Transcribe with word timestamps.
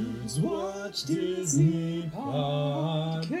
Dudes 0.00 0.40
Watch 0.40 1.02
Disney 1.04 2.10
Podcast. 2.14 3.36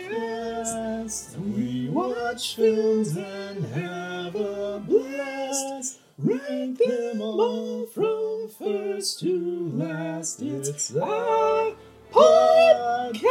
We 1.38 1.88
watch 1.88 2.54
films 2.54 3.16
and 3.16 3.64
have 3.64 4.36
a 4.36 4.82
blast. 4.86 6.00
Rank 6.18 6.76
them 6.76 7.22
all 7.22 7.86
from 7.86 8.50
first 8.58 9.20
to 9.20 9.70
last. 9.72 10.42
It's 10.42 10.94
our 10.96 11.72
podcast. 12.12 13.22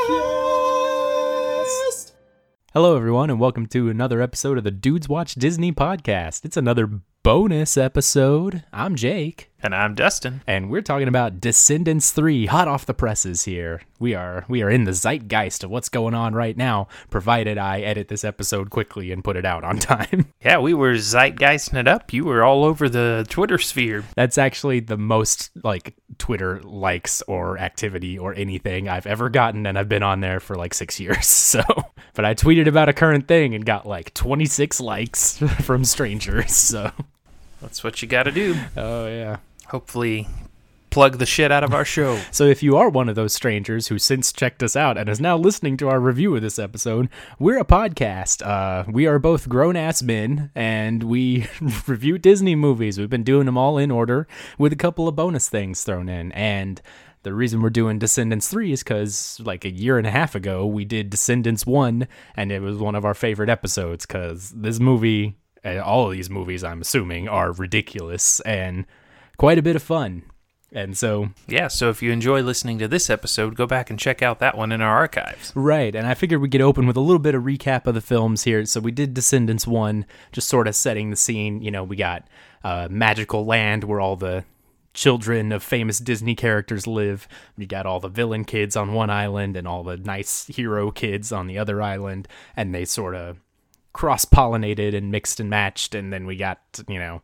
Hello, 2.73 2.95
everyone, 2.95 3.29
and 3.29 3.39
welcome 3.39 3.67
to 3.67 3.89
another 3.89 4.23
episode 4.23 4.57
of 4.57 4.63
the 4.63 4.71
Dudes 4.71 5.07
Watch 5.07 5.35
Disney 5.35 5.71
podcast. 5.71 6.45
It's 6.45 6.57
another 6.57 7.01
bonus 7.23 7.77
episode. 7.77 8.63
I'm 8.71 8.95
Jake, 8.95 9.49
And 9.61 9.75
I'm 9.75 9.93
Dustin. 9.93 10.41
and 10.47 10.69
we're 10.69 10.81
talking 10.81 11.07
about 11.09 11.41
Descendants 11.41 12.11
3, 12.11 12.45
hot 12.45 12.67
off 12.69 12.85
the 12.85 12.93
presses 12.93 13.43
here. 13.43 13.81
We 13.99 14.15
are 14.15 14.45
we 14.47 14.61
are 14.63 14.69
in 14.69 14.85
the 14.85 14.93
zeitgeist 14.93 15.65
of 15.65 15.69
what's 15.69 15.89
going 15.89 16.13
on 16.13 16.33
right 16.33 16.55
now, 16.55 16.87
provided 17.09 17.57
I 17.57 17.81
edit 17.81 18.07
this 18.07 18.23
episode 18.23 18.69
quickly 18.69 19.11
and 19.11 19.21
put 19.23 19.35
it 19.35 19.45
out 19.45 19.65
on 19.65 19.77
time. 19.79 20.27
Yeah, 20.41 20.59
we 20.59 20.73
were 20.73 20.93
zeitgeisting 20.93 21.77
it 21.77 21.87
up. 21.89 22.13
You 22.13 22.23
were 22.23 22.41
all 22.43 22.63
over 22.63 22.87
the 22.87 23.25
Twitter 23.29 23.57
sphere. 23.57 24.05
That's 24.15 24.37
actually 24.37 24.79
the 24.79 24.97
most 24.97 25.51
like 25.61 25.95
Twitter 26.17 26.61
likes 26.63 27.21
or 27.23 27.57
activity 27.59 28.17
or 28.17 28.33
anything 28.33 28.87
I've 28.87 29.05
ever 29.07 29.29
gotten, 29.29 29.65
and 29.65 29.77
I've 29.77 29.89
been 29.89 30.03
on 30.03 30.21
there 30.21 30.39
for 30.39 30.55
like 30.55 30.73
six 30.73 30.99
years. 30.99 31.27
So, 31.49 31.61
but 32.13 32.25
I 32.25 32.33
tweeted 32.33 32.67
about 32.67 32.89
a 32.89 32.93
current 32.93 33.27
thing 33.27 33.53
and 33.55 33.65
got 33.65 33.87
like 33.87 34.13
26 34.13 34.79
likes 34.81 35.37
from 35.61 35.85
strangers. 35.85 36.55
So, 36.55 36.91
That's 37.61 37.83
what 37.83 38.01
you 38.01 38.07
got 38.07 38.23
to 38.23 38.31
do. 38.31 38.55
oh 38.77 39.07
yeah. 39.07 39.37
Hopefully, 39.67 40.27
plug 40.89 41.17
the 41.19 41.25
shit 41.25 41.51
out 41.51 41.63
of 41.63 41.73
our 41.73 41.85
show. 41.85 42.19
So 42.31 42.45
if 42.45 42.63
you 42.63 42.75
are 42.77 42.89
one 42.89 43.09
of 43.09 43.15
those 43.15 43.33
strangers 43.33 43.87
who 43.87 43.99
since 43.99 44.31
checked 44.33 44.63
us 44.63 44.75
out 44.75 44.97
and 44.97 45.07
is 45.09 45.19
now 45.21 45.37
listening 45.37 45.77
to 45.77 45.89
our 45.89 45.99
review 45.99 46.35
of 46.35 46.41
this 46.41 46.57
episode, 46.57 47.09
we're 47.37 47.59
a 47.59 47.65
podcast. 47.65 48.45
Uh, 48.45 48.83
we 48.91 49.05
are 49.05 49.19
both 49.19 49.47
grown 49.49 49.75
ass 49.75 50.01
men 50.01 50.49
and 50.55 51.03
we 51.03 51.47
review 51.87 52.17
Disney 52.17 52.55
movies. 52.55 52.97
We've 52.97 53.09
been 53.09 53.23
doing 53.23 53.45
them 53.45 53.57
all 53.57 53.77
in 53.77 53.91
order 53.91 54.27
with 54.57 54.73
a 54.73 54.77
couple 54.77 55.07
of 55.07 55.15
bonus 55.15 55.47
things 55.49 55.83
thrown 55.83 56.09
in. 56.09 56.31
And 56.31 56.81
the 57.23 57.33
reason 57.33 57.61
we're 57.61 57.69
doing 57.69 57.99
Descendants 57.99 58.47
3 58.47 58.71
is 58.71 58.83
because, 58.83 59.39
like, 59.43 59.65
a 59.65 59.71
year 59.71 59.97
and 59.97 60.07
a 60.07 60.11
half 60.11 60.35
ago, 60.35 60.65
we 60.65 60.85
did 60.85 61.09
Descendants 61.09 61.65
1, 61.65 62.07
and 62.35 62.51
it 62.51 62.61
was 62.61 62.77
one 62.77 62.95
of 62.95 63.05
our 63.05 63.13
favorite 63.13 63.49
episodes 63.49 64.05
because 64.05 64.51
this 64.51 64.79
movie, 64.79 65.37
and 65.63 65.79
all 65.79 66.05
of 66.05 66.11
these 66.13 66.29
movies, 66.29 66.63
I'm 66.63 66.81
assuming, 66.81 67.27
are 67.27 67.51
ridiculous 67.51 68.39
and 68.41 68.85
quite 69.37 69.57
a 69.57 69.63
bit 69.63 69.75
of 69.75 69.83
fun. 69.83 70.23
And 70.71 70.95
so 70.95 71.29
Yeah, 71.47 71.67
so 71.67 71.89
if 71.89 72.01
you 72.01 72.11
enjoy 72.11 72.41
listening 72.41 72.77
to 72.79 72.87
this 72.87 73.09
episode, 73.09 73.55
go 73.55 73.65
back 73.65 73.89
and 73.89 73.97
check 73.97 74.21
out 74.21 74.39
that 74.39 74.55
one 74.55 74.71
in 74.71 74.81
our 74.81 74.95
archives. 74.95 75.51
Right, 75.55 75.95
and 75.95 76.05
I 76.05 76.13
figured 76.13 76.41
we'd 76.41 76.51
get 76.51 76.61
open 76.61 76.85
with 76.85 76.95
a 76.95 77.01
little 77.01 77.19
bit 77.19 77.35
of 77.35 77.43
recap 77.43 77.87
of 77.87 77.95
the 77.95 78.01
films 78.01 78.43
here. 78.43 78.63
So 78.65 78.79
we 78.79 78.91
did 78.91 79.13
Descendants 79.13 79.65
1, 79.65 80.05
just 80.31 80.47
sort 80.47 80.67
of 80.67 80.75
setting 80.75 81.09
the 81.09 81.15
scene. 81.15 81.61
You 81.61 81.71
know, 81.71 81.83
we 81.83 81.95
got 81.95 82.27
uh, 82.63 82.87
magical 82.89 83.45
land 83.45 83.83
where 83.83 83.99
all 83.99 84.15
the 84.15 84.45
children 84.93 85.51
of 85.51 85.63
famous 85.63 85.99
Disney 85.99 86.35
characters 86.35 86.87
live. 86.87 87.27
We 87.57 87.65
got 87.65 87.85
all 87.85 87.99
the 87.99 88.09
villain 88.09 88.45
kids 88.45 88.75
on 88.75 88.93
one 88.93 89.09
island 89.09 89.55
and 89.55 89.67
all 89.67 89.83
the 89.83 89.97
nice 89.97 90.47
hero 90.47 90.91
kids 90.91 91.31
on 91.31 91.47
the 91.47 91.57
other 91.57 91.81
island, 91.81 92.27
and 92.55 92.73
they 92.73 92.85
sort 92.85 93.15
of 93.15 93.37
cross 93.93 94.25
pollinated 94.25 94.95
and 94.95 95.11
mixed 95.11 95.39
and 95.39 95.49
matched. 95.49 95.95
And 95.95 96.11
then 96.11 96.25
we 96.25 96.35
got, 96.35 96.59
you 96.87 96.99
know, 96.99 97.21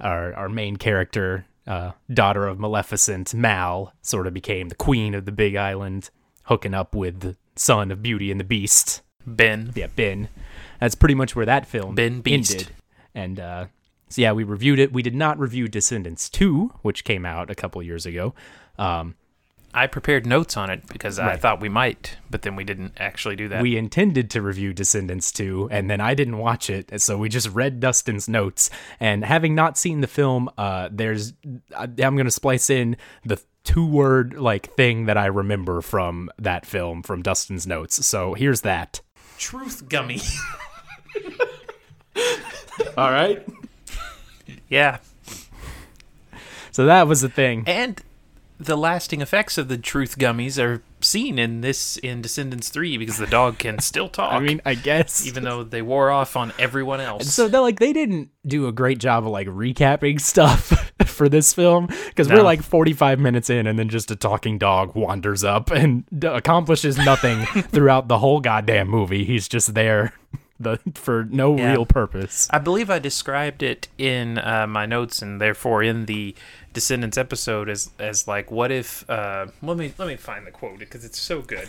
our 0.00 0.34
our 0.34 0.48
main 0.48 0.76
character, 0.76 1.46
uh, 1.66 1.92
daughter 2.12 2.46
of 2.46 2.58
Maleficent, 2.58 3.34
Mal, 3.34 3.92
sort 4.02 4.26
of 4.26 4.34
became 4.34 4.68
the 4.68 4.74
queen 4.74 5.14
of 5.14 5.24
the 5.24 5.32
Big 5.32 5.56
Island, 5.56 6.10
hooking 6.44 6.74
up 6.74 6.94
with 6.94 7.20
the 7.20 7.36
son 7.56 7.90
of 7.90 8.02
Beauty 8.02 8.30
and 8.30 8.40
the 8.40 8.44
Beast. 8.44 9.02
Ben. 9.26 9.72
Yeah, 9.74 9.88
Ben. 9.94 10.28
That's 10.80 10.94
pretty 10.94 11.14
much 11.14 11.36
where 11.36 11.46
that 11.46 11.66
film 11.66 11.94
Ben 11.94 12.20
Beast. 12.20 12.52
ended. 12.52 12.68
And 13.14 13.40
uh, 13.40 13.66
so 14.10 14.20
yeah, 14.20 14.32
we 14.32 14.44
reviewed 14.44 14.78
it. 14.78 14.92
We 14.92 15.02
did 15.02 15.14
not 15.14 15.38
review 15.38 15.66
Descendants 15.68 16.28
Two, 16.28 16.72
which 16.82 17.04
came 17.04 17.24
out 17.24 17.50
a 17.50 17.54
couple 17.54 17.82
years 17.82 18.04
ago. 18.04 18.34
Um, 18.78 19.14
I 19.72 19.86
prepared 19.86 20.26
notes 20.26 20.56
on 20.56 20.68
it 20.68 20.86
because 20.88 21.20
I 21.20 21.36
thought 21.36 21.60
we 21.60 21.68
might, 21.68 22.16
but 22.28 22.42
then 22.42 22.56
we 22.56 22.64
didn't 22.64 22.94
actually 22.96 23.36
do 23.36 23.48
that. 23.48 23.62
we 23.62 23.76
intended 23.76 24.28
to 24.30 24.42
review 24.42 24.72
Descendants 24.72 25.30
2, 25.30 25.68
and 25.70 25.88
then 25.88 26.00
I 26.00 26.14
didn't 26.14 26.38
watch 26.38 26.68
it, 26.68 27.00
so 27.00 27.16
we 27.16 27.28
just 27.28 27.48
read 27.50 27.78
Dustin's 27.78 28.28
notes. 28.28 28.68
And 28.98 29.24
having 29.24 29.54
not 29.54 29.78
seen 29.78 30.00
the 30.00 30.08
film, 30.08 30.50
uh, 30.58 30.88
there's 30.90 31.34
I'm 31.76 32.16
gonna 32.16 32.32
splice 32.32 32.68
in 32.68 32.96
the 33.24 33.40
two 33.62 33.86
word 33.86 34.34
like 34.34 34.74
thing 34.74 35.06
that 35.06 35.16
I 35.16 35.26
remember 35.26 35.80
from 35.82 36.30
that 36.38 36.66
film 36.66 37.04
from 37.04 37.22
Dustin's 37.22 37.64
notes. 37.66 38.04
So 38.04 38.34
here's 38.34 38.62
that. 38.62 39.00
Truth 39.38 39.88
gummy. 39.88 40.20
All 42.96 43.10
right. 43.10 43.46
Yeah. 44.70 44.98
So 46.72 46.86
that 46.86 47.06
was 47.06 47.20
the 47.20 47.28
thing. 47.28 47.64
And 47.66 48.00
the 48.60 48.76
lasting 48.76 49.22
effects 49.22 49.56
of 49.56 49.68
the 49.68 49.78
truth 49.78 50.18
gummies 50.18 50.62
are 50.62 50.82
seen 51.00 51.38
in 51.38 51.62
this 51.62 51.96
in 51.96 52.20
Descendants 52.20 52.68
3 52.68 52.98
because 52.98 53.16
the 53.16 53.26
dog 53.26 53.58
can 53.58 53.78
still 53.80 54.08
talk. 54.08 54.34
I 54.34 54.38
mean, 54.38 54.60
I 54.66 54.74
guess 54.74 55.26
even 55.26 55.44
though 55.44 55.64
they 55.64 55.80
wore 55.80 56.10
off 56.10 56.36
on 56.36 56.52
everyone 56.58 57.00
else. 57.00 57.32
So 57.32 57.48
they're 57.48 57.60
like 57.62 57.78
they 57.78 57.94
didn't 57.94 58.28
do 58.46 58.68
a 58.68 58.72
great 58.72 58.98
job 58.98 59.24
of 59.24 59.30
like 59.30 59.48
recapping 59.48 60.20
stuff 60.22 60.92
for 61.06 61.28
this 61.28 61.54
film 61.54 61.88
because 62.06 62.28
we're 62.28 62.42
like 62.42 62.62
45 62.62 63.18
minutes 63.18 63.50
in 63.50 63.66
and 63.66 63.78
then 63.78 63.88
just 63.88 64.10
a 64.10 64.16
talking 64.16 64.58
dog 64.58 64.94
wanders 64.94 65.42
up 65.42 65.70
and 65.70 66.04
d- 66.16 66.28
accomplishes 66.28 66.98
nothing 66.98 67.44
throughout 67.44 68.08
the 68.08 68.18
whole 68.18 68.40
goddamn 68.40 68.88
movie. 68.88 69.24
He's 69.24 69.48
just 69.48 69.74
there 69.74 70.12
the 70.60 70.78
for 70.94 71.24
no 71.24 71.56
Yeah. 71.56 71.72
real 71.72 71.86
purpose. 71.86 72.48
I 72.52 72.58
believe 72.58 72.90
I 72.90 72.98
described 73.00 73.62
it 73.62 73.88
in 73.98 74.38
uh, 74.38 74.66
my 74.68 74.86
notes 74.86 75.22
and 75.22 75.40
therefore 75.40 75.82
in 75.82 76.06
the 76.06 76.34
Descendants 76.72 77.18
episode 77.18 77.68
as 77.68 77.90
as 77.98 78.28
like 78.28 78.50
what 78.52 78.70
if 78.70 79.08
uh, 79.10 79.46
let 79.62 79.76
me 79.76 79.92
let 79.98 80.06
me 80.06 80.14
find 80.16 80.46
the 80.46 80.52
quote 80.52 80.78
because 80.78 81.04
it's 81.04 81.18
so 81.18 81.42
good. 81.42 81.68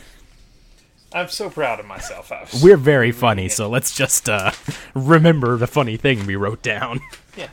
I'm 1.14 1.28
so 1.28 1.50
proud 1.50 1.80
of 1.80 1.86
myself. 1.88 2.32
I 2.32 2.42
was, 2.42 2.62
We're 2.64 2.78
very 2.78 3.12
funny, 3.12 3.50
so 3.50 3.68
let's 3.68 3.94
just 3.96 4.30
uh, 4.30 4.52
remember 4.94 5.58
the 5.58 5.68
funny 5.68 5.98
thing 5.98 6.26
we 6.28 6.36
wrote 6.36 6.62
down. 6.62 7.02
yeah, 7.38 7.50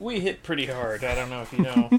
we 0.00 0.20
hit 0.20 0.42
pretty 0.42 0.66
hard. 0.66 1.04
I 1.04 1.14
don't 1.14 1.30
know 1.30 1.42
if 1.42 1.52
you 1.52 1.60
know. 1.60 1.90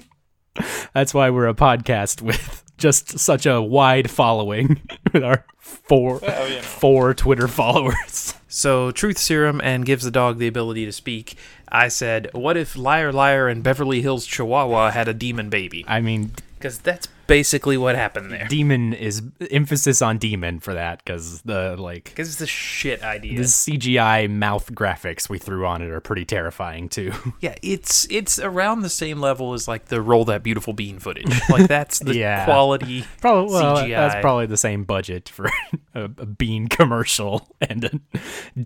That's 0.94 1.14
why 1.14 1.30
we're 1.30 1.48
a 1.48 1.54
podcast 1.56 2.22
with 2.22 2.64
just 2.78 3.18
such 3.20 3.46
a 3.46 3.62
wide 3.62 4.12
following 4.12 4.82
with 5.14 5.24
our 5.24 5.46
four 5.58 6.20
Well, 6.22 6.48
you 6.50 6.56
know. 6.58 6.62
four 6.62 7.14
Twitter 7.14 7.48
followers. 7.48 8.34
So 8.48 8.92
truth 8.92 9.18
serum 9.18 9.62
and 9.64 9.86
gives 9.86 10.04
the 10.04 10.12
dog 10.12 10.38
the 10.38 10.48
ability 10.48 10.86
to 10.86 10.92
speak. 10.92 11.36
I 11.70 11.88
said, 11.90 12.30
what 12.34 12.58
if 12.58 12.78
Liar 12.78 13.12
Liar 13.12 13.48
and 13.48 13.64
Beverly 13.64 14.02
Hills 14.02 14.26
Chihuahua 14.26 14.92
had 14.92 15.08
a 15.08 15.14
demon 15.14 15.50
baby? 15.50 15.84
I 15.88 16.00
mean, 16.02 16.32
Because 16.58 16.80
that's 16.80 17.08
basically 17.28 17.78
what 17.78 17.96
happened 17.96 18.32
there. 18.32 18.48
demon 18.48 18.94
is 18.94 19.22
emphasis 19.52 20.02
on 20.02 20.18
demon 20.18 20.60
for 20.60 20.74
that 20.74 21.04
because 21.04 21.42
the 21.44 21.76
like 21.78 22.06
Because 22.06 22.30
it's 22.32 22.42
a 22.42 22.48
shit 22.48 23.04
idea. 23.04 23.38
the 23.38 23.44
CGI 23.44 24.30
mouth 24.30 24.72
graphics 24.74 25.30
we 25.30 25.38
threw 25.38 25.66
on 25.66 25.82
it 25.82 25.90
are 25.90 26.00
pretty 26.00 26.26
terrifying 26.26 26.90
too. 26.90 27.12
Yeah, 27.40 27.56
it's 27.62 28.08
it's 28.10 28.40
around 28.40 28.82
the 28.82 28.90
same 28.90 29.20
level 29.20 29.54
as 29.54 29.68
like 29.68 29.86
the 29.86 30.02
roll 30.02 30.26
that 30.26 30.42
beautiful 30.44 30.74
bean 30.74 30.98
footage. 31.00 31.32
Like 31.50 31.68
that's 31.68 32.00
the 32.00 32.16
Yeah. 32.18 32.46
quality. 32.46 33.06
probably 33.22 33.54
well, 33.54 33.78
CGI. 33.78 33.90
that's 33.90 34.22
probably 34.22 34.46
the 34.48 34.58
same 34.58 34.84
budget 34.86 35.30
for 35.30 35.46
a, 35.94 36.04
a 36.06 36.26
bean 36.26 36.68
commercial 36.68 37.48
and 37.62 37.84
a 37.86 38.20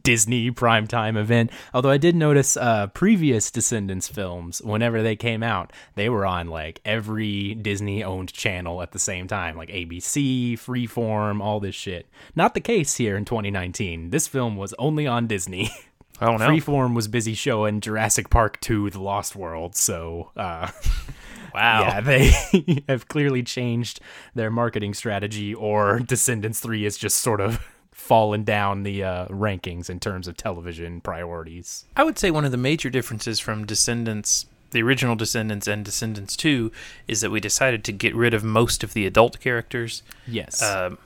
Disney 0.04 0.52
primetime 0.52 1.18
event. 1.18 1.52
Although 1.74 1.90
I 1.90 1.98
did 1.98 2.16
notice 2.16 2.56
uh, 2.56 2.88
previous 2.88 3.52
Descendants 3.52 4.08
films, 4.08 4.62
whenever 4.62 5.02
they 5.02 5.16
came 5.16 5.44
out, 5.44 5.74
they 5.96 6.08
were 6.08 6.26
on 6.26 6.48
like 6.48 6.80
every 6.86 7.56
Disney 7.56 8.04
owned 8.04 8.32
channel 8.32 8.51
at 8.58 8.92
the 8.92 9.00
same 9.00 9.28
time, 9.28 9.58
like 9.58 9.70
ABC, 9.70 10.54
Freeform, 10.54 11.42
all 11.42 11.60
this 11.60 11.76
shit. 11.76 12.08
Not 12.36 12.54
the 12.54 12.60
case 12.60 12.96
here 12.96 13.18
in 13.18 13.26
2019. 13.26 14.10
This 14.10 14.28
film 14.28 14.56
was 14.56 14.74
only 14.80 15.08
on 15.08 15.28
Disney. 15.28 15.70
Oh 16.24 16.38
no! 16.38 16.48
Freeform 16.48 16.94
was 16.94 17.08
busy 17.08 17.34
showing 17.34 17.82
Jurassic 17.82 18.30
Park 18.30 18.60
2 18.62 18.92
The 18.92 19.02
Lost 19.02 19.36
World, 19.36 19.76
so 19.76 20.30
uh 20.38 20.70
wow. 21.56 21.82
yeah, 21.82 22.00
they 22.00 22.84
have 22.88 23.08
clearly 23.08 23.42
changed 23.42 24.00
their 24.36 24.52
marketing 24.52 24.94
strategy 24.94 25.52
or 25.52 26.00
Descendants 26.00 26.60
3 26.60 26.86
is 26.86 26.96
just 26.96 27.18
sort 27.18 27.42
of 27.42 27.68
fallen 27.92 28.44
down 28.44 28.84
the 28.84 29.04
uh, 29.04 29.28
rankings 29.28 29.90
in 29.90 30.00
terms 30.00 30.28
of 30.28 30.38
television 30.38 31.02
priorities. 31.02 31.86
I 31.96 32.04
would 32.04 32.18
say 32.18 32.32
one 32.32 32.46
of 32.46 32.52
the 32.52 32.58
major 32.58 32.90
differences 32.90 33.40
from 33.40 33.66
Descendants, 33.66 34.46
the 34.72 34.82
original 34.82 35.16
Descendants, 35.16 35.68
and 35.68 35.86
Descendants 35.86 36.36
Two, 36.36 36.72
is 37.08 37.22
that 37.22 37.30
we 37.32 37.40
decided 37.40 37.84
to 37.86 37.92
get 37.92 38.16
rid 38.16 38.34
of 38.34 38.44
most 38.44 38.84
of 38.84 38.94
the 38.94 39.06
adult 39.06 39.40
characters 39.40 40.04
Yes. 40.28 40.62
um, 40.62 40.98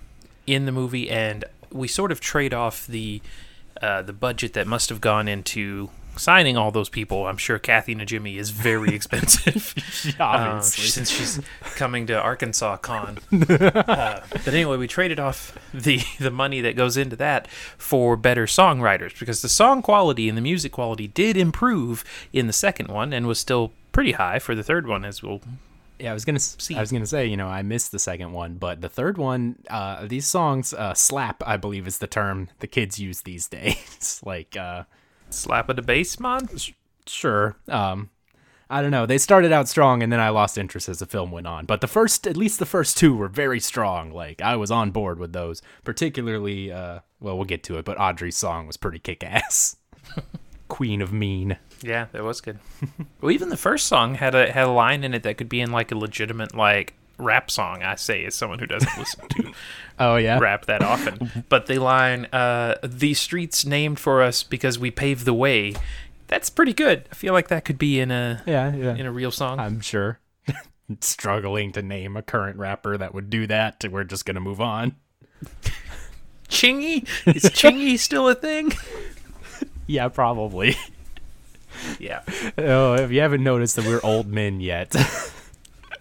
in 0.48 0.66
the 0.66 0.72
movie, 0.72 1.10
and 1.10 1.46
we 1.72 1.88
sort 1.88 2.12
of 2.12 2.20
trade 2.20 2.54
off 2.54 2.88
the 2.88 3.22
uh, 3.82 4.02
the 4.02 4.14
budget 4.14 4.54
that 4.54 4.66
must 4.68 4.90
have 4.90 5.02
gone 5.02 5.28
into 5.28 5.90
signing 6.18 6.58
all 6.58 6.72
those 6.72 6.90
people, 6.90 7.28
I'm 7.28 7.38
sure 7.38 7.60
Kathy 7.60 7.96
Najimy 7.96 8.38
is 8.38 8.50
very 8.52 8.94
expensive. 8.96 9.74
uh, 10.20 10.24
Obviously. 10.24 10.86
since 10.86 11.10
she's 11.10 11.40
coming 11.76 12.08
to 12.08 12.20
Arkansas 12.22 12.78
Con. 12.78 13.20
uh, 13.50 14.22
but 14.32 14.48
anyway, 14.48 14.78
we 14.78 14.88
traded 14.88 15.20
off 15.20 15.58
the 15.74 16.02
the 16.20 16.32
money 16.32 16.62
that 16.62 16.76
goes 16.76 16.98
into 16.98 17.16
that 17.16 17.48
for 17.78 18.16
better 18.16 18.46
songwriters 18.46 19.18
because 19.20 19.42
the 19.42 19.50
song 19.50 19.82
quality 19.82 20.30
and 20.30 20.38
the 20.38 20.42
music 20.42 20.72
quality 20.72 21.08
did 21.08 21.38
improve 21.38 22.04
in 22.34 22.48
the 22.48 22.54
second 22.54 22.88
one 22.90 23.14
and 23.14 23.28
was 23.28 23.40
still 23.40 23.72
pretty 23.92 24.14
high 24.14 24.40
for 24.40 24.56
the 24.56 24.64
third 24.64 24.88
one 24.88 25.06
as 25.06 25.24
we'll 25.24 25.40
Yeah, 26.00 26.12
I 26.12 26.14
was 26.14 26.26
gonna. 26.26 26.40
see. 26.40 26.76
I 26.76 26.82
was 26.82 26.92
gonna 26.92 27.06
say, 27.06 27.26
you 27.26 27.38
know, 27.38 27.48
I 27.48 27.62
missed 27.62 27.92
the 27.94 28.00
second 28.00 28.34
one, 28.34 28.56
but 28.56 28.82
the 28.82 28.90
third 28.90 29.18
one, 29.18 29.56
uh, 29.70 30.06
these 30.06 30.26
songs, 30.28 30.74
uh, 30.74 30.94
slap, 30.94 31.42
I 31.46 31.56
believe, 31.58 31.88
is 31.88 32.00
the 32.00 32.08
term 32.08 32.50
the 32.60 32.68
kids 32.68 33.00
use 33.00 33.22
these 33.22 33.48
days. 33.48 34.22
like, 34.26 34.58
uh, 34.58 34.84
slap 35.30 35.70
of 35.70 35.76
the 35.76 35.82
bass, 35.82 36.20
man. 36.20 36.48
sure, 37.06 37.56
um, 37.68 38.10
I 38.70 38.82
don't 38.82 38.92
know. 38.92 39.06
They 39.06 39.20
started 39.20 39.52
out 39.52 39.68
strong, 39.68 40.02
and 40.02 40.12
then 40.12 40.20
I 40.20 40.30
lost 40.30 40.58
interest 40.58 40.90
as 40.90 41.00
the 41.00 41.06
film 41.06 41.32
went 41.32 41.46
on. 41.46 41.66
But 41.66 41.82
the 41.82 41.88
first, 41.88 42.26
at 42.26 42.36
least 42.36 42.58
the 42.58 42.66
first 42.66 42.98
two, 42.98 43.16
were 43.16 43.28
very 43.28 43.60
strong. 43.60 44.12
Like, 44.12 44.42
I 44.42 44.56
was 44.56 44.72
on 44.72 44.92
board 44.92 45.20
with 45.20 45.34
those. 45.34 45.62
Particularly, 45.84 46.72
uh, 46.72 47.02
well, 47.20 47.36
we'll 47.36 47.46
get 47.46 47.64
to 47.66 47.78
it, 47.78 47.86
but 47.86 48.00
Audrey's 48.00 48.38
song 48.38 48.66
was 48.66 48.78
pretty 48.78 49.00
kick-ass. 49.00 49.78
Queen 50.68 51.02
of 51.02 51.14
Mean. 51.14 51.58
Yeah, 51.82 52.08
that 52.12 52.24
was 52.24 52.42
good. 52.42 52.60
well, 53.22 53.32
even 53.32 53.50
the 53.50 53.58
first 53.58 53.86
song 53.88 54.16
had 54.16 54.34
a 54.34 54.52
had 54.52 54.66
a 54.66 54.72
line 54.72 55.04
in 55.04 55.14
it 55.14 55.24
that 55.24 55.38
could 55.38 55.50
be 55.50 55.62
in 55.62 55.72
like 55.72 55.92
a 55.92 55.98
legitimate 55.98 56.56
like 56.56 56.96
rap 57.18 57.50
song. 57.52 57.84
I 57.84 57.96
say 57.96 58.26
as 58.26 58.36
someone 58.36 58.60
who 58.60 58.66
doesn't 58.66 58.98
listen 58.98 59.28
to 59.30 59.52
Oh 60.00 60.16
yeah. 60.18 60.38
rap 60.40 60.66
that 60.66 60.82
often. 60.82 61.44
But 61.50 61.68
the 61.68 61.80
line, 61.80 62.26
uh, 62.34 62.76
"The 62.84 63.14
streets 63.14 63.66
named 63.66 64.00
for 64.00 64.22
us 64.22 64.44
because 64.44 64.78
we 64.80 64.92
paved 64.92 65.26
the 65.26 65.34
way," 65.34 65.74
that's 66.28 66.50
pretty 66.50 66.74
good. 66.74 67.08
I 67.12 67.16
feel 67.16 67.34
like 67.34 67.48
that 67.50 67.66
could 67.66 67.78
be 67.78 68.00
in 68.00 68.12
a 68.12 68.42
Yeah, 68.46 68.74
yeah. 68.76 68.96
in 68.96 69.06
a 69.06 69.12
real 69.12 69.32
song. 69.32 69.60
I'm 69.60 69.80
sure. 69.82 70.20
Struggling 71.02 71.72
to 71.74 71.82
name 71.82 72.16
a 72.18 72.22
current 72.22 72.58
rapper 72.58 72.98
that 72.98 73.14
would 73.14 73.30
do 73.30 73.48
that. 73.48 73.84
We're 73.90 74.04
just 74.04 74.26
gonna 74.26 74.40
move 74.42 74.60
on. 74.62 74.96
Chingy 76.50 77.08
is 77.28 77.44
Chingy 77.46 77.98
still 78.00 78.30
a 78.30 78.36
thing? 78.36 78.72
Yeah, 79.88 80.08
probably. 80.10 80.76
Yeah. 82.00 82.22
Oh, 82.58 82.94
if 82.96 83.12
you 83.12 83.20
haven't 83.22 83.44
noticed 83.44 83.76
that 83.76 83.86
we're 83.86 84.00
old 84.04 84.28
men 84.28 84.60
yet. 84.62 84.96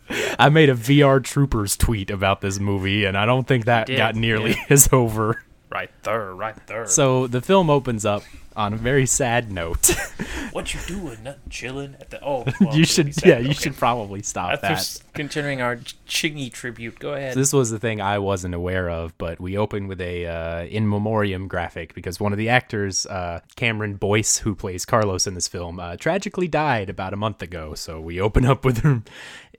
I 0.38 0.48
made 0.48 0.68
a 0.68 0.74
VR 0.74 1.22
Troopers 1.22 1.76
tweet 1.76 2.10
about 2.10 2.40
this 2.40 2.58
movie, 2.58 3.04
and 3.04 3.16
I 3.16 3.26
don't 3.26 3.46
think 3.46 3.66
that 3.66 3.86
did, 3.86 3.96
got 3.96 4.14
nearly 4.14 4.52
yeah. 4.52 4.64
as 4.70 4.88
over. 4.92 5.42
Right 5.70 5.90
there, 6.02 6.34
right 6.34 6.66
there. 6.66 6.86
So 6.86 7.26
the 7.26 7.40
film 7.40 7.68
opens 7.68 8.04
up 8.04 8.22
on 8.56 8.72
a 8.72 8.76
very 8.76 9.06
sad 9.06 9.50
note. 9.50 9.90
what 10.52 10.72
you 10.72 10.80
doing? 10.86 11.22
Nothing, 11.24 11.40
chilling 11.50 11.96
at 12.00 12.10
the. 12.10 12.22
Oh, 12.24 12.44
well, 12.60 12.76
you 12.76 12.84
should, 12.84 13.14
yeah, 13.24 13.38
you 13.38 13.46
okay. 13.46 13.54
should 13.54 13.76
probably 13.76 14.22
stop 14.22 14.60
That's 14.60 14.98
that. 14.98 15.12
continuing 15.14 15.60
our 15.60 15.76
Chingy 16.06 16.52
tribute. 16.52 16.98
Go 16.98 17.14
ahead. 17.14 17.34
This 17.34 17.52
was 17.52 17.70
the 17.70 17.78
thing 17.78 18.00
I 18.00 18.18
wasn't 18.18 18.54
aware 18.54 18.88
of, 18.88 19.16
but 19.18 19.40
we 19.40 19.56
open 19.56 19.88
with 19.88 20.00
a 20.00 20.26
uh, 20.26 20.64
in 20.64 20.88
memoriam 20.88 21.48
graphic 21.48 21.94
because 21.94 22.20
one 22.20 22.32
of 22.32 22.38
the 22.38 22.48
actors, 22.48 23.06
uh, 23.06 23.40
Cameron 23.56 23.94
Boyce, 23.94 24.38
who 24.38 24.54
plays 24.54 24.84
Carlos 24.84 25.26
in 25.26 25.34
this 25.34 25.48
film, 25.48 25.80
uh, 25.80 25.96
tragically 25.96 26.48
died 26.48 26.88
about 26.88 27.12
a 27.12 27.16
month 27.16 27.42
ago. 27.42 27.74
So 27.74 28.00
we 28.00 28.20
open 28.20 28.44
up 28.44 28.64
with 28.64 28.84
an 28.84 29.04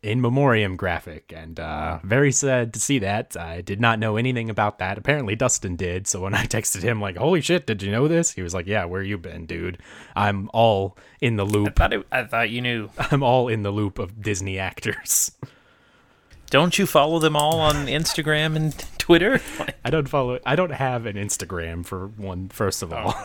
in 0.06 0.22
memoriam 0.22 0.76
graphic, 0.76 1.34
and 1.36 1.60
uh, 1.60 1.98
very 2.04 2.32
sad 2.32 2.76
to 2.76 2.80
see 2.80 3.00
that. 3.00 3.36
I 3.36 3.62
did 3.62 3.82
not 3.82 3.98
know 3.98 4.18
anything 4.18 4.52
about 4.52 4.78
that. 4.78 5.00
Apparently, 5.00 5.36
Dustin 5.36 5.76
did. 5.76 6.06
So 6.06 6.22
when 6.22 6.34
I 6.42 6.46
texted 6.46 6.84
him, 6.84 7.02
like, 7.02 7.18
"Holy 7.18 7.42
shit, 7.42 7.66
did 7.66 7.82
you 7.82 7.92
know 7.92 8.08
this?" 8.08 8.32
He 8.32 8.44
was 8.44 8.54
like, 8.54 8.68
"Yeah, 8.68 8.86
where 8.86 9.02
you 9.02 9.18
been, 9.18 9.48
dude? 9.48 9.80
I'm 10.16 10.50
all 10.54 10.96
in 11.22 11.38
the 11.38 11.46
I 11.46 11.50
loop. 11.50 11.76
thought, 11.76 11.92
it, 11.92 12.06
I 12.12 12.24
thought 12.24 12.52
you 12.52 12.62
knew. 12.62 12.90
I'm 13.00 13.24
all 13.24 13.48
in 13.48 13.64
the 13.64 13.72
loop 13.72 13.98
of 13.98 14.22
Disney 14.22 14.60
actors." 14.60 15.32
Don't 16.52 16.78
you 16.78 16.86
follow 16.86 17.18
them 17.18 17.36
all 17.36 17.60
on 17.60 17.88
Instagram 17.88 18.56
and 18.56 18.78
Twitter? 19.00 19.42
I 19.84 19.90
don't 19.90 20.08
follow. 20.08 20.40
I 20.46 20.56
don't 20.56 20.72
have 20.72 21.08
an 21.08 21.16
Instagram 21.16 21.84
for 21.84 22.06
one. 22.06 22.50
First 22.50 22.84
of 22.84 22.94
all. 22.94 23.16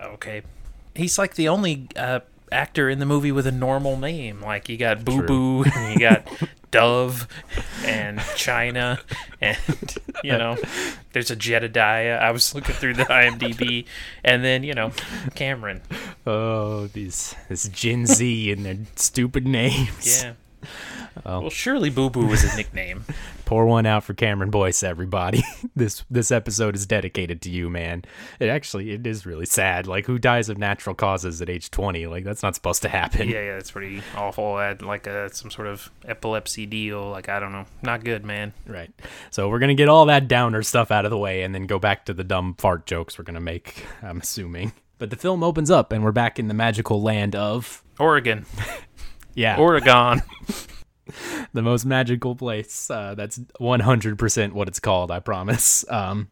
okay. 0.00 0.42
He's 0.94 1.18
like 1.18 1.34
the 1.34 1.48
only 1.48 1.88
uh, 1.96 2.20
actor 2.52 2.88
in 2.88 2.98
the 2.98 3.06
movie 3.06 3.32
with 3.32 3.46
a 3.46 3.52
normal 3.52 3.96
name. 3.96 4.40
Like 4.40 4.68
you 4.68 4.76
got 4.76 5.04
Boo 5.04 5.22
Boo, 5.22 5.64
and 5.76 5.94
you 5.94 6.00
got 6.00 6.26
Dove, 6.70 7.26
and 7.84 8.20
China, 8.36 9.00
and 9.40 9.58
you 10.22 10.32
know, 10.32 10.56
there's 11.12 11.30
a 11.30 11.36
Jedediah. 11.36 12.18
I 12.18 12.30
was 12.30 12.54
looking 12.54 12.74
through 12.74 12.94
the 12.94 13.04
IMDb, 13.04 13.86
and 14.24 14.44
then 14.44 14.62
you 14.64 14.74
know, 14.74 14.92
Cameron. 15.34 15.82
Oh, 16.26 16.86
these 16.88 17.34
this 17.48 17.68
Gen 17.68 18.06
Z 18.06 18.52
and 18.52 18.64
their 18.64 18.78
stupid 18.96 19.46
names. 19.46 20.22
Yeah. 20.22 20.34
Oh. 21.26 21.40
Well, 21.42 21.50
surely 21.50 21.90
Boo 21.90 22.10
Boo 22.10 22.26
was 22.26 22.44
a 22.44 22.56
nickname. 22.56 23.04
Pour 23.44 23.66
one 23.66 23.86
out 23.86 24.04
for 24.04 24.14
Cameron 24.14 24.50
Boyce, 24.50 24.82
everybody. 24.82 25.42
this 25.76 26.04
this 26.10 26.30
episode 26.30 26.74
is 26.74 26.86
dedicated 26.86 27.42
to 27.42 27.50
you, 27.50 27.68
man. 27.68 28.04
It 28.40 28.48
actually 28.48 28.90
it 28.92 29.06
is 29.06 29.26
really 29.26 29.46
sad. 29.46 29.86
Like 29.86 30.06
who 30.06 30.18
dies 30.18 30.48
of 30.48 30.58
natural 30.58 30.94
causes 30.94 31.42
at 31.42 31.50
age 31.50 31.70
twenty? 31.70 32.06
Like 32.06 32.24
that's 32.24 32.42
not 32.42 32.54
supposed 32.54 32.82
to 32.82 32.88
happen. 32.88 33.28
Yeah, 33.28 33.42
yeah, 33.42 33.54
that's 33.54 33.70
pretty 33.70 34.02
awful. 34.16 34.54
I 34.54 34.68
had 34.68 34.82
like 34.82 35.06
a 35.06 35.32
some 35.34 35.50
sort 35.50 35.68
of 35.68 35.90
epilepsy 36.04 36.66
deal. 36.66 37.10
Like 37.10 37.28
I 37.28 37.40
don't 37.40 37.52
know, 37.52 37.66
not 37.82 38.04
good, 38.04 38.24
man. 38.24 38.52
Right. 38.66 38.90
So 39.30 39.48
we're 39.48 39.58
gonna 39.58 39.74
get 39.74 39.88
all 39.88 40.06
that 40.06 40.28
downer 40.28 40.62
stuff 40.62 40.90
out 40.90 41.04
of 41.04 41.10
the 41.10 41.18
way 41.18 41.42
and 41.42 41.54
then 41.54 41.66
go 41.66 41.78
back 41.78 42.06
to 42.06 42.14
the 42.14 42.24
dumb 42.24 42.54
fart 42.58 42.86
jokes 42.86 43.18
we're 43.18 43.24
gonna 43.24 43.40
make, 43.40 43.84
I'm 44.02 44.20
assuming. 44.20 44.72
But 44.98 45.10
the 45.10 45.16
film 45.16 45.42
opens 45.42 45.70
up 45.70 45.92
and 45.92 46.04
we're 46.04 46.12
back 46.12 46.38
in 46.38 46.48
the 46.48 46.54
magical 46.54 47.02
land 47.02 47.34
of 47.34 47.82
Auradon, 47.98 48.46
yeah. 49.34 49.56
Auradon. 49.56 50.22
the 51.52 51.62
most 51.62 51.84
magical 51.84 52.34
place. 52.34 52.90
Uh, 52.90 53.14
that's 53.14 53.38
100% 53.38 54.52
what 54.52 54.68
it's 54.68 54.80
called, 54.80 55.10
I 55.10 55.20
promise. 55.20 55.84
Um, 55.88 56.30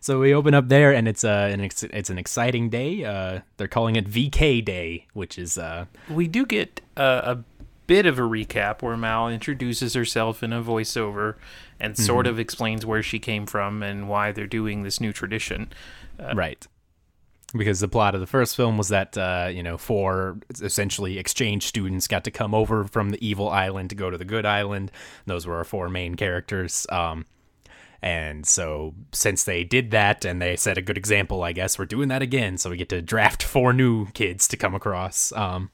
so 0.00 0.20
we 0.20 0.32
open 0.32 0.54
up 0.54 0.68
there, 0.68 0.92
and 0.92 1.08
it's 1.08 1.24
uh, 1.24 1.50
an 1.52 1.60
ex- 1.60 1.82
it's 1.82 2.10
an 2.10 2.18
exciting 2.18 2.70
day. 2.70 3.04
Uh, 3.04 3.40
they're 3.56 3.68
calling 3.68 3.96
it 3.96 4.08
VK 4.08 4.64
Day, 4.64 5.06
which 5.12 5.38
is 5.38 5.58
uh, 5.58 5.86
we 6.08 6.28
do 6.28 6.46
get 6.46 6.80
uh, 6.96 7.22
a 7.24 7.38
bit 7.86 8.06
of 8.06 8.18
a 8.18 8.22
recap 8.22 8.80
where 8.80 8.96
Mal 8.96 9.28
introduces 9.28 9.94
herself 9.94 10.42
in 10.42 10.52
a 10.52 10.62
voiceover 10.62 11.34
and 11.80 11.96
sort 11.96 12.26
of 12.26 12.38
explains 12.38 12.86
where 12.86 13.02
she 13.02 13.18
came 13.18 13.46
from 13.46 13.82
and 13.82 14.08
why 14.08 14.30
they're 14.30 14.46
doing 14.46 14.82
this 14.82 15.00
new 15.00 15.12
tradition. 15.12 15.72
right. 16.34 16.66
Because 17.56 17.80
the 17.80 17.88
plot 17.88 18.14
of 18.14 18.20
the 18.20 18.26
first 18.26 18.56
film 18.56 18.76
was 18.76 18.88
that 18.88 19.16
uh, 19.16 19.48
you 19.50 19.62
know 19.62 19.78
four 19.78 20.38
essentially 20.60 21.18
exchange 21.18 21.66
students 21.66 22.06
got 22.06 22.24
to 22.24 22.30
come 22.30 22.54
over 22.54 22.84
from 22.84 23.10
the 23.10 23.26
evil 23.26 23.48
island 23.48 23.88
to 23.90 23.96
go 23.96 24.10
to 24.10 24.18
the 24.18 24.24
good 24.26 24.44
island. 24.44 24.90
Those 25.24 25.46
were 25.46 25.56
our 25.56 25.64
four 25.64 25.88
main 25.88 26.14
characters. 26.14 26.86
Um, 26.90 27.24
And 28.02 28.46
so, 28.46 28.94
since 29.12 29.42
they 29.44 29.64
did 29.64 29.90
that 29.92 30.24
and 30.24 30.40
they 30.40 30.54
set 30.56 30.78
a 30.78 30.82
good 30.82 30.96
example, 30.98 31.42
I 31.42 31.52
guess 31.52 31.78
we're 31.78 31.84
doing 31.86 32.08
that 32.10 32.22
again. 32.22 32.56
So 32.58 32.70
we 32.70 32.76
get 32.76 32.90
to 32.90 33.02
draft 33.02 33.42
four 33.54 33.72
new 33.72 34.06
kids 34.12 34.46
to 34.48 34.56
come 34.56 34.74
across. 34.74 35.32
Um, 35.32 35.70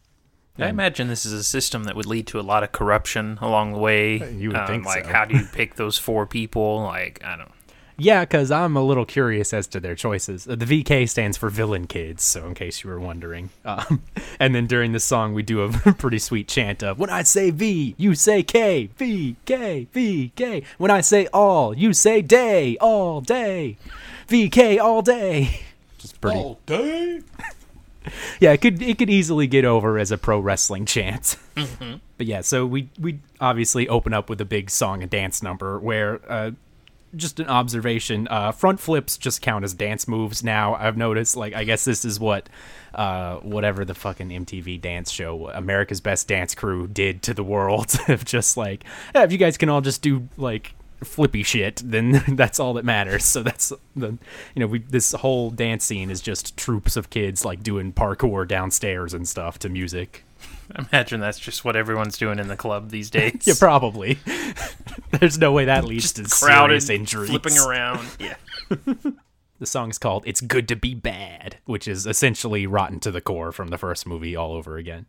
I 0.57 0.69
imagine 0.69 1.09
this 1.09 1.27
is 1.27 1.33
a 1.33 1.43
system 1.43 1.83
that 1.85 1.97
would 1.97 2.07
lead 2.07 2.29
to 2.29 2.39
a 2.39 2.47
lot 2.53 2.63
of 2.63 2.71
corruption 2.71 3.39
along 3.43 3.73
the 3.73 3.79
way. 3.79 4.33
You 4.33 4.51
would 4.51 4.57
Um, 4.59 4.67
think 4.69 4.87
like, 4.87 5.05
so. 5.05 5.13
how 5.13 5.25
do 5.25 5.37
you 5.37 5.45
pick 5.53 5.75
those 5.75 5.99
four 5.99 6.27
people? 6.27 6.81
Like, 6.83 7.23
I 7.25 7.37
don't. 7.37 7.51
Yeah, 7.97 8.21
because 8.25 8.51
I'm 8.51 8.77
a 8.77 8.83
little 8.83 9.05
curious 9.05 9.53
as 9.53 9.67
to 9.69 9.81
their 9.81 9.95
choices. 9.95 10.49
Uh, 10.49 10.55
The 10.57 10.65
VK 10.65 11.09
stands 11.09 11.37
for 11.37 11.49
Villain 11.51 11.87
Kids, 11.87 12.23
so 12.23 12.47
in 12.47 12.55
case 12.55 12.83
you 12.85 12.91
were 12.91 13.01
wondering. 13.01 13.51
Um, 13.65 14.03
and 14.39 14.55
then 14.55 14.67
during 14.67 14.93
the 14.93 15.01
song, 15.01 15.33
we 15.35 15.43
do 15.43 15.63
a 15.63 15.69
pretty 15.99 16.19
sweet 16.19 16.49
chant 16.49 16.83
of 16.83 16.99
When 16.99 17.09
I 17.11 17.23
say 17.23 17.51
V, 17.51 17.95
you 17.97 18.15
say 18.15 18.43
K, 18.43 18.91
V, 18.99 19.37
K, 19.47 19.89
V, 19.93 20.33
K. 20.37 20.63
When 20.79 20.91
I 20.91 21.01
say 21.01 21.27
all, 21.33 21.75
you 21.77 21.93
say 21.93 22.21
day, 22.23 22.77
all 22.81 23.21
day. 23.21 23.79
VK 24.29 24.79
all 24.81 25.03
day. 25.03 25.61
Just 25.99 26.21
pretty. 26.21 26.39
All 26.39 26.61
day. 26.67 27.21
yeah, 28.39 28.53
it 28.53 28.61
could 28.61 28.83
it 28.83 28.99
could 28.99 29.09
easily 29.11 29.47
get 29.47 29.65
over 29.65 29.99
as 29.99 30.11
a 30.11 30.19
pro 30.19 30.39
wrestling 30.39 30.85
chant. 30.85 31.37
But 32.19 32.27
yeah, 32.27 32.43
so 32.43 32.67
we 32.67 32.91
we 33.01 33.21
obviously 33.41 33.89
open 33.89 34.13
up 34.13 34.29
with 34.29 34.41
a 34.41 34.45
big 34.45 34.71
song 34.71 35.01
and 35.03 35.11
dance 35.11 35.43
number 35.43 35.79
where 35.79 36.21
uh 36.31 36.51
just 37.17 37.41
an 37.41 37.47
observation, 37.47 38.29
uh 38.31 38.53
front 38.53 38.81
flips 38.81 39.17
just 39.17 39.43
count 39.43 39.65
as 39.65 39.75
dance 39.75 40.07
moves 40.09 40.43
now. 40.43 40.75
I've 40.75 40.97
noticed 40.97 41.37
like 41.37 41.55
I 41.55 41.65
guess 41.65 41.85
this 41.85 42.05
is 42.05 42.19
what 42.21 42.49
uh 42.95 43.37
whatever 43.37 43.85
the 43.85 43.95
fucking 43.95 44.29
MTV 44.29 44.81
dance 44.81 45.11
show 45.11 45.51
America's 45.51 46.01
Best 46.01 46.29
Dance 46.29 46.55
Crew 46.55 46.87
did 46.87 47.23
to 47.23 47.35
the 47.35 47.45
world. 47.45 47.93
Of 48.09 48.25
just 48.25 48.57
like 48.57 48.85
yeah, 49.15 49.25
if 49.25 49.33
you 49.33 49.39
guys 49.39 49.57
can 49.57 49.69
all 49.69 49.81
just 49.81 50.03
do 50.03 50.29
like 50.37 50.75
flippy 51.03 51.43
shit 51.43 51.83
then 51.85 52.23
that's 52.37 52.61
all 52.61 52.75
that 52.75 52.85
matters. 52.85 53.25
So 53.25 53.43
that's 53.43 53.73
the 53.97 54.09
you 54.55 54.61
know 54.61 54.67
we 54.67 54.81
this 54.81 55.13
whole 55.13 55.51
dance 55.51 55.85
scene 55.85 56.11
is 56.11 56.21
just 56.21 56.57
troops 56.57 56.97
of 56.97 57.11
kids 57.11 57.45
like 57.45 57.63
doing 57.63 57.93
parkour 57.93 58.47
downstairs 58.47 59.15
and 59.15 59.27
stuff 59.27 59.59
to 59.61 59.69
music 59.69 60.25
imagine 60.93 61.21
that's 61.21 61.39
just 61.39 61.65
what 61.65 61.77
everyone's 61.77 62.19
doing 62.19 62.39
in 62.39 62.49
the 62.49 62.57
club 62.57 62.91
these 62.91 63.11
days. 63.19 63.43
yeah 63.47 63.55
probably 63.59 64.19
there's 65.21 65.39
no 65.39 65.53
way 65.53 65.65
that 65.67 65.85
leads 65.85 66.13
to 66.15 66.23
crowded, 66.25 66.83
serious 66.83 66.91
injuries 66.91 67.31
flipping 67.31 67.59
around. 67.59 68.07
Yeah. 68.19 68.35
The 69.61 69.67
song 69.67 69.91
is 69.91 69.99
called 69.99 70.25
"It's 70.27 70.41
Good 70.41 70.67
to 70.69 70.77
Be 70.77 70.95
Bad," 70.95 71.59
which 71.65 71.87
is 71.87 72.07
essentially 72.07 72.67
rotten 72.67 72.99
to 73.01 73.11
the 73.11 73.21
core 73.21 73.53
from 73.53 73.69
the 73.69 73.79
first 73.79 74.07
movie 74.07 74.35
all 74.35 74.53
over 74.53 74.77
again. 74.77 75.07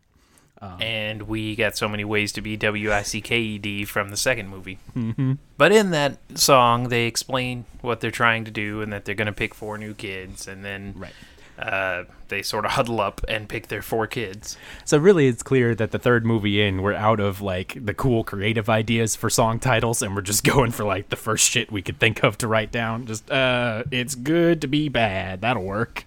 and 0.80 1.22
we 1.22 1.54
got 1.56 1.76
so 1.76 1.88
many 1.88 2.04
ways 2.04 2.32
to 2.32 2.40
be 2.40 2.56
W 2.56 2.92
I 2.92 3.02
C 3.02 3.20
K 3.20 3.38
E 3.40 3.58
D 3.58 3.84
from 3.84 4.10
the 4.10 4.16
second 4.16 4.48
movie. 4.48 4.78
Mm-hmm. 4.96 5.32
But 5.58 5.72
in 5.72 5.90
that 5.90 6.18
song, 6.38 6.88
they 6.90 7.06
explain 7.06 7.64
what 7.82 8.00
they're 8.00 8.10
trying 8.10 8.44
to 8.44 8.50
do 8.50 8.80
and 8.82 8.92
that 8.92 9.04
they're 9.04 9.14
going 9.16 9.26
to 9.26 9.32
pick 9.32 9.52
four 9.54 9.76
new 9.78 9.94
kids, 9.94 10.46
and 10.46 10.64
then 10.64 10.94
Right. 10.96 11.12
Uh, 11.58 12.04
they 12.28 12.42
sort 12.42 12.64
of 12.64 12.70
huddle 12.72 13.00
up 13.00 13.20
and 13.28 13.48
pick 13.48 13.68
their 13.68 13.82
four 13.82 14.06
kids. 14.06 14.56
So 14.84 14.98
really, 14.98 15.26
it's 15.28 15.42
clear 15.42 15.74
that 15.74 15.90
the 15.90 15.98
third 15.98 16.24
movie 16.26 16.62
in, 16.62 16.82
we're 16.82 16.94
out 16.94 17.20
of 17.20 17.40
like 17.40 17.84
the 17.84 17.94
cool 17.94 18.24
creative 18.24 18.68
ideas 18.68 19.16
for 19.16 19.30
song 19.30 19.58
titles, 19.58 20.02
and 20.02 20.14
we're 20.14 20.22
just 20.22 20.44
going 20.54 20.70
for 20.70 20.84
like 20.84 21.08
the 21.08 21.16
first 21.16 21.50
shit 21.50 21.70
we 21.72 21.82
could 21.82 21.98
think 21.98 22.22
of 22.22 22.38
to 22.38 22.48
write 22.48 22.72
down. 22.72 23.06
Just 23.06 23.30
uh, 23.30 23.84
it's 23.90 24.14
good 24.14 24.60
to 24.60 24.66
be 24.66 24.88
bad. 24.88 25.40
That'll 25.40 25.64
work. 25.64 26.04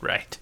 Right. 0.00 0.38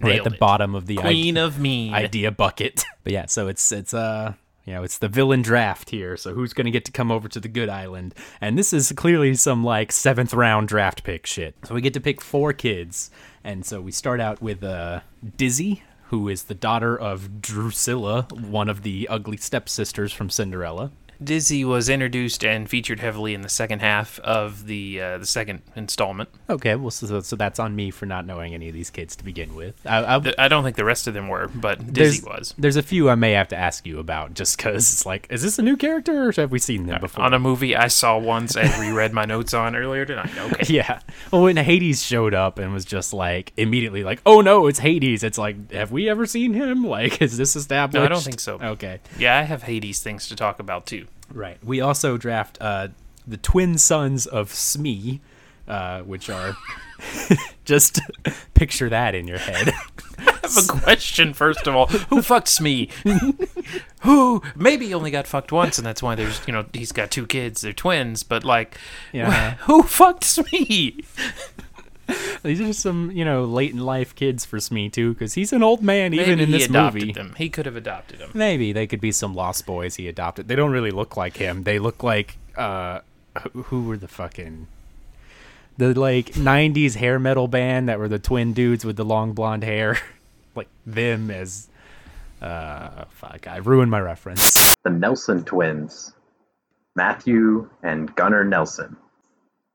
We're 0.00 0.16
at 0.18 0.24
the 0.24 0.34
it. 0.34 0.38
bottom 0.38 0.74
of 0.74 0.86
the 0.86 0.96
Queen 0.96 1.36
idea, 1.36 1.44
of 1.46 1.58
Mean. 1.58 1.94
idea 1.94 2.30
bucket. 2.30 2.84
But 3.04 3.12
yeah, 3.12 3.26
so 3.26 3.46
it's 3.46 3.70
it's 3.70 3.94
uh 3.94 4.32
you 4.64 4.72
know 4.72 4.82
it's 4.82 4.98
the 4.98 5.06
villain 5.06 5.40
draft 5.40 5.90
here. 5.90 6.16
So 6.16 6.34
who's 6.34 6.52
gonna 6.52 6.72
get 6.72 6.84
to 6.86 6.90
come 6.90 7.12
over 7.12 7.28
to 7.28 7.38
the 7.38 7.46
good 7.46 7.68
island? 7.68 8.16
And 8.40 8.58
this 8.58 8.72
is 8.72 8.90
clearly 8.96 9.34
some 9.36 9.62
like 9.62 9.92
seventh 9.92 10.34
round 10.34 10.66
draft 10.66 11.04
pick 11.04 11.24
shit. 11.24 11.54
So 11.64 11.74
we 11.76 11.80
get 11.80 11.94
to 11.94 12.00
pick 12.00 12.20
four 12.20 12.52
kids, 12.52 13.12
and 13.46 13.64
so 13.64 13.80
we 13.80 13.92
start 13.92 14.20
out 14.20 14.42
with 14.42 14.62
uh 14.62 15.00
Dizzy. 15.36 15.82
Who 16.10 16.28
is 16.28 16.44
the 16.44 16.54
daughter 16.54 16.96
of 16.96 17.40
Drusilla, 17.40 18.28
one 18.30 18.68
of 18.68 18.82
the 18.82 19.08
ugly 19.08 19.36
stepsisters 19.36 20.12
from 20.12 20.30
Cinderella? 20.30 20.92
Dizzy 21.22 21.64
was 21.64 21.88
introduced 21.88 22.44
and 22.44 22.68
featured 22.68 23.00
heavily 23.00 23.34
in 23.34 23.42
the 23.42 23.48
second 23.48 23.80
half 23.80 24.18
of 24.20 24.66
the 24.66 25.00
uh, 25.00 25.18
the 25.18 25.26
second 25.26 25.62
installment. 25.74 26.28
Okay, 26.48 26.74
well, 26.74 26.90
so, 26.90 27.20
so 27.20 27.36
that's 27.36 27.58
on 27.58 27.74
me 27.74 27.90
for 27.90 28.06
not 28.06 28.26
knowing 28.26 28.54
any 28.54 28.68
of 28.68 28.74
these 28.74 28.90
kids 28.90 29.16
to 29.16 29.24
begin 29.24 29.54
with. 29.54 29.74
I, 29.86 30.16
I, 30.16 30.34
I 30.38 30.48
don't 30.48 30.64
think 30.64 30.76
the 30.76 30.84
rest 30.84 31.06
of 31.06 31.14
them 31.14 31.28
were, 31.28 31.48
but 31.48 31.78
there's, 31.80 32.16
Dizzy 32.16 32.26
was. 32.26 32.54
There's 32.58 32.76
a 32.76 32.82
few 32.82 33.08
I 33.08 33.14
may 33.14 33.32
have 33.32 33.48
to 33.48 33.56
ask 33.56 33.86
you 33.86 33.98
about 33.98 34.34
just 34.34 34.56
because 34.56 34.92
it's 34.92 35.06
like, 35.06 35.26
is 35.30 35.42
this 35.42 35.58
a 35.58 35.62
new 35.62 35.76
character 35.76 36.28
or 36.28 36.32
have 36.32 36.50
we 36.50 36.58
seen 36.58 36.86
them 36.86 37.00
before? 37.00 37.24
On 37.24 37.34
a 37.34 37.38
movie 37.38 37.74
I 37.74 37.88
saw 37.88 38.18
once 38.18 38.56
and 38.56 38.72
reread 38.78 39.12
my 39.12 39.24
notes 39.24 39.54
on 39.54 39.74
earlier 39.76 40.04
tonight. 40.04 40.30
Okay. 40.46 40.74
yeah. 40.74 41.00
Well, 41.32 41.42
when 41.42 41.56
Hades 41.56 42.02
showed 42.02 42.32
up 42.32 42.58
and 42.58 42.72
was 42.72 42.84
just 42.84 43.12
like 43.12 43.52
immediately 43.56 44.04
like, 44.04 44.20
oh 44.24 44.40
no, 44.42 44.66
it's 44.68 44.78
Hades. 44.78 45.24
It's 45.24 45.38
like, 45.38 45.72
have 45.72 45.90
we 45.90 46.08
ever 46.08 46.26
seen 46.26 46.54
him? 46.54 46.84
Like, 46.96 47.20
is 47.20 47.36
this 47.36 47.56
established? 47.56 47.94
No, 47.98 48.04
I 48.04 48.08
don't 48.08 48.22
think 48.22 48.38
so. 48.40 48.58
Okay. 48.60 49.00
Yeah, 49.18 49.38
I 49.38 49.42
have 49.42 49.64
Hades 49.64 50.02
things 50.02 50.28
to 50.28 50.36
talk 50.36 50.60
about 50.60 50.86
too. 50.86 51.05
Right. 51.32 51.58
We 51.64 51.80
also 51.80 52.16
draft 52.16 52.58
uh, 52.60 52.88
the 53.26 53.36
twin 53.36 53.78
sons 53.78 54.26
of 54.26 54.52
Smee, 54.52 55.20
uh, 55.68 56.00
which 56.02 56.30
are 56.30 56.56
just 57.64 58.00
picture 58.54 58.88
that 58.88 59.14
in 59.14 59.26
your 59.28 59.38
head. 59.38 59.72
I 60.18 60.38
have 60.42 60.56
a 60.70 60.80
question 60.80 61.34
first 61.34 61.66
of 61.66 61.74
all. 61.74 61.86
Who 61.86 62.20
fucks 62.22 62.60
me? 62.68 62.88
Who 64.02 64.42
maybe 64.54 64.94
only 64.94 65.10
got 65.10 65.26
fucked 65.26 65.50
once, 65.50 65.76
and 65.76 65.86
that's 65.86 66.02
why 66.02 66.14
there's 66.14 66.40
you 66.46 66.52
know 66.52 66.64
he's 66.72 66.92
got 66.92 67.10
two 67.10 67.26
kids. 67.26 67.62
They're 67.62 67.72
twins, 67.72 68.22
but 68.22 68.44
like, 68.44 68.78
Yeah. 69.12 69.54
who 69.62 69.82
fucked 69.82 70.38
me? 70.52 71.00
These 72.42 72.60
are 72.60 72.72
some, 72.72 73.10
you 73.10 73.24
know, 73.24 73.44
late 73.44 73.72
in 73.72 73.78
life 73.80 74.14
kids 74.14 74.44
for 74.44 74.60
Smee 74.60 74.88
too, 74.88 75.12
because 75.12 75.34
he's 75.34 75.52
an 75.52 75.62
old 75.62 75.82
man 75.82 76.14
even 76.14 76.38
in 76.38 76.50
this 76.52 76.66
adopted 76.66 77.02
movie. 77.02 77.12
them. 77.12 77.34
He 77.36 77.48
could 77.48 77.66
have 77.66 77.76
adopted 77.76 78.18
them. 78.20 78.30
Maybe 78.34 78.72
they 78.72 78.86
could 78.86 79.00
be 79.00 79.10
some 79.12 79.34
lost 79.34 79.66
boys 79.66 79.96
he 79.96 80.06
adopted. 80.08 80.46
They 80.48 80.54
don't 80.56 80.70
really 80.70 80.90
look 80.92 81.16
like 81.16 81.36
him. 81.36 81.64
They 81.64 81.78
look 81.78 82.02
like 82.02 82.38
uh 82.56 83.00
who- 83.52 83.62
who 83.64 83.82
were 83.84 83.96
the 83.96 84.08
fucking 84.08 84.66
the 85.78 85.98
like 85.98 86.26
90s 86.32 86.94
hair 86.94 87.18
metal 87.18 87.48
band 87.48 87.88
that 87.88 87.98
were 87.98 88.08
the 88.08 88.18
twin 88.18 88.52
dudes 88.52 88.84
with 88.84 88.96
the 88.96 89.04
long 89.04 89.32
blonde 89.32 89.64
hair. 89.64 89.98
like 90.54 90.68
them 90.86 91.30
as 91.30 91.68
uh 92.40 93.06
fuck, 93.10 93.48
I 93.48 93.56
ruined 93.56 93.90
my 93.90 94.00
reference. 94.00 94.74
the 94.84 94.90
Nelson 94.90 95.42
twins, 95.44 96.12
Matthew 96.94 97.68
and 97.82 98.14
Gunnar 98.14 98.44
Nelson. 98.44 98.96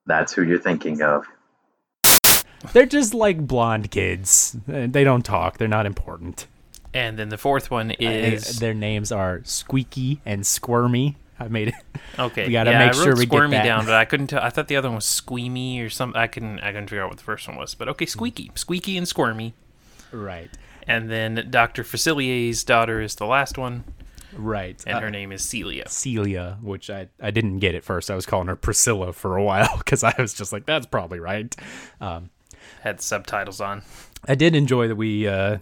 That's 0.06 0.32
who 0.34 0.44
you're 0.44 0.60
thinking 0.60 1.02
of. 1.02 1.26
They're 2.74 2.86
just 2.86 3.14
like 3.14 3.46
blonde 3.48 3.92
kids. 3.92 4.56
Uh, 4.72 4.88
They 4.88 5.04
don't 5.04 5.24
talk. 5.26 5.58
They're 5.58 5.68
not 5.68 5.86
important. 5.86 6.48
And 6.94 7.18
then 7.18 7.30
the 7.30 7.38
fourth 7.38 7.72
one 7.72 7.92
Uh, 7.92 7.96
is 8.00 8.60
their 8.60 8.74
names 8.74 9.12
are 9.12 9.42
Squeaky 9.44 10.20
and 10.26 10.46
Squirmy. 10.46 11.16
I 11.40 11.48
made 11.48 11.70
it. 11.70 11.74
okay. 12.20 12.46
we 12.48 12.52
gotta 12.52 12.72
yeah, 12.72 12.80
make 12.86 12.94
I 12.96 12.98
wrote 12.98 13.04
sure 13.04 13.16
we 13.16 13.26
get 13.26 13.30
Squirmy 13.36 13.52
that. 13.58 13.64
down, 13.64 13.86
but 13.86 13.96
I 13.96 14.06
couldn't 14.06 14.28
tell. 14.28 14.42
I 14.44 14.50
thought 14.52 14.68
the 14.68 14.76
other 14.76 14.90
one 14.90 14.96
was 14.98 15.06
Squeamy 15.06 15.80
or 15.82 15.90
something. 15.90 16.20
I 16.20 16.28
couldn't. 16.28 16.60
I 16.60 16.68
couldn't 16.72 16.88
figure 16.90 17.04
out 17.04 17.10
what 17.10 17.18
the 17.18 17.24
first 17.24 17.48
one 17.48 17.58
was. 17.58 17.74
But 17.76 17.88
okay, 17.90 18.06
Squeaky, 18.06 18.52
Squeaky, 18.56 18.98
and 18.98 19.08
Squirmy. 19.08 19.54
Right. 20.12 20.50
And 20.88 21.10
then 21.10 21.48
Dr. 21.50 21.84
Facilier's 21.84 22.64
daughter 22.64 23.02
is 23.02 23.16
the 23.16 23.26
last 23.26 23.58
one, 23.58 23.84
Right. 24.36 24.84
and 24.86 24.98
Uh, 24.98 25.02
her 25.02 25.10
name 25.12 25.32
is 25.32 25.44
Celia. 25.44 25.88
Celia, 25.88 26.58
which 26.62 26.90
I, 26.90 27.08
I 27.22 27.32
didn't 27.32 27.60
get 27.60 27.76
at 27.76 27.84
first. 27.84 28.12
I 28.12 28.16
was 28.16 28.26
calling 28.26 28.48
her 28.48 28.56
Priscilla 28.56 29.14
for 29.14 29.38
a 29.38 29.44
while 29.44 29.70
because 29.78 30.04
I 30.04 30.14
was 30.18 30.34
just 30.34 30.52
like, 30.52 30.66
that's 30.66 30.86
probably 30.88 31.20
right. 31.20 31.56
Um, 32.02 32.30
Had 32.82 33.02
subtitles 33.02 33.62
on. 33.62 33.84
I 34.28 34.36
did 34.36 34.56
enjoy 34.56 34.88
that 34.88 34.96
we 34.96 35.28
uh, 35.28 35.58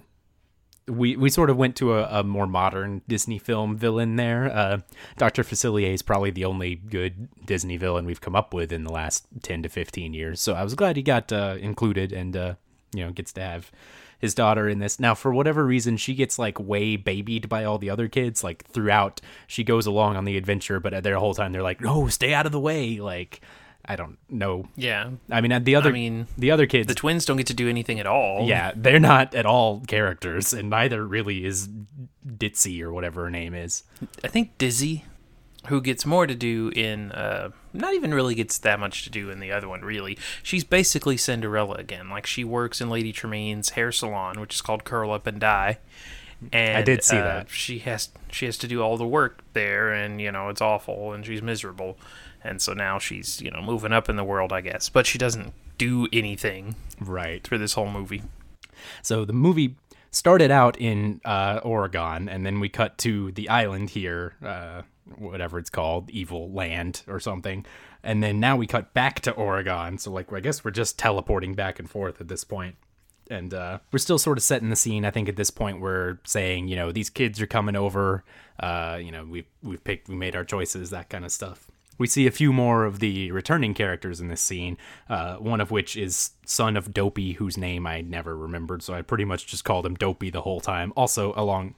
we 0.88 1.16
we 1.16 1.30
sort 1.30 1.50
of 1.50 1.58
went 1.58 1.76
to 1.78 1.94
a, 1.94 2.20
a 2.20 2.24
more 2.24 2.48
modern 2.48 3.02
Disney 3.08 3.38
film 3.38 3.78
villain 3.78 4.16
there. 4.16 4.52
Uh, 4.52 4.80
Doctor 5.18 5.44
Facilier 5.44 5.94
is 5.94 6.02
probably 6.02 6.32
the 6.32 6.46
only 6.46 6.76
good 6.76 7.30
Disney 7.46 7.78
villain 7.78 8.06
we've 8.06 8.22
come 8.22 8.36
up 8.36 8.54
with 8.54 8.72
in 8.72 8.84
the 8.84 8.92
last 8.92 9.26
ten 9.44 9.64
to 9.64 9.70
fifteen 9.70 10.14
years. 10.14 10.42
So 10.42 10.54
I 10.54 10.64
was 10.64 10.76
glad 10.76 10.96
he 10.96 11.04
got 11.04 11.32
uh, 11.32 11.58
included 11.60 12.12
and 12.12 12.36
uh, 12.36 12.54
you 12.94 13.06
know 13.06 13.12
gets 13.12 13.34
to 13.34 13.42
have 13.42 13.72
his 14.20 14.34
daughter 14.36 14.68
in 14.68 14.80
this. 14.80 15.00
Now, 15.00 15.16
for 15.16 15.34
whatever 15.34 15.66
reason, 15.66 15.96
she 15.96 16.14
gets 16.14 16.38
like 16.38 16.60
way 16.60 16.98
babied 16.98 17.48
by 17.48 17.64
all 17.64 17.78
the 17.78 17.90
other 17.90 18.08
kids. 18.08 18.44
Like 18.44 18.66
throughout, 18.66 19.22
she 19.48 19.64
goes 19.64 19.86
along 19.86 20.18
on 20.18 20.26
the 20.26 20.38
adventure, 20.38 20.80
but 20.80 21.04
the 21.04 21.20
whole 21.20 21.34
time 21.34 21.52
they're 21.52 21.64
like, 21.64 21.82
"No, 21.82 22.08
stay 22.08 22.34
out 22.34 22.46
of 22.46 22.52
the 22.52 22.60
way." 22.60 23.00
Like 23.00 23.42
I 23.90 23.96
don't 23.96 24.20
know. 24.30 24.68
Yeah. 24.76 25.10
I 25.32 25.42
mean, 25.42 25.64
the 25.64 25.76
other 25.76 25.90
I 25.90 25.94
mean, 25.94 26.28
the 26.38 26.52
other 26.52 26.68
kids 26.68 26.86
the 26.86 26.94
twins 26.94 27.26
don't 27.26 27.38
get 27.38 27.48
to 27.48 27.56
do 27.56 27.68
anything 27.68 28.00
at 28.00 28.06
all. 28.06 28.48
yeah, 28.48 28.72
they're 28.76 29.00
not 29.00 29.34
at 29.34 29.48
all 29.48 29.82
characters, 29.82 30.54
and 30.54 30.70
neither 30.70 31.06
really 31.06 31.44
is 31.44 31.68
Ditzy 32.26 32.82
or 32.84 32.94
whatever 32.94 33.24
her 33.24 33.32
name 33.32 33.56
is. 33.56 33.84
I 34.24 34.28
think 34.28 34.60
Dizzy, 34.60 35.06
who 35.68 35.82
gets 35.82 36.06
more 36.06 36.28
to 36.28 36.36
do 36.36 36.72
in, 36.76 37.12
uh, 37.14 37.50
not 37.74 37.96
even 37.96 38.14
really 38.14 38.36
gets 38.36 38.60
that 38.60 38.80
much 38.80 39.04
to 39.06 39.10
do 39.10 39.32
in 39.32 39.40
the 39.40 39.52
other 39.52 39.68
one, 39.68 39.82
really. 39.82 40.20
She's 40.44 40.64
basically 40.64 41.18
Cinderella 41.18 41.76
again. 41.76 42.10
Like, 42.10 42.28
she 42.28 42.44
works 42.44 42.82
in 42.82 42.92
Lady 42.92 43.12
Tremaine's 43.12 43.72
hair 43.72 43.92
salon, 43.92 44.40
which 44.40 44.54
is 44.54 44.62
called 44.62 44.84
Curl 44.84 45.12
Up 45.12 45.26
and 45.26 45.40
Die. 45.40 45.80
And, 46.54 46.78
I 46.78 46.84
did 46.84 47.04
see 47.04 47.18
uh, 47.18 47.24
that. 47.24 47.50
She 47.50 47.80
has 47.80 48.10
she 48.32 48.46
has 48.46 48.58
to 48.60 48.68
do 48.68 48.82
all 48.82 48.98
the 48.98 49.08
work 49.08 49.44
there, 49.54 49.92
and 49.92 50.22
you 50.22 50.32
know 50.32 50.48
it's 50.48 50.62
awful, 50.62 51.12
and 51.12 51.26
she's 51.26 51.42
miserable, 51.42 51.98
and 52.44 52.62
so 52.62 52.74
now 52.74 53.00
she's 53.00 53.42
you 53.42 53.52
know 53.52 53.62
moving 53.62 53.92
up 53.94 54.10
in 54.10 54.16
the 54.16 54.24
world, 54.24 54.52
I 54.54 54.62
guess. 54.62 54.90
But 54.90 55.06
she 55.06 55.18
doesn't 55.18 55.54
do 55.78 56.08
anything 56.12 56.76
Right. 57.00 57.46
for 57.48 57.58
this 57.58 57.74
whole 57.74 57.90
movie. 57.90 58.22
So 59.02 59.26
the 59.26 59.34
movie 59.34 59.76
started 60.12 60.52
out 60.52 60.78
in 60.80 61.22
uh, 61.26 61.62
Auradon, 61.62 62.28
and 62.30 62.46
then 62.46 62.60
we 62.60 62.68
cut 62.70 62.98
to 63.00 63.32
the 63.32 63.48
island 63.50 63.92
here, 63.92 64.36
uh, 64.44 64.82
whatever 65.18 65.58
it's 65.60 65.70
called, 65.70 66.10
Evil 66.10 66.52
Land 66.52 67.04
or 67.08 67.20
something. 67.20 67.66
And 68.04 68.24
then 68.24 68.40
now 68.40 68.56
we 68.56 68.66
cut 68.68 68.94
back 68.94 69.20
to 69.22 69.34
Auradon. 69.34 70.00
So 70.00 70.12
like, 70.12 70.32
I 70.34 70.40
guess 70.40 70.64
we're 70.64 70.72
just 70.72 70.98
teleporting 70.98 71.54
back 71.54 71.80
and 71.80 71.90
forth 71.90 72.20
at 72.22 72.28
this 72.30 72.44
point. 72.44 72.76
And 73.30 73.54
uh, 73.54 73.80
we're 73.92 74.00
still 74.00 74.18
sort 74.18 74.38
of 74.38 74.44
setting 74.44 74.70
the 74.70 74.76
scene. 74.76 75.06
I 75.06 75.12
think 75.12 75.30
at 75.30 75.36
this 75.36 75.52
point 75.52 75.80
we're 75.82 76.18
saying, 76.26 76.68
you 76.68 76.76
know, 76.76 76.92
these 76.92 77.10
kids 77.12 77.40
are 77.40 77.46
coming 77.48 77.76
over. 77.76 78.24
Uh, 78.60 78.98
you 79.02 79.12
know, 79.12 79.24
we've 79.26 79.46
we've 79.62 79.84
picked, 79.84 80.10
we 80.10 80.16
made 80.16 80.36
our 80.36 80.44
choices, 80.46 80.90
that 80.90 81.10
kind 81.10 81.24
of 81.24 81.32
stuff. 81.32 81.70
We 82.00 82.08
see 82.08 82.26
a 82.26 82.32
few 82.32 82.52
more 82.52 82.86
of 82.86 82.98
the 83.00 83.32
returning 83.32 83.76
characters 83.76 84.20
in 84.20 84.28
this 84.30 84.42
scene. 84.42 84.78
Uh, 85.08 85.36
one 85.36 85.62
of 85.62 85.70
which 85.70 85.96
is 85.96 86.32
son 86.46 86.76
of 86.76 86.92
Dopey, 86.94 87.34
whose 87.34 87.58
name 87.58 87.86
I 87.86 88.02
never 88.02 88.36
remembered, 88.36 88.82
so 88.82 88.96
I 88.96 89.04
pretty 89.04 89.26
much 89.26 89.46
just 89.46 89.64
called 89.64 89.86
him 89.86 89.94
Dopey 89.96 90.32
the 90.32 90.42
whole 90.42 90.62
time. 90.62 90.92
Also, 90.96 91.34
along 91.36 91.76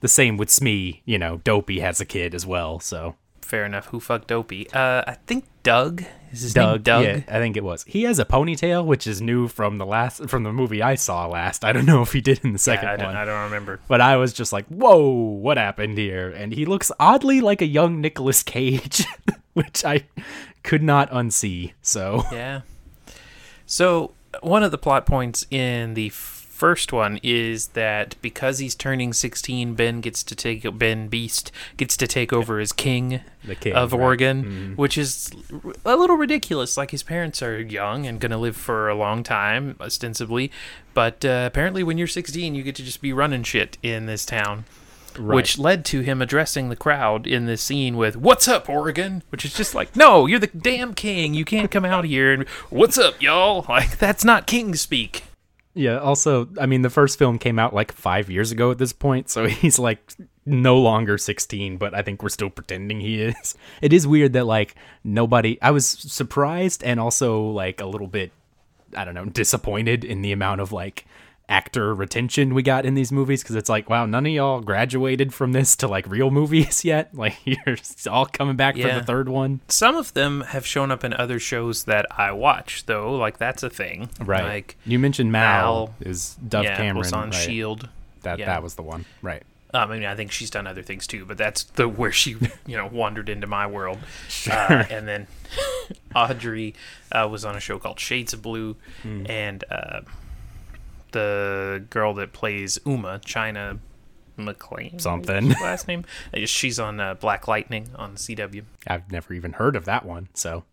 the 0.00 0.08
same 0.08 0.38
with 0.38 0.48
Smee, 0.50 1.02
you 1.04 1.18
know, 1.18 1.38
Dopey 1.44 1.80
has 1.80 2.00
a 2.00 2.04
kid 2.06 2.34
as 2.34 2.46
well. 2.46 2.80
So 2.80 3.16
Fair 3.42 3.64
enough. 3.64 3.86
Who 3.86 4.00
fucked 4.00 4.26
Dopey? 4.26 4.68
Uh, 4.72 5.04
I 5.06 5.18
think 5.28 5.44
Doug 5.62 6.02
is 6.32 6.40
his 6.42 6.52
Doug, 6.54 6.78
name. 6.78 6.82
Doug. 6.82 7.04
yeah, 7.04 7.20
I 7.28 7.38
think 7.38 7.56
it 7.56 7.62
was. 7.62 7.84
He 7.84 8.02
has 8.02 8.18
a 8.18 8.24
ponytail, 8.24 8.84
which 8.84 9.06
is 9.06 9.22
new 9.22 9.46
from 9.46 9.78
the 9.78 9.86
last 9.86 10.28
from 10.28 10.42
the 10.42 10.52
movie 10.52 10.82
I 10.82 10.96
saw 10.96 11.28
last. 11.28 11.64
I 11.64 11.72
don't 11.72 11.86
know 11.86 12.02
if 12.02 12.12
he 12.12 12.20
did 12.20 12.40
in 12.44 12.52
the 12.52 12.58
second 12.58 12.88
Yeah, 12.98 13.04
I, 13.04 13.06
one. 13.06 13.16
I 13.16 13.24
don't 13.24 13.44
remember. 13.44 13.78
But 13.86 14.00
I 14.00 14.16
was 14.16 14.32
just 14.32 14.52
like, 14.52 14.66
whoa, 14.66 15.06
what 15.08 15.58
happened 15.58 15.96
here? 15.96 16.28
And 16.28 16.52
he 16.52 16.66
looks 16.66 16.90
oddly 16.98 17.40
like 17.40 17.62
a 17.62 17.66
young 17.66 18.00
Nicolas 18.00 18.42
Cage, 18.42 19.04
which 19.64 19.86
I 19.86 20.04
could 20.62 20.82
not 20.82 21.10
unsee. 21.10 21.72
So, 21.80 22.24
Yeah. 22.30 22.60
So 23.64 24.12
one 24.42 24.62
of 24.62 24.70
the 24.70 24.78
plot 24.78 25.06
points 25.06 25.46
in 25.50 25.94
the 25.94 26.10
first 26.10 26.92
one 26.92 27.18
is 27.22 27.68
that 27.68 28.16
because 28.20 28.58
he's 28.58 28.74
turning 28.74 29.14
16, 29.14 29.74
Ben 29.74 30.02
gets 30.02 30.22
to 30.24 30.34
take 30.34 30.66
Ben 30.78 31.08
Beast 31.08 31.50
gets 31.78 31.96
to 31.96 32.06
take 32.06 32.34
over 32.34 32.60
as 32.60 32.72
king, 32.72 33.22
The 33.44 33.54
king, 33.54 33.72
of 33.72 33.92
right. 33.92 34.18
Auradon, 34.18 34.76
which 34.76 34.98
is 34.98 35.30
a 35.86 35.96
little 35.96 36.16
ridiculous. 36.16 36.76
Like 36.76 36.90
his 36.90 37.02
parents 37.02 37.40
are 37.42 37.58
young 37.60 38.06
and 38.06 38.20
gonna 38.20 38.38
live 38.38 38.56
for 38.56 38.90
a 38.90 38.94
long 38.94 39.22
time, 39.22 39.76
ostensibly, 39.80 40.52
but 40.92 41.24
uh, 41.24 41.44
apparently 41.46 41.82
when 41.82 41.96
you're 41.96 42.06
16, 42.06 42.54
you 42.54 42.62
get 42.62 42.74
to 42.76 42.82
just 42.84 43.00
be 43.00 43.12
running 43.12 43.42
shit 43.42 43.78
in 43.82 44.04
this 44.04 44.26
town. 44.26 44.64
Which 45.18 45.58
led 45.58 45.84
to 45.86 46.00
him 46.00 46.22
addressing 46.22 46.68
the 46.68 46.76
crowd 46.76 47.26
in 47.26 47.46
this 47.46 47.62
scene 47.62 47.96
with 47.96 48.16
"What's 48.16 48.48
up, 48.48 48.66
Auradon?" 48.66 49.22
Which 49.30 49.44
is 49.44 49.54
just 49.54 49.74
like, 49.74 49.96
"No, 49.96 50.26
you're 50.26 50.38
the 50.38 50.46
damn 50.48 50.94
king. 50.94 51.34
You 51.34 51.44
can't 51.44 51.70
come 51.70 51.84
out 51.84 52.04
here 52.04 52.32
and 52.32 52.48
what's 52.70 52.98
up, 52.98 53.20
y'all?" 53.20 53.64
Like 53.68 53.98
that's 53.98 54.24
not 54.24 54.46
king 54.46 54.74
speak. 54.74 55.24
Yeah, 55.76 55.98
also, 55.98 56.48
I 56.58 56.64
mean, 56.64 56.80
the 56.80 56.88
first 56.88 57.18
film 57.18 57.38
came 57.38 57.58
out 57.58 57.74
like 57.74 57.92
five 57.92 58.30
years 58.30 58.50
ago 58.50 58.70
at 58.70 58.78
this 58.78 58.94
point, 58.94 59.28
so 59.28 59.46
he's 59.46 59.78
like 59.78 60.00
no 60.46 60.78
longer 60.78 61.18
16, 61.18 61.76
but 61.76 61.92
I 61.94 62.00
think 62.00 62.22
we're 62.22 62.30
still 62.30 62.48
pretending 62.48 63.00
he 63.00 63.20
is. 63.20 63.54
It 63.82 63.92
is 63.92 64.06
weird 64.06 64.32
that 64.32 64.46
like 64.46 64.74
nobody, 65.04 65.58
I 65.60 65.72
was 65.72 65.86
surprised 65.86 66.82
and 66.82 66.98
also 66.98 67.42
like 67.42 67.82
a 67.82 67.86
little 67.86 68.06
bit, 68.06 68.32
I 68.96 69.04
don't 69.04 69.14
know, 69.14 69.26
disappointed 69.26 70.02
in 70.02 70.22
the 70.22 70.32
amount 70.32 70.62
of 70.62 70.72
like 70.72 71.04
actor 71.48 71.94
retention 71.94 72.54
we 72.54 72.62
got 72.62 72.84
in 72.84 72.94
these 72.94 73.12
movies 73.12 73.42
because 73.42 73.54
it's 73.56 73.68
like, 73.68 73.88
wow, 73.88 74.04
none 74.06 74.26
of 74.26 74.32
y'all 74.32 74.60
graduated 74.60 75.32
from 75.32 75.52
this 75.52 75.76
to 75.76 75.86
like 75.88 76.06
real 76.08 76.30
movies 76.30 76.84
yet. 76.84 77.14
Like, 77.14 77.36
you're 77.44 77.76
all 78.10 78.26
coming 78.26 78.56
back 78.56 78.76
for 78.76 78.88
the 78.92 79.02
third 79.02 79.28
one. 79.28 79.60
Some 79.68 79.96
of 79.96 80.12
them 80.14 80.40
have 80.48 80.66
shown 80.66 80.90
up 80.90 81.04
in 81.04 81.12
other 81.14 81.38
shows 81.38 81.84
that 81.84 82.06
I 82.18 82.32
watch, 82.32 82.86
though. 82.86 83.14
Like 83.16 83.38
that's 83.38 83.62
a 83.62 83.70
thing, 83.70 84.08
Right. 84.20 84.42
Like 84.44 84.76
you 84.84 84.98
mentioned 84.98 85.30
Mal, 85.32 85.86
Mal, 85.86 85.94
is 86.00 86.34
Dove 86.48 86.64
yeah, 86.64 86.76
Cameron. 86.76 86.96
was 86.98 87.12
on 87.12 87.30
right? 87.30 87.34
Shield. 87.34 87.88
That, 88.22 88.38
yeah. 88.40 88.46
that 88.46 88.62
was 88.62 88.74
the 88.74 88.82
one. 88.82 89.04
Right. 89.22 89.42
Um, 89.74 89.90
I 89.90 89.94
mean, 89.94 90.04
I 90.04 90.14
think 90.16 90.32
she's 90.32 90.50
done 90.50 90.66
other 90.66 90.82
things 90.82 91.06
too, 91.06 91.24
but 91.24 91.36
that's 91.38 91.64
the 91.64 91.88
where 91.88 92.10
she, 92.12 92.30
you 92.66 92.76
know, 92.76 92.86
wandered 92.86 93.28
into 93.28 93.46
my 93.46 93.66
world. 93.66 93.98
Uh, 94.50 94.84
and 94.90 95.06
then 95.06 95.26
Audrey 96.14 96.74
uh, 97.12 97.28
was 97.30 97.44
on 97.44 97.56
a 97.56 97.60
show 97.60 97.78
called 97.78 98.00
Shades 98.00 98.32
of 98.32 98.42
Blue, 98.42 98.76
Hmm. 99.02 99.26
and 99.28 99.64
uh, 99.70 100.00
the 101.16 101.84
girl 101.90 102.14
that 102.14 102.32
plays 102.32 102.78
Uma, 102.84 103.20
China 103.24 103.78
McClain, 104.38 105.00
Something. 105.00 105.48
last 105.62 105.88
name. 105.88 106.04
She's 106.44 106.78
on 106.78 107.00
uh, 107.00 107.14
Black 107.14 107.48
Lightning 107.48 107.88
on 107.96 108.16
CW. 108.16 108.64
I've 108.86 109.10
never 109.10 109.32
even 109.32 109.54
heard 109.54 109.76
of 109.76 109.86
that 109.86 110.04
one. 110.04 110.28
So, 110.34 110.64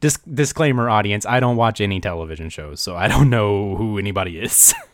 Dis- 0.00 0.16
disclaimer, 0.32 0.88
audience: 0.88 1.26
I 1.26 1.38
don't 1.38 1.56
watch 1.56 1.80
any 1.82 2.00
television 2.00 2.48
shows, 2.48 2.80
so 2.80 2.96
I 2.96 3.08
don't 3.08 3.28
know 3.28 3.76
who 3.76 3.98
anybody 3.98 4.38
is. 4.40 4.74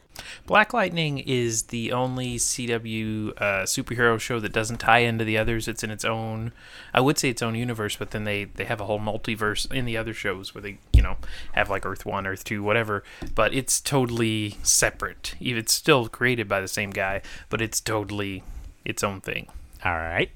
Black 0.47 0.73
Lightning 0.73 1.19
is 1.19 1.65
the 1.65 1.93
only 1.93 2.37
CW 2.37 3.31
uh, 3.37 3.43
superhero 3.65 4.19
show 4.19 4.41
that 4.41 4.53
doesn't 4.53 4.79
tie 4.79 4.99
into 4.99 5.25
the 5.25 5.39
others. 5.39 5.69
It's 5.69 5.83
in 5.83 5.91
its 5.91 6.05
own, 6.05 6.53
I 6.95 7.01
would 7.01 7.19
say 7.19 7.31
its 7.31 7.43
own 7.43 7.55
universe, 7.55 7.97
but 7.97 8.11
then 8.11 8.25
they, 8.25 8.45
they 8.45 8.65
have 8.65 8.81
a 8.81 8.87
whole 8.87 9.01
multiverse 9.01 9.71
in 9.73 9.85
the 9.85 9.97
other 9.97 10.15
shows 10.15 10.55
where 10.55 10.63
they, 10.63 10.79
you 10.93 11.03
know, 11.03 11.17
have 11.53 11.71
like 11.71 11.85
Earth 11.85 12.07
1, 12.07 12.27
Earth 12.27 12.45
2, 12.45 12.63
whatever. 12.63 13.03
But 13.35 13.55
it's 13.55 13.81
totally 13.81 14.57
separate. 14.63 15.35
It's 15.41 15.73
still 15.73 16.09
created 16.09 16.49
by 16.49 16.61
the 16.61 16.69
same 16.69 16.91
guy, 16.91 17.23
but 17.49 17.61
it's 17.61 17.81
totally 17.81 18.43
its 18.85 19.03
own 19.03 19.21
thing. 19.21 19.49
All 19.85 19.97
right. 19.97 20.31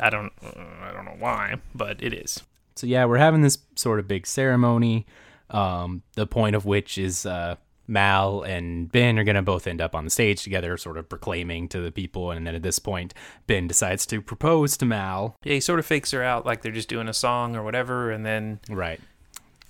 I 0.00 0.10
don't, 0.10 0.32
uh, 0.44 0.60
I 0.82 0.92
don't 0.92 1.04
know 1.04 1.16
why, 1.18 1.56
but 1.74 2.02
it 2.02 2.14
is. 2.14 2.42
So 2.74 2.86
yeah, 2.86 3.04
we're 3.04 3.18
having 3.18 3.42
this 3.42 3.58
sort 3.76 3.98
of 3.98 4.08
big 4.08 4.26
ceremony. 4.26 5.06
Um, 5.50 6.02
the 6.14 6.26
point 6.26 6.56
of 6.56 6.64
which 6.64 6.96
is 6.96 7.26
uh, 7.26 7.56
Mal 7.92 8.42
and 8.42 8.90
Ben 8.90 9.18
are 9.18 9.24
gonna 9.24 9.42
both 9.42 9.66
end 9.68 9.80
up 9.80 9.94
on 9.94 10.04
the 10.04 10.10
stage 10.10 10.42
together, 10.42 10.76
sort 10.76 10.96
of 10.96 11.08
proclaiming 11.08 11.68
to 11.68 11.80
the 11.80 11.92
people. 11.92 12.30
And 12.32 12.44
then 12.46 12.54
at 12.56 12.62
this 12.62 12.78
point, 12.80 13.14
Ben 13.46 13.68
decides 13.68 14.06
to 14.06 14.20
propose 14.20 14.76
to 14.78 14.86
Mal. 14.86 15.36
Yeah, 15.44 15.54
he 15.54 15.60
sort 15.60 15.78
of 15.78 15.86
fakes 15.86 16.10
her 16.10 16.22
out 16.22 16.44
like 16.46 16.62
they're 16.62 16.72
just 16.72 16.88
doing 16.88 17.06
a 17.08 17.12
song 17.14 17.54
or 17.54 17.62
whatever, 17.62 18.10
and 18.10 18.24
then 18.26 18.58
Right. 18.68 19.00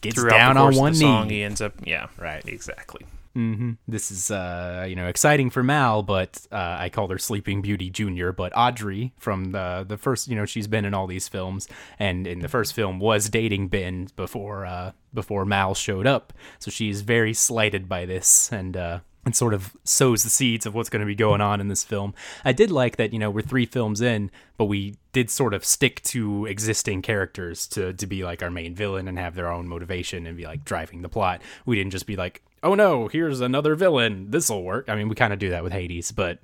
Gets 0.01 0.23
down 0.25 0.57
on 0.57 0.75
one 0.75 0.93
the 0.93 0.99
song, 0.99 1.29
knee. 1.29 1.35
he 1.37 1.43
ends 1.43 1.61
up, 1.61 1.75
yeah, 1.85 2.07
Right. 2.19 2.43
exactly. 2.47 3.07
Hmm 3.35 3.73
This 3.89 4.11
is, 4.11 4.31
uh, 4.31 4.87
you 4.89 4.95
know, 4.95 5.07
exciting 5.07 5.51
for 5.51 5.63
Mal, 5.63 6.03
but 6.03 6.47
uh, 6.53 6.77
I 6.79 6.89
called 6.89 7.11
her 7.11 7.19
Sleeping 7.19 7.63
Beauty 7.63 7.91
Junior. 7.91 8.33
But 8.33 8.53
Audrey 8.57 9.13
from 9.19 9.53
the 9.53 9.85
the 9.87 9.97
first, 9.97 10.29
you 10.29 10.37
know, 10.37 10.45
she's 10.45 10.67
been 10.67 10.85
in 10.85 10.95
all 10.95 11.07
these 11.07 11.29
films, 11.29 11.69
and 11.99 12.27
in 12.27 12.41
the 12.41 12.49
first 12.49 12.75
film 12.75 12.99
was 12.99 13.29
dating 13.29 13.69
Ben 13.69 14.09
before 14.17 14.67
uh, 14.67 14.93
before 15.15 15.45
Mal 15.45 15.75
showed 15.75 16.07
up. 16.07 16.33
So 16.59 16.71
she's 16.71 17.01
very 17.01 17.33
slighted 17.33 17.89
by 17.89 18.05
this, 18.05 18.53
and 18.53 18.77
uh, 18.77 18.99
and 19.25 19.37
sort 19.37 19.55
of 19.55 19.77
sows 19.85 20.25
the 20.25 20.31
seeds 20.31 20.67
of 20.67 20.75
what's 20.75 20.89
going 20.89 21.01
to 21.01 21.07
be 21.07 21.15
going 21.15 21.41
on 21.41 21.61
in 21.61 21.69
this 21.69 21.85
film. 21.85 22.13
I 22.45 22.53
did 22.53 22.71
like 22.71 22.97
that, 22.97 23.13
you 23.13 23.19
know, 23.19 23.31
we're 23.31 23.43
three 23.43 23.67
films 23.67 24.01
in, 24.01 24.31
but 24.57 24.65
we 24.65 24.97
did 25.13 25.31
sort 25.31 25.55
of 25.55 25.65
stick 25.65 26.03
to 26.05 26.47
existing 26.47 27.03
characters 27.03 27.67
to 27.69 27.93
to 27.93 28.07
be 28.07 28.25
like 28.25 28.43
our 28.43 28.51
main 28.51 28.75
villain 28.75 29.09
and 29.09 29.19
have 29.19 29.35
their 29.35 29.51
own 29.51 29.69
motivation 29.69 30.27
and 30.27 30.37
be 30.37 30.45
like 30.45 30.65
driving 30.65 31.03
the 31.03 31.09
plot. 31.09 31.41
We 31.65 31.77
didn't 31.77 31.93
just 31.93 32.07
be 32.07 32.17
like, 32.17 32.43
oh 32.63 32.75
no, 32.75 33.09
here's 33.09 33.41
another 33.41 33.75
villain. 33.75 34.31
This'll 34.31 34.63
work. 34.63 34.89
I 34.89 34.95
mean, 34.95 35.09
we 35.09 35.15
kind 35.15 35.33
of 35.33 35.39
do 35.39 35.51
that 35.51 35.63
with 35.63 35.73
Hades, 35.73 36.13
but 36.13 36.39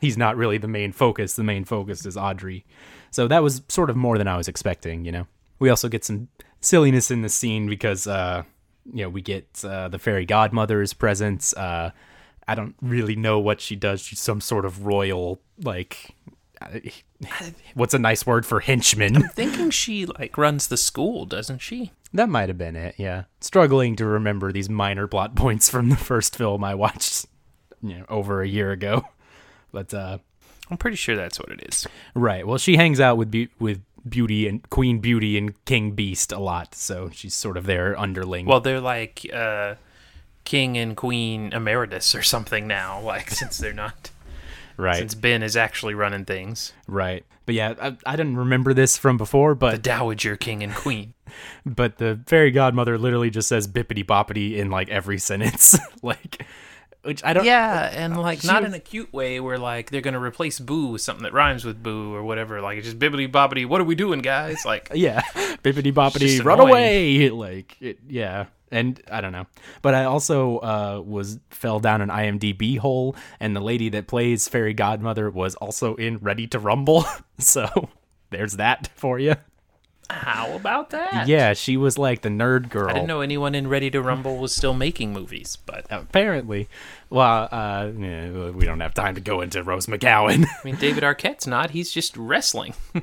he's 0.00 0.18
not 0.18 0.36
really 0.36 0.58
the 0.58 0.68
main 0.68 0.92
focus. 0.92 1.34
The 1.34 1.44
main 1.44 1.64
focus 1.64 2.04
is 2.04 2.16
Audrey. 2.16 2.64
So 3.10 3.28
that 3.28 3.42
was 3.42 3.62
sort 3.68 3.90
of 3.90 3.96
more 3.96 4.18
than 4.18 4.28
I 4.28 4.36
was 4.36 4.48
expecting, 4.48 5.04
you 5.04 5.12
know. 5.12 5.26
We 5.58 5.70
also 5.70 5.88
get 5.88 6.04
some 6.04 6.28
silliness 6.60 7.10
in 7.10 7.22
the 7.22 7.28
scene 7.28 7.68
because 7.68 8.06
uh 8.06 8.42
you 8.92 9.04
know, 9.04 9.08
we 9.08 9.22
get 9.22 9.64
uh, 9.64 9.86
the 9.88 9.98
fairy 9.98 10.26
godmother's 10.26 10.92
presence. 10.92 11.54
Uh 11.54 11.92
I 12.48 12.54
don't 12.56 12.74
really 12.82 13.14
know 13.14 13.38
what 13.38 13.60
she 13.60 13.76
does. 13.76 14.00
She's 14.00 14.20
some 14.20 14.40
sort 14.40 14.64
of 14.64 14.84
royal 14.84 15.40
like 15.62 16.16
uh, 16.60 16.80
what's 17.74 17.94
a 17.94 17.98
nice 17.98 18.26
word 18.26 18.44
for 18.44 18.60
henchman? 18.60 19.16
I'm 19.16 19.28
thinking 19.28 19.70
she 19.70 20.06
like 20.06 20.36
runs 20.36 20.66
the 20.66 20.76
school, 20.76 21.26
doesn't 21.26 21.60
she? 21.60 21.92
That 22.14 22.28
might 22.28 22.48
have 22.48 22.58
been 22.58 22.76
it, 22.76 22.94
yeah. 22.98 23.24
Struggling 23.40 23.96
to 23.96 24.04
remember 24.06 24.52
these 24.52 24.68
minor 24.68 25.06
plot 25.06 25.34
points 25.36 25.68
from 25.70 25.88
the 25.88 25.96
first 25.96 26.36
film 26.36 26.62
I 26.62 26.74
watched, 26.74 27.26
you 27.82 27.98
know, 27.98 28.04
over 28.08 28.42
a 28.42 28.48
year 28.48 28.70
ago. 28.72 29.04
But 29.72 29.94
uh 29.94 30.18
I'm 30.70 30.76
pretty 30.76 30.96
sure 30.98 31.16
that's 31.16 31.38
what 31.40 31.50
it 31.50 31.62
is. 31.66 31.86
right, 32.14 32.46
well 32.46 32.58
she 32.58 32.76
hangs 32.76 33.00
out 33.00 33.16
with 33.16 33.30
Be- 33.30 33.48
with 33.58 33.80
Beauty 34.06 34.46
and 34.46 34.68
Queen 34.68 34.98
Beauty 34.98 35.38
and 35.38 35.64
King 35.64 35.92
Beast 35.92 36.30
a 36.30 36.38
lot, 36.38 36.74
so 36.74 37.08
she's 37.10 37.32
sort 37.34 37.56
of 37.56 37.64
their 37.64 37.98
underling. 37.98 38.44
Well, 38.44 38.60
they're 38.60 38.80
like 38.82 39.24
uh, 39.32 39.76
king 40.44 40.76
and 40.76 40.94
queen 40.96 41.52
emeritus 41.54 42.14
or 42.14 42.22
something 42.22 42.66
now. 42.66 43.00
Like 43.04 43.30
since 43.30 43.56
they're 43.56 43.72
not, 43.72 44.10
right, 44.76 44.96
since 44.98 45.14
Ben 45.14 45.42
is 45.42 45.56
actually 45.56 45.94
running 45.94 46.26
things, 46.26 46.74
right. 46.86 47.24
But 47.44 47.54
yeah, 47.54 47.74
I, 47.80 47.96
I 48.06 48.16
didn't 48.16 48.36
remember 48.36 48.72
this 48.72 48.96
from 48.96 49.16
before, 49.16 49.54
but 49.54 49.72
the 49.72 49.78
dowager 49.78 50.36
king 50.36 50.62
and 50.62 50.74
queen. 50.74 51.14
but 51.66 51.98
the 51.98 52.20
fairy 52.26 52.50
godmother 52.50 52.98
literally 52.98 53.30
just 53.30 53.48
says 53.48 53.66
bippity 53.66 54.04
boppity 54.04 54.56
in 54.56 54.70
like 54.70 54.88
every 54.90 55.18
sentence, 55.18 55.76
like 56.02 56.46
which 57.02 57.24
I 57.24 57.32
don't. 57.32 57.44
Yeah, 57.44 57.90
and 57.92 58.16
like 58.20 58.44
not 58.44 58.62
was- 58.62 58.68
in 58.72 58.74
a 58.74 58.80
cute 58.80 59.12
way 59.12 59.40
where 59.40 59.58
like 59.58 59.90
they're 59.90 60.00
gonna 60.00 60.20
replace 60.20 60.60
boo 60.60 60.88
with 60.88 61.00
something 61.02 61.24
that 61.24 61.32
rhymes 61.32 61.64
with 61.64 61.82
boo 61.82 62.14
or 62.14 62.22
whatever. 62.22 62.60
Like 62.60 62.78
it's 62.78 62.86
just 62.86 62.98
bibbity 62.98 63.30
boppity. 63.30 63.66
What 63.66 63.80
are 63.80 63.84
we 63.84 63.94
doing, 63.96 64.20
guys? 64.20 64.64
Like 64.64 64.90
yeah 64.94 65.22
bippity 65.64 65.92
boppity 65.92 66.44
run 66.44 66.58
annoying. 66.60 66.70
away 66.70 67.30
like 67.30 67.76
it, 67.80 67.98
yeah 68.08 68.46
and 68.72 69.00
i 69.10 69.20
don't 69.20 69.32
know 69.32 69.46
but 69.82 69.94
i 69.94 70.04
also 70.04 70.58
uh 70.58 71.00
was 71.04 71.38
fell 71.50 71.78
down 71.78 72.00
an 72.00 72.08
imdb 72.08 72.78
hole 72.78 73.14
and 73.38 73.54
the 73.54 73.60
lady 73.60 73.88
that 73.88 74.06
plays 74.06 74.48
fairy 74.48 74.74
godmother 74.74 75.30
was 75.30 75.54
also 75.56 75.94
in 75.96 76.18
ready 76.18 76.46
to 76.46 76.58
rumble 76.58 77.04
so 77.38 77.66
there's 78.30 78.54
that 78.54 78.88
for 78.96 79.18
you 79.18 79.34
how 80.10 80.54
about 80.56 80.90
that? 80.90 81.26
yeah 81.26 81.54
she 81.54 81.78
was 81.78 81.96
like 81.96 82.20
the 82.20 82.28
nerd 82.28 82.68
girl 82.68 82.90
I 82.90 82.94
didn't 82.94 83.08
know 83.08 83.22
anyone 83.22 83.54
in 83.54 83.66
Ready 83.66 83.90
to 83.92 84.02
Rumble 84.02 84.36
was 84.36 84.54
still 84.54 84.74
making 84.74 85.14
movies, 85.14 85.56
but 85.64 85.86
apparently 85.90 86.68
well 87.08 87.48
uh 87.50 87.88
yeah, 87.96 88.50
we 88.50 88.66
don't 88.66 88.80
have 88.80 88.92
time 88.92 89.14
to 89.14 89.22
go 89.22 89.40
into 89.40 89.62
rose 89.62 89.86
mcgowan 89.86 90.44
I 90.44 90.64
mean 90.64 90.76
David 90.76 91.02
Arquette's 91.02 91.46
not. 91.46 91.70
He's 91.70 91.90
just 91.92 92.16
wrestling. 92.16 92.74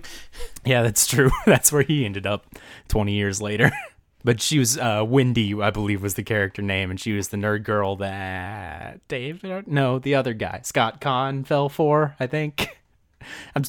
Yeah, 0.65 0.83
that's 0.83 1.07
true. 1.07 1.31
That's 1.47 1.71
where 1.71 1.81
he 1.81 2.05
ended 2.05 2.27
up 2.27 2.45
20 2.89 3.13
years 3.13 3.41
later. 3.41 3.71
But 4.23 4.41
she 4.41 4.59
was 4.59 4.77
uh, 4.77 5.03
Wendy, 5.07 5.53
I 5.59 5.69
believe, 5.69 6.01
was 6.01 6.15
the 6.15 6.23
character 6.23 6.61
name, 6.61 6.89
and 6.89 6.99
she 6.99 7.13
was 7.13 7.29
the 7.29 7.37
nerd 7.37 7.63
girl 7.63 7.95
that 7.97 8.99
David, 9.07 9.67
no, 9.67 9.97
the 9.97 10.15
other 10.15 10.33
guy, 10.33 10.59
Scott 10.63 10.99
Caan, 10.99 11.45
fell 11.45 11.69
for. 11.69 12.15
I 12.19 12.27
think. 12.27 12.67
I'm, 13.55 13.63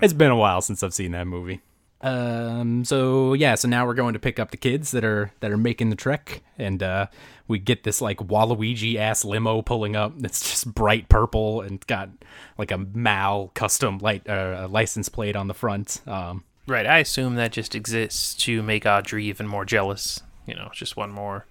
It's 0.00 0.12
been 0.12 0.30
a 0.30 0.36
while 0.36 0.60
since 0.60 0.82
I've 0.82 0.94
seen 0.94 1.12
that 1.12 1.26
movie. 1.26 1.60
Um. 2.02 2.84
So 2.84 3.32
yeah. 3.32 3.54
So 3.56 3.68
now 3.68 3.86
we're 3.86 3.94
going 3.94 4.12
to 4.12 4.20
pick 4.20 4.38
up 4.38 4.50
the 4.50 4.56
kids 4.56 4.90
that 4.92 5.02
are 5.02 5.32
that 5.40 5.50
are 5.50 5.56
making 5.56 5.90
the 5.90 5.96
trek, 5.96 6.42
and 6.58 6.82
uh, 6.82 7.06
we 7.48 7.58
get 7.58 7.84
this 7.84 8.00
like 8.00 8.18
Waluigi 8.18 8.96
ass 8.96 9.24
limo 9.24 9.62
pulling 9.62 9.96
up. 9.96 10.12
That's 10.18 10.40
just 10.40 10.72
bright 10.72 11.08
purple 11.08 11.62
and 11.62 11.84
got 11.86 12.10
like 12.58 12.70
a 12.70 12.78
Mal 12.78 13.50
custom 13.54 13.98
light 13.98 14.28
uh, 14.28 14.68
license 14.70 15.08
plate 15.08 15.34
on 15.34 15.48
the 15.48 15.54
front. 15.54 16.00
Um. 16.06 16.44
Right. 16.66 16.86
I 16.86 16.98
assume 16.98 17.34
that 17.36 17.52
just 17.52 17.74
exists 17.74 18.34
to 18.44 18.62
make 18.62 18.86
Audrey 18.86 19.26
even 19.26 19.46
more 19.46 19.64
jealous. 19.64 20.20
You 20.46 20.54
know, 20.54 20.70
just 20.72 20.96
one 20.96 21.10
more 21.10 21.46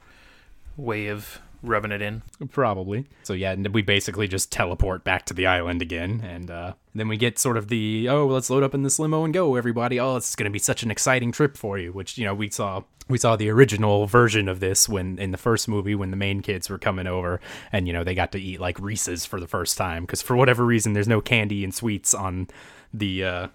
way 0.77 1.07
of 1.07 1.41
rubbing 1.67 1.91
it 1.91 2.01
in. 2.01 2.21
Probably. 2.51 3.05
So 3.23 3.33
yeah, 3.33 3.51
and 3.51 3.73
we 3.73 3.81
basically 3.81 4.27
just 4.27 4.51
teleport 4.51 5.03
back 5.03 5.25
to 5.27 5.33
the 5.33 5.47
island 5.47 5.81
again, 5.81 6.21
and 6.23 6.49
uh, 6.49 6.73
then 6.93 7.07
we 7.07 7.17
get 7.17 7.39
sort 7.39 7.57
of 7.57 7.67
the 7.67 8.07
oh, 8.09 8.27
let's 8.27 8.49
load 8.49 8.63
up 8.63 8.73
in 8.73 8.83
this 8.83 8.99
limo 8.99 9.23
and 9.23 9.33
go, 9.33 9.55
everybody. 9.55 9.99
Oh, 9.99 10.15
it's 10.15 10.35
going 10.35 10.45
to 10.45 10.53
be 10.53 10.59
such 10.59 10.83
an 10.83 10.91
exciting 10.91 11.31
trip 11.31 11.57
for 11.57 11.77
you. 11.77 11.91
Which 11.91 12.17
you 12.17 12.25
know 12.25 12.33
we 12.33 12.49
saw 12.49 12.83
we 13.07 13.17
saw 13.17 13.35
the 13.35 13.49
original 13.49 14.07
version 14.07 14.47
of 14.47 14.59
this 14.59 14.87
when 14.87 15.19
in 15.19 15.31
the 15.31 15.37
first 15.37 15.67
movie 15.67 15.95
when 15.95 16.11
the 16.11 16.17
main 16.17 16.41
kids 16.41 16.69
were 16.69 16.77
coming 16.77 17.07
over, 17.07 17.39
and 17.71 17.87
you 17.87 17.93
know 17.93 18.03
they 18.03 18.15
got 18.15 18.31
to 18.33 18.39
eat 18.39 18.59
like 18.59 18.79
Reese's 18.79 19.25
for 19.25 19.39
the 19.39 19.47
first 19.47 19.77
time 19.77 20.03
because 20.03 20.21
for 20.21 20.35
whatever 20.35 20.65
reason 20.65 20.93
there's 20.93 21.07
no 21.07 21.21
candy 21.21 21.63
and 21.63 21.73
sweets 21.73 22.13
on 22.13 22.47
the. 22.93 23.23
Uh, 23.23 23.47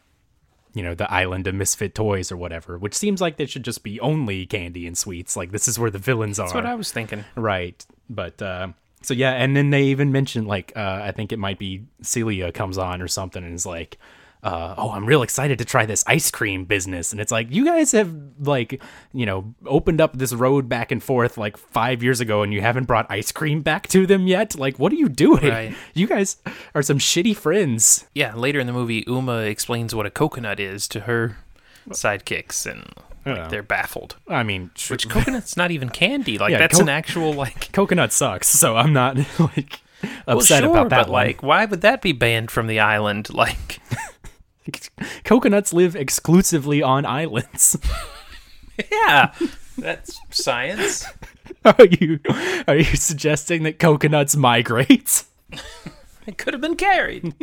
you 0.75 0.83
know 0.83 0.95
the 0.95 1.11
island 1.13 1.47
of 1.47 1.55
misfit 1.55 1.95
toys 1.95 2.31
or 2.31 2.37
whatever 2.37 2.79
which 2.79 2.95
seems 2.95 3.21
like 3.21 3.37
there 3.37 3.47
should 3.47 3.65
just 3.65 3.83
be 3.83 3.99
only 4.01 4.47
candy 4.47 4.87
and 4.87 4.97
sweets 4.97 5.37
like 5.37 5.51
this 5.51 5.67
is 5.67 5.79
where 5.79 5.91
the 5.91 5.99
villains 5.99 6.39
are. 6.39 6.47
That's 6.47 6.55
what 6.55 6.67
I 6.67 6.75
was 6.75 6.93
thinking. 6.93 7.25
Right. 7.35 7.85
But 8.09 8.41
uh 8.41 8.69
so 9.03 9.15
yeah, 9.15 9.33
and 9.33 9.57
then 9.57 9.71
they 9.71 9.85
even 9.85 10.13
mentioned 10.13 10.47
like 10.47 10.73
uh 10.77 11.01
I 11.03 11.13
think 11.13 11.33
it 11.33 11.39
might 11.39 11.59
be 11.59 11.85
Celia 12.03 12.53
comes 12.53 12.79
on 12.79 13.03
or 13.03 13.09
something 13.09 13.43
and 13.43 13.55
is 13.55 13.67
like 13.67 13.99
uh, 14.43 14.75
oh, 14.79 14.91
I'm 14.93 15.05
real 15.05 15.23
excited 15.23 15.59
to 15.59 15.65
try 15.65 15.85
this 15.87 16.03
ice 16.07 16.31
cream 16.31 16.65
business. 16.65 17.13
And 17.13 17.21
it's 17.21 17.31
like, 17.31 17.51
you 17.51 17.65
guys 17.65 17.93
have, 17.93 18.15
like, 18.41 18.83
you 19.13 19.27
know, 19.27 19.55
opened 19.67 20.01
up 20.01 20.17
this 20.17 20.33
road 20.33 20.69
back 20.69 20.91
and 20.91 21.03
forth 21.03 21.37
like 21.37 21.57
five 21.57 22.03
years 22.03 22.21
ago 22.21 22.43
and 22.43 22.53
you 22.53 22.61
haven't 22.63 22.85
brought 22.85 23.07
ice 23.11 23.33
cream 23.33 23.61
back 23.63 23.87
to 23.89 24.07
them 24.07 24.27
yet? 24.27 24.57
Like, 24.59 24.79
what 24.79 24.93
are 24.93 24.97
you 24.97 25.09
doing? 25.09 25.49
Right. 25.49 25.75
You 25.95 26.07
guys 26.07 26.37
are 26.75 26.83
some 26.83 26.99
shitty 26.99 27.37
friends. 27.37 28.07
Yeah, 28.15 28.35
later 28.35 28.59
in 28.61 28.67
the 28.67 28.73
movie, 28.73 29.05
Uma 29.07 29.39
explains 29.41 29.95
what 29.95 30.07
a 30.07 30.11
coconut 30.11 30.59
is 30.59 30.89
to 30.89 31.01
her 31.01 31.37
sidekicks, 31.91 32.71
and 32.71 32.89
like, 33.27 33.51
they're 33.51 33.63
baffled. 33.63 34.17
I 34.29 34.43
mean, 34.43 34.71
tr- 34.75 34.95
Which 34.95 35.09
coconut's 35.09 35.57
not 35.57 35.71
even 35.71 35.89
candy. 35.91 36.39
Like 36.39 36.53
Yeah, 36.53 36.59
that's 36.59 36.77
co- 36.77 36.83
an 36.83 36.89
actual 36.89 37.33
like. 37.35 37.73
coconut 37.73 38.13
sucks, 38.13 38.49
so 38.49 38.77
I'm 38.77 38.93
not, 38.93 39.17
like, 39.39 39.81
Well, 40.27 40.39
upset 40.39 40.63
sure, 40.63 40.71
about 40.71 40.89
that 40.91 41.07
but 41.07 41.11
like, 41.13 41.43
why 41.43 41.65
would 41.65 41.83
that 41.83 42.03
be 42.03 42.13
banned 42.13 42.51
from 42.51 42.67
the 42.67 42.81
island? 42.81 43.33
Like, 43.35 43.81
Coconuts 45.25 45.73
live 45.73 45.97
exclusively 45.97 46.83
on 46.83 47.07
islands. 47.07 47.79
yeah, 48.93 49.35
that's 49.79 50.21
science. 50.31 51.05
Are 51.65 51.87
you 51.87 52.21
are 52.67 52.77
you 52.77 52.85
suggesting 52.85 53.65
that 53.65 53.79
coconuts 53.79 54.37
migrate? 54.37 55.25
It 56.27 56.37
could 56.37 56.53
have 56.53 56.61
been 56.61 56.77
carried. 56.77 57.35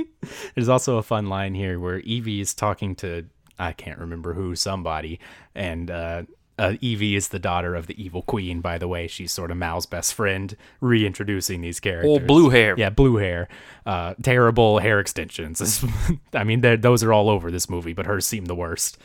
There's 0.56 0.70
also 0.70 0.98
a 0.98 1.04
fun 1.04 1.26
line 1.26 1.56
here 1.56 1.80
where 1.80 2.00
Evie 2.02 2.40
is 2.40 2.54
talking 2.54 2.96
to 2.98 3.26
I 3.60 3.74
can't 3.74 4.00
remember 4.00 4.34
who, 4.34 4.56
somebody, 4.56 5.20
and 5.56 5.90
uh, 5.90 6.24
uh, 6.58 6.74
Evie 6.82 7.16
is 7.16 7.30
the 7.30 7.40
daughter 7.40 7.76
of 7.76 7.88
the 7.88 8.02
evil 8.02 8.22
queen. 8.24 8.62
By 8.62 8.78
the 8.78 8.88
way, 8.88 9.08
she's 9.08 9.32
sort 9.32 9.52
of 9.52 9.58
Mal's 9.58 9.86
best 9.86 10.14
friend, 10.14 10.56
reintroducing 10.82 11.62
these 11.62 11.80
characters. 11.80 12.10
Old 12.10 12.28
blue 12.28 12.50
hair. 12.50 12.76
yeah, 12.78 12.90
blue 12.90 13.18
hair, 13.18 13.48
uh, 13.86 14.16
terrible 14.24 14.80
hair 14.80 15.00
extensions. 15.00 15.86
I 16.34 16.44
mean, 16.44 16.62
those 16.62 17.04
are 17.04 17.14
all 17.14 17.30
over 17.30 17.52
this 17.52 17.70
movie, 17.70 17.94
but 17.94 18.06
hers 18.06 18.26
seem 18.26 18.46
the 18.46 18.56
worst. 18.56 18.98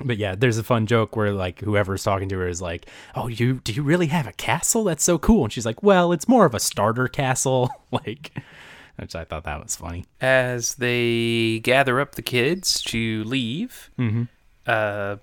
But 0.00 0.18
yeah, 0.18 0.34
there's 0.36 0.58
a 0.58 0.64
fun 0.64 0.86
joke 0.86 1.16
where 1.16 1.32
like 1.32 1.60
whoever's 1.60 2.04
talking 2.04 2.28
to 2.28 2.38
her 2.38 2.48
is 2.48 2.62
like, 2.62 2.86
"Oh, 3.16 3.26
you 3.26 3.54
do 3.64 3.72
you 3.72 3.82
really 3.82 4.06
have 4.06 4.28
a 4.28 4.32
castle? 4.32 4.84
That's 4.84 5.02
so 5.02 5.18
cool." 5.18 5.44
And 5.44 5.52
she's 5.52 5.66
like, 5.66 5.82
"Well, 5.82 6.12
it's 6.12 6.28
more 6.28 6.46
of 6.46 6.54
a 6.54 6.60
starter 6.60 7.08
castle." 7.08 7.68
like, 7.90 8.30
which 8.96 9.16
I 9.16 9.24
thought 9.24 9.42
that 9.44 9.60
was 9.60 9.74
funny. 9.74 10.04
As 10.20 10.76
they 10.76 11.58
gather 11.60 12.00
up 12.00 12.14
the 12.14 12.22
kids 12.22 12.80
to 12.82 13.24
leave, 13.24 13.90
mm-hmm. 13.98 14.24
uh, 14.66 15.16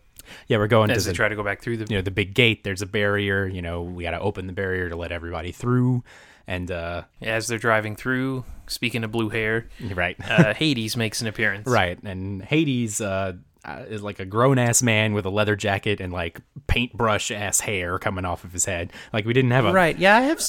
Yeah, 0.47 0.57
we're 0.57 0.67
going 0.67 0.91
as 0.91 1.03
to 1.03 1.09
they 1.09 1.11
the 1.11 1.15
try 1.15 1.29
to 1.29 1.35
go 1.35 1.43
back 1.43 1.61
through 1.61 1.77
the 1.77 1.85
you 1.89 1.97
know 1.97 2.01
the 2.01 2.11
big 2.11 2.33
gate. 2.33 2.63
There's 2.63 2.81
a 2.81 2.85
barrier. 2.85 3.45
You 3.45 3.61
know, 3.61 3.81
we 3.81 4.03
got 4.03 4.11
to 4.11 4.19
open 4.19 4.47
the 4.47 4.53
barrier 4.53 4.89
to 4.89 4.95
let 4.95 5.11
everybody 5.11 5.51
through. 5.51 6.03
And 6.47 6.69
uh, 6.69 7.03
as 7.21 7.47
they're 7.47 7.57
driving 7.57 7.95
through. 7.95 8.45
Speaking 8.67 9.03
of 9.03 9.11
blue 9.11 9.29
hair, 9.29 9.67
right, 9.93 10.15
uh, 10.27 10.53
Hades 10.55 10.97
makes 10.97 11.21
an 11.21 11.27
appearance. 11.27 11.67
right, 11.67 12.01
and 12.01 12.41
Hades 12.43 12.99
uh, 12.99 13.33
uh, 13.63 13.83
is 13.88 14.01
like 14.01 14.19
a 14.19 14.25
grown 14.25 14.57
ass 14.57 14.81
man 14.81 15.13
with 15.13 15.25
a 15.25 15.29
leather 15.29 15.55
jacket 15.55 15.99
and 15.99 16.13
like 16.13 16.41
paintbrush 16.67 17.31
ass 17.31 17.59
hair 17.61 17.99
coming 17.99 18.25
off 18.25 18.43
of 18.43 18.53
his 18.53 18.65
head. 18.65 18.91
Like 19.13 19.25
we 19.25 19.33
didn't 19.33 19.51
have 19.51 19.65
a 19.65 19.71
Right. 19.71 19.97
Yeah, 19.97 20.17
I 20.17 20.21
have. 20.21 20.41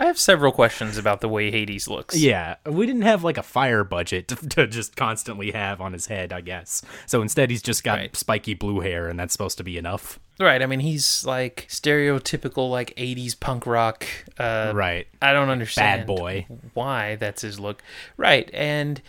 I 0.00 0.06
have 0.06 0.18
several 0.18 0.50
questions 0.50 0.96
about 0.98 1.20
the 1.20 1.28
way 1.28 1.50
Hades 1.50 1.86
looks. 1.86 2.16
Yeah, 2.16 2.56
we 2.66 2.86
didn't 2.86 3.02
have 3.02 3.22
like 3.22 3.36
a 3.38 3.42
fire 3.42 3.84
budget 3.84 4.26
to, 4.28 4.36
to 4.48 4.66
just 4.66 4.96
constantly 4.96 5.50
have 5.52 5.80
on 5.80 5.92
his 5.92 6.06
head, 6.06 6.32
I 6.32 6.40
guess. 6.40 6.82
So 7.06 7.20
instead, 7.22 7.50
he's 7.50 7.62
just 7.62 7.84
got 7.84 7.98
Right. 7.98 8.16
spiky 8.16 8.54
blue 8.54 8.80
hair, 8.80 9.08
and 9.08 9.20
that's 9.20 9.32
supposed 9.32 9.58
to 9.58 9.64
be 9.64 9.76
enough. 9.78 10.18
Right. 10.40 10.62
I 10.62 10.66
mean, 10.66 10.80
he's 10.80 11.24
like 11.26 11.66
stereotypical 11.68 12.70
like 12.70 12.94
'80s 12.96 13.38
punk 13.38 13.66
rock. 13.66 14.06
Uh, 14.38 14.72
Right. 14.74 15.06
I 15.20 15.32
don't 15.34 15.50
understand 15.50 16.00
Bad 16.00 16.06
boy. 16.06 16.46
why 16.74 17.16
that's 17.16 17.42
his 17.42 17.60
look. 17.60 17.82
Right. 18.16 18.50
And 18.54 19.02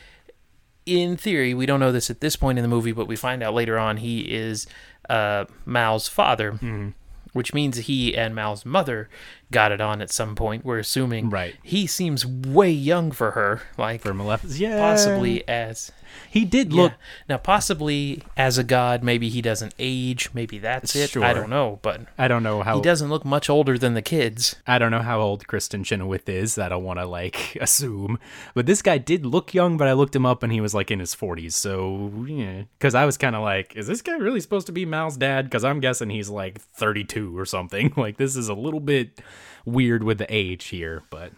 in 0.85 1.15
theory, 1.15 1.53
we 1.53 1.65
don't 1.65 1.79
know 1.79 1.91
this 1.91 2.09
at 2.09 2.19
this 2.21 2.35
point 2.35 2.57
in 2.57 2.63
the 2.63 2.67
movie, 2.69 2.91
but 2.91 3.07
we 3.07 3.15
find 3.15 3.41
out 3.43 3.53
later 3.53 3.77
on 3.79 3.97
he 3.97 4.21
is 4.31 4.67
uh, 5.09 5.45
Mal's 5.65 6.07
father, 6.07 6.53
Mm-hmm. 6.53 6.89
which 7.33 7.53
means 7.53 7.77
he 7.77 8.15
and 8.17 8.35
Mal's 8.35 8.65
mother 8.65 9.09
got 9.51 9.71
it 9.71 9.81
on 9.81 10.01
at 10.01 10.09
some 10.09 10.35
point. 10.35 10.65
We're 10.65 10.79
assuming. 10.79 11.29
Right. 11.29 11.55
He 11.61 11.85
seems 11.87 12.25
way 12.25 12.71
young 12.71 13.11
for 13.11 13.31
her, 13.31 13.61
like 13.77 14.01
For 14.01 14.13
Maleficent, 14.13 14.59
yeah, 14.59 14.79
possibly 14.79 15.47
as 15.47 15.91
he 16.29 16.45
did 16.45 16.71
yeah. 16.71 16.81
look. 16.81 16.93
Now, 17.27 17.37
possibly 17.37 18.23
as 18.37 18.57
a 18.57 18.63
god, 18.63 19.03
maybe 19.03 19.29
he 19.29 19.41
doesn't 19.41 19.73
age. 19.77 20.29
Maybe 20.33 20.59
that's 20.59 20.95
it. 20.95 21.15
I 21.17 21.33
don't 21.33 21.49
know, 21.49 21.79
but 21.81 22.01
I 22.17 22.27
don't 22.27 22.43
know 22.43 22.61
how 22.63 22.77
he 22.77 22.81
doesn't 22.81 23.09
look 23.09 23.25
much 23.25 23.49
older 23.49 23.77
than 23.77 23.93
the 23.93 24.01
kids. 24.01 24.55
I 24.65 24.79
don't 24.79 24.91
know 24.91 25.01
how 25.01 25.19
old 25.19 25.47
Kristin 25.47 25.83
Chenoweth 25.83 26.29
is. 26.29 26.55
That 26.55 26.71
I 26.71 26.77
want 26.77 26.99
to 26.99 27.05
like 27.05 27.57
assume, 27.61 28.17
but 28.53 28.65
this 28.65 28.81
guy 28.81 28.97
did 28.97 29.25
look 29.25 29.53
young. 29.53 29.77
But 29.77 29.87
I 29.87 29.93
looked 29.93 30.15
him 30.15 30.25
up, 30.25 30.43
and 30.43 30.53
he 30.53 30.61
was 30.61 30.73
like 30.73 30.91
in 30.91 30.99
his 30.99 31.13
forties. 31.13 31.55
So 31.55 32.11
yeah, 32.25 32.63
because 32.77 32.95
I 32.95 33.05
was 33.05 33.17
kind 33.17 33.35
of 33.35 33.41
like, 33.41 33.75
is 33.75 33.87
this 33.87 34.01
guy 34.01 34.15
really 34.15 34.41
supposed 34.41 34.67
to 34.67 34.73
be 34.73 34.85
Mal's 34.85 35.17
dad? 35.17 35.45
Because 35.45 35.63
I'm 35.63 35.79
guessing 35.79 36.09
he's 36.09 36.29
like 36.29 36.61
thirty-two 36.61 37.37
or 37.37 37.45
something. 37.45 37.93
Like 38.01 38.17
this 38.17 38.35
is 38.35 38.49
a 38.49 38.55
little 38.55 38.79
bit 38.79 39.21
weird 39.63 40.01
with 40.01 40.17
the 40.17 40.25
age 40.27 40.65
here, 40.65 41.03
but 41.11 41.31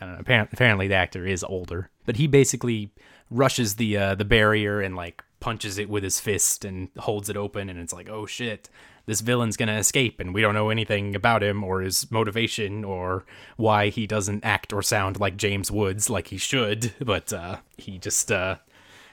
I 0.00 0.06
don't 0.06 0.14
know. 0.14 0.20
Apparently, 0.20 0.50
apparently 0.52 0.88
the 0.88 0.94
actor 0.94 1.24
is 1.24 1.44
older, 1.44 1.90
but 2.04 2.16
he 2.16 2.26
basically 2.26 2.90
rushes 3.30 3.76
the 3.76 3.96
uh, 3.96 4.14
the 4.14 4.24
barrier 4.24 4.80
and 4.80 4.96
like 4.96 5.22
punches 5.38 5.78
it 5.78 5.88
with 5.88 6.02
his 6.02 6.20
fist 6.20 6.64
and 6.64 6.88
holds 6.98 7.28
it 7.28 7.36
open, 7.36 7.70
and 7.70 7.78
it's 7.78 7.92
like, 7.92 8.08
oh 8.08 8.26
shit, 8.26 8.68
this 9.06 9.20
villain's 9.20 9.56
gonna 9.56 9.78
escape, 9.78 10.20
and 10.20 10.34
we 10.34 10.42
don't 10.42 10.54
know 10.54 10.70
anything 10.70 11.14
about 11.14 11.42
him 11.42 11.64
or 11.64 11.80
his 11.80 12.10
motivation 12.10 12.84
or 12.84 13.24
why 13.56 13.88
he 13.88 14.06
doesn't 14.06 14.44
act 14.44 14.72
or 14.72 14.82
sound 14.82 15.18
like 15.18 15.36
James 15.36 15.70
Woods 15.70 16.10
like 16.10 16.28
he 16.28 16.36
should, 16.36 16.92
but 17.00 17.32
uh, 17.32 17.58
he 17.78 17.98
just 17.98 18.30
uh, 18.30 18.56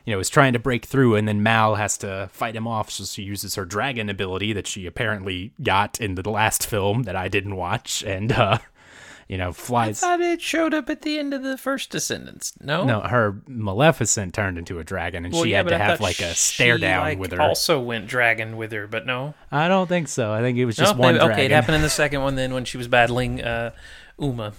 you 0.08 0.14
know, 0.14 0.20
is 0.20 0.30
trying 0.30 0.54
to 0.54 0.60
break 0.60 0.86
through, 0.86 1.16
and 1.16 1.28
then 1.28 1.44
Mal 1.44 1.76
has 1.76 1.98
to 1.98 2.30
fight 2.32 2.56
him 2.56 2.66
off. 2.66 2.90
So 2.90 3.04
she 3.04 3.24
uses 3.24 3.56
her 3.56 3.66
dragon 3.66 4.10
ability 4.10 4.54
that 4.54 4.66
she 4.66 4.86
apparently 4.86 5.52
got 5.62 6.00
in 6.00 6.16
the 6.16 6.30
last 6.30 6.66
film 6.66 7.04
that 7.04 7.18
I 7.18 7.28
didn't 7.28 7.58
watch, 7.58 8.04
and 8.04 8.32
uh, 8.32 8.60
you 9.28 9.38
know, 9.38 9.52
flies. 9.52 10.02
I 10.02 10.08
thought 10.08 10.22
it 10.22 10.42
showed 10.42 10.74
up 10.74 10.90
at 10.90 11.02
the 11.02 11.20
end 11.20 11.34
of 11.34 11.44
the 11.44 11.58
first 11.58 11.90
Descendants. 11.90 12.54
No, 12.62 12.86
No, 12.86 13.02
her 13.02 13.42
Maleficent 13.48 14.34
turned 14.34 14.58
into 14.58 14.80
a 14.80 14.84
dragon, 14.84 15.26
and 15.26 15.34
Well, 15.34 15.44
she 15.44 15.52
yeah, 15.52 15.58
had 15.58 15.68
to 15.70 15.78
have 15.78 16.00
like 16.02 16.20
a 16.20 16.34
stare 16.34 16.78
down 16.78 17.02
like, 17.04 17.20
with 17.20 17.32
her. 17.34 17.42
Also 17.42 17.80
went 17.80 18.08
dragon 18.08 18.58
with 18.58 18.72
her, 18.72 18.88
but 18.88 19.06
no. 19.06 19.34
I 19.52 19.68
don't 19.68 19.88
think 19.88 20.08
so. 20.08 20.32
I 20.32 20.42
think 20.42 20.58
it 20.58 20.66
was 20.66 20.76
just 20.76 20.96
no, 20.96 21.02
one 21.02 21.14
maybe- 21.16 21.20
dragon. 21.26 21.34
okay, 21.34 21.46
it 21.46 21.52
happened 21.52 21.76
in 21.76 21.82
the 21.82 21.90
second 22.04 22.22
one. 22.22 22.36
Then 22.36 22.54
when 22.54 22.66
she 22.66 22.78
was 22.78 22.88
battling 22.88 23.42
uh, 23.44 23.72
Uma. 24.20 24.54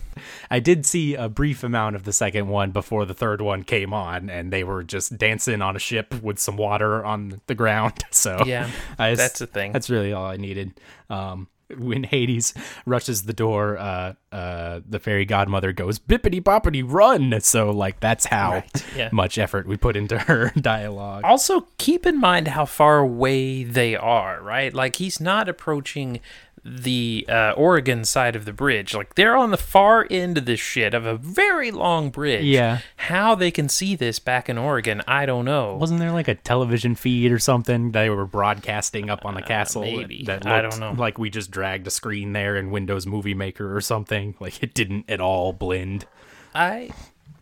I 0.51 0.61
did 0.61 0.87
see 0.87 1.15
a 1.15 1.29
brief 1.29 1.65
amount 1.65 1.97
of 1.97 2.05
the 2.05 2.13
second 2.13 2.49
one 2.49 2.71
before 2.71 3.05
the 3.07 3.15
third 3.15 3.41
one 3.41 3.65
came 3.65 3.93
on, 3.93 4.31
and 4.31 4.53
they 4.53 4.63
were 4.65 4.85
just 4.85 5.17
dancing 5.19 5.63
on 5.63 5.75
a 5.77 5.81
ship 5.81 6.23
with 6.23 6.39
some 6.39 6.57
water 6.57 7.05
on 7.05 7.41
the 7.47 7.55
ground. 7.55 8.05
So 8.11 8.43
Yeah, 8.47 8.69
I 8.99 9.15
that's 9.15 9.41
a 9.41 9.47
thing. 9.47 9.73
That's 9.73 9.89
really 9.91 10.13
all 10.13 10.27
I 10.27 10.37
needed. 10.37 10.79
Um, 11.11 11.49
when 11.77 12.05
Hades 12.05 12.55
rushes 12.87 13.25
the 13.25 13.33
door, 13.33 13.77
uh, 13.79 14.15
uh, 14.33 14.81
the 14.89 14.99
fairy 14.99 15.25
godmother 15.25 15.73
goes 15.73 15.99
bippity 15.99 16.43
boppity 16.43 16.83
run. 16.87 17.41
So 17.41 17.71
like 17.71 18.01
that's 18.01 18.27
how 18.27 18.51
Right, 18.53 18.85
yeah. 18.97 19.09
much 19.13 19.39
effort 19.39 19.67
we 19.67 19.77
put 19.77 19.97
into 19.97 20.19
her 20.19 20.51
dialogue. 20.61 21.25
Also, 21.25 21.69
keep 21.79 22.07
in 22.07 22.19
mind 22.21 22.49
how 22.49 22.65
far 22.65 22.99
away 22.99 23.65
they 23.65 23.97
are, 23.97 24.41
right? 24.43 24.73
Like 24.73 24.97
he's 24.97 25.21
not 25.21 25.49
approaching 25.49 26.21
the 26.65 27.25
uh, 27.29 27.55
Auradon 27.55 28.05
side 28.07 28.37
of 28.37 28.45
the 28.45 28.53
bridge. 28.53 28.95
Like 28.95 29.15
they're 29.15 29.37
on 29.37 29.51
the 29.51 29.57
far 29.57 30.07
end 30.11 30.39
of 30.39 30.45
this 30.45 30.61
shit 30.61 30.95
of 30.95 31.07
a 31.07 31.17
very 31.17 31.71
long 31.71 32.11
bridge. 32.11 32.45
Yeah. 32.45 32.81
How 32.97 33.35
they 33.35 33.51
can 33.51 33.69
see 33.69 33.97
this 33.97 34.19
back 34.19 34.49
in 34.49 34.57
Auradon, 34.57 35.03
I 35.07 35.27
don't 35.27 35.45
know. 35.45 35.77
Wasn't 35.77 36.01
there 36.01 36.13
like 36.13 36.29
a 36.29 36.35
television 36.35 36.95
feed 36.95 37.33
or 37.33 37.39
something 37.39 37.93
they 37.93 38.11
were 38.11 38.27
broadcasting 38.27 39.11
up 39.11 39.25
on 39.25 39.35
the 39.35 39.43
castle? 39.43 39.83
Uh, 39.83 39.87
maybe. 39.87 40.25
That 40.25 40.47
I 40.47 40.61
don't 40.61 40.79
know. 40.81 40.93
Like 40.93 41.19
we 41.19 41.31
just 41.31 41.51
dragged 41.51 41.87
a 41.87 41.91
screen 41.91 42.33
there 42.33 42.57
in 42.57 42.71
Windows 42.71 43.07
Movie 43.07 43.35
Maker 43.35 43.77
or 43.77 43.81
something. 43.81 44.35
Like 44.41 44.63
it 44.63 44.75
didn't 44.75 45.09
at 45.09 45.21
all 45.21 45.53
blend. 45.53 46.07
I 46.55 46.91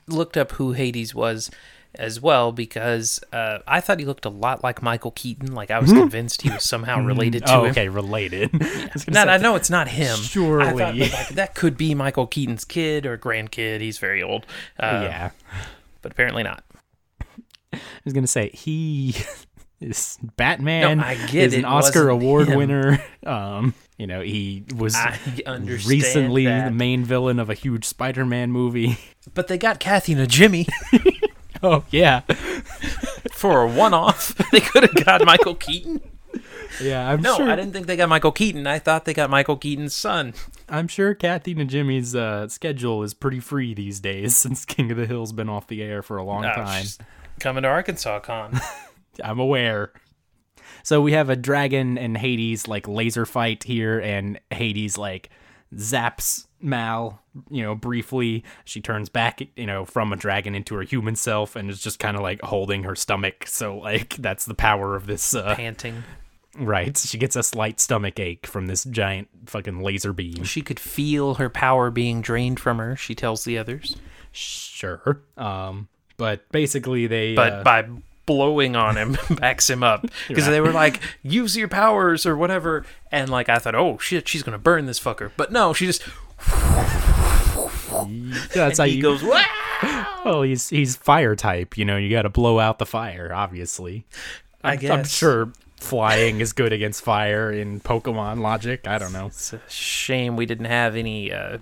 looked 0.07 0.37
up 0.37 0.52
who 0.52 0.72
Hades 0.72 1.14
was, 1.14 1.50
as 1.98 2.20
well 2.20 2.52
because 2.52 3.20
uh, 3.32 3.59
I 3.66 3.80
thought 3.80 3.98
he 3.98 4.04
looked 4.04 4.24
a 4.24 4.30
lot 4.30 4.62
like 4.62 4.82
Michael 4.82 5.11
Keaton. 5.11 5.54
Like 5.54 5.70
I 5.70 5.78
was 5.78 5.92
convinced 5.92 6.42
he 6.42 6.50
was 6.50 6.64
somehow 6.64 7.00
related 7.00 7.46
to 7.46 7.54
oh, 7.54 7.64
him. 7.64 7.70
okay, 7.70 7.88
related. 7.88 8.50
I 8.61 8.90
was 8.92 9.09
No, 9.09 9.22
I 9.22 9.37
know 9.38 9.54
it's 9.54 9.70
not 9.70 9.88
him. 9.88 10.12
I 10.12 10.16
thought, 10.16 10.24
Surely. 10.24 11.00
like, 11.00 11.28
that 11.30 11.54
could 11.54 11.76
be 11.76 11.94
Michael 11.94 12.26
Keaton's 12.26 12.64
kid 12.64 13.06
or 13.06 13.16
grandkid. 13.18 13.80
He's 13.80 13.98
very 13.98 14.22
old. 14.22 14.46
Uh, 14.78 15.09
yeah. 15.09 15.30
but 16.02 16.12
apparently 16.12 16.42
not. 16.42 16.64
I 17.72 17.78
was 18.04 18.12
gonna 18.12 18.26
say 18.26 18.50
he 18.50 19.14
is 19.80 20.18
Batman. 20.37 20.98
No, 20.98 21.04
I 21.04 21.14
get 21.14 21.35
is 21.35 21.54
it 21.54 21.59
an 21.59 21.64
Oscar 21.64 22.09
award 22.09 22.48
him. 22.48 22.59
winner. 22.59 23.02
Um, 23.24 23.74
you 23.98 24.06
know, 24.06 24.20
he 24.20 24.64
was 24.76 24.96
recently 25.87 26.44
that. 26.44 26.66
the 26.66 26.70
main 26.70 27.04
villain 27.04 27.38
of 27.38 27.50
a 27.50 27.54
huge 27.54 27.85
Spider-Man 27.85 28.52
movie. 28.52 28.98
But 29.35 29.48
they 29.48 29.59
got 29.59 29.80
Kathy 29.80 30.14
Najimy 30.14 30.68
oh 31.66 31.85
yeah, 31.90 32.20
for 33.33 33.62
a 33.62 33.68
one-off. 33.68 34.35
they 34.52 34.61
could 34.61 34.83
have 34.85 35.05
got 35.05 35.24
Michael 35.24 35.55
Keaton. 35.55 36.00
yeah. 36.81 37.11
I'm 37.11 37.20
No, 37.22 37.37
sure. 37.37 37.50
I 37.50 37.57
didn't 37.57 37.72
think 37.72 37.87
they 37.87 37.96
got 37.96 38.09
Michael 38.09 38.33
Keaton. 38.33 38.66
I 38.66 38.79
thought 38.79 39.05
they 39.05 39.14
got 39.14 39.31
Michael 39.31 39.57
Keaton's 39.57 39.94
son. 39.94 40.35
I'm 40.68 40.88
sure 40.88 41.14
Kathy 41.14 41.55
Najimy's 41.55 42.14
uh, 42.14 42.48
schedule 42.48 43.02
is 43.02 43.14
pretty 43.14 43.40
free 43.40 43.74
these 43.74 44.00
days 44.00 44.37
since 44.42 44.64
King 44.64 44.90
of 44.90 44.96
the 44.98 45.07
Hill's 45.07 45.33
been 45.33 45.48
off 45.48 45.66
the 45.66 45.83
air 45.83 46.02
for 46.02 46.16
a 46.16 46.22
long 46.24 46.44
Oh, 46.44 46.52
time. 46.55 46.85
coming 47.40 47.62
to 47.62 47.68
Arkansas 47.68 48.20
Con. 48.20 48.61
I'm 49.24 49.38
aware. 49.38 49.92
So 50.83 51.00
we 51.00 51.12
have 51.12 51.31
a 51.31 51.37
dragon 51.37 51.98
and 51.98 52.16
Hades 52.16 52.68
like 52.68 52.87
laser 52.87 53.26
fight 53.26 53.64
here, 53.64 53.98
and 53.98 54.38
Hades 54.50 54.96
like 54.98 55.31
zaps 55.74 56.46
Mal, 56.61 57.20
you 57.51 57.62
know, 57.62 57.75
briefly. 57.75 58.44
She 58.64 58.81
turns 58.81 59.09
back, 59.09 59.40
you 59.57 59.66
know, 59.66 59.85
from 59.85 60.12
a 60.12 60.16
dragon 60.16 60.55
into 60.55 60.75
her 60.75 60.83
human 60.83 61.16
self 61.16 61.57
and 61.57 61.70
is 61.70 61.81
just 61.81 61.99
kind 61.99 62.16
of 62.16 62.22
like 62.22 62.40
holding 62.42 62.83
her 62.85 62.94
stomach. 62.94 63.46
So 63.46 63.77
like 63.79 64.16
that's 64.16 64.44
the 64.44 64.55
power 64.55 64.96
of 64.96 65.07
this 65.07 65.35
uh 65.35 65.55
panting. 65.55 66.05
right. 66.59 66.96
She 66.96 67.18
gets 67.18 67.37
a 67.37 67.42
slight 67.42 67.81
stomach 67.81 68.18
ache 68.18 68.46
from 68.46 68.66
this 68.66 68.85
giant 68.85 69.29
fucking 69.46 69.81
laser 69.83 70.12
beam. 70.12 70.44
She 70.44 70.62
could 70.62 70.81
feel 70.81 71.35
her 71.35 71.49
power 71.49 71.90
being 71.90 72.20
drained 72.20 72.61
from 72.61 72.79
her, 72.79 72.96
she 72.96 73.14
tells 73.14 73.44
the 73.44 73.59
others. 73.59 73.96
Sure. 74.33 75.20
Um 75.37 75.88
but 76.16 76.51
basically 76.51 77.07
they 77.07 77.35
But 77.35 77.53
uh, 77.53 77.62
by 77.62 77.88
blowing 78.27 78.75
on 78.75 78.96
him 78.96 79.16
backs 79.37 79.70
him 79.70 79.83
up 79.85 80.05
because 80.27 80.46
they 80.46 80.61
were 80.61 80.72
like 80.72 81.01
use 81.22 81.57
your 81.57 81.68
powers 81.68 82.27
or 82.27 82.37
whatever 82.37 82.85
and 83.12 83.31
like 83.31 83.49
i 83.49 83.57
thought 83.57 83.77
oh 83.77 83.96
shit 83.99 84.27
she's 84.27 84.42
gonna 84.42 84.59
burn 84.59 84.87
this 84.87 84.99
fucker 84.99 85.31
but 85.37 85.53
no 85.53 85.72
she 85.72 85.87
just 85.87 86.03
that's 88.54 88.78
how 88.78 88.85
he 88.85 88.96
you 88.96 89.02
goes 89.02 89.22
wow 89.22 89.44
Well, 90.24 90.42
he's 90.42 90.68
he's 90.68 90.96
fire 90.96 91.37
type, 91.37 91.78
you 91.78 91.85
know, 91.85 91.96
you 91.96 92.11
got 92.11 92.22
to 92.22 92.28
blow 92.30 92.59
out 92.59 92.78
the 92.78 92.87
fire, 92.87 93.32
obviously. 93.32 94.04
I 94.64 94.72
I'm, 94.72 94.90
I'm 94.90 95.04
sure 95.04 95.52
flying 95.78 96.40
is 96.40 96.52
good 96.52 96.72
against 96.72 97.02
fire 97.04 97.52
in 97.52 97.80
Pokemon 97.80 98.40
logic. 98.40 98.88
I 98.88 98.98
don't 98.98 99.12
know. 99.12 99.26
it's 99.26 99.52
a 99.52 99.61
shame 99.68 100.35
we 100.37 100.44
didn't 100.46 100.64
have 100.66 100.96
any 100.96 101.30
uh, 101.32 101.59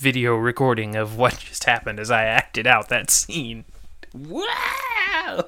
video 0.00 0.36
recording 0.36 0.96
of 0.96 1.16
what 1.18 1.38
just 1.38 1.64
happened 1.64 1.98
as 1.98 2.10
i 2.10 2.22
acted 2.24 2.66
out 2.68 2.88
that 2.88 3.10
scene 3.10 3.64
wow 4.14 5.44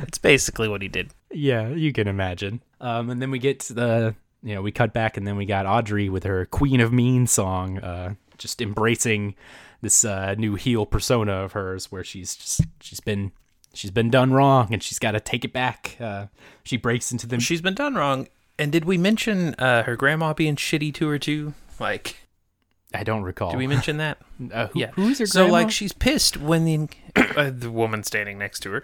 That's 0.00 0.18
basically 0.18 0.68
what 0.68 0.82
he 0.82 0.88
did 0.88 1.12
Yeah, 1.30 1.68
you 1.68 1.92
can 1.92 2.08
imagine. 2.08 2.60
Um, 2.80 3.10
and 3.10 3.22
then 3.22 3.30
we 3.30 3.38
get 3.38 3.60
to 3.60 3.74
the, 3.74 4.14
you 4.42 4.54
know, 4.54 4.62
we 4.62 4.72
cut 4.72 4.92
back 4.92 5.16
and 5.16 5.26
then 5.26 5.36
we 5.36 5.46
got 5.46 5.66
Audrey 5.66 6.08
with 6.08 6.24
her 6.24 6.46
Queen 6.46 6.80
of 6.80 6.92
Mean 6.92 7.26
song, 7.26 7.78
uh, 7.78 8.14
just 8.40 8.60
embracing 8.60 9.36
this 9.82 10.04
uh, 10.04 10.34
new 10.36 10.56
heel 10.56 10.84
persona 10.86 11.32
of 11.32 11.52
hers, 11.52 11.92
where 11.92 12.02
she's 12.02 12.34
just 12.34 12.62
she's 12.80 12.98
been 13.00 13.30
she's 13.72 13.92
been 13.92 14.10
done 14.10 14.32
wrong 14.32 14.72
and 14.72 14.82
she's 14.82 14.98
got 14.98 15.12
to 15.12 15.20
take 15.20 15.44
it 15.44 15.52
back. 15.52 15.96
Uh, 16.00 16.26
she 16.64 16.76
breaks 16.76 17.12
into 17.12 17.26
them. 17.28 17.38
she's 17.38 17.60
been 17.62 17.74
done 17.74 17.94
wrong 17.94 18.26
and 18.58 18.72
did 18.72 18.84
we 18.84 18.98
mention 18.98 19.54
uh, 19.54 19.84
her 19.84 19.94
grandma 19.96 20.32
being 20.34 20.56
shitty 20.56 20.92
to 20.92 21.08
her 21.08 21.18
too 21.18 21.54
like 21.78 22.16
I 22.92 23.04
don't 23.04 23.22
recall. 23.22 23.52
did 23.52 23.58
we 23.58 23.66
mention 23.68 23.96
that 23.98 24.18
Uh, 24.52 24.66
who, 24.68 24.80
Yeah. 24.80 24.90
who's 24.92 25.18
her 25.18 25.26
so 25.26 25.46
like 25.46 25.70
she's 25.70 25.92
pissed 25.92 26.36
when 26.36 26.64
the 26.64 26.88
uh, 27.36 27.50
the 27.54 27.70
woman 27.70 28.02
standing 28.02 28.38
next 28.38 28.60
to 28.60 28.70
her. 28.72 28.82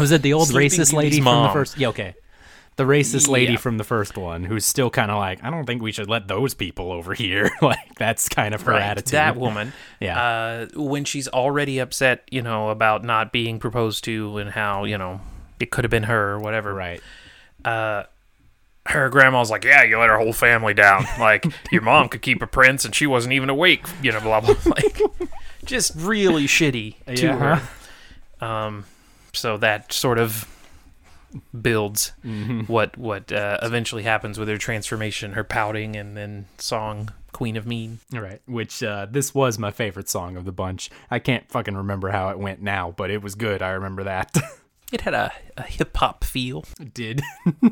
Was 0.00 0.10
it 0.12 0.22
the 0.22 0.32
old 0.32 0.48
racist 0.62 0.92
lady 0.92 1.18
from 1.18 1.24
mom. 1.24 1.46
the 1.48 1.52
first? 1.52 1.76
Yeah, 1.78 1.88
okay. 1.88 2.14
The 2.78 2.84
racist 2.84 3.28
lady 3.28 3.52
Yeah. 3.52 3.58
from 3.58 3.76
the 3.76 3.84
first 3.84 4.16
one, 4.16 4.44
who's 4.44 4.64
still 4.64 4.88
kind 4.88 5.10
of 5.10 5.18
like, 5.18 5.42
I 5.44 5.50
don't 5.50 5.66
think 5.66 5.82
we 5.82 5.92
should 5.92 6.08
let 6.08 6.28
those 6.28 6.54
people 6.54 6.90
over 6.92 7.12
here. 7.12 7.50
like 7.60 7.94
that's 7.98 8.28
kind 8.28 8.54
of 8.54 8.62
her 8.62 8.72
attitude. 8.72 9.12
That 9.12 9.36
woman. 9.36 9.72
Yeah. 10.00 10.18
Uh, 10.22 10.66
when 10.80 11.04
she's 11.04 11.26
already 11.28 11.80
upset, 11.80 12.22
you 12.30 12.40
know, 12.40 12.70
about 12.70 13.02
not 13.04 13.32
being 13.32 13.58
proposed 13.58 14.04
to 14.04 14.38
and 14.38 14.50
how 14.50 14.84
you 14.84 14.96
know 14.96 15.20
it 15.60 15.70
could 15.72 15.82
have 15.84 15.90
been 15.90 16.04
her 16.04 16.34
or 16.34 16.38
whatever. 16.38 16.72
right. 16.72 17.02
Her 18.86 19.10
grandma's 19.10 19.50
like, 19.50 19.64
yeah, 19.64 19.82
you 19.82 19.98
let 19.98 20.08
her 20.08 20.16
whole 20.16 20.32
family 20.32 20.72
down. 20.72 21.04
Like 21.18 21.44
your 21.70 21.82
mom 21.82 22.08
could 22.08 22.22
keep 22.22 22.40
a 22.42 22.46
prince 22.46 22.84
and 22.84 22.94
she 22.94 23.06
wasn't 23.06 23.34
even 23.34 23.50
awake. 23.50 23.84
You 24.02 24.12
know, 24.12 24.20
blah 24.20 24.40
blah. 24.40 24.54
Like 24.66 25.00
just 25.64 25.92
really 25.96 26.46
shitty 26.46 26.94
to 27.16 27.22
Yeah. 27.26 27.58
her. 28.40 28.46
Um, 28.46 28.84
so 29.34 29.56
that 29.58 29.92
sort 29.92 30.18
of 30.18 30.46
builds 31.60 32.12
Mm-hmm. 32.24 32.60
what 32.62 32.96
what 32.96 33.32
uh, 33.32 33.58
eventually 33.62 34.02
happens 34.02 34.38
with 34.38 34.48
her 34.48 34.58
transformation, 34.58 35.32
her 35.32 35.44
pouting, 35.44 35.96
and 35.96 36.16
then 36.16 36.46
song 36.58 37.10
"Queen 37.32 37.56
of 37.56 37.66
Mean." 37.66 37.98
All 38.14 38.20
right. 38.20 38.40
Which 38.46 38.82
uh, 38.82 39.06
this 39.10 39.34
was 39.34 39.58
my 39.58 39.70
favorite 39.70 40.08
song 40.08 40.36
of 40.36 40.44
the 40.44 40.52
bunch. 40.52 40.90
I 41.10 41.18
can't 41.18 41.48
fucking 41.50 41.76
remember 41.76 42.10
how 42.10 42.28
it 42.30 42.38
went 42.38 42.60
now, 42.62 42.92
but 42.96 43.10
it 43.10 43.22
was 43.22 43.34
good. 43.34 43.62
I 43.62 43.70
remember 43.70 44.04
that. 44.04 44.36
It 44.90 45.02
had 45.02 45.12
a, 45.12 45.30
a 45.58 45.64
hip 45.64 45.94
hop 45.98 46.24
feel. 46.24 46.64
It 46.80 46.94
did. 46.94 47.20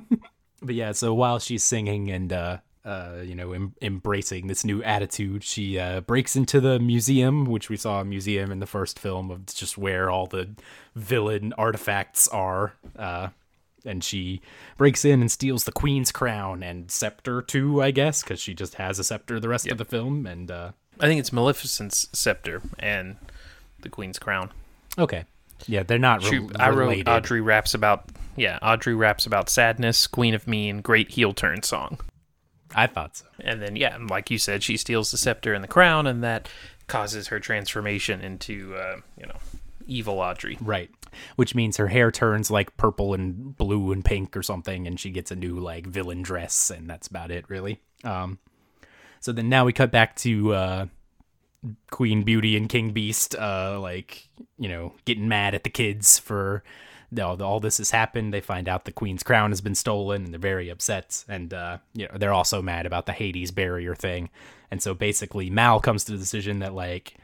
but 0.61 0.75
yeah, 0.75 0.93
so 0.93 1.15
while 1.15 1.39
she's 1.39 1.65
singing 1.65 2.11
and 2.11 2.31
uh 2.31 2.59
uh, 2.85 3.21
you 3.25 3.35
know, 3.35 3.53
em- 3.53 3.75
embracing 3.83 4.47
this 4.47 4.65
new 4.65 4.81
attitude. 4.85 5.43
She 5.43 5.77
uh, 5.77 6.03
breaks 6.03 6.37
into 6.37 6.61
the 6.61 6.79
museum, 6.79 7.45
which 7.45 7.69
we 7.69 7.77
saw 7.77 8.01
a 8.01 8.05
museum 8.05 8.53
in 8.53 8.61
the 8.61 8.67
first 8.67 8.97
film 9.01 9.29
of 9.33 9.47
just 9.47 9.77
where 9.77 10.09
all 10.09 10.27
the 10.29 10.51
villain 10.95 11.53
artifacts 11.55 12.29
are. 12.29 12.75
Uh, 12.97 13.31
and 13.87 14.03
she 14.03 14.40
breaks 14.77 15.05
in 15.05 15.20
and 15.20 15.31
steals 15.31 15.64
the 15.64 15.72
queen's 15.72 16.12
crown 16.12 16.62
and 16.62 16.90
scepter 16.90 17.40
too, 17.42 17.83
I 17.83 17.90
guess, 17.90 18.22
because 18.22 18.40
she 18.40 18.55
just 18.55 18.75
has 18.75 18.99
a 18.99 19.05
scepter 19.05 19.40
the 19.40 19.49
rest 19.49 19.66
of 19.68 19.79
the 19.79 19.85
film. 19.85 20.27
And 20.27 20.51
uh, 20.51 20.72
I 21.01 21.07
think 21.07 21.20
it's 21.20 21.33
Maleficent's 21.33 22.09
scepter 22.12 22.62
and 22.79 23.16
the 23.81 23.88
Queen's 23.88 24.18
crown. 24.18 24.51
okay, 24.99 25.25
yeah, 25.66 25.83
they're 25.83 25.99
not 25.99 26.22
re- 26.22 26.31
She, 26.31 26.49
I 26.59 26.70
wrote 26.70 26.79
related. 26.79 27.09
Audrey 27.09 27.40
raps 27.40 27.75
about 27.75 28.11
yeah, 28.37 28.59
Audrey 28.61 28.94
raps 28.94 29.25
about 29.27 29.49
sadness, 29.49 30.07
Queen 30.07 30.35
of 30.35 30.46
Mean, 30.46 30.81
great 30.83 31.11
heel 31.12 31.33
turn 31.33 31.62
song. 31.62 31.99
I 32.75 32.87
thought 32.87 33.16
so. 33.16 33.27
And 33.40 33.62
then 33.62 33.77
yeah, 33.77 33.96
like 34.11 34.31
you 34.31 34.38
said, 34.38 34.62
she 34.62 34.77
steals 34.77 35.11
the 35.11 35.16
scepter 35.16 35.55
and 35.55 35.64
the 35.64 35.68
crown, 35.68 36.07
and 36.07 36.22
that 36.22 36.49
causes 36.88 37.29
her 37.29 37.40
transformation 37.40 38.20
into 38.20 38.75
uh, 38.77 38.96
you 39.18 39.27
know 39.27 39.37
evil 39.87 40.20
Audrey. 40.20 40.59
Right. 40.61 40.90
Which 41.37 41.55
means 41.55 41.77
her 41.77 41.88
hair 41.88 42.11
turns 42.11 42.51
like 42.51 42.77
purple 42.77 43.14
and 43.14 43.57
blue 43.57 43.92
and 43.92 44.05
pink 44.05 44.37
or 44.37 44.42
something, 44.42 44.87
and 44.87 44.99
she 45.01 45.11
gets 45.11 45.31
a 45.31 45.37
new 45.37 45.59
like 45.59 45.87
villain 45.87 46.22
dress, 46.22 46.70
and 46.70 46.88
that's 46.88 47.09
about 47.09 47.31
it, 47.31 47.49
really. 47.49 47.81
Um, 48.05 48.38
so 49.20 49.33
then 49.33 49.49
now 49.49 49.64
we 49.64 49.72
cut 49.72 49.90
back 49.90 50.16
to 50.16 50.53
uh, 50.53 50.87
Queen 51.90 52.22
Beauty 52.22 52.57
and 52.57 52.68
King 52.68 52.92
Beast, 52.92 53.35
uh, 53.35 53.81
like 53.81 54.29
you 54.59 54.68
know, 54.68 54.94
getting 55.05 55.29
mad 55.29 55.55
at 55.55 55.64
the 55.64 55.70
kids 55.70 56.18
for 56.18 56.62
all, 57.20 57.42
all 57.42 57.61
this 57.61 57.79
has 57.79 57.90
happened. 57.90 58.33
They 58.33 58.40
find 58.40 58.68
out 58.68 58.85
the 58.85 58.92
Queen's 58.92 59.22
crown 59.22 59.51
has 59.51 59.61
been 59.61 59.75
stolen, 59.75 60.25
and 60.25 60.33
they're 60.33 60.40
very 60.40 60.68
upset. 60.68 61.25
And 61.29 61.53
uh, 61.55 61.79
you 61.94 62.09
know, 62.09 62.18
they're 62.18 62.33
also 62.33 62.62
mad 62.62 62.87
about 62.87 63.07
the 63.07 63.12
Hades 63.12 63.51
barrier 63.51 63.94
thing. 63.94 64.31
And 64.70 64.83
so 64.83 64.94
basically, 64.94 65.51
Mal 65.51 65.81
comes 65.81 66.05
to 66.05 66.12
the 66.12 66.18
decision 66.18 66.59
that 66.61 66.75
like 66.75 67.14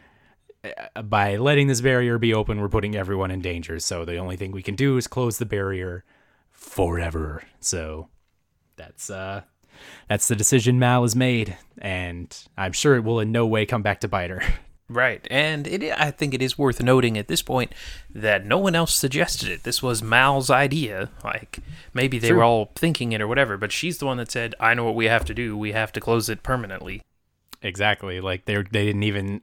by 1.02 1.36
letting 1.36 1.66
this 1.66 1.80
barrier 1.80 2.18
be 2.18 2.34
open, 2.34 2.60
we're 2.60 2.68
putting 2.68 2.94
everyone 2.94 3.30
in 3.30 3.40
danger. 3.40 3.78
So 3.78 4.04
the 4.04 4.16
only 4.16 4.36
thing 4.36 4.52
we 4.52 4.62
can 4.62 4.74
do 4.74 4.96
is 4.96 5.06
close 5.06 5.38
the 5.38 5.46
barrier 5.46 6.04
forever. 6.50 7.42
So 7.60 8.08
that's 8.76 9.10
uh 9.10 9.42
that's 10.08 10.28
the 10.28 10.36
decision 10.36 10.78
Mal 10.78 11.02
has 11.02 11.16
made, 11.16 11.56
and 11.78 12.36
I'm 12.56 12.72
sure 12.72 12.94
it 12.94 13.04
will 13.04 13.20
in 13.20 13.32
no 13.32 13.46
way 13.46 13.66
come 13.66 13.82
back 13.82 14.00
to 14.00 14.08
bite 14.08 14.30
her. 14.30 14.42
Right, 14.88 15.26
and 15.30 15.66
it 15.66 15.82
I 15.98 16.10
think 16.10 16.34
it 16.34 16.42
is 16.42 16.58
worth 16.58 16.82
noting 16.82 17.16
at 17.16 17.26
this 17.26 17.40
point 17.40 17.72
that 18.14 18.44
no 18.44 18.58
one 18.58 18.74
else 18.74 18.92
suggested 18.92 19.48
it. 19.48 19.62
This 19.62 19.82
was 19.82 20.02
Mal's 20.02 20.50
idea. 20.50 21.08
Like 21.24 21.60
maybe 21.94 22.18
they 22.18 22.32
were 22.32 22.42
all 22.42 22.72
thinking 22.74 23.12
it 23.12 23.22
or 23.22 23.26
whatever, 23.26 23.56
but 23.56 23.72
she's 23.72 23.96
the 23.96 24.04
one 24.04 24.18
that 24.18 24.30
said, 24.30 24.54
"I 24.60 24.74
know 24.74 24.84
what 24.84 24.96
we 24.96 25.06
have 25.06 25.24
to 25.26 25.34
do. 25.34 25.56
We 25.56 25.72
have 25.72 25.92
to 25.92 26.00
close 26.00 26.28
it 26.28 26.42
permanently." 26.42 27.00
exactly. 27.62 28.20
Like 28.20 28.44
they 28.44 28.56
they 28.56 28.84
didn't 28.84 29.04
even 29.04 29.40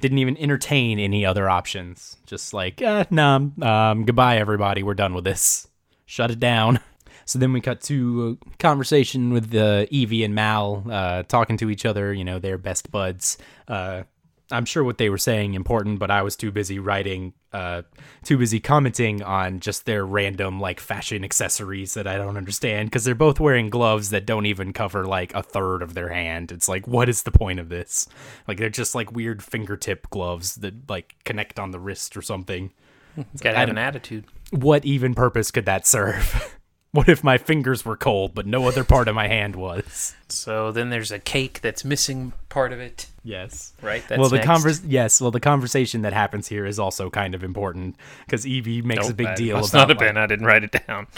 didn't 0.00 0.18
even 0.18 0.36
entertain 0.38 0.98
any 0.98 1.24
other 1.24 1.48
options. 1.48 2.16
Just 2.26 2.52
like, 2.54 2.82
uh, 2.82 3.04
nah, 3.10 3.36
um, 3.62 4.04
goodbye 4.04 4.38
everybody. 4.38 4.82
We're 4.82 4.94
done 4.94 5.14
with 5.14 5.24
this. 5.24 5.68
Shut 6.06 6.30
it 6.30 6.40
down. 6.40 6.80
So 7.26 7.38
then 7.38 7.52
we 7.52 7.60
cut 7.60 7.80
to 7.82 8.38
a 8.42 8.56
conversation 8.56 9.32
with 9.32 9.54
uh, 9.54 9.86
Evie 9.90 10.24
and 10.24 10.34
Mal 10.34 10.84
uh, 10.90 11.22
talking 11.22 11.56
to 11.58 11.70
each 11.70 11.86
other. 11.86 12.12
You 12.12 12.24
know, 12.24 12.40
they're 12.40 12.58
best 12.58 12.90
buds. 12.90 13.38
Uh, 13.68 14.02
I'm 14.50 14.64
sure 14.64 14.82
what 14.82 14.98
they 14.98 15.10
were 15.10 15.18
saying 15.18 15.54
important, 15.54 16.00
but 16.00 16.10
I 16.10 16.22
was 16.22 16.34
too 16.34 16.50
busy 16.50 16.80
writing 16.80 17.34
uh, 17.52 17.82
too 18.22 18.38
busy 18.38 18.60
commenting 18.60 19.22
on 19.22 19.60
just 19.60 19.84
their 19.84 20.04
random 20.06 20.60
like 20.60 20.78
fashion 20.78 21.24
accessories 21.24 21.94
that 21.94 22.06
I 22.06 22.16
don't 22.16 22.36
understand 22.36 22.88
because 22.90 23.04
they're 23.04 23.14
both 23.14 23.40
wearing 23.40 23.70
gloves 23.70 24.10
that 24.10 24.26
don't 24.26 24.46
even 24.46 24.72
cover 24.72 25.04
like 25.04 25.34
a 25.34 25.42
third 25.42 25.82
of 25.82 25.94
their 25.94 26.10
hand. 26.10 26.52
It's 26.52 26.68
like, 26.68 26.86
what 26.86 27.08
is 27.08 27.22
the 27.22 27.32
point 27.32 27.58
of 27.58 27.68
this? 27.68 28.08
Like 28.46 28.58
they're 28.58 28.70
just 28.70 28.94
like 28.94 29.12
weird 29.12 29.42
fingertip 29.42 30.08
gloves 30.10 30.56
that 30.56 30.88
like 30.88 31.16
connect 31.24 31.58
on 31.58 31.72
the 31.72 31.80
wrist 31.80 32.16
or 32.16 32.22
something. 32.22 32.70
Gotta 33.40 33.58
have 33.58 33.68
an 33.68 33.78
attitude. 33.78 34.26
What 34.50 34.84
even 34.84 35.14
purpose 35.14 35.50
could 35.50 35.66
that 35.66 35.86
serve? 35.86 36.56
what 36.92 37.08
if 37.08 37.22
my 37.22 37.38
fingers 37.38 37.84
were 37.84 37.96
cold 37.96 38.34
but 38.34 38.46
no 38.46 38.66
other 38.66 38.84
part 38.84 39.08
of 39.08 39.14
my 39.14 39.28
hand 39.28 39.56
was? 39.56 40.14
So 40.28 40.72
then 40.72 40.90
there's 40.90 41.12
a 41.12 41.18
cake 41.18 41.60
that's 41.60 41.84
missing 41.84 42.32
part 42.48 42.72
of 42.72 42.80
it, 42.80 43.06
Yes. 43.22 43.72
right? 43.82 44.02
That's 44.08 44.18
well, 44.18 44.28
the 44.28 44.36
next. 44.36 44.46
convers 44.46 44.84
yes, 44.84 45.20
well, 45.20 45.30
the 45.30 45.40
conversation 45.40 46.02
that 46.02 46.12
happens 46.12 46.48
here 46.48 46.66
is 46.66 46.78
also 46.78 47.10
kind 47.10 47.34
of 47.34 47.44
important 47.44 47.96
because 48.26 48.46
Evie 48.46 48.82
makes 48.82 49.08
a 49.08 49.14
big 49.14 49.26
that 49.28 49.36
deal 49.36 49.58
about 49.58 49.72
not 49.72 49.88
have 49.88 49.98
like, 49.98 50.08
been. 50.08 50.16
I 50.16 50.26
didn't 50.26 50.46
write 50.46 50.64
it 50.64 50.86
down. 50.86 51.06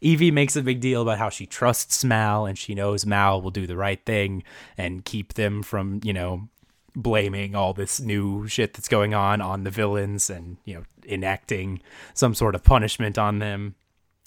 Evie 0.00 0.30
makes 0.30 0.56
a 0.56 0.62
big 0.62 0.80
deal 0.80 1.02
about 1.02 1.18
how 1.18 1.30
she 1.30 1.46
trusts 1.46 2.04
Mal 2.04 2.44
and 2.46 2.58
she 2.58 2.74
knows 2.74 3.06
Mal 3.06 3.40
will 3.40 3.50
do 3.50 3.66
the 3.66 3.76
right 3.76 4.04
thing 4.04 4.42
and 4.76 5.04
keep 5.04 5.34
them 5.34 5.62
from, 5.62 6.00
you 6.02 6.12
know, 6.12 6.48
blaming 6.96 7.54
all 7.54 7.72
this 7.72 8.00
new 8.00 8.46
shit 8.48 8.74
that's 8.74 8.88
going 8.88 9.14
on 9.14 9.40
on 9.40 9.64
the 9.64 9.70
villains 9.70 10.30
and, 10.30 10.56
you 10.64 10.74
know, 10.74 10.84
enacting 11.06 11.80
some 12.14 12.34
sort 12.34 12.54
of 12.54 12.64
punishment 12.64 13.18
on 13.18 13.38
them. 13.38 13.74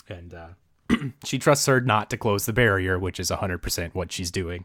And 0.09 0.33
uh 0.33 0.47
she 1.25 1.37
trusts 1.37 1.65
her 1.65 1.81
not 1.81 2.09
to 2.09 2.17
close 2.17 2.45
the 2.45 2.53
barrier, 2.53 2.97
which 2.97 3.19
is 3.19 3.29
100% 3.29 3.93
what 3.93 4.09
she's 4.11 4.31
doing. 4.31 4.63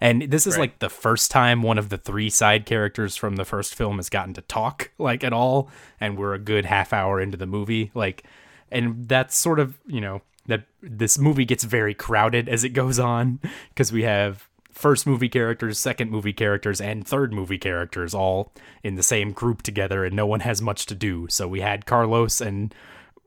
And 0.00 0.22
this 0.22 0.46
is 0.46 0.54
Right. 0.54 0.60
like 0.60 0.78
the 0.78 0.88
first 0.88 1.30
time 1.30 1.62
one 1.62 1.76
of 1.76 1.90
the 1.90 1.98
three 1.98 2.30
side 2.30 2.64
characters 2.64 3.16
from 3.16 3.36
the 3.36 3.44
first 3.44 3.74
film 3.74 3.96
has 3.96 4.08
gotten 4.08 4.32
to 4.34 4.40
talk 4.42 4.90
like 4.98 5.22
at 5.22 5.32
all 5.34 5.68
and 6.00 6.16
we're 6.16 6.32
a 6.32 6.38
good 6.38 6.64
half 6.64 6.92
hour 6.94 7.20
into 7.20 7.36
the 7.36 7.46
movie 7.46 7.90
like 7.94 8.24
and 8.70 9.08
that's 9.08 9.36
sort 9.36 9.58
of, 9.60 9.78
you 9.86 10.00
know, 10.00 10.22
that 10.46 10.64
this 10.82 11.18
movie 11.18 11.44
gets 11.44 11.64
very 11.64 11.92
crowded 11.94 12.48
as 12.48 12.64
it 12.64 12.70
goes 12.70 12.98
on 12.98 13.38
because 13.70 13.92
we 13.92 14.02
have 14.04 14.48
first 14.72 15.06
movie 15.06 15.28
characters, 15.28 15.78
second 15.78 16.10
movie 16.10 16.32
characters, 16.32 16.80
and 16.80 17.06
third 17.06 17.32
movie 17.32 17.58
characters 17.58 18.14
all 18.14 18.52
in 18.82 18.94
the 18.94 19.02
same 19.02 19.32
group 19.32 19.60
together, 19.62 20.04
and 20.04 20.14
no 20.16 20.26
one 20.26 20.40
has 20.40 20.62
much 20.62 20.86
to 20.86 20.94
do. 20.94 21.26
So 21.28 21.48
we 21.48 21.60
had 21.60 21.84
Carlos 21.84 22.40
and 22.40 22.74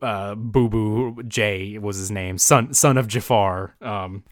uh, 0.01 0.35
Boo 0.35 0.69
Boo 0.69 1.23
Jay 1.23 1.77
was 1.77 1.97
his 1.97 2.11
name, 2.11 2.37
son 2.37 2.73
son 2.73 2.97
of 2.97 3.07
Jafar. 3.07 3.75
Um, 3.81 4.23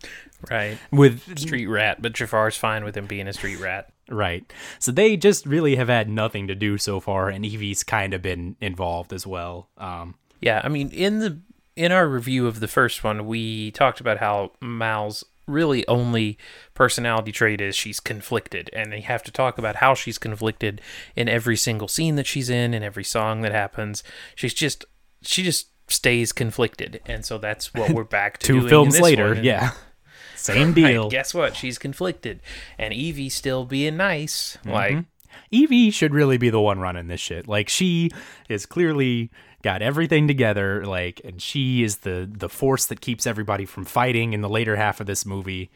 Right. 0.50 0.78
with 0.90 1.38
Street 1.38 1.68
rat, 1.68 2.02
but 2.02 2.14
Jafar's 2.14 2.56
fine 2.56 2.86
with 2.86 2.96
him 2.96 3.08
being 3.08 3.28
a 3.28 3.34
street 3.34 3.60
rat. 3.60 3.92
right, 4.10 4.50
so 4.80 4.90
they 4.92 5.18
just 5.18 5.46
really 5.46 5.76
have 5.76 5.90
had 5.90 6.10
nothing 6.10 6.48
to 6.48 6.56
do 6.56 6.78
so 6.78 7.02
far, 7.02 7.28
and 7.30 7.44
Evie's 7.46 7.84
kind 7.84 8.14
of 8.14 8.22
been 8.22 8.56
involved 8.62 9.12
as 9.12 9.28
well. 9.28 9.70
Um, 9.78 10.16
Yeah, 10.42 10.62
I 10.64 10.70
mean, 10.70 10.90
in 10.92 11.20
the 11.20 11.40
in 11.76 11.92
our 11.92 12.08
review 12.08 12.48
of 12.48 12.62
the 12.62 12.68
first 12.70 13.04
one, 13.04 13.26
we 13.28 13.72
talked 13.72 14.00
about 14.00 14.20
how 14.20 14.54
Mal's 14.62 15.26
really 15.46 15.86
only 15.88 16.38
personality 16.74 17.32
trait 17.34 17.60
is 17.60 17.76
she's 17.76 18.00
conflicted, 18.00 18.70
and 18.72 18.94
they 18.94 19.02
have 19.02 19.24
to 19.24 19.32
talk 19.32 19.58
about 19.58 19.78
how 19.78 19.94
she's 19.94 20.18
conflicted 20.18 20.80
in 21.18 21.28
every 21.28 21.58
single 21.58 21.88
scene 21.90 22.16
that 22.16 22.28
she's 22.28 22.50
in, 22.50 22.74
in 22.74 22.82
every 22.84 23.04
song 23.04 23.42
that 23.42 23.52
happens. 23.52 24.04
She's 24.36 24.54
just 24.54 24.86
she 25.22 25.44
just 25.44 25.68
stays 25.88 26.32
conflicted, 26.32 27.02
and 27.06 27.26
so 27.26 27.38
that's 27.38 27.74
what 27.74 27.92
we're 27.92 28.04
back 28.20 28.38
to. 28.40 28.48
two 28.48 28.68
films 28.70 29.00
later, 29.00 29.36
one, 29.36 29.44
yeah, 29.44 29.72
same 30.36 30.68
Right, 30.68 30.76
deal. 30.76 31.10
guess 31.10 31.34
what? 31.34 31.56
She's 31.56 31.78
conflicted, 31.78 32.42
and 32.78 32.94
Evie 32.94 33.30
still 33.30 33.66
being 33.66 33.98
nice, 33.98 34.58
like. 34.66 35.06
Evie 35.52 35.90
should 35.90 36.14
really 36.14 36.38
be 36.38 36.52
the 36.52 36.60
one 36.62 36.80
running 36.80 37.08
this 37.08 37.20
shit. 37.20 37.48
Like 37.48 37.70
she 37.70 38.12
is 38.50 38.68
clearly 38.68 39.32
got 39.64 39.82
everything 39.82 40.28
together, 40.28 40.86
like, 40.86 41.22
and 41.24 41.42
she 41.42 41.82
is 41.84 41.98
the 41.98 42.30
the 42.32 42.50
force 42.50 42.86
that 42.88 43.02
keeps 43.02 43.26
everybody 43.26 43.66
from 43.66 43.84
fighting 43.86 44.34
in 44.34 44.42
the 44.42 44.50
later 44.50 44.76
half 44.76 45.00
of 45.00 45.08
this 45.08 45.26
movie. 45.26 45.72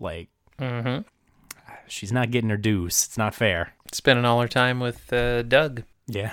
Like, 0.00 0.28
mhm. 0.58 1.04
she's 1.86 2.10
not 2.12 2.30
getting 2.30 2.48
her 2.50 2.56
dues. 2.56 3.04
It's 3.06 3.18
not 3.18 3.34
fair. 3.34 3.74
Spending 3.92 4.24
all 4.24 4.40
her 4.40 4.48
time 4.48 4.80
with 4.80 5.12
uh, 5.12 5.42
Doug. 5.42 5.82
Yeah, 6.06 6.32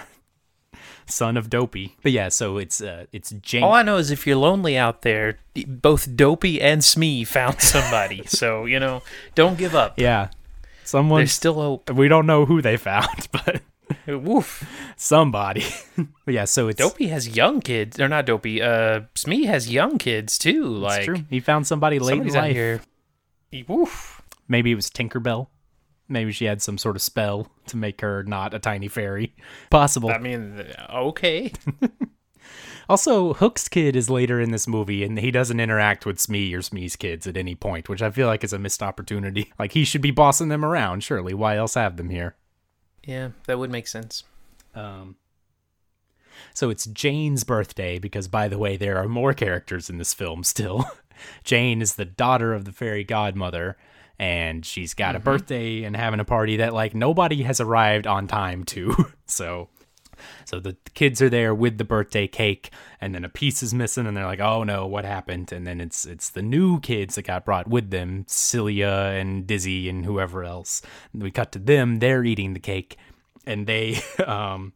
son 1.08 1.38
of 1.38 1.50
Dopey. 1.50 1.96
But 2.04 2.12
yeah, 2.12 2.30
so 2.30 2.58
it's 2.58 2.82
uh 2.82 3.06
it's 3.12 3.32
Jane. 3.32 3.64
All 3.64 3.74
I 3.74 3.84
know 3.84 3.98
is 3.98 4.12
if 4.12 4.26
you're 4.26 4.38
lonely 4.38 4.78
out 4.78 5.02
there, 5.02 5.38
both 5.68 6.16
Dopey 6.16 6.62
and 6.62 6.84
Smee 6.84 7.24
found 7.24 7.62
somebody. 7.62 8.24
so, 8.28 8.66
you 8.66 8.80
know, 8.80 9.02
don't 9.36 9.58
give 9.58 9.76
up. 9.76 10.00
yeah, 10.00 10.30
someone. 10.84 11.20
There's 11.20 11.32
still 11.34 11.56
hope. 11.56 11.90
We 11.90 12.08
don't 12.08 12.26
know 12.26 12.46
who 12.46 12.62
they 12.62 12.78
found, 12.78 13.28
but 13.32 13.62
Woof. 14.08 14.68
somebody. 14.96 15.66
but 16.26 16.34
yeah, 16.34 16.46
so 16.46 16.68
it's 16.68 16.80
Dopey 16.80 17.08
has 17.08 17.36
young 17.36 17.62
kids. 17.62 18.00
Or 18.00 18.08
not 18.08 18.26
Dopey. 18.26 18.62
Uh, 18.62 19.02
Smee 19.16 19.46
has 19.46 19.72
young 19.72 19.98
kids 19.98 20.38
too. 20.38 20.66
Like. 20.66 21.10
He 21.30 21.40
found 21.40 21.68
somebody 21.68 22.00
late 22.00 22.22
in 22.22 22.28
life. 22.30 22.54
here. 22.54 22.82
Woof. 23.68 24.22
Maybe 24.48 24.72
it 24.72 24.76
was 24.76 24.90
Tinkerbell. 24.90 25.48
Maybe 26.08 26.32
she 26.32 26.46
had 26.46 26.62
some 26.62 26.78
sort 26.78 26.96
of 26.96 27.02
spell 27.02 27.52
to 27.68 27.78
make 27.78 28.02
her 28.02 28.24
not 28.24 28.54
a 28.54 28.60
tiny 28.60 28.88
fairy. 28.88 29.36
Possible. 29.70 30.10
I 30.10 30.20
mean, 30.20 30.64
okay. 30.90 31.52
Also, 32.88 33.34
Hook's 33.34 33.68
kid 33.68 33.96
is 33.96 34.10
later 34.10 34.40
in 34.40 34.52
this 34.52 34.68
movie, 34.68 35.04
and 35.04 35.18
he 35.18 35.32
doesn't 35.32 35.60
interact 35.60 36.06
with 36.06 36.20
Smee 36.20 36.54
or 36.54 36.62
Smee's 36.62 36.96
kids 36.96 37.26
at 37.26 37.38
any 37.38 37.56
point, 37.56 37.90
which 37.90 38.02
I 38.02 38.12
feel 38.12 38.28
like 38.28 38.44
is 38.44 38.54
a 38.54 38.60
missed 38.60 38.84
opportunity. 38.84 39.52
Like 39.60 39.72
he 39.72 39.86
should 39.86 40.02
be 40.02 40.12
bossing 40.12 40.50
them 40.50 40.66
around, 40.66 41.02
surely. 41.02 41.34
Why 41.34 41.56
else 41.56 41.76
have 41.76 41.98
them 41.98 42.10
here? 42.10 42.36
Yeah, 43.04 43.30
that 43.48 43.58
would 43.58 43.72
make 43.72 43.88
sense. 43.88 44.24
Um, 44.76 45.16
so 46.54 46.70
it's 46.70 46.86
Jane's 46.86 47.44
birthday 47.44 47.98
because, 47.98 48.28
by 48.28 48.48
the 48.48 48.58
way, 48.58 48.76
there 48.76 48.98
are 48.98 49.08
more 49.08 49.34
characters 49.34 49.90
in 49.90 49.98
this 49.98 50.14
film 50.14 50.44
still. 50.44 50.86
Jane 51.44 51.82
is 51.82 51.96
the 51.96 52.06
daughter 52.06 52.54
of 52.54 52.66
the 52.66 52.72
fairy 52.72 53.04
godmother, 53.04 53.78
and 54.18 54.66
she's 54.66 54.94
got 54.94 55.16
a 55.16 55.20
birthday 55.20 55.84
and 55.84 55.96
having 55.96 56.20
a 56.20 56.26
party 56.26 56.58
that 56.58 56.74
like 56.74 56.96
nobody 56.96 57.44
has 57.44 57.60
arrived 57.60 58.08
on 58.08 58.28
time 58.28 58.64
to. 58.66 59.12
so, 59.26 59.70
so 60.46 60.60
the 60.60 60.78
kids 60.94 61.22
are 61.22 61.30
there 61.30 61.54
with 61.54 61.78
the 61.78 61.84
birthday 61.84 62.28
cake, 62.28 62.72
and 63.02 63.14
then 63.14 63.26
a 63.26 63.30
piece 63.30 63.62
is 63.62 63.74
missing, 63.74 64.08
and 64.08 64.16
they're 64.16 64.26
like, 64.26 64.40
"Oh 64.40 64.64
no, 64.64 64.86
what 64.88 65.06
happened?" 65.06 65.52
And 65.52 65.68
then 65.68 65.82
it's 65.82 66.06
it's 66.06 66.30
the 66.30 66.42
new 66.42 66.80
kids 66.80 67.16
that 67.16 67.24
got 67.24 67.46
brought 67.46 67.68
with 67.68 67.90
them, 67.90 68.26
Celia 68.28 69.14
and 69.14 69.46
Dizzy 69.46 69.90
and 69.90 70.06
whoever 70.06 70.44
else. 70.44 70.82
And 71.14 71.22
we 71.22 71.32
cut 71.32 71.52
to 71.54 71.60
them; 71.60 72.00
they're 72.00 72.24
eating 72.24 72.54
the 72.54 72.60
cake, 72.60 72.98
and 73.46 73.68
they 73.68 74.00
um 74.26 74.74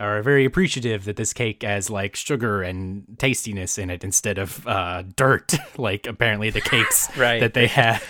are 0.00 0.22
very 0.22 0.44
appreciative 0.44 1.04
that 1.04 1.16
this 1.16 1.32
cake 1.32 1.62
has 1.62 1.90
like 1.90 2.16
sugar 2.16 2.62
and 2.62 3.04
tastiness 3.18 3.78
in 3.78 3.90
it 3.90 4.02
instead 4.02 4.38
of 4.38 4.66
uh, 4.66 5.02
dirt, 5.16 5.54
like 5.78 6.06
apparently 6.06 6.50
the 6.50 6.60
cakes 6.60 7.08
Right. 7.16 7.40
that 7.40 7.54
they 7.54 7.66
have. 7.66 8.02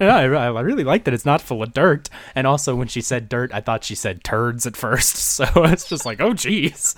And 0.00 0.10
I, 0.10 0.22
I 0.24 0.60
really 0.60 0.84
like 0.84 1.04
that 1.04 1.14
it's 1.14 1.26
not 1.26 1.40
full 1.42 1.62
of 1.62 1.72
dirt. 1.72 2.08
And 2.34 2.46
also, 2.46 2.74
when 2.74 2.88
she 2.88 3.00
said 3.00 3.28
dirt, 3.28 3.52
I 3.52 3.60
thought 3.60 3.84
she 3.84 3.94
said 3.94 4.24
turds 4.24 4.66
at 4.66 4.76
first. 4.76 5.16
So 5.16 5.44
it's 5.64 5.88
just 5.88 6.06
like, 6.06 6.20
oh, 6.20 6.32
geez. 6.32 6.94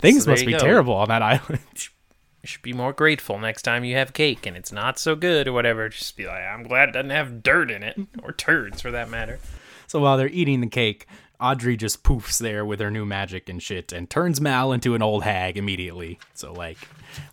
Things 0.00 0.24
So 0.24 0.30
must 0.32 0.44
be 0.44 0.52
go. 0.52 0.58
terrible 0.58 0.94
on 0.94 1.08
that 1.08 1.22
island. 1.22 1.60
You 1.74 2.46
should 2.46 2.62
be 2.62 2.72
more 2.72 2.92
grateful 2.92 3.38
next 3.38 3.62
time 3.62 3.84
you 3.84 3.94
have 3.96 4.12
cake 4.12 4.46
and 4.46 4.56
it's 4.56 4.72
not 4.72 4.98
so 4.98 5.14
good 5.14 5.46
or 5.46 5.52
whatever. 5.52 5.88
Just 5.88 6.16
be 6.16 6.26
like, 6.26 6.42
I'm 6.42 6.62
glad 6.64 6.88
it 6.88 6.92
doesn't 6.92 7.10
have 7.10 7.42
dirt 7.42 7.70
in 7.70 7.82
it 7.82 7.98
or 8.22 8.32
turds 8.32 8.80
for 8.80 8.90
that 8.90 9.10
matter. 9.10 9.38
So 9.86 10.00
while 10.00 10.16
they're 10.16 10.28
eating 10.28 10.60
the 10.60 10.66
cake, 10.66 11.06
Audrey 11.40 11.76
just 11.76 12.02
poofs 12.02 12.38
there 12.38 12.64
with 12.64 12.80
her 12.80 12.90
new 12.90 13.04
magic 13.04 13.48
and 13.48 13.62
shit 13.62 13.92
and 13.92 14.08
turns 14.08 14.40
Mal 14.40 14.72
into 14.72 14.94
an 14.94 15.02
old 15.02 15.24
hag 15.24 15.56
immediately. 15.56 16.18
So, 16.34 16.52
like, 16.52 16.78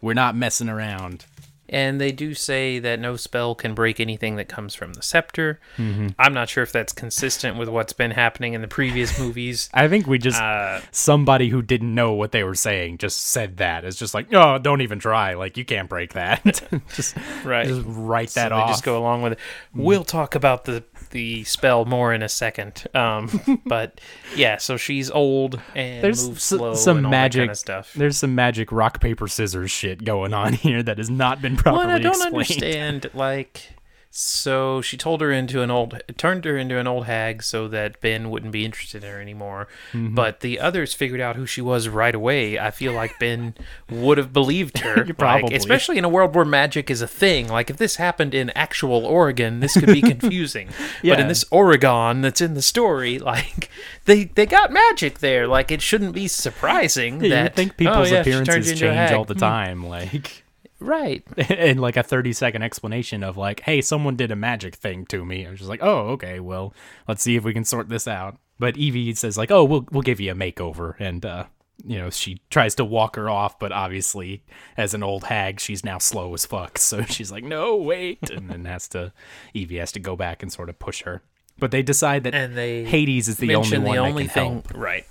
we're 0.02 0.13
not 0.13 0.36
messing 0.36 0.70
around. 0.70 1.26
And 1.70 2.00
they 2.00 2.12
do 2.12 2.34
say 2.34 2.80
that 2.80 3.00
no 3.00 3.17
spell 3.17 3.54
can 3.54 3.74
break 3.74 4.00
anything 4.00 4.38
that 4.38 4.48
comes 4.48 4.74
from 4.74 4.93
the 4.93 5.02
scepter. 5.02 5.60
Mm-hmm. 5.78 6.10
I'm 6.17 6.34
not 6.34 6.48
sure 6.50 6.63
if 6.63 6.72
that's 6.72 6.93
consistent 6.93 7.58
with 7.58 7.67
what's 7.67 7.91
been 7.91 8.12
happening 8.12 8.54
in 8.54 8.62
the 8.62 8.70
previous 8.70 9.20
movies. 9.20 9.70
I 9.74 9.88
think 9.89 10.08
we 10.08 10.17
just 10.17 10.41
Uh, 10.41 10.80
somebody 10.91 11.50
who 11.50 11.62
didn't 11.62 11.93
know 11.93 12.13
what 12.13 12.32
they 12.32 12.43
were 12.43 12.56
saying 12.56 13.00
just 13.00 13.22
said 13.22 13.58
that. 13.58 13.84
It's 13.84 13.98
just 13.98 14.13
like, 14.13 14.32
no, 14.32 14.58
don't 14.58 14.82
even 14.82 15.00
try. 15.00 15.34
Like 15.34 15.58
you 15.58 15.65
can't 15.65 15.89
break 15.89 16.13
that. 16.13 16.62
just 16.93 17.17
right. 17.43 17.67
just 17.67 17.84
write 17.86 18.30
that 18.30 18.50
they 18.50 18.56
off. 18.56 18.70
just 18.70 18.84
go 18.86 18.98
along 18.98 19.24
with 19.24 19.34
it. 19.34 19.39
We'll 19.74 20.06
talk 20.06 20.36
about 20.36 20.63
the 20.63 20.86
the 21.12 21.43
spell 21.43 21.86
more 21.86 22.13
in 22.13 22.22
a 22.22 22.30
second. 22.30 22.86
Um, 22.93 23.62
but 23.65 24.00
yeah, 24.36 24.58
so 24.58 24.78
she's 24.78 25.10
old 25.12 25.60
and 25.76 26.04
There's 26.04 26.28
moves 26.28 26.38
s- 26.39 26.43
slow 26.60 26.74
some 26.76 26.98
and 27.00 27.10
magic 27.10 27.41
kind 27.41 27.52
of 27.52 27.58
stuff. 27.58 27.93
There's 27.93 28.17
some 28.17 28.36
magic 28.36 28.72
rock 28.72 29.00
paper 29.02 29.28
scissors 29.28 29.72
shit 29.72 30.04
going 30.04 30.34
on 30.34 30.54
here 30.54 30.84
that 30.84 30.98
has 30.98 31.10
not 31.10 31.41
been 31.41 31.56
properly 31.58 31.84
and 31.84 31.91
I 31.93 32.00
don't 32.00 32.13
explained. 32.36 32.63
understand. 32.63 33.10
Like, 33.13 33.70
So 34.19 34.82
she 34.82 34.97
told 34.97 35.21
her 35.21 35.32
into 35.32 35.62
an 35.62 35.69
old, 35.69 36.01
turned 36.17 36.43
her 36.45 36.58
into 36.58 36.80
an 36.80 36.88
old 36.88 37.06
hag 37.06 37.43
so 37.43 37.67
that 37.67 38.01
Ben 38.01 38.32
wouldn't 38.32 38.51
be 38.51 38.65
interested 38.65 39.03
in 39.03 39.12
her 39.12 39.21
anymore. 39.21 39.67
Mm-hmm. 39.93 40.15
But 40.15 40.39
the 40.39 40.60
others 40.60 40.95
figured 40.95 41.22
out 41.22 41.36
who 41.36 41.45
she 41.45 41.61
was 41.61 41.88
right 41.88 42.15
away. 42.15 42.57
I 42.57 42.72
feel 42.72 42.93
like 42.93 43.20
Ben 43.20 43.53
would 43.91 44.18
have 44.18 44.34
believed 44.34 44.80
her, 44.80 44.95
like, 45.05 45.18
Probably. 45.20 45.55
especially 45.55 45.99
in 45.99 46.03
a 46.03 46.09
world 46.09 46.34
where 46.34 46.45
magic 46.45 46.89
is 46.89 47.03
a 47.03 47.07
thing. 47.07 47.47
Like 47.47 47.70
if 47.70 47.78
this 47.78 47.97
happened 47.97 48.34
in 48.34 48.49
actual 48.55 49.05
Oregon, 49.05 49.59
this 49.59 49.76
could 49.76 49.86
be 49.86 50.01
confusing. 50.18 50.70
But 51.03 51.20
in 51.20 51.28
this 51.28 51.45
Oregon 51.51 52.22
that's 52.22 52.41
in 52.41 52.55
the 52.55 52.63
story, 52.63 53.20
like 53.34 53.70
they 54.05 54.24
they 54.24 54.47
got 54.47 54.74
magic 54.74 55.20
there. 55.20 55.47
Like 55.47 55.70
it 55.70 55.84
shouldn't 55.84 56.13
be 56.13 56.28
surprising 56.28 57.24
you 57.24 57.30
that 57.30 57.43
would 57.43 57.55
think 57.55 57.74
oh, 57.74 57.78
people's 57.78 58.09
yeah, 58.09 58.22
appearances 58.22 58.80
change 58.80 59.11
all 59.11 59.26
the 59.26 59.36
time, 59.36 59.86
like. 59.86 60.43
Right. 60.80 61.23
and 61.49 61.80
like 61.80 61.97
a 61.97 62.03
30 62.03 62.34
second 62.34 62.61
explanation 62.61 63.23
of 63.23 63.38
like 63.38 63.61
hey 63.61 63.82
someone 63.82 64.15
did 64.15 64.32
a 64.32 64.36
magic 64.36 64.75
thing 64.75 65.05
to 65.07 65.25
me. 65.25 65.43
I'm 65.45 65.55
just 65.55 65.69
like 65.69 65.82
oh 65.84 66.09
okay 66.09 66.39
well 66.39 66.73
let's 67.07 67.23
see 67.23 67.36
if 67.36 67.43
we 67.43 67.53
can 67.53 67.65
sort 67.65 67.89
this 67.89 68.07
out. 68.07 68.38
But 68.59 68.78
evie 68.78 69.13
says 69.15 69.38
like 69.38 69.51
oh 69.51 69.63
we'll 69.63 69.88
we'll 69.91 70.01
give 70.03 70.19
you 70.19 70.32
a 70.32 70.36
makeover. 70.36 70.95
And 70.99 71.25
uh 71.25 71.45
you 71.86 71.97
know 71.97 72.09
she 72.09 72.41
tries 72.49 72.73
to 72.75 72.84
walk 72.86 73.15
her 73.15 73.30
off 73.30 73.59
but 73.59 73.71
obviously 73.71 74.43
as 74.78 74.95
an 74.95 75.03
old 75.03 75.25
hag 75.25 75.59
she's 75.59 75.84
now 75.84 75.97
slow 75.97 76.34
as 76.34 76.45
fuck. 76.45 76.78
So 76.88 77.03
she's 77.03 77.32
like 77.32 77.43
no 77.43 77.75
wait. 77.75 78.30
And 78.30 78.49
then 78.49 78.65
has 78.65 78.88
to 78.89 79.13
evie 79.53 79.78
has 79.78 79.91
to 79.93 79.99
go 79.99 80.15
back 80.15 80.41
and 80.43 80.51
sort 80.51 80.69
of 80.69 80.80
push 80.80 81.03
her. 81.03 81.21
But 81.59 81.71
they 81.71 81.82
decide 81.82 82.23
that 82.25 82.36
And 82.36 82.55
they 82.55 82.84
hades 82.84 83.28
is 83.28 83.38
the 83.38 83.55
only 83.55 83.78
one 83.80 83.84
the 83.86 83.91
that 83.93 83.97
only 83.97 84.23
can 84.25 84.34
thing. 84.34 84.51
help 84.53 84.73
Right. 84.75 85.05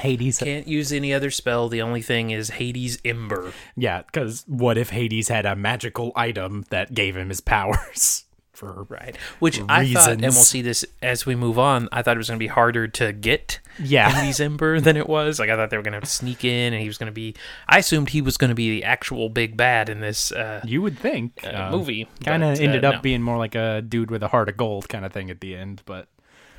Hades 0.00 0.38
Can't 0.38 0.66
use 0.66 0.92
any 0.92 1.12
other 1.12 1.30
spell. 1.30 1.68
The 1.68 1.82
only 1.82 2.02
thing 2.02 2.30
is 2.30 2.50
Hades 2.50 2.98
Ember. 3.04 3.52
yeah 3.76 4.02
because 4.02 4.44
what 4.46 4.78
if 4.78 4.90
hades 4.90 5.28
had 5.28 5.46
a 5.46 5.56
magical 5.56 6.12
item 6.16 6.64
that 6.70 6.94
gave 6.94 7.16
him 7.16 7.28
his 7.28 7.40
powers 7.40 8.24
for 8.60 8.86
Right. 8.90 9.16
Which 9.38 9.58
I 9.68 9.90
thought, 9.92 10.10
and 10.10 10.20
we'll 10.20 10.32
see 10.32 10.60
this 10.60 10.84
as 11.00 11.24
we 11.24 11.34
move 11.34 11.58
on. 11.58 11.88
I 11.92 12.02
thought 12.02 12.16
it 12.16 12.18
was 12.18 12.28
going 12.28 12.38
to 12.38 12.42
be 12.42 12.46
harder 12.46 12.86
to 12.88 13.12
get 13.12 13.58
Yeah. 13.78 14.10
Hades 14.10 14.38
Ember 14.38 14.80
than 14.86 14.98
it 14.98 15.08
was. 15.08 15.38
Like 15.38 15.48
I 15.48 15.56
thought 15.56 15.70
they 15.70 15.78
were 15.78 15.82
going 15.82 15.92
to 15.92 15.96
have 15.96 16.04
to 16.04 16.10
sneak 16.10 16.44
in, 16.44 16.74
and 16.74 16.80
he 16.82 16.86
was 16.86 16.98
going 16.98 17.06
to 17.06 17.12
be. 17.12 17.34
I 17.66 17.78
assumed 17.78 18.10
he 18.10 18.20
was 18.20 18.36
going 18.36 18.50
to 18.50 18.54
be 18.54 18.68
the 18.70 18.84
actual 18.84 19.30
big 19.30 19.56
bad 19.56 19.88
in 19.88 20.00
this 20.00 20.30
uh, 20.30 20.60
You 20.64 20.82
would 20.82 20.98
think 20.98 21.42
uh, 21.46 21.70
movie. 21.70 22.06
Kind 22.22 22.44
of 22.44 22.58
uh, 22.58 22.62
ended 22.62 22.84
up 22.84 22.96
no. 22.96 23.00
being 23.00 23.22
more 23.22 23.38
like 23.38 23.54
a 23.54 23.80
dude 23.80 24.10
with 24.10 24.22
a 24.22 24.28
heart 24.28 24.50
of 24.50 24.58
gold 24.58 24.90
kind 24.90 25.06
of 25.06 25.12
thing 25.12 25.30
at 25.30 25.40
the 25.40 25.56
end. 25.56 25.80
But 25.86 26.08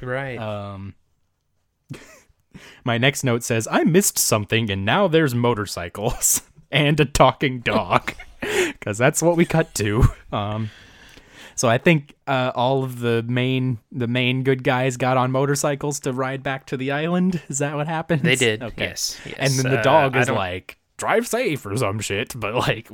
right. 0.02 0.40
um, 0.40 0.96
my 2.84 2.98
next 2.98 3.24
note 3.24 3.44
says 3.44 3.68
I 3.70 3.84
missed 3.84 4.18
something, 4.18 4.70
and 4.70 4.86
now 4.86 5.08
there's 5.08 5.34
motorcycles 5.36 6.42
and 6.72 7.00
a 7.00 7.06
talking 7.06 7.60
dog, 7.60 8.14
because 8.42 8.98
that's 8.98 9.22
what 9.22 9.38
we 9.38 9.46
cut 9.46 9.74
to. 9.76 10.04
Um, 10.32 10.70
so 11.56 11.68
I 11.70 11.78
think 11.78 12.16
uh, 12.28 12.52
all 12.56 12.84
of 12.84 13.00
the 13.00 13.24
main 13.24 13.78
the 13.92 14.08
main 14.08 14.44
good 14.44 14.64
guys 14.64 14.98
got 14.98 15.18
on 15.18 15.32
motorcycles 15.32 16.00
to 16.02 16.14
ride 16.14 16.42
back 16.44 16.66
to 16.68 16.78
the 16.78 16.92
island. 16.92 17.42
Is 17.50 17.60
that 17.60 17.76
what 17.76 17.88
happened? 17.88 18.22
They 18.24 18.36
did, 18.36 18.64
Okay. 18.64 18.86
yes, 18.86 19.20
And 19.38 19.54
then 19.54 19.72
the 19.72 19.80
Uh, 19.80 19.84
dog 19.84 20.16
I 20.18 20.22
is 20.22 20.30
like, 20.30 20.78
"Drive 20.98 21.28
safe" 21.28 21.66
or 21.66 21.76
some 21.78 22.00
shit. 22.00 22.34
But 22.40 22.56
like, 22.56 22.90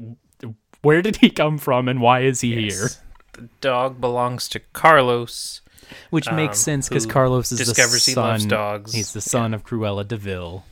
where 0.81 1.01
did 1.01 1.17
he 1.17 1.29
come 1.29 1.57
from 1.57 1.87
and 1.87 2.01
why 2.01 2.21
is 2.21 2.41
he 2.41 2.55
here? 2.69 2.89
The 3.33 3.49
dog 3.61 4.01
belongs 4.01 4.47
to 4.49 4.59
Carlos. 4.73 5.61
Which 6.09 6.31
makes 6.31 6.59
um, 6.59 6.63
sense 6.63 6.89
because 6.89 7.05
Carlos 7.05 7.51
is 7.51 7.59
discovers 7.59 8.05
the 8.05 8.11
he 8.11 8.15
son. 8.15 8.23
loves 8.29 8.45
dogs. 8.45 8.93
He's 8.93 9.13
the 9.13 9.21
son 9.21 9.53
of 9.53 9.63
Cruella 9.65 10.07
de 10.07 10.17
Vil. 10.17 10.63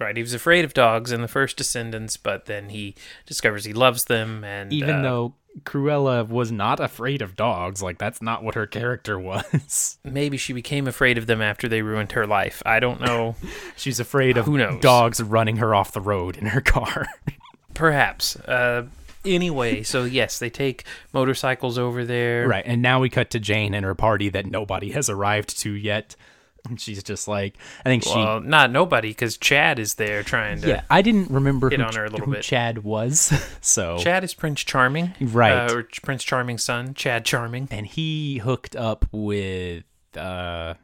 Right. 0.00 0.16
He 0.16 0.22
was 0.22 0.34
afraid 0.34 0.64
of 0.64 0.74
dogs 0.74 1.12
in 1.12 1.20
the 1.22 1.28
first 1.28 1.56
Descendants, 1.56 2.16
but 2.16 2.46
then 2.46 2.70
he 2.70 2.94
discovers 3.26 3.64
he 3.64 3.72
loves 3.72 4.06
them, 4.06 4.42
and 4.42 4.72
Even 4.72 4.96
uh, 4.96 5.02
though 5.02 5.34
Cruella 5.64 6.26
was 6.26 6.50
not 6.50 6.80
afraid 6.80 7.20
of 7.22 7.36
dogs, 7.36 7.82
like 7.82 7.98
that's 7.98 8.22
not 8.22 8.42
what 8.42 8.54
her 8.54 8.66
character 8.66 9.18
was. 9.20 9.98
maybe 10.02 10.38
she 10.38 10.52
became 10.54 10.88
afraid 10.88 11.18
of 11.18 11.26
them 11.26 11.42
after 11.42 11.68
they 11.68 11.82
ruined 11.82 12.12
her 12.12 12.26
life. 12.26 12.62
I 12.64 12.80
don't 12.80 13.00
know. 13.02 13.36
She's 13.76 14.00
afraid 14.00 14.38
of 14.38 14.46
Who 14.46 14.56
knows? 14.58 14.80
dogs 14.80 15.22
running 15.22 15.56
her 15.58 15.74
off 15.74 15.92
the 15.92 16.00
road 16.00 16.36
in 16.38 16.46
her 16.46 16.60
car. 16.62 17.06
Perhaps. 17.74 18.36
Uh, 18.36 18.86
anyway, 19.24 19.82
so 19.82 20.04
yes, 20.04 20.38
they 20.38 20.50
take 20.50 20.84
motorcycles 21.12 21.78
over 21.78 22.04
there. 22.04 22.46
right, 22.48 22.64
and 22.66 22.82
now 22.82 23.00
we 23.00 23.08
cut 23.08 23.30
to 23.30 23.40
Jane 23.40 23.74
and 23.74 23.84
her 23.84 23.94
party 23.94 24.28
that 24.30 24.46
nobody 24.46 24.90
has 24.92 25.08
arrived 25.08 25.58
to 25.60 25.72
yet. 25.72 26.16
And 26.68 26.80
She's 26.80 27.02
just 27.02 27.26
like, 27.26 27.56
I 27.84 27.88
think 27.88 28.04
she 28.04 28.14
Well, 28.14 28.40
not 28.40 28.70
nobody, 28.70 29.08
because 29.08 29.36
Chad 29.36 29.80
is 29.80 29.94
there 29.94 30.22
trying 30.22 30.60
to. 30.60 30.68
Yeah, 30.68 30.82
I 30.88 31.02
didn't 31.02 31.30
remember 31.32 31.68
who, 31.70 31.82
on 31.82 31.94
her 31.96 32.04
a 32.04 32.08
little 32.08 32.28
bit. 32.28 32.42
Chad 32.42 32.84
was. 32.84 33.32
so 33.60 33.98
Chad 33.98 34.22
is 34.22 34.32
Prince 34.32 34.62
Charming, 34.62 35.12
Right. 35.20 35.68
Uh, 35.68 35.74
or 35.74 35.88
Prince 36.04 36.22
Charming's 36.22 36.62
son, 36.62 36.94
Chad 36.94 37.24
Charming. 37.24 37.66
and 37.72 37.84
he 37.84 38.38
hooked 38.38 38.76
up 38.76 39.06
with 39.10 39.82
uh 40.16 40.74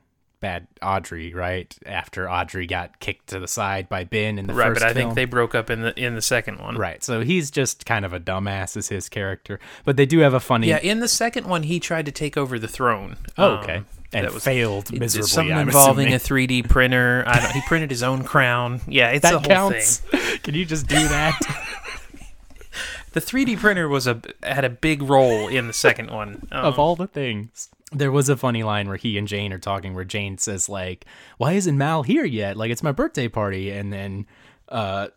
bad 0.40 0.66
Audrey, 0.82 1.34
right? 1.34 1.74
After 1.86 2.30
Audrey 2.30 2.66
got 2.66 3.00
kicked 3.00 3.28
to 3.28 3.38
the 3.38 3.48
side 3.48 3.88
by 3.88 4.04
Ben 4.04 4.38
in 4.38 4.46
the 4.46 4.54
Right, 4.54 4.68
first 4.68 4.80
but 4.80 4.88
I 4.88 4.92
film. 4.94 5.08
think 5.10 5.14
they 5.16 5.24
broke 5.24 5.54
up 5.54 5.68
in 5.70 5.82
the 5.82 5.98
in 5.98 6.14
the 6.14 6.22
second 6.22 6.60
one. 6.60 6.76
Right. 6.76 7.02
So 7.02 7.20
he's 7.22 7.50
just 7.50 7.84
kind 7.86 8.04
of 8.04 8.12
a 8.12 8.20
dumbass 8.20 8.76
as 8.76 8.88
his 8.88 9.08
character. 9.08 9.58
But 9.84 9.96
they 9.96 10.06
do 10.06 10.20
have 10.20 10.34
a 10.34 10.40
funny 10.40 10.68
Yeah, 10.68 10.78
in 10.78 11.00
the 11.00 11.08
second 11.08 11.46
one, 11.46 11.64
he 11.64 11.80
tried 11.80 12.06
to 12.06 12.12
take 12.12 12.36
over 12.36 12.58
the 12.58 12.68
throne. 12.68 13.16
Oh, 13.36 13.54
Um, 13.54 13.58
okay. 13.64 13.82
And 14.12 14.24
that 14.26 14.32
was- 14.32 14.42
failed 14.44 14.90
miserably. 14.90 15.28
something 15.28 15.52
I'm 15.54 15.68
involving 15.68 16.12
assuming. 16.14 16.14
a 16.14 16.18
3D 16.18 16.62
printer. 16.68 17.24
I 17.26 17.40
don't, 17.40 17.52
he 17.52 17.60
printed 17.66 17.90
his 17.90 18.02
own 18.02 18.24
crown. 18.24 18.80
Yeah, 18.88 19.10
it's 19.10 19.22
that 19.22 19.32
the 19.32 19.38
whole 19.40 19.70
counts. 19.72 19.98
thing. 19.98 20.38
Can 20.44 20.54
you 20.54 20.64
just 20.64 20.86
do 20.86 20.94
that? 21.08 21.38
The 23.12 23.20
3D 23.20 23.58
printer 23.58 23.88
was 23.88 24.06
a 24.06 24.20
had 24.42 24.64
a 24.64 24.68
big 24.70 25.02
role 25.02 25.48
in 25.48 25.66
the 25.66 25.72
second 25.72 26.10
one. 26.10 26.46
Um, 26.52 26.64
of 26.66 26.78
all 26.78 26.94
the 26.94 27.06
things. 27.06 27.68
There 27.92 28.12
was 28.12 28.28
a 28.28 28.36
funny 28.36 28.62
line 28.62 28.88
where 28.88 28.96
he 28.96 29.16
and 29.16 29.26
Jane 29.26 29.52
are 29.52 29.58
talking 29.58 29.94
where 29.94 30.04
Jane 30.04 30.38
says 30.38 30.68
like, 30.68 31.06
"Why 31.38 31.52
isn't 31.52 31.78
Mal 31.78 32.02
here 32.02 32.24
yet? 32.24 32.56
Like 32.56 32.70
it's 32.70 32.82
my 32.82 32.92
birthday 32.92 33.28
party." 33.28 33.70
And 33.70 33.92
then 33.92 34.26
uh 34.68 35.08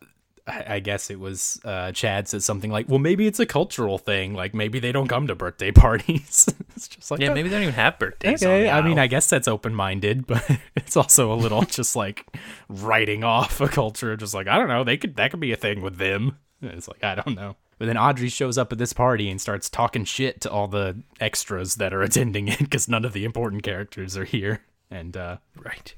I 0.48 0.80
guess 0.80 1.10
it 1.10 1.20
was 1.20 1.62
uh, 1.64 1.92
Chad 1.92 2.28
said 2.28 2.44
something 2.44 2.72
like, 2.72 2.90
"Well, 2.90 3.00
maybe 3.00 3.28
it's 3.28 3.40
a 3.40 3.46
cultural 3.46 3.98
thing. 3.98 4.34
Like 4.34 4.54
maybe 4.54 4.80
they 4.80 4.92
don't 4.92 5.08
come 5.08 5.28
to 5.28 5.36
birthday 5.36 5.72
parties." 5.72 6.48
it's 6.76 6.88
just 6.88 7.12
like, 7.12 7.20
yeah, 7.20 7.30
"Oh, 7.30 7.34
maybe 7.34 7.50
they 7.50 7.56
don't 7.56 7.64
even 7.64 7.76
have 7.76 8.00
birthdays. 8.00 8.44
Okay, 8.44 8.70
I 8.70 8.82
mean, 8.82 9.00
I 9.00 9.08
guess 9.08 9.28
that's 9.28 9.48
open-minded, 9.48 10.26
but 10.28 10.44
it's 10.76 10.98
also 10.98 11.32
a 11.32 11.36
little 11.36 11.62
just 11.64 11.96
like 11.96 12.26
writing 12.70 13.24
off 13.24 13.62
a 13.62 13.68
culture. 13.68 14.16
Just 14.18 14.34
like 14.34 14.48
I 14.48 14.58
don't 14.58 14.68
know, 14.68 14.84
they 14.84 14.98
could 14.98 15.16
that 15.18 15.32
could 15.32 15.40
be 15.40 15.52
a 15.52 15.58
thing 15.58 15.82
with 15.82 15.98
them. 15.98 16.38
It's 16.62 16.88
like 16.88 17.04
I 17.04 17.16
don't 17.16 17.36
know. 17.36 17.56
But 17.82 17.88
then 17.88 17.98
Audrey 17.98 18.30
shows 18.30 18.60
up 18.60 18.72
at 18.72 18.78
this 18.78 18.94
party 18.94 19.28
and 19.28 19.42
starts 19.42 19.68
talking 19.68 20.06
shit 20.06 20.40
to 20.42 20.52
all 20.52 20.68
the 20.68 21.02
extras 21.20 21.78
that 21.78 21.96
are 21.96 22.02
attending 22.04 22.48
it 22.48 22.60
because 22.60 22.88
none 22.88 23.04
of 23.04 23.14
the 23.14 23.26
important 23.26 23.64
characters 23.64 24.16
are 24.16 24.24
here. 24.24 24.62
And 24.92 25.18
uh, 25.18 25.38
right. 25.58 25.92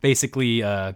basically, 0.00 0.62
uh, 0.62 0.94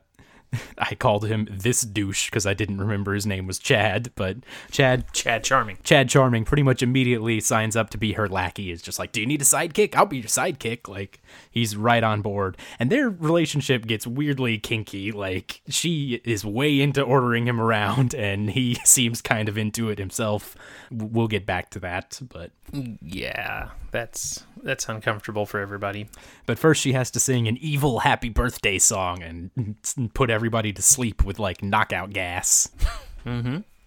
I 0.78 0.94
called 0.94 1.26
him 1.26 1.48
this 1.50 1.82
douche 1.82 2.30
because 2.30 2.46
I 2.46 2.54
didn't 2.54 2.78
remember 2.78 3.14
his 3.14 3.26
name 3.26 3.46
was 3.46 3.58
Chad, 3.58 4.10
but 4.14 4.38
Chad 4.70 5.12
Chad 5.12 5.44
Charming. 5.44 5.78
Chad 5.82 6.08
Charming 6.08 6.44
pretty 6.44 6.62
much 6.62 6.82
immediately 6.82 7.40
signs 7.40 7.76
up 7.76 7.90
to 7.90 7.98
be 7.98 8.12
her 8.12 8.28
lackey. 8.28 8.70
Is 8.70 8.82
just 8.82 8.98
like, 8.98 9.12
do 9.12 9.20
you 9.20 9.26
need 9.26 9.40
a 9.40 9.44
sidekick? 9.44 9.94
I'll 9.94 10.06
be 10.06 10.18
your 10.18 10.26
sidekick. 10.26 10.88
Like 10.88 11.20
he's 11.50 11.76
right 11.76 12.02
on 12.02 12.22
board, 12.22 12.56
and 12.78 12.90
their 12.90 13.08
relationship 13.08 13.86
gets 13.86 14.06
weirdly 14.06 14.58
kinky. 14.58 15.12
Like 15.12 15.62
she 15.68 16.20
is 16.24 16.44
way 16.44 16.80
into 16.80 17.02
ordering 17.02 17.46
him 17.46 17.60
around, 17.60 18.14
and 18.22 18.50
he 18.50 18.74
seems 18.84 19.20
kind 19.20 19.48
of 19.48 19.56
into 19.56 19.90
it 19.90 19.98
himself. 19.98 20.56
We'll 20.90 21.28
get 21.28 21.46
back 21.46 21.70
to 21.70 21.80
that, 21.80 22.20
but 22.30 22.50
Yeah, 22.72 23.70
that's 23.90 24.44
that's 24.62 24.88
uncomfortable 24.88 25.46
for 25.46 25.60
everybody. 25.60 26.08
but 26.46 26.58
first 26.58 26.80
she 26.80 26.92
has 26.92 27.10
to 27.12 27.20
sing 27.20 27.48
an 27.48 27.56
evil 27.58 28.00
happy 28.00 28.28
birthday 28.28 28.78
song 28.78 29.22
and 29.22 29.76
put 30.14 30.30
everybody 30.30 30.72
to 30.72 30.82
sleep 30.82 31.24
with 31.24 31.38
like 31.38 31.62
knockout 31.62 32.10
gas. 32.12 32.70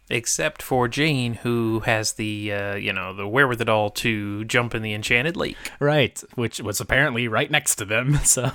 Except 0.08 0.62
for 0.62 0.88
Jane, 0.88 1.34
who 1.34 1.80
has 1.82 2.14
the 2.14 2.54
uh, 2.54 2.76
you 2.76 2.94
know 2.94 3.14
the 3.16 3.28
wherewithal 3.28 3.90
to 3.92 4.46
jump 4.46 4.76
in 4.76 4.84
the 4.84 4.94
enchanted 4.94 5.36
lake. 5.36 5.58
Right, 5.80 6.22
which 6.36 6.60
was 6.62 6.80
apparently 6.80 7.28
right 7.28 7.50
next 7.50 7.76
to 7.78 7.86
them. 7.86 8.20
So 8.24 8.52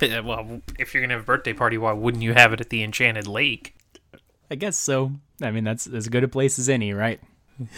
Uh, 0.00 0.22
Well, 0.22 0.60
if 0.78 0.94
you're 0.94 1.02
gonna 1.02 1.14
have 1.14 1.22
a 1.22 1.26
birthday 1.26 1.52
party, 1.54 1.76
why 1.78 1.92
wouldn't 1.92 2.22
you 2.22 2.34
have 2.34 2.52
it 2.52 2.60
at 2.60 2.70
the 2.70 2.82
enchanted 2.84 3.26
lake? 3.26 3.74
I 4.50 4.54
guess 4.54 4.76
so. 4.76 5.12
I 5.42 5.50
mean, 5.50 5.64
that's 5.64 5.86
as 5.88 6.08
good 6.08 6.22
a 6.22 6.28
place 6.28 6.58
as 6.58 6.68
any, 6.68 6.92
right? 6.92 7.20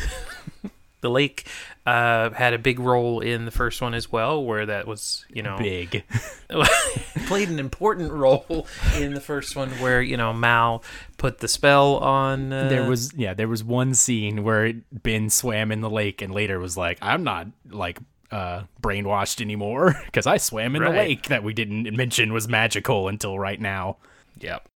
The 1.01 1.11
lake 1.11 1.46
uh, 1.86 2.30
had 2.30 2.55
a 2.55 2.59
big 2.59 2.78
role 2.78 3.20
in 3.20 3.44
the 3.44 3.51
first 3.51 3.80
one 3.80 3.94
as 3.94 4.11
well, 4.11 4.44
where 4.44 4.66
that 4.66 4.86
was 4.86 5.24
you 5.32 5.42
know 5.42 5.57
Big. 5.59 6.05
played 7.26 7.49
an 7.49 7.59
important 7.59 8.12
role 8.12 8.66
in 8.96 9.14
the 9.14 9.20
first 9.20 9.55
one, 9.57 9.70
where 9.80 10.03
you 10.03 10.16
know 10.16 10.32
Mal 10.32 10.82
put 11.16 11.38
the 11.38 11.49
spell 11.49 11.96
on. 11.99 12.53
Uh, 12.53 12.68
there 12.68 12.88
was 12.88 13.12
yeah, 13.14 13.34
there 13.34 13.49
was 13.49 13.62
one 13.62 13.94
scene 13.94 14.44
where 14.44 14.72
Ben 14.92 15.30
swam 15.30 15.70
in 15.72 15.80
the 15.80 15.90
lake 15.90 16.22
and 16.22 16.34
later 16.34 16.59
was 16.59 16.76
like, 16.76 16.99
"I'm 17.03 17.24
not 17.24 17.49
like 17.70 17.99
uh 18.30 18.64
brainwashed 18.82 19.40
anymore 19.40 19.99
because 20.07 20.26
I 20.26 20.36
swam 20.36 20.76
in 20.76 20.82
the 20.82 20.90
lake 20.90 21.28
that 21.28 21.42
we 21.42 21.55
didn't 21.55 21.96
mention 21.96 22.32
was 22.32 22.49
magical 22.49 23.09
until 23.09 23.38
right 23.38 23.61
now." 23.61 23.99
Yep. 24.40 24.68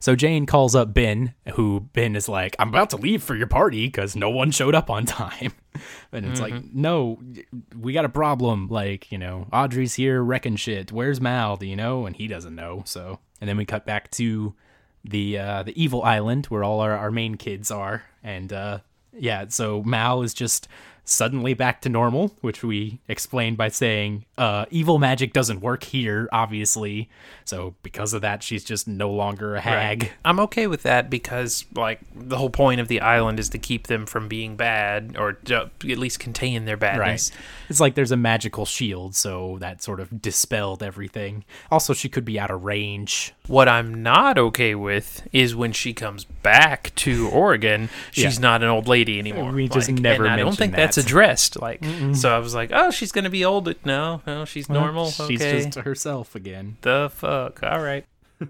So 0.00 0.16
Jane 0.16 0.46
calls 0.46 0.74
up 0.74 0.94
Ben, 0.94 1.34
who 1.54 1.80
Ben 1.92 2.16
is 2.16 2.26
like, 2.26 2.56
I'm 2.58 2.70
about 2.70 2.88
to 2.90 2.96
leave 2.96 3.22
for 3.22 3.36
your 3.36 3.46
party 3.46 3.86
because 3.86 4.16
no 4.16 4.30
one 4.30 4.50
showed 4.50 4.74
up 4.74 4.88
on 4.88 5.04
time. 5.06 5.52
And 6.10 6.24
it's 6.24 6.40
like, 6.40 6.54
no, 6.72 7.20
we 7.78 7.92
got 7.92 8.06
a 8.06 8.10
problem. 8.10 8.68
Like, 8.68 9.12
you 9.12 9.18
know, 9.18 9.46
Audrey's 9.52 9.94
here 9.94 10.22
wrecking 10.22 10.56
shit. 10.56 10.90
Where's 10.90 11.20
Mal? 11.20 11.58
Do 11.58 11.66
you 11.66 11.76
know? 11.76 12.06
And 12.06 12.16
he 12.16 12.28
doesn't 12.28 12.54
know. 12.54 12.82
So, 12.86 13.18
and 13.42 13.48
then 13.48 13.58
we 13.58 13.66
cut 13.66 13.84
back 13.84 14.10
to 14.12 14.54
the 15.04 15.38
uh, 15.38 15.62
the 15.62 15.82
evil 15.82 16.02
island 16.02 16.46
where 16.46 16.64
all 16.64 16.80
our, 16.80 16.96
our 16.96 17.10
main 17.10 17.36
kids 17.36 17.70
are. 17.70 18.04
And 18.22 18.52
uh, 18.52 18.78
yeah, 19.12 19.46
so 19.48 19.82
Mal 19.82 20.22
is 20.22 20.32
just 20.32 20.66
suddenly 21.04 21.54
back 21.54 21.82
to 21.82 21.88
normal, 21.88 22.36
which 22.40 22.62
we 22.62 23.00
explained 23.06 23.56
by 23.56 23.68
saying 23.68 24.24
uh, 24.40 24.64
evil 24.70 24.98
magic 24.98 25.34
doesn't 25.34 25.60
work 25.60 25.84
here, 25.84 26.26
obviously. 26.32 27.10
So 27.44 27.74
because 27.82 28.14
of 28.14 28.22
that, 28.22 28.42
she's 28.42 28.64
just 28.64 28.88
no 28.88 29.10
longer 29.10 29.54
a 29.54 29.60
hag. 29.60 30.10
I'm 30.24 30.40
okay 30.40 30.66
with 30.66 30.82
that 30.84 31.10
because, 31.10 31.66
like, 31.74 32.00
the 32.14 32.38
whole 32.38 32.48
point 32.48 32.80
of 32.80 32.88
the 32.88 33.00
island 33.02 33.38
is 33.38 33.50
to 33.50 33.58
keep 33.58 33.86
them 33.86 34.06
from 34.06 34.28
being 34.28 34.56
bad 34.56 35.16
or 35.18 35.32
to 35.34 35.68
at 35.88 35.98
least 35.98 36.20
contain 36.20 36.64
their 36.64 36.76
badness. 36.78 37.30
It's 37.68 37.80
like 37.80 37.94
there's 37.96 38.12
a 38.12 38.16
magical 38.16 38.64
shield, 38.64 39.14
so 39.14 39.58
that 39.60 39.82
sort 39.82 40.00
of 40.00 40.22
dispelled 40.22 40.82
everything. 40.82 41.44
Also, 41.70 41.92
she 41.92 42.08
could 42.08 42.24
be 42.24 42.40
out 42.40 42.50
of 42.50 42.64
range. 42.64 43.34
What 43.46 43.68
I'm 43.68 44.02
not 44.02 44.38
okay 44.38 44.74
with 44.74 45.26
is 45.32 45.54
when 45.54 45.72
she 45.72 45.92
comes 45.92 46.24
back 46.24 46.92
to 46.96 47.28
Oregon, 47.28 47.90
she's 48.10 48.36
Yeah. 48.36 48.40
not 48.42 48.62
an 48.62 48.68
old 48.70 48.88
lady 48.88 49.18
anymore. 49.18 49.52
We 49.52 49.68
just 49.68 49.90
Like, 49.90 50.00
never 50.00 50.26
I 50.26 50.36
don't 50.36 50.56
think 50.56 50.74
that's 50.74 50.96
addressed. 50.96 51.60
Like, 51.60 51.84
so 52.14 52.34
I 52.34 52.38
was 52.38 52.54
like, 52.54 52.70
oh, 52.72 52.90
she's 52.90 53.12
gonna 53.12 53.28
be 53.30 53.44
old. 53.44 53.74
No, 53.84 54.22
no, 54.38 54.44
she's 54.44 54.68
normal. 54.68 55.10
She's 55.10 55.40
okay. 55.40 55.62
just 55.64 55.78
herself 55.80 56.34
again. 56.34 56.76
the 56.82 57.10
fuck. 57.12 57.62
All 57.62 57.82
right. 57.82 58.04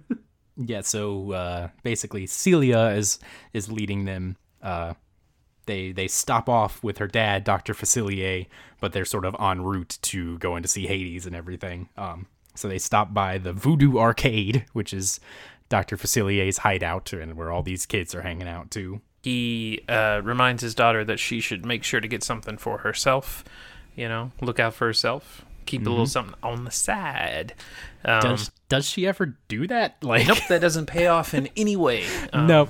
Yeah, 0.62 0.82
so 0.82 1.32
uh, 1.32 1.68
basically 1.82 2.26
Celia 2.26 2.88
is 2.88 3.18
is 3.52 3.70
leading 3.72 4.04
them. 4.04 4.36
Uh, 4.62 4.94
they 5.66 5.92
they 5.92 6.08
stop 6.08 6.48
off 6.48 6.82
with 6.82 6.98
her 6.98 7.06
dad, 7.06 7.44
Doctor 7.44 7.72
Facilier, 7.72 8.46
but 8.80 8.92
they're 8.92 9.04
sort 9.04 9.24
of 9.24 9.34
en 9.40 9.62
route 9.62 9.98
to 10.02 10.38
going 10.38 10.62
to 10.62 10.68
see 10.68 10.86
Hades 10.86 11.26
and 11.26 11.34
everything. 11.34 11.88
Um, 11.96 12.26
so 12.54 12.68
they 12.68 12.78
stop 12.78 13.14
by 13.14 13.38
the 13.38 13.52
Voodoo 13.52 13.96
Arcade, 13.96 14.66
which 14.72 14.92
is 14.92 15.18
Doctor 15.68 15.96
Facilier's 15.96 16.58
hideout, 16.58 17.12
and 17.12 17.36
where 17.36 17.50
all 17.50 17.62
these 17.62 17.86
kids 17.86 18.14
are 18.14 18.22
hanging 18.22 18.48
out 18.48 18.70
too. 18.70 19.00
he 19.22 19.82
uh, 19.88 20.20
reminds 20.22 20.62
his 20.62 20.74
daughter 20.74 21.04
that 21.04 21.18
she 21.18 21.40
should 21.40 21.64
make 21.64 21.84
sure 21.84 22.00
to 22.00 22.08
get 22.08 22.22
something 22.22 22.58
for 22.58 22.78
herself. 22.78 23.44
You 23.96 24.08
know, 24.08 24.32
look 24.40 24.60
out 24.60 24.74
for 24.74 24.86
herself. 24.86 25.44
Keep 25.66 25.86
a 25.86 25.90
little 25.90 26.06
something 26.06 26.34
on 26.42 26.64
the 26.64 26.70
side. 26.70 27.54
Um, 28.04 28.20
Does 28.22 28.50
does 28.68 28.88
she 28.88 29.06
ever 29.06 29.36
do 29.48 29.66
that? 29.66 29.96
Like, 30.02 30.26
nope, 30.26 30.38
that 30.48 30.60
doesn't 30.60 30.86
pay 30.86 31.06
off 31.06 31.34
in 31.34 31.48
any 31.56 31.76
way. 31.76 32.04
Um, 32.32 32.46
no. 32.46 32.68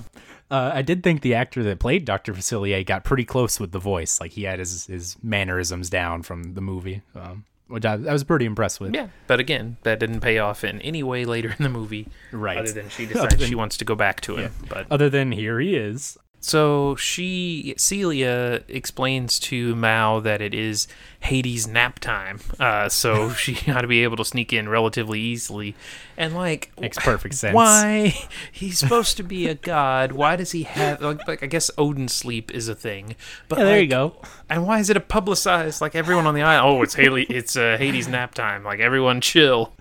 Uh, 0.51 0.73
I 0.75 0.83
did 0.83 1.03
think 1.05 1.23
the 1.23 1.35
actor 1.35 1.63
that 1.63 1.79
played 1.79 2.05
Doctor 2.05 2.35
Facilier 2.35 2.85
got 2.85 3.05
pretty 3.05 3.25
close 3.25 3.61
with 3.61 3.71
the 3.71 3.79
voice. 3.79 4.21
Like 4.21 4.33
he 4.33 4.43
had 4.43 4.59
his 4.59 4.87
his 4.87 5.17
mannerisms 5.23 5.89
down 5.89 6.23
from 6.25 6.55
the 6.55 6.61
movie, 6.61 7.03
um, 7.15 7.45
which 7.69 7.85
I, 7.85 7.93
I 7.93 8.13
was 8.13 8.25
pretty 8.25 8.47
impressed 8.47 8.81
with. 8.81 8.93
Yeah, 8.93 9.09
but 9.29 9.39
again, 9.39 9.77
that 9.85 10.01
didn't 10.01 10.21
pay 10.21 10.39
off 10.39 10.65
in 10.65 10.81
any 10.83 11.05
way 11.05 11.25
later 11.25 11.55
in 11.57 11.63
the 11.63 11.69
movie. 11.69 12.09
Right. 12.33 12.59
Other 12.59 12.73
than 12.73 12.89
she 12.89 13.07
decides 13.13 13.37
than- 13.37 13.49
she 13.49 13.55
wants 13.55 13.77
to 13.77 13.85
go 13.85 13.95
back 13.95 14.21
to 14.23 14.37
him. 14.37 14.53
But 14.69 14.89
Other 14.91 15.09
than 15.09 15.31
here 15.31 15.61
he 15.61 15.77
is. 15.77 16.19
So 16.43 16.97
she 16.97 17.75
Celia 17.77 18.63
explains 18.67 19.39
to 19.41 19.77
Mal 19.77 20.23
that 20.23 20.41
it 20.41 20.55
is 20.55 20.89
Hades 21.21 21.69
nap 21.69 21.99
time. 21.99 22.41
Uh, 22.59 22.89
so 22.89 23.31
she 23.35 23.71
ought 23.71 23.83
to 23.83 23.87
be 23.87 24.03
able 24.03 24.17
to 24.17 24.25
sneak 24.25 24.53
in 24.53 24.69
relatively 24.69 25.21
easily. 25.21 25.75
And 26.17 26.35
like 26.35 26.73
Makes 26.81 26.99
perfect 26.99 27.35
sense. 27.35 27.55
Why 27.55 28.15
he's 28.51 28.79
supposed 28.79 29.19
to 29.19 29.23
be 29.23 29.49
a 29.49 29.55
god? 29.55 30.13
Why 30.13 30.37
does 30.37 30.53
he 30.53 30.63
have 30.63 31.03
like, 31.03 31.29
like 31.29 31.43
I 31.43 31.47
guess 31.47 31.71
Odin 31.77 32.09
sleep 32.09 32.51
is 32.51 32.69
a 32.69 32.75
thing. 32.75 33.17
But 33.49 33.59
Yeah, 33.59 33.65
there 33.65 33.81
you 33.83 33.89
go. 33.89 34.15
And 34.49 34.67
why 34.67 34.79
is 34.79 34.89
it 34.89 34.97
a 34.97 35.01
publicized 35.01 35.83
like 35.83 35.95
everyone 35.95 36.27
on 36.27 36.35
the 36.35 36.43
island? 36.43 36.79
Oh, 36.79 36.83
it's 36.83 36.95
Haley. 36.95 37.27
It's 37.31 37.57
uh, 37.57 37.77
Hades 37.79 38.09
nap 38.09 38.35
time. 38.35 38.65
Like 38.65 38.81
everyone 38.81 39.21
chill. 39.21 39.73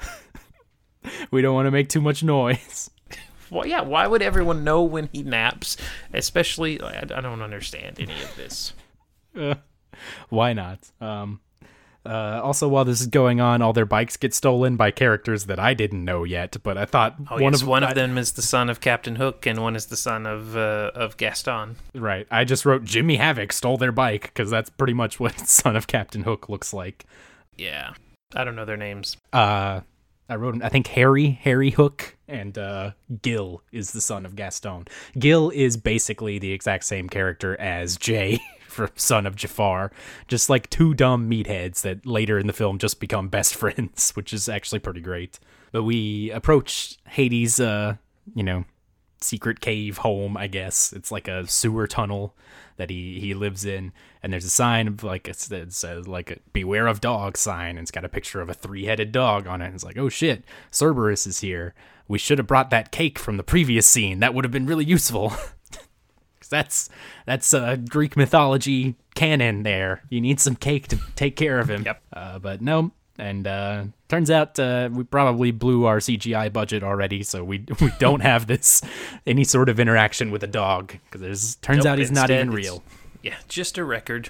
We 1.31 1.41
don't 1.41 1.55
want 1.55 1.67
to 1.67 1.71
make 1.71 1.87
too 1.89 2.01
much 2.01 2.21
noise. 2.21 2.89
Well, 3.51 3.65
yeah. 3.65 3.81
Why 3.81 4.07
would 4.07 4.21
everyone 4.21 4.63
know 4.63 4.83
when 4.83 5.09
he 5.11 5.23
naps? 5.23 5.77
Especially, 6.13 6.81
I, 6.81 6.99
I 6.99 7.21
don't 7.21 7.41
understand 7.41 7.99
any 7.99 8.21
of 8.21 8.35
this. 8.35 8.73
Uh, 9.37 9.55
why 10.29 10.53
not? 10.53 10.79
Um, 11.01 11.39
uh, 12.05 12.39
also, 12.41 12.67
while 12.67 12.85
this 12.85 13.01
is 13.01 13.07
going 13.07 13.41
on, 13.41 13.61
all 13.61 13.73
their 13.73 13.85
bikes 13.85 14.15
get 14.17 14.33
stolen 14.33 14.77
by 14.77 14.89
characters 14.89 15.45
that 15.47 15.59
I 15.59 15.73
didn't 15.73 16.03
know 16.05 16.23
yet. 16.23 16.55
But 16.63 16.77
I 16.77 16.85
thought 16.85 17.15
Oh, 17.29 17.35
one 17.35 17.51
yes, 17.53 17.61
of 17.61 17.67
one 17.67 17.83
I- 17.83 17.89
of 17.89 17.95
them 17.95 18.17
is 18.17 18.31
the 18.31 18.41
son 18.41 18.69
of 18.69 18.79
Captain 18.79 19.17
Hook, 19.17 19.45
and 19.45 19.61
one 19.61 19.75
is 19.75 19.87
the 19.87 19.97
son 19.97 20.25
of 20.25 20.55
uh, 20.55 20.91
of 20.95 21.17
Gaston. 21.17 21.75
Right. 21.93 22.25
I 22.31 22.45
just 22.45 22.65
wrote 22.65 22.83
Jimmy 22.85 23.17
Havoc 23.17 23.51
stole 23.51 23.77
their 23.77 23.91
bike 23.91 24.23
because 24.33 24.49
that's 24.49 24.69
pretty 24.69 24.93
much 24.93 25.19
what 25.19 25.39
Son 25.47 25.75
of 25.75 25.87
Captain 25.87 26.23
Hook 26.23 26.47
looks 26.49 26.73
like. 26.73 27.05
Yeah, 27.57 27.93
I 28.33 28.45
don't 28.45 28.55
know 28.55 28.65
their 28.65 28.77
names. 28.77 29.17
Uh, 29.33 29.81
I 30.29 30.35
wrote, 30.35 30.61
I 30.63 30.69
think 30.69 30.87
Harry, 30.87 31.31
Harry 31.41 31.71
Hook, 31.71 32.15
and 32.27 32.55
uh, 32.55 32.91
Gil 33.23 33.63
is 33.71 33.91
the 33.91 34.01
son 34.01 34.25
of 34.27 34.35
Gaston. 34.35 34.87
Gil 35.17 35.49
is 35.49 35.75
basically 35.75 36.37
the 36.37 36.51
exact 36.51 36.83
same 36.83 37.09
character 37.09 37.59
as 37.59 37.97
Jay 37.97 38.39
from 38.67 38.91
Son 38.95 39.25
of 39.25 39.35
Jafar, 39.35 39.91
just 40.27 40.47
like 40.47 40.69
two 40.69 40.93
dumb 40.93 41.27
meatheads 41.27 41.81
that 41.81 42.05
later 42.05 42.37
in 42.37 42.45
the 42.45 42.53
film 42.53 42.77
just 42.77 42.99
become 42.99 43.27
best 43.27 43.55
friends, 43.55 44.11
which 44.11 44.31
is 44.31 44.47
actually 44.47 44.79
pretty 44.79 45.01
great. 45.01 45.39
But 45.71 45.83
we 45.83 46.29
approach 46.31 46.97
Hades, 47.07 47.59
uh, 47.59 47.95
you 48.35 48.43
know, 48.43 48.65
secret 49.21 49.59
cave 49.59 49.99
home, 49.99 50.37
I 50.37 50.47
guess. 50.47 50.93
It's 50.93 51.11
like 51.11 51.27
a 51.27 51.47
sewer 51.47 51.87
tunnel 51.87 52.35
that 52.77 52.89
he 52.89 53.19
he 53.19 53.33
lives 53.33 53.65
in, 53.65 53.91
and 54.23 54.31
there's 54.31 54.45
a 54.45 54.49
sign 54.49 54.87
of 54.87 55.03
like 55.03 55.27
it's, 55.27 55.51
it 55.51 55.73
says 55.73 56.07
like 56.07 56.31
a 56.31 56.37
"Beware 56.53 56.87
of 56.87 57.01
Dog" 57.01 57.37
sign, 57.37 57.71
and 57.71 57.79
it's 57.79 57.91
got 57.91 58.05
a 58.05 58.09
picture 58.09 58.41
of 58.41 58.49
a 58.49 58.53
three-headed 58.53 59.11
dog 59.11 59.47
on 59.47 59.61
it. 59.61 59.65
And 59.65 59.75
It's 59.75 59.83
like, 59.83 59.97
oh 59.97 60.09
shit, 60.09 60.43
Cerberus 60.71 61.27
is 61.27 61.41
here. 61.41 61.73
We 62.07 62.17
should 62.17 62.37
have 62.37 62.47
brought 62.47 62.69
that 62.71 62.91
cake 62.91 63.19
from 63.19 63.37
the 63.37 63.43
previous 63.43 63.85
scene. 63.85 64.19
That 64.19 64.33
would 64.33 64.45
have 64.45 64.51
been 64.51 64.65
really 64.65 64.85
useful. 64.85 65.33
that's 66.49 66.89
that's 67.25 67.53
uh, 67.53 67.75
Greek 67.75 68.17
mythology 68.17 68.95
canon. 69.15 69.63
There, 69.63 70.01
you 70.09 70.21
need 70.21 70.39
some 70.39 70.55
cake 70.55 70.87
to 70.87 70.97
take 71.15 71.35
care 71.35 71.59
of 71.59 71.69
him. 71.69 71.83
Yep. 71.83 72.01
Uh, 72.11 72.39
but 72.39 72.61
no, 72.61 72.91
and 73.19 73.47
uh, 73.47 73.83
turns 74.07 74.31
out 74.31 74.57
uh, 74.59 74.89
we 74.91 75.03
probably 75.03 75.51
blew 75.51 75.85
our 75.85 75.97
CGI 75.97 76.51
budget 76.51 76.83
already, 76.83 77.23
so 77.23 77.43
we 77.43 77.65
we 77.81 77.91
don't 77.99 78.21
have 78.21 78.47
this 78.47 78.81
any 79.25 79.43
sort 79.43 79.69
of 79.69 79.79
interaction 79.79 80.31
with 80.31 80.43
a 80.43 80.47
dog 80.47 80.93
because 81.05 81.21
there's 81.21 81.55
turns 81.57 81.83
Nope, 81.83 81.93
out 81.93 81.97
he's 81.99 82.11
not 82.11 82.31
even 82.31 82.51
real. 82.51 82.83
Yeah, 83.21 83.35
just 83.47 83.77
a 83.77 83.83
record. 83.83 84.29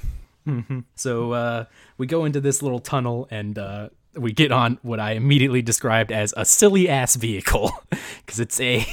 So 0.95 1.33
uh, 1.33 1.65
we 1.99 2.07
go 2.07 2.25
into 2.25 2.41
this 2.41 2.63
little 2.63 2.79
tunnel 2.79 3.27
and 3.29 3.57
uh, 3.59 3.89
we 4.15 4.31
get 4.31 4.51
on 4.51 4.79
what 4.81 4.99
I 4.99 5.11
immediately 5.11 5.61
described 5.61 6.11
as 6.11 6.33
a 6.35 6.43
silly 6.43 6.89
ass 6.89 7.15
vehicle 7.15 7.71
because 8.25 8.39
it's 8.39 8.59
a. 8.59 8.85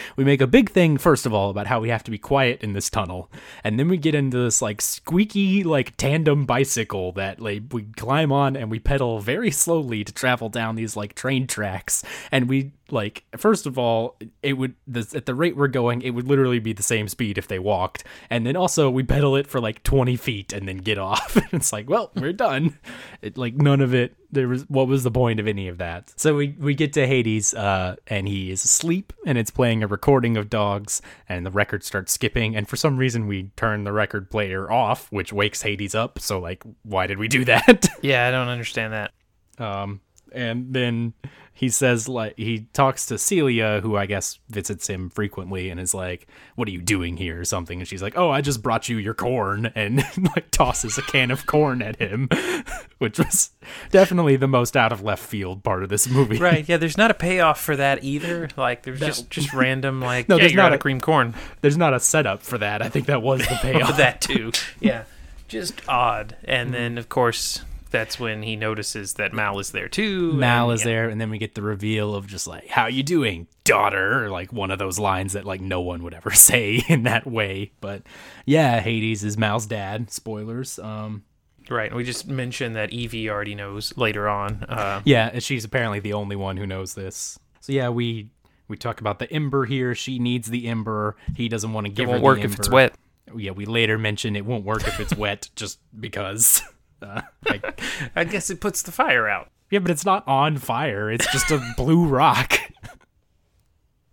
We 0.16 0.24
make 0.24 0.40
a 0.40 0.46
big 0.46 0.70
thing 0.70 0.98
first 0.98 1.26
of 1.26 1.32
all 1.32 1.50
about 1.50 1.66
how 1.66 1.80
we 1.80 1.88
have 1.88 2.04
to 2.04 2.10
be 2.10 2.18
quiet 2.18 2.62
in 2.62 2.72
this 2.72 2.90
tunnel, 2.90 3.30
and 3.64 3.78
then 3.78 3.88
we 3.88 3.96
get 3.96 4.14
into 4.14 4.38
this 4.38 4.60
like 4.60 4.80
squeaky 4.80 5.64
like 5.64 5.96
tandem 5.96 6.44
bicycle 6.44 7.12
that 7.12 7.40
like 7.40 7.62
we 7.72 7.82
climb 7.96 8.30
on 8.32 8.56
and 8.56 8.70
we 8.70 8.78
pedal 8.78 9.20
very 9.20 9.50
slowly 9.50 10.04
to 10.04 10.12
travel 10.12 10.48
down 10.48 10.76
these 10.76 10.96
like 10.96 11.14
train 11.14 11.46
tracks, 11.46 12.04
and 12.30 12.48
we 12.48 12.72
like 12.92 13.24
first 13.36 13.66
of 13.66 13.78
all 13.78 14.16
it 14.42 14.52
would 14.54 14.74
this, 14.86 15.14
at 15.14 15.26
the 15.26 15.34
rate 15.34 15.56
we're 15.56 15.68
going 15.68 16.02
it 16.02 16.10
would 16.10 16.28
literally 16.28 16.58
be 16.58 16.72
the 16.72 16.82
same 16.82 17.08
speed 17.08 17.38
if 17.38 17.48
they 17.48 17.58
walked. 17.58 18.04
And 18.30 18.46
then 18.46 18.56
also 18.56 18.90
we 18.90 19.02
pedal 19.02 19.34
it 19.36 19.46
for 19.46 19.60
like 19.60 19.82
20 19.82 20.16
feet 20.16 20.52
and 20.52 20.68
then 20.68 20.78
get 20.78 20.98
off. 21.10 21.36
And 21.36 21.48
it's 21.52 21.72
like 21.72 21.88
well 21.88 22.10
we're 22.14 22.32
done. 22.32 22.78
It 23.22 23.36
like 23.36 23.54
none 23.54 23.80
of 23.80 23.94
it 23.94 24.14
there 24.30 24.48
was 24.48 24.68
what 24.68 24.88
was 24.88 25.02
the 25.02 25.10
point 25.10 25.40
of 25.40 25.46
any 25.46 25.68
of 25.68 25.78
that? 25.78 26.12
So 26.16 26.36
we 26.36 26.54
we 26.58 26.74
get 26.74 26.92
to 26.94 27.06
hades 27.06 27.54
uh 27.54 27.96
and 28.06 28.28
he 28.28 28.50
is 28.50 28.64
asleep 28.64 29.12
and 29.26 29.38
it's 29.38 29.50
playing 29.50 29.82
a 29.82 29.86
recording 29.86 30.36
of 30.36 30.50
dogs 30.50 31.00
and 31.28 31.46
the 31.46 31.50
record 31.50 31.84
starts 31.84 32.12
skipping. 32.12 32.54
And 32.54 32.68
for 32.68 32.76
some 32.76 32.96
reason 32.98 33.26
we 33.26 33.50
turn 33.56 33.84
the 33.84 33.92
record 33.92 34.30
player 34.30 34.70
off 34.70 35.10
which 35.10 35.32
wakes 35.32 35.62
hades 35.62 35.94
up. 35.94 36.18
So 36.18 36.38
like 36.38 36.62
why 36.82 37.06
did 37.06 37.18
we 37.18 37.28
do 37.28 37.44
that? 37.46 37.88
Yeah, 38.02 38.26
I 38.26 38.30
don't 38.32 38.48
understand 38.48 38.92
that. 38.92 39.12
Um, 39.58 40.00
and 40.32 40.72
then 40.72 41.14
he 41.54 41.68
says 41.68 42.08
like 42.08 42.36
he 42.36 42.66
talks 42.72 43.06
to 43.06 43.18
Celia, 43.18 43.80
who 43.82 43.96
I 43.96 44.06
guess 44.06 44.38
visits 44.48 44.88
him 44.88 45.10
frequently, 45.10 45.68
and 45.68 45.78
is 45.78 45.92
like, 45.94 46.26
"What 46.56 46.66
are 46.66 46.70
you 46.70 46.80
doing 46.80 47.16
here?" 47.16 47.40
or 47.40 47.44
something. 47.44 47.78
And 47.78 47.86
she's 47.86 48.02
like, 48.02 48.16
"Oh, 48.16 48.30
I 48.30 48.40
just 48.40 48.62
brought 48.62 48.88
you 48.88 48.96
your 48.96 49.14
corn," 49.14 49.66
and 49.74 50.04
like 50.34 50.50
tosses 50.50 50.98
a 50.98 51.02
can 51.02 51.30
of 51.30 51.46
corn 51.46 51.82
at 51.82 51.96
him, 51.96 52.28
which 52.98 53.18
was 53.18 53.50
definitely 53.90 54.36
the 54.36 54.48
most 54.48 54.76
out 54.76 54.92
of 54.92 55.02
left 55.02 55.22
field 55.24 55.62
part 55.62 55.82
of 55.82 55.88
this 55.88 56.08
movie. 56.08 56.38
Right? 56.38 56.68
Yeah, 56.72 56.76
there's 56.76 56.96
not 56.96 57.10
a 57.10 57.14
payoff 57.14 57.60
for 57.60 57.76
that 57.76 58.02
either. 58.04 58.48
Like, 58.56 58.82
there's 58.84 59.00
just 59.00 59.28
just 59.30 59.52
random 59.52 60.00
like, 60.00 60.28
No, 60.28 60.36
yeah, 60.36 60.42
there's 60.42 60.54
not 60.54 60.72
a- 60.72 60.78
cream 60.78 61.00
corn. 61.00 61.34
There's 61.60 61.76
not 61.76 61.92
a 61.92 62.00
setup 62.00 62.42
for 62.42 62.56
that. 62.58 62.80
I 62.82 62.88
think 62.88 63.06
that 63.06 63.20
was 63.20 63.40
the 63.40 63.58
payoff. 63.60 63.96
that 63.98 64.20
too. 64.20 64.52
Yeah, 64.80 65.04
just 65.48 65.86
odd. 65.88 66.36
And 66.44 66.68
mm-hmm. 66.68 66.72
then 66.72 66.98
of 66.98 67.08
course 67.08 67.62
that's 67.92 68.18
when 68.18 68.42
he 68.42 68.56
notices 68.56 69.14
that 69.14 69.32
Mal 69.32 69.58
is 69.58 69.70
there 69.70 69.88
too. 69.88 70.32
Mal 70.32 70.70
and, 70.70 70.74
is 70.74 70.80
yeah. 70.80 70.92
there, 70.92 71.08
and 71.08 71.20
then 71.20 71.30
we 71.30 71.38
get 71.38 71.54
the 71.54 71.62
reveal 71.62 72.14
of 72.14 72.26
just 72.26 72.46
like, 72.46 72.68
"How 72.68 72.86
you 72.86 73.02
doing, 73.02 73.46
daughter?" 73.64 74.24
Or 74.24 74.30
like 74.30 74.52
one 74.52 74.70
of 74.70 74.78
those 74.78 74.98
lines 74.98 75.34
that 75.34 75.44
like 75.44 75.60
no 75.60 75.80
one 75.80 76.02
would 76.02 76.14
ever 76.14 76.30
say 76.32 76.82
in 76.88 77.04
that 77.04 77.26
way. 77.26 77.72
But 77.80 78.02
yeah, 78.46 78.80
Hades 78.80 79.22
is 79.22 79.38
Mal's 79.38 79.66
dad. 79.66 80.10
Spoilers. 80.10 80.78
Um, 80.78 81.24
Right. 81.70 81.88
and 81.88 81.96
We 81.96 82.04
just 82.04 82.26
mentioned 82.28 82.76
that 82.76 82.92
Evie 82.92 83.30
already 83.30 83.54
knows 83.54 83.96
later 83.96 84.28
on. 84.28 84.64
Uh, 84.68 85.00
yeah, 85.04 85.30
and 85.32 85.42
she's 85.42 85.64
apparently 85.64 86.00
the 86.00 86.12
only 86.12 86.36
one 86.36 86.56
who 86.56 86.66
knows 86.66 86.94
this. 86.94 87.38
So 87.60 87.72
yeah, 87.72 87.88
we 87.88 88.30
we 88.68 88.76
talk 88.76 89.00
about 89.00 89.18
the 89.18 89.30
ember 89.32 89.64
here. 89.64 89.94
She 89.94 90.18
needs 90.18 90.48
the 90.48 90.66
ember. 90.66 91.16
He 91.36 91.48
doesn't 91.48 91.72
want 91.72 91.86
to 91.86 91.92
it 91.92 91.96
give 91.96 92.06
her 92.06 92.12
won't 92.12 92.22
the 92.22 92.26
work 92.26 92.40
if 92.40 92.58
it's 92.58 92.70
wet. 92.70 92.94
Yeah, 93.34 93.52
we 93.52 93.64
later 93.64 93.98
mention 93.98 94.36
it 94.36 94.44
won't 94.44 94.64
work 94.64 94.86
if 94.86 95.00
it's 95.00 95.14
wet, 95.16 95.48
just 95.56 95.78
because. 95.98 96.62
Uh, 97.12 97.22
like, 97.48 97.80
I 98.16 98.24
guess 98.24 98.48
it 98.50 98.60
puts 98.60 98.82
the 98.82 98.92
fire 98.92 99.28
out. 99.28 99.48
yeah, 99.70 99.80
but 99.80 99.90
it's 99.90 100.04
not 100.04 100.26
on 100.28 100.56
fire. 100.58 101.10
It's 101.10 101.30
just 101.32 101.50
a 101.50 101.60
blue 101.76 102.06
rock. 102.06 102.58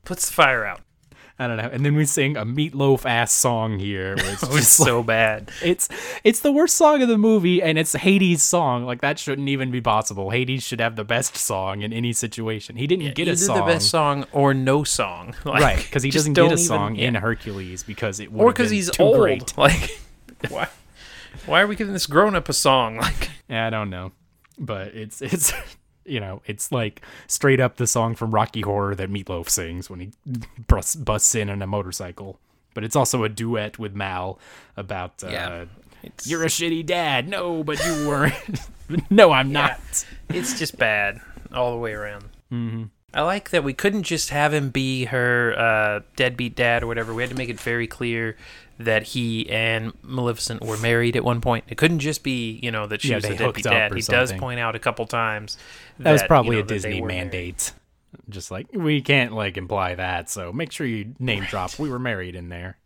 Puts 0.05 0.27
the 0.27 0.33
fire 0.33 0.65
out. 0.65 0.81
I 1.41 1.47
don't 1.47 1.55
know. 1.55 1.69
And 1.71 1.85
then 1.85 1.95
we 1.95 2.03
sing 2.03 2.35
a 2.35 2.45
meatloaf 2.45 3.05
ass 3.05 3.31
song 3.31 3.79
here. 3.79 4.15
It's 4.17 4.43
Oh, 4.43 4.57
just 4.57 4.73
so 4.73 5.03
bad. 5.03 5.51
it's 5.63 5.87
it's 6.25 6.41
the 6.41 6.51
worst 6.51 6.75
song 6.75 7.01
of 7.01 7.07
the 7.07 7.17
movie, 7.17 7.61
and 7.61 7.77
it's 7.77 7.93
Hades' 7.93 8.43
song. 8.43 8.85
Like 8.85 8.99
that 9.01 9.17
shouldn't 9.19 9.47
even 9.47 9.71
be 9.71 9.79
possible. 9.79 10.31
Hades 10.31 10.63
should 10.63 10.81
have 10.81 10.95
the 10.97 11.05
best 11.05 11.37
song 11.37 11.81
in 11.81 11.93
any 11.93 12.11
situation. 12.11 12.75
He 12.75 12.87
didn't 12.87 13.15
get 13.15 13.27
a 13.29 13.37
song, 13.37 13.57
the 13.59 13.63
best 13.65 13.89
song 13.89 14.25
or 14.33 14.53
no 14.53 14.83
song. 14.83 15.33
Like, 15.45 15.61
right? 15.61 15.77
Because 15.77 16.03
he 16.03 16.09
doesn't 16.11 16.33
get 16.33 16.43
a 16.43 16.45
even- 16.47 16.57
song 16.57 16.95
in 16.97 17.13
yeah. 17.13 17.19
Hercules 17.21 17.83
because 17.83 18.19
it 18.19 18.31
would 18.33 18.43
or 18.43 18.51
because 18.51 18.69
he's 18.71 18.89
too 18.91 19.03
old. 19.03 19.17
great. 19.19 19.57
Like, 19.57 19.97
why? 20.49 20.67
Why 21.45 21.61
are 21.61 21.67
we 21.67 21.75
giving 21.75 21.93
this 21.93 22.07
grown 22.07 22.35
up 22.35 22.49
a 22.49 22.53
song? 22.53 22.97
Like, 23.01 23.29
Yeah, 23.49 23.65
I 23.67 23.69
don't 23.69 23.89
know, 23.89 24.11
but 24.57 24.87
it's 24.95 25.21
it's 25.21 25.53
you 26.05 26.19
know 26.19 26.41
it's 26.45 26.71
like 26.71 27.01
straight 27.27 27.59
up 27.59 27.77
the 27.77 27.87
song 27.87 28.15
from 28.15 28.31
Rocky 28.31 28.61
Horror 28.61 28.95
that 28.95 29.09
Meatloaf 29.11 29.49
sings 29.49 29.89
when 29.89 29.99
he 29.99 30.11
busts, 30.67 30.95
busts 30.95 31.33
in 31.35 31.49
on 31.49 31.61
a 31.61 31.67
motorcycle. 31.67 32.39
But 32.75 32.83
it's 32.83 32.95
also 32.95 33.23
a 33.23 33.29
duet 33.29 33.79
with 33.79 33.93
Mal 33.95 34.39
about 34.77 35.23
uh, 35.23 35.29
Yeah. 35.29 35.65
it's, 36.03 36.27
you're 36.27 36.43
a 36.43 36.47
shitty 36.47 36.85
dad. 36.85 37.27
No, 37.27 37.63
but 37.63 37.83
you 37.83 38.07
weren't. 38.07 38.59
no, 39.09 39.31
I'm 39.31 39.51
not. 39.51 39.79
it's 40.29 40.57
just 40.57 40.77
bad 40.77 41.19
all 41.53 41.71
the 41.71 41.77
way 41.77 41.93
around. 41.93 42.25
Mm-hmm. 42.51 42.83
I 43.13 43.21
like 43.21 43.49
that 43.49 43.63
we 43.63 43.73
couldn't 43.73 44.03
just 44.03 44.29
have 44.29 44.53
him 44.53 44.69
be 44.69 45.05
her 45.05 45.57
uh, 45.57 45.99
deadbeat 46.15 46.55
dad 46.55 46.83
or 46.83 46.87
whatever. 46.87 47.13
We 47.13 47.23
had 47.23 47.29
to 47.31 47.35
make 47.35 47.49
it 47.49 47.59
very 47.59 47.87
clear 47.87 48.37
that 48.77 49.03
he 49.03 49.49
and 49.49 49.91
Maleficent 50.03 50.61
were 50.63 50.77
married 50.77 51.15
at 51.15 51.23
one 51.23 51.41
point. 51.41 51.65
It 51.67 51.77
couldn't 51.77 51.99
just 51.99 52.23
be, 52.23 52.59
you 52.63 52.71
know, 52.71 52.87
that 52.87 53.01
she 53.01 53.09
Yeah, 53.09 53.15
was 53.15 53.25
a 53.25 53.35
deadbeat 53.35 53.63
dad. 53.65 53.93
He 53.93 54.01
does 54.01 54.31
point 54.33 54.59
out 54.59 54.75
a 54.75 54.79
couple 54.79 55.05
times 55.05 55.57
that, 55.97 56.03
That 56.03 56.11
was 56.13 56.23
probably 56.23 56.57
you 56.57 56.61
know, 56.61 56.65
a 56.65 56.67
Disney 56.67 57.01
were 57.01 57.07
married. 57.07 57.23
mandate. 57.23 57.73
Just 58.29 58.51
like 58.51 58.67
we 58.73 59.01
can't 59.01 59.33
like 59.33 59.57
imply 59.57 59.95
that, 59.95 60.29
so 60.29 60.51
make 60.51 60.71
sure 60.71 60.87
you 60.87 61.13
name 61.19 61.43
drop. 61.43 61.77
We 61.77 61.89
were 61.89 61.99
married 61.99 62.35
in 62.35 62.49
there. 62.49 62.77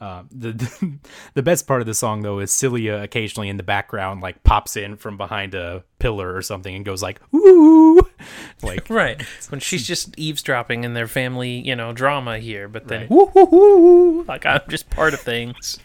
Uh, 0.00 0.22
the, 0.30 0.52
the 0.52 0.98
the 1.34 1.42
best 1.42 1.66
part 1.66 1.82
of 1.82 1.86
the 1.86 1.92
song 1.92 2.22
though 2.22 2.38
is 2.38 2.50
Celia 2.50 2.94
occasionally 3.02 3.50
in 3.50 3.58
the 3.58 3.62
background 3.62 4.22
like 4.22 4.42
pops 4.44 4.74
in 4.76 4.96
from 4.96 5.18
behind 5.18 5.54
a 5.54 5.84
pillar 5.98 6.34
or 6.34 6.40
something 6.40 6.74
and 6.74 6.86
goes 6.86 7.02
like 7.02 7.20
ooh, 7.34 8.00
like 8.62 8.88
Right. 8.88 9.20
When 9.50 9.60
she's 9.60 9.86
just 9.86 10.18
eavesdropping 10.18 10.84
in 10.84 10.94
their 10.94 11.06
family, 11.06 11.60
you 11.60 11.76
know, 11.76 11.92
drama 11.92 12.38
here, 12.38 12.66
but 12.66 12.88
then 12.88 13.00
Right. 13.02 13.10
woo 13.10 13.30
woo 13.34 13.44
woo, 13.50 14.24
like 14.24 14.46
I'm 14.46 14.62
just 14.68 14.88
part 14.88 15.12
of 15.12 15.20
things. 15.20 15.78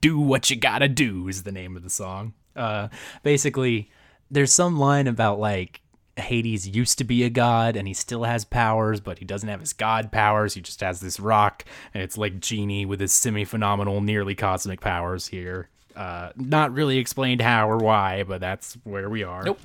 do 0.00 0.18
what 0.18 0.50
you 0.50 0.56
gotta 0.56 0.88
do 0.88 1.28
is 1.28 1.44
the 1.44 1.52
name 1.52 1.76
of 1.76 1.84
the 1.84 1.90
song. 1.90 2.34
Uh, 2.56 2.88
basically, 3.22 3.88
there's 4.32 4.52
some 4.52 4.78
line 4.80 5.06
about 5.06 5.38
like 5.38 5.80
Hades 6.16 6.68
used 6.68 6.98
to 6.98 7.04
be 7.04 7.24
a 7.24 7.30
god 7.30 7.76
and 7.76 7.88
he 7.88 7.94
still 7.94 8.24
has 8.24 8.44
powers, 8.44 9.00
but 9.00 9.18
he 9.18 9.24
doesn't 9.24 9.48
have 9.48 9.60
his 9.60 9.72
god 9.72 10.12
powers. 10.12 10.54
He 10.54 10.60
just 10.60 10.80
has 10.80 11.00
this 11.00 11.18
rock, 11.18 11.64
and 11.92 12.02
it's 12.02 12.16
like 12.16 12.40
Genie 12.40 12.86
with 12.86 13.00
his 13.00 13.12
semi 13.12 13.44
phenomenal, 13.44 14.00
nearly 14.00 14.34
cosmic 14.34 14.80
powers 14.80 15.26
here. 15.28 15.68
Uh, 15.96 16.30
not 16.36 16.72
really 16.72 16.98
explained 16.98 17.40
how 17.40 17.68
or 17.68 17.78
why, 17.78 18.24
but 18.24 18.40
that's 18.40 18.74
where 18.84 19.08
we 19.08 19.22
are. 19.22 19.44
Nope. 19.44 19.60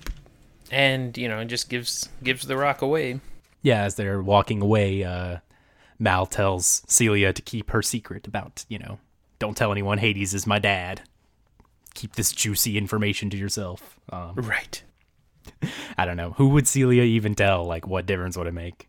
And, 0.72 1.18
you 1.18 1.28
know, 1.28 1.40
it 1.40 1.46
just 1.46 1.70
gives 1.70 2.10
gives 2.24 2.46
the 2.46 2.56
rock 2.58 2.82
away. 2.82 3.20
Yeah, 3.62 3.84
as 3.84 3.96
they're 3.96 4.22
walking 4.22 4.62
away, 4.62 5.04
uh, 5.04 5.38
Mal 5.98 6.26
tells 6.26 6.84
Celia 6.88 7.34
to 7.34 7.42
keep 7.42 7.72
her 7.72 7.82
secret 7.82 8.28
about, 8.28 8.66
you 8.70 8.80
know, 8.80 9.00
don't 9.40 9.58
tell 9.58 9.72
anyone 9.72 9.98
Hades 9.98 10.34
is 10.34 10.48
my 10.48 10.60
dad. 10.60 11.02
Keep 11.96 12.16
this 12.16 12.32
juicy 12.32 12.78
information 12.78 13.30
to 13.32 13.38
yourself. 13.38 14.00
Um, 14.12 14.36
Right. 14.36 14.84
I 15.98 16.06
don't 16.06 16.18
know. 16.18 16.32
Who 16.32 16.50
would 16.50 16.68
Celia 16.68 17.04
even 17.04 17.36
tell? 17.36 17.66
Like, 17.66 17.88
what 17.88 18.06
difference 18.06 18.38
would 18.38 18.48
it 18.48 18.54
make? 18.54 18.88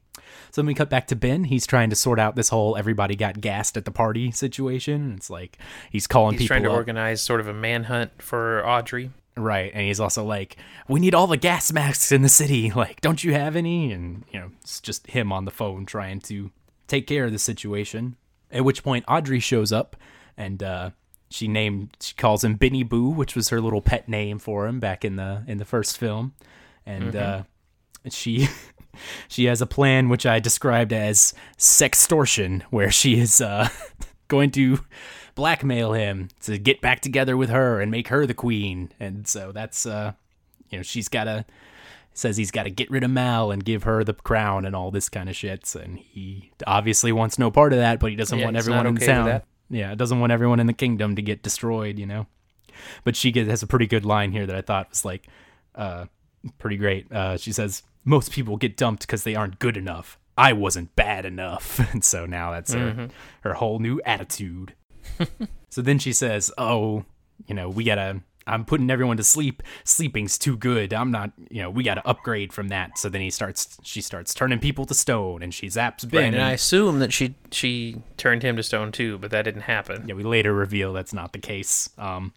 So 0.52 0.62
then 0.62 0.66
we 0.66 0.74
cut 0.74 0.90
back 0.90 1.06
to 1.08 1.16
Ben. 1.16 1.44
He's 1.44 1.66
trying 1.66 1.90
to 1.90 1.96
sort 1.96 2.18
out 2.18 2.34
this 2.34 2.48
whole 2.48 2.76
everybody 2.76 3.14
got 3.14 3.40
gassed 3.40 3.76
at 3.76 3.84
the 3.84 3.90
party 3.92 4.30
situation. 4.32 5.14
It's 5.16 5.30
like 5.30 5.58
he's 5.90 6.06
calling 6.06 6.32
He's 6.34 6.42
people 6.42 6.54
trying 6.54 6.62
to 6.64 6.70
up. 6.70 6.76
organize 6.76 7.22
sort 7.22 7.40
of 7.40 7.46
a 7.48 7.54
manhunt 7.54 8.20
for 8.20 8.66
Audrey. 8.66 9.10
Right. 9.36 9.70
And 9.72 9.86
he's 9.86 10.00
also 10.00 10.24
like, 10.24 10.56
we 10.88 10.98
need 10.98 11.14
all 11.14 11.28
the 11.28 11.36
gas 11.36 11.72
masks 11.72 12.10
in 12.10 12.22
the 12.22 12.28
city. 12.28 12.70
Like, 12.76 13.00
don't 13.00 13.22
you 13.22 13.32
have 13.32 13.54
any? 13.54 13.92
And, 13.92 14.24
you 14.32 14.40
know, 14.40 14.50
it's 14.60 14.80
just 14.80 15.06
him 15.08 15.32
on 15.32 15.44
the 15.44 15.50
phone 15.52 15.86
trying 15.86 16.20
to 16.22 16.50
take 16.88 17.06
care 17.06 17.24
of 17.26 17.32
the 17.32 17.38
situation. 17.38 18.16
At 18.50 18.64
which 18.64 18.82
point, 18.82 19.04
Audrey 19.06 19.38
shows 19.40 19.70
up 19.72 19.96
and, 20.36 20.62
uh, 20.62 20.90
she 21.30 21.48
named 21.48 21.96
she 22.00 22.14
calls 22.14 22.44
him 22.44 22.54
Benny 22.56 22.82
Boo, 22.82 23.08
which 23.10 23.34
was 23.34 23.48
her 23.50 23.60
little 23.60 23.80
pet 23.80 24.08
name 24.08 24.38
for 24.38 24.66
him 24.66 24.80
back 24.80 25.04
in 25.04 25.16
the 25.16 25.44
in 25.46 25.58
the 25.58 25.64
first 25.64 25.96
film, 25.96 26.34
and 26.84 27.14
uh, 27.14 27.42
she 28.10 28.48
she 29.28 29.44
has 29.44 29.62
a 29.62 29.66
plan 29.66 30.08
which 30.08 30.26
I 30.26 30.40
described 30.40 30.92
as 30.92 31.32
sextortion, 31.56 32.62
where 32.70 32.90
she 32.90 33.18
is 33.20 33.40
uh, 33.40 33.68
going 34.28 34.50
to 34.52 34.80
blackmail 35.34 35.92
him 35.92 36.28
to 36.42 36.58
get 36.58 36.80
back 36.80 37.00
together 37.00 37.36
with 37.36 37.48
her 37.50 37.80
and 37.80 37.90
make 37.90 38.08
her 38.08 38.26
the 38.26 38.34
queen. 38.34 38.90
And 38.98 39.26
so 39.26 39.52
that's 39.52 39.86
uh, 39.86 40.12
you 40.68 40.78
know 40.78 40.82
she's 40.82 41.08
got 41.08 41.24
to 41.24 41.44
says 42.12 42.36
he's 42.36 42.50
got 42.50 42.64
to 42.64 42.70
get 42.70 42.90
rid 42.90 43.04
of 43.04 43.10
Mal 43.10 43.50
and 43.52 43.64
give 43.64 43.84
her 43.84 44.02
the 44.02 44.12
crown 44.12 44.66
and 44.66 44.74
all 44.74 44.90
this 44.90 45.08
kind 45.08 45.28
of 45.28 45.36
shits, 45.36 45.76
And 45.76 45.98
he 45.98 46.50
obviously 46.66 47.12
wants 47.12 47.38
no 47.38 47.50
part 47.52 47.72
of 47.72 47.78
that, 47.78 48.00
but 48.00 48.10
he 48.10 48.16
doesn't 48.16 48.36
Yeah, 48.38 48.46
want 48.46 48.56
everyone 48.56 48.86
in 48.86 48.96
okay 48.96 49.06
with 49.06 49.06
town. 49.06 49.42
That. 49.70 49.92
it 49.92 49.98
doesn't 49.98 50.20
want 50.20 50.32
everyone 50.32 50.60
in 50.60 50.66
the 50.66 50.72
kingdom 50.72 51.16
to 51.16 51.22
get 51.22 51.42
destroyed. 51.42 51.98
You 51.98 52.06
know. 52.06 52.26
But 53.04 53.16
she 53.16 53.30
gets, 53.30 53.48
has 53.48 53.62
a 53.62 53.66
pretty 53.66 53.86
good 53.86 54.04
line 54.04 54.32
here 54.32 54.46
that 54.46 54.56
I 54.56 54.62
thought 54.62 54.90
was 54.90 55.04
like 55.04 55.26
uh, 55.74 56.06
pretty 56.58 56.76
great. 56.76 57.10
Uh, 57.12 57.36
she 57.36 57.52
says, 57.52 57.82
"Most 58.04 58.32
people 58.32 58.56
get 58.56 58.76
dumped 58.76 59.02
because 59.02 59.24
they 59.24 59.34
aren't 59.34 59.58
good 59.58 59.76
enough. 59.76 60.18
I 60.36 60.52
wasn't 60.52 60.94
bad 60.96 61.24
enough." 61.24 61.78
and 61.92 62.04
so 62.04 62.26
now 62.26 62.52
that's 62.52 62.72
her 62.72 63.08
her 63.42 63.54
whole 63.54 63.78
new 63.78 64.00
attitude. 64.04 64.74
so 65.70 65.82
then 65.82 65.98
she 65.98 66.12
says, 66.12 66.50
"Oh, 66.58 67.04
you 67.46 67.54
know, 67.54 67.68
we 67.68 67.84
gotta." 67.84 68.22
I'm 68.50 68.64
putting 68.64 68.90
everyone 68.90 69.16
to 69.16 69.24
sleep. 69.24 69.62
Sleeping's 69.84 70.36
too 70.38 70.56
good. 70.56 70.92
I'm 70.92 71.10
not, 71.10 71.32
you 71.50 71.62
know, 71.62 71.70
we 71.70 71.82
got 71.82 71.94
to 71.94 72.06
upgrade 72.06 72.52
from 72.52 72.68
that. 72.68 72.98
So 72.98 73.08
then 73.08 73.20
he 73.20 73.30
starts, 73.30 73.78
she 73.82 74.00
starts 74.00 74.34
turning 74.34 74.58
people 74.58 74.84
to 74.86 74.94
stone 74.94 75.42
and 75.42 75.54
she 75.54 75.68
zaps 75.68 76.08
Ben. 76.08 76.34
and 76.34 76.42
I 76.42 76.52
assume 76.52 76.98
that 76.98 77.12
she 77.12 77.34
she 77.50 78.02
turned 78.16 78.42
him 78.42 78.56
to 78.56 78.62
stone 78.62 78.92
too, 78.92 79.18
but 79.18 79.30
that 79.30 79.42
didn't 79.42 79.62
happen. 79.62 80.08
yeah, 80.08 80.14
we 80.14 80.22
later 80.22 80.52
reveal 80.52 80.92
that's 80.92 81.12
not 81.12 81.32
the 81.32 81.38
case. 81.38 81.90
Um, 81.96 82.32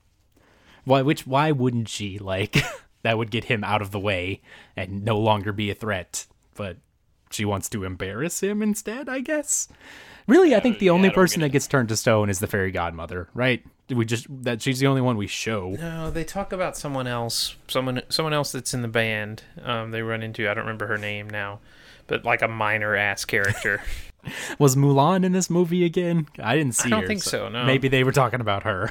why? 0.85 1.01
Which? 1.01 1.25
Why 1.25 1.51
wouldn't 1.51 1.89
she? 1.89 2.19
Like, 2.19 2.57
that 3.03 3.17
would 3.17 3.31
get 3.31 3.45
him 3.45 3.63
out 3.63 3.81
of 3.81 3.91
the 3.91 3.99
way 3.99 4.41
and 4.75 5.03
no 5.03 5.17
longer 5.17 5.51
be 5.51 5.69
a 5.69 5.75
threat. 5.75 6.25
But 6.55 6.77
she 7.31 7.45
wants 7.45 7.69
to 7.69 7.83
embarrass 7.83 8.41
him 8.41 8.61
instead. 8.61 9.09
I 9.09 9.19
guess. 9.21 9.67
Really, 10.27 10.55
I 10.55 10.59
think 10.59 10.79
the 10.79 10.89
only 10.89 11.09
person 11.09 11.41
that 11.41 11.49
gets 11.49 11.67
turned 11.67 11.89
to 11.89 11.97
stone 11.97 12.29
is 12.29 12.39
the 12.39 12.47
fairy 12.47 12.71
godmother, 12.71 13.27
right? 13.33 13.63
We 13.89 14.05
just 14.05 14.25
that 14.43 14.61
she's 14.61 14.79
the 14.79 14.87
only 14.87 15.01
one 15.01 15.17
we 15.17 15.27
show. 15.27 15.71
No, 15.71 16.09
they 16.09 16.23
talk 16.23 16.53
about 16.53 16.77
someone 16.77 17.07
else, 17.07 17.55
someone 17.67 18.01
someone 18.09 18.33
else 18.33 18.51
that's 18.51 18.73
in 18.73 18.81
the 18.81 18.87
band. 18.87 19.43
Um, 19.61 19.91
they 19.91 20.01
run 20.01 20.23
into 20.23 20.49
I 20.49 20.53
don't 20.53 20.63
remember 20.63 20.87
her 20.87 20.97
name 20.97 21.29
now, 21.29 21.59
but 22.07 22.23
like 22.23 22.41
a 22.41 22.47
minor 22.47 22.95
ass 22.95 23.25
character. 23.25 23.81
Was 24.59 24.75
Mulan 24.75 25.25
in 25.25 25.31
this 25.33 25.49
movie 25.49 25.83
again? 25.83 26.27
I 26.41 26.55
didn't 26.55 26.75
see. 26.75 26.87
I 26.87 26.91
don't 26.91 27.01
her, 27.01 27.07
think 27.07 27.23
so, 27.23 27.49
no. 27.49 27.65
Maybe 27.65 27.87
they 27.87 28.03
were 28.03 28.11
talking 28.11 28.39
about 28.39 28.63
her. 28.63 28.89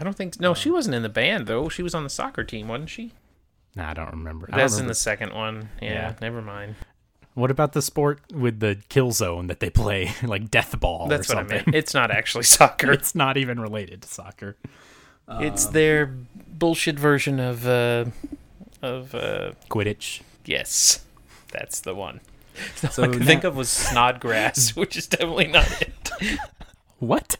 I 0.00 0.04
don't 0.04 0.16
think 0.16 0.40
no, 0.40 0.54
she 0.54 0.70
wasn't 0.70 0.94
in 0.94 1.02
the 1.02 1.08
band 1.08 1.46
though. 1.46 1.68
She 1.68 1.82
was 1.82 1.94
on 1.94 2.04
the 2.04 2.10
soccer 2.10 2.44
team, 2.44 2.68
wasn't 2.68 2.90
she? 2.90 3.12
Nah, 3.76 3.90
I 3.90 3.94
don't 3.94 4.10
remember. 4.10 4.46
I 4.48 4.52
don't 4.52 4.60
That's 4.60 4.78
in 4.78 4.86
the 4.86 4.94
second 4.94 5.32
one. 5.32 5.68
Yeah, 5.82 5.92
Yeah. 5.92 6.14
never 6.20 6.40
mind. 6.40 6.76
What 7.34 7.50
about 7.50 7.72
the 7.72 7.82
sport 7.82 8.20
with 8.32 8.60
the 8.60 8.78
kill 8.88 9.10
zone 9.12 9.48
that 9.48 9.58
they 9.60 9.68
play, 9.70 10.12
like 10.22 10.50
death 10.50 10.78
ball 10.78 11.08
That's 11.08 11.28
or 11.30 11.34
what 11.36 11.40
something? 11.40 11.58
I 11.60 11.62
meant. 11.66 11.74
It's 11.74 11.92
not 11.94 12.10
actually 12.10 12.44
soccer. 12.44 12.92
It's 12.98 13.14
not 13.14 13.36
even 13.36 13.58
related 13.60 14.02
to 14.02 14.08
soccer. 14.08 14.56
it's 15.28 15.66
their 15.66 16.06
bullshit 16.48 16.98
version 16.98 17.40
of 17.40 17.66
uh 17.66 18.04
of 18.82 19.14
uh 19.14 19.52
Quidditch. 19.70 20.20
yes. 20.44 21.00
That's 21.50 21.80
the 21.80 21.94
one. 21.94 22.20
So 22.90 23.02
all 23.02 23.08
I 23.08 23.12
could 23.12 23.20
now- 23.20 23.26
think 23.26 23.44
of 23.44 23.56
was 23.56 23.68
Snodgrass, 23.68 24.76
which 24.76 24.96
is 24.96 25.06
definitely 25.08 25.48
not 25.48 25.82
it. 25.82 26.38
What? 27.00 27.36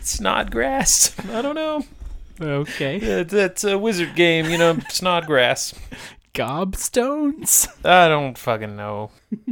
Snodgrass. 0.00 1.14
I 1.30 1.42
don't 1.42 1.54
know. 1.54 1.84
Okay. 2.40 2.98
That- 2.98 3.28
That's 3.28 3.64
a 3.64 3.78
wizard 3.78 4.14
game, 4.14 4.50
you 4.50 4.58
know, 4.58 4.78
Snodgrass. 4.90 5.74
Gobstones. 6.34 7.68
I 7.84 8.08
don't 8.08 8.36
fucking 8.36 8.76
know. 8.76 9.10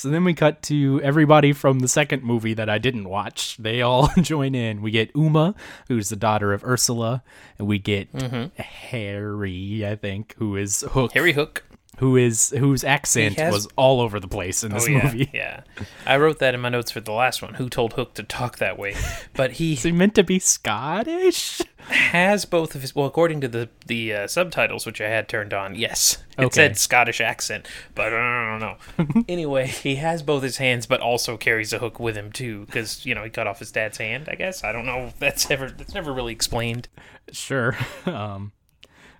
So 0.00 0.08
then 0.08 0.24
we 0.24 0.32
cut 0.32 0.62
to 0.62 0.98
everybody 1.02 1.52
from 1.52 1.80
the 1.80 1.86
second 1.86 2.22
movie 2.22 2.54
that 2.54 2.70
I 2.70 2.78
didn't 2.78 3.06
watch. 3.06 3.58
They 3.58 3.82
all 3.82 4.08
join 4.22 4.54
in. 4.54 4.80
We 4.80 4.92
get 4.92 5.10
Uma, 5.14 5.54
who's 5.88 6.08
the 6.08 6.16
daughter 6.16 6.54
of 6.54 6.64
Ursula, 6.64 7.22
and 7.58 7.68
we 7.68 7.78
get 7.78 8.10
mm-hmm. 8.10 8.58
Harry, 8.62 9.86
I 9.86 9.96
think, 9.96 10.34
who 10.38 10.56
is 10.56 10.86
Hook, 10.92 11.12
Harry 11.12 11.34
Hook. 11.34 11.64
Who 12.00 12.16
is 12.16 12.50
whose 12.50 12.82
accent 12.82 13.38
has- 13.38 13.52
was 13.52 13.68
all 13.76 14.00
over 14.00 14.18
the 14.18 14.26
place 14.28 14.64
in 14.64 14.72
this 14.72 14.86
oh, 14.86 14.90
yeah, 14.90 15.02
movie. 15.04 15.30
Yeah. 15.34 15.62
I 16.06 16.16
wrote 16.16 16.38
that 16.40 16.54
in 16.54 16.60
my 16.60 16.68
notes 16.70 16.90
for 16.90 17.00
the 17.00 17.12
last 17.12 17.40
one. 17.42 17.54
Who 17.54 17.68
told 17.68 17.92
Hook 17.92 18.14
to 18.14 18.22
talk 18.22 18.58
that 18.58 18.78
way? 18.78 18.94
But 19.34 19.52
he 19.52 19.74
Is 19.74 19.82
he 19.82 19.92
meant 19.92 20.14
to 20.16 20.24
be 20.24 20.38
Scottish? 20.38 21.60
has 21.88 22.44
both 22.44 22.74
of 22.74 22.82
his. 22.82 22.94
Well, 22.94 23.06
according 23.06 23.40
to 23.42 23.48
the 23.48 23.68
the 23.86 24.12
uh, 24.14 24.26
subtitles, 24.26 24.86
which 24.86 25.00
I 25.00 25.08
had 25.08 25.28
turned 25.28 25.52
on, 25.52 25.74
yes, 25.74 26.18
it 26.38 26.44
Okay. 26.44 26.54
said 26.54 26.76
Scottish 26.78 27.20
accent, 27.20 27.66
but 27.94 28.12
I 28.14 28.58
don't 28.58 28.60
know. 28.60 29.24
anyway, 29.28 29.66
he 29.66 29.96
has 29.96 30.22
both 30.22 30.42
his 30.42 30.58
hands, 30.58 30.86
but 30.86 31.00
also 31.00 31.36
carries 31.36 31.72
a 31.72 31.78
hook 31.78 31.98
with 31.98 32.16
him 32.16 32.32
too, 32.32 32.64
because 32.66 33.04
you 33.06 33.14
know 33.14 33.24
he 33.24 33.30
cut 33.30 33.46
off 33.46 33.58
his 33.58 33.72
dad's 33.72 33.98
hand. 33.98 34.28
I 34.30 34.34
guess 34.36 34.62
I 34.64 34.72
don't 34.72 34.86
know. 34.86 35.06
If 35.06 35.18
that's 35.18 35.50
ever 35.50 35.70
that's 35.70 35.94
never 35.94 36.12
really 36.12 36.32
explained. 36.32 36.88
Sure. 37.32 37.76
Um, 38.06 38.52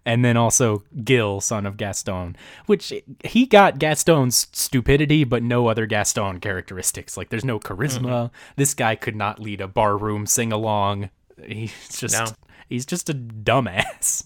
and 0.05 0.25
then 0.25 0.37
also 0.37 0.83
Gil, 1.05 1.41
son 1.41 1.67
of 1.67 1.77
Gaston, 1.77 2.37
which 2.67 2.93
he 3.25 3.47
got 3.47 3.79
Gaston's 3.79 4.47
stupidity, 4.53 5.25
but 5.25 5.43
no 5.43 5.69
other 5.69 5.87
Gaston 5.87 6.41
characteristics. 6.41 7.17
Like 7.17 7.29
there's 7.29 7.45
no 7.45 7.59
charisma. 7.59 8.01
Mm-hmm. 8.01 8.35
This 8.57 8.75
guy 8.75 8.95
could 8.95 9.17
not 9.17 9.39
lead 9.41 9.61
a 9.61 9.69
barroom 9.69 10.27
sing 10.27 10.53
along. 10.53 11.11
He's 11.45 11.99
just 11.99 12.19
No. 12.19 12.27
he's 12.69 12.87
just 12.87 13.11
a 13.11 13.15
dumbass. 13.15 14.25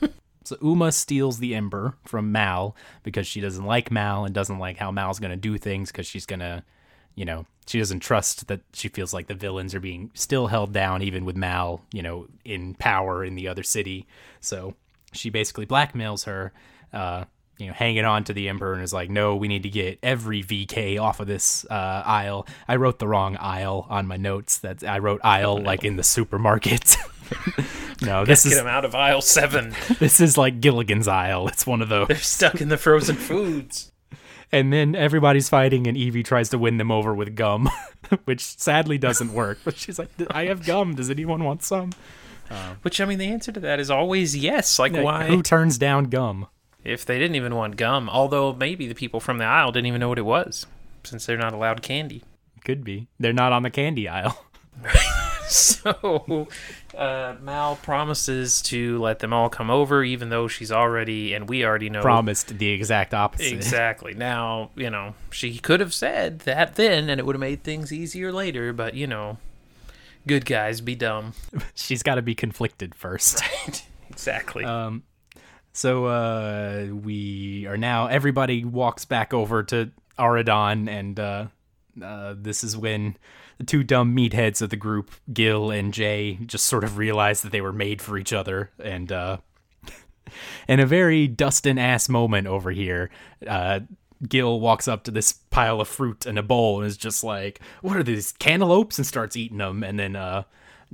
so 0.44 0.56
Uma 0.62 0.92
steals 0.92 1.38
the 1.38 1.54
ember 1.54 1.96
from 2.04 2.32
Mal 2.32 2.76
because 3.02 3.26
she 3.26 3.40
doesn't 3.40 3.64
like 3.64 3.90
Mal 3.90 4.24
and 4.24 4.34
doesn't 4.34 4.58
like 4.58 4.76
how 4.76 4.90
Mal's 4.90 5.20
gonna 5.20 5.36
do 5.36 5.56
things 5.58 5.90
because 5.90 6.06
she's 6.06 6.26
gonna 6.26 6.64
you 7.14 7.24
know, 7.24 7.46
she 7.66 7.78
doesn't 7.78 8.00
trust 8.00 8.48
that 8.48 8.60
she 8.72 8.88
feels 8.88 9.14
like 9.14 9.28
the 9.28 9.34
villains 9.34 9.74
are 9.74 9.80
being 9.80 10.10
still 10.14 10.48
held 10.48 10.72
down, 10.72 11.02
even 11.02 11.24
with 11.24 11.36
Mal, 11.36 11.80
you 11.92 12.02
know, 12.02 12.26
in 12.44 12.74
power 12.74 13.24
in 13.24 13.36
the 13.36 13.46
other 13.46 13.62
city. 13.62 14.06
So 14.40 14.74
she 15.12 15.30
basically 15.30 15.66
blackmails 15.66 16.24
her, 16.24 16.52
uh, 16.92 17.24
you 17.58 17.68
know, 17.68 17.72
hanging 17.72 18.04
on 18.04 18.24
to 18.24 18.32
the 18.32 18.48
Emperor 18.48 18.72
and 18.72 18.82
is 18.82 18.92
like, 18.92 19.10
no, 19.10 19.36
we 19.36 19.46
need 19.46 19.62
to 19.62 19.68
get 19.68 19.98
every 20.02 20.42
VK 20.42 21.00
off 21.00 21.20
of 21.20 21.26
this 21.26 21.64
uh, 21.70 22.02
aisle. 22.04 22.46
I 22.66 22.76
wrote 22.76 22.98
the 22.98 23.06
wrong 23.06 23.36
aisle 23.36 23.86
on 23.88 24.06
my 24.06 24.16
notes. 24.16 24.58
That 24.58 24.82
I 24.82 24.98
wrote 24.98 25.20
aisle 25.22 25.62
like 25.62 25.84
in 25.84 25.96
the 25.96 26.02
supermarket. 26.02 26.96
no, 28.02 28.24
this 28.24 28.44
Get 28.44 28.52
is 28.52 28.58
him 28.58 28.66
out 28.66 28.84
of 28.84 28.94
aisle 28.94 29.20
seven. 29.20 29.74
this 30.00 30.20
is 30.20 30.36
like 30.38 30.60
Gilligan's 30.60 31.06
aisle. 31.06 31.48
It's 31.48 31.66
one 31.66 31.82
of 31.82 31.88
those. 31.88 32.08
They're 32.08 32.16
stuck 32.16 32.60
in 32.60 32.68
the 32.68 32.78
frozen 32.78 33.16
foods. 33.16 33.92
And 34.52 34.72
then 34.72 34.94
everybody's 34.96 35.48
fighting, 35.48 35.86
and 35.86 35.96
Evie 35.96 36.22
tries 36.24 36.48
to 36.48 36.58
win 36.58 36.76
them 36.78 36.90
over 36.90 37.14
with 37.14 37.36
gum, 37.36 37.70
which 38.24 38.40
sadly 38.40 38.98
doesn't 38.98 39.32
work. 39.32 39.58
But 39.64 39.76
she's 39.76 39.98
like, 39.98 40.08
"I 40.30 40.46
have 40.46 40.66
gum. 40.66 40.94
Does 40.94 41.10
anyone 41.10 41.44
want 41.44 41.62
some?" 41.62 41.92
Um, 42.50 42.78
which 42.82 43.00
I 43.00 43.04
mean, 43.04 43.18
the 43.18 43.28
answer 43.28 43.52
to 43.52 43.60
that 43.60 43.78
is 43.78 43.90
always 43.90 44.36
yes. 44.36 44.78
Like 44.78 44.92
why? 44.92 45.26
Who 45.26 45.42
turns 45.42 45.78
down 45.78 46.04
gum? 46.04 46.48
if 46.84 47.04
they 47.04 47.18
didn't 47.18 47.36
even 47.36 47.54
want 47.54 47.76
gum, 47.76 48.08
although 48.08 48.52
maybe 48.54 48.86
the 48.88 48.94
people 48.94 49.20
from 49.20 49.38
the 49.38 49.44
aisle 49.44 49.70
didn't 49.72 49.86
even 49.86 50.00
know 50.00 50.08
what 50.08 50.18
it 50.18 50.24
was, 50.24 50.66
since 51.04 51.26
they're 51.26 51.36
not 51.36 51.52
allowed 51.52 51.82
candy. 51.82 52.22
Could 52.64 52.84
be. 52.84 53.08
They're 53.18 53.32
not 53.32 53.52
on 53.52 53.62
the 53.62 53.70
candy 53.70 54.08
aisle. 54.08 54.44
So, 55.50 56.46
uh, 57.00 57.34
Mal 57.40 57.76
promises 57.76 58.60
to 58.60 58.98
let 58.98 59.20
them 59.20 59.32
all 59.32 59.48
come 59.48 59.70
over, 59.70 60.04
even 60.04 60.28
though 60.28 60.46
she's 60.46 60.70
already, 60.70 61.32
and 61.32 61.48
we 61.48 61.64
already 61.64 61.88
know. 61.88 62.02
Promised 62.02 62.58
the 62.58 62.68
exact 62.68 63.14
opposite. 63.14 63.54
Exactly. 63.54 64.12
Now, 64.12 64.70
you 64.76 64.90
know, 64.90 65.14
she 65.30 65.58
could 65.58 65.80
have 65.80 65.94
said 65.94 66.40
that 66.40 66.74
then, 66.74 67.08
and 67.08 67.18
it 67.18 67.24
would 67.24 67.34
have 67.34 67.40
made 67.40 67.64
things 67.64 67.90
easier 67.90 68.30
later, 68.30 68.74
but, 68.74 68.94
you 68.94 69.06
know, 69.06 69.38
good 70.26 70.44
guys 70.44 70.82
be 70.82 70.94
dumb. 70.94 71.32
She's 71.74 72.02
got 72.02 72.16
to 72.16 72.22
be 72.22 72.34
conflicted 72.34 72.94
first. 72.94 73.42
exactly. 74.10 74.64
Um, 74.66 75.04
so 75.72 76.04
uh, 76.04 76.86
we 76.92 77.66
are 77.66 77.78
now. 77.78 78.08
Everybody 78.08 78.66
walks 78.66 79.06
back 79.06 79.32
over 79.32 79.62
to 79.62 79.90
Auradon, 80.18 80.86
and 80.86 81.18
uh, 81.18 81.46
uh, 82.02 82.34
this 82.36 82.62
is 82.62 82.76
when 82.76 83.16
the 83.60 83.66
two 83.66 83.84
dumb 83.84 84.16
meatheads 84.16 84.62
of 84.62 84.70
the 84.70 84.76
group, 84.76 85.10
Gil 85.30 85.70
and 85.70 85.92
Jay, 85.92 86.38
just 86.46 86.64
sort 86.64 86.82
of 86.82 86.96
realize 86.96 87.42
that 87.42 87.52
they 87.52 87.60
were 87.60 87.74
made 87.74 88.00
for 88.00 88.16
each 88.16 88.32
other, 88.32 88.70
and 88.82 89.12
uh, 89.12 89.36
in 90.68 90.80
a 90.80 90.86
very 90.86 91.28
Dustin 91.28 91.76
ass 91.76 92.08
moment 92.08 92.46
over 92.46 92.70
here, 92.70 93.10
uh, 93.46 93.80
Gil 94.26 94.60
walks 94.60 94.88
up 94.88 95.04
to 95.04 95.10
this 95.10 95.34
pile 95.50 95.78
of 95.78 95.88
fruit 95.88 96.24
in 96.24 96.38
a 96.38 96.42
bowl 96.42 96.78
and 96.78 96.86
is 96.86 96.96
just 96.96 97.22
like, 97.22 97.60
"What 97.82 97.98
are 97.98 98.02
these 98.02 98.32
cantaloupes?" 98.32 98.96
and 98.96 99.06
starts 99.06 99.36
eating 99.36 99.58
them. 99.58 99.84
And 99.84 99.98
then 99.98 100.16
uh, 100.16 100.44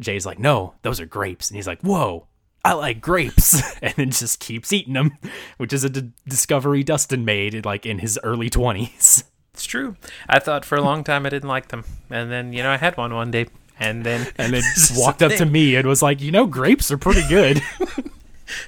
Jay's 0.01 0.27
like, 0.27 0.41
"No, 0.41 0.75
those 0.83 1.01
are 1.01 1.07
grapes." 1.07 1.49
And 1.49 1.57
he's 1.57 1.69
like, 1.69 1.83
"Whoa." 1.83 2.27
I 2.65 2.73
like 2.73 3.01
grapes, 3.01 3.63
and 3.81 3.95
then 3.95 4.11
just 4.11 4.41
keeps 4.41 4.73
eating 4.73 4.95
them, 4.95 5.17
which 5.57 5.73
is 5.73 5.85
a 5.85 5.91
d- 5.91 6.11
discovery 6.27 6.83
Dustin 6.83 7.25
made 7.25 7.65
like 7.65 7.87
in 7.87 8.01
his 8.01 8.19
early 8.25 8.51
twenties. 8.51 9.23
it's 9.57 9.65
true. 9.65 9.97
I 10.29 10.39
thought 10.39 10.67
for 10.67 10.77
a 10.77 10.83
long 10.83 11.03
time 11.03 11.25
I 11.25 11.31
didn't 11.31 11.49
like 11.49 11.69
them, 11.69 11.85
and 12.11 12.31
then, 12.31 12.53
you 12.53 12.63
know, 12.63 12.71
I 12.71 12.77
had 12.77 12.95
one 12.99 13.15
one 13.15 13.31
day, 13.31 13.47
and 13.81 14.05
then. 14.05 14.27
And 14.39 14.53
then 14.55 14.63
walked 14.95 15.23
up 15.23 15.33
to 15.33 15.47
me 15.47 15.77
and 15.77 15.89
was 15.89 16.03
like, 16.03 16.21
"You 16.21 16.31
know, 16.31 16.47
grapes 16.47 16.91
are 16.91 16.99
pretty 16.99 17.27
good." 17.27 17.63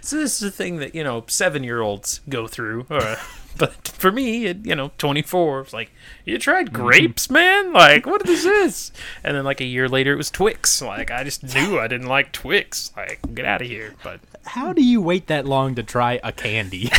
So 0.01 0.17
this 0.17 0.33
is 0.35 0.41
the 0.41 0.51
thing 0.51 0.79
that 0.79 0.97
you 0.97 1.05
know 1.05 1.23
seven 1.29 1.63
year 1.63 1.81
olds 1.83 2.21
go 2.29 2.49
through. 2.49 2.87
Uh, 2.91 3.15
but 3.57 3.87
for 3.87 4.11
me, 4.11 4.49
at, 4.49 4.67
you 4.67 4.75
know, 4.75 4.91
twenty 4.99 5.23
four, 5.23 5.61
it's 5.61 5.73
like 5.73 5.93
you 6.25 6.37
tried 6.37 6.73
grapes, 6.73 7.31
man. 7.31 7.73
Like 7.73 8.05
what 8.05 8.29
is 8.29 8.43
this? 8.43 8.91
And 9.23 9.37
then 9.37 9.45
like 9.45 9.61
a 9.61 9.65
year 9.65 9.89
later, 9.89 10.13
it 10.13 10.17
was 10.17 10.33
Twix. 10.33 10.83
Like 10.83 11.13
I 11.13 11.23
just 11.23 11.45
knew 11.45 11.79
I 11.79 11.87
didn't 11.87 12.09
like 12.09 12.33
Twix. 12.33 12.91
Like 12.97 13.21
get 13.37 13.45
out 13.45 13.63
of 13.63 13.69
here. 13.69 13.95
But 14.03 14.19
How 14.45 14.73
do 14.73 14.83
you 14.83 15.01
wait 15.01 15.29
that 15.29 15.47
long 15.47 15.77
to 15.77 15.85
try 15.85 16.19
a 16.25 16.33
candy? 16.33 16.91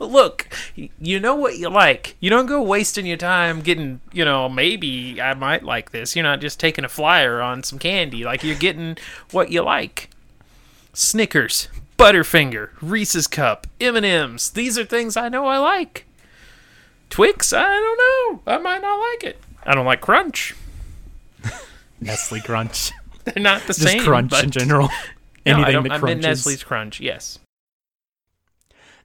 Look, 0.08 0.48
you 0.74 1.20
know 1.20 1.34
what 1.34 1.58
you 1.58 1.68
like. 1.68 2.16
You 2.20 2.30
don't 2.30 2.46
go 2.46 2.62
wasting 2.62 3.04
your 3.04 3.18
time 3.18 3.60
getting, 3.60 4.00
you 4.12 4.24
know, 4.24 4.48
maybe 4.48 5.20
I 5.20 5.34
might 5.34 5.62
like 5.62 5.90
this. 5.90 6.16
You're 6.16 6.22
not 6.22 6.40
just 6.40 6.58
taking 6.58 6.86
a 6.86 6.88
flyer 6.88 7.42
on 7.42 7.62
some 7.62 7.78
candy. 7.78 8.24
Like 8.24 8.42
you're 8.42 8.56
getting 8.56 8.96
what 9.30 9.50
you 9.50 9.60
like. 9.60 10.08
Snickers, 10.94 11.68
Butterfinger, 11.98 12.70
Reese's 12.80 13.26
Cup, 13.26 13.66
M&Ms. 13.78 14.50
These 14.50 14.78
are 14.78 14.86
things 14.86 15.18
I 15.18 15.28
know 15.28 15.44
I 15.44 15.58
like. 15.58 16.06
Twix, 17.10 17.52
I 17.52 17.66
don't 17.66 17.98
know. 17.98 18.52
I 18.54 18.56
might 18.56 18.80
not 18.80 18.96
like 18.96 19.24
it. 19.24 19.38
I 19.64 19.74
don't 19.74 19.84
like 19.84 20.00
Crunch. 20.00 20.54
Nestle 22.00 22.40
Crunch, 22.40 22.92
They're 23.24 23.42
not 23.42 23.60
the 23.62 23.74
just 23.74 23.82
same. 23.82 23.98
Just 23.98 24.08
Crunch 24.08 24.42
in 24.42 24.50
general. 24.50 24.88
No, 24.88 24.94
I 24.94 25.58
Anything 25.58 25.82
that 25.82 25.92
I 25.92 25.98
meant 25.98 26.00
crunches. 26.00 26.22
Nestle's 26.24 26.62
Crunch. 26.62 27.00
Yes. 27.00 27.38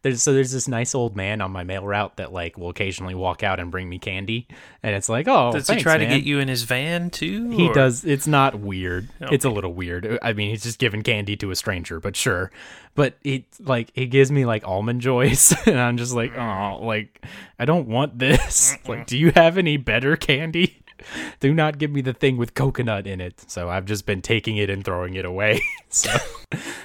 There's 0.06 0.22
so 0.22 0.34
there's 0.34 0.52
this 0.52 0.68
nice 0.68 0.94
old 0.94 1.16
man 1.16 1.42
on 1.42 1.52
my 1.52 1.64
mail 1.64 1.84
route 1.84 2.18
that 2.18 2.32
like 2.32 2.60
will 2.60 2.70
occasionally 2.70 3.16
walk 3.16 3.42
out 3.42 3.60
and 3.60 3.72
bring 3.72 3.90
me 3.90 3.98
candy, 3.98 4.48
and 4.84 4.94
it's 4.94 5.10
like, 5.10 5.28
oh, 5.28 5.52
Does 5.52 5.66
thanks, 5.66 5.80
he 5.80 5.84
try 5.84 5.98
man. 5.98 6.08
to 6.08 6.16
get 6.16 6.24
you 6.24 6.38
in 6.38 6.48
his 6.48 6.62
van 6.62 7.10
too? 7.10 7.50
He 7.50 7.70
or- 7.70 7.74
does. 7.74 8.06
It's 8.06 8.28
not 8.28 8.60
weird. 8.60 9.10
It's 9.20 9.46
a 9.46 9.50
little 9.50 9.74
weird. 9.74 10.20
I 10.22 10.34
mean, 10.34 10.52
he's 10.52 10.62
just 10.62 10.78
giving 10.78 11.02
candy 11.02 11.36
to 11.38 11.50
a 11.50 11.56
stranger, 11.56 12.00
but 12.00 12.16
sure. 12.16 12.52
But 12.94 13.18
it 13.24 13.46
like 13.60 13.90
it 13.96 14.06
gives 14.12 14.32
me 14.32 14.46
like 14.46 14.64
almond 14.68 15.02
joys, 15.02 15.56
and 15.66 15.80
I'm 15.80 15.98
just 15.98 16.14
like, 16.14 16.38
oh, 16.38 16.82
like 16.84 17.26
I 17.58 17.66
don't 17.66 17.88
want 17.88 18.20
this. 18.20 18.78
like, 18.88 19.08
do 19.08 19.18
you 19.18 19.32
have 19.32 19.58
any 19.58 19.78
better 19.78 20.16
candy? 20.16 20.84
Do 21.40 21.52
not 21.52 21.80
give 21.80 21.92
me 21.92 22.02
the 22.02 22.14
thing 22.14 22.38
with 22.38 22.54
coconut 22.54 23.08
in 23.08 23.22
it. 23.22 23.44
So 23.50 23.70
I've 23.70 23.86
just 23.86 24.06
been 24.06 24.22
taking 24.22 24.58
it 24.58 24.70
and 24.70 24.86
throwing 24.86 25.16
it 25.16 25.26
away. 25.26 25.62
so 25.90 26.16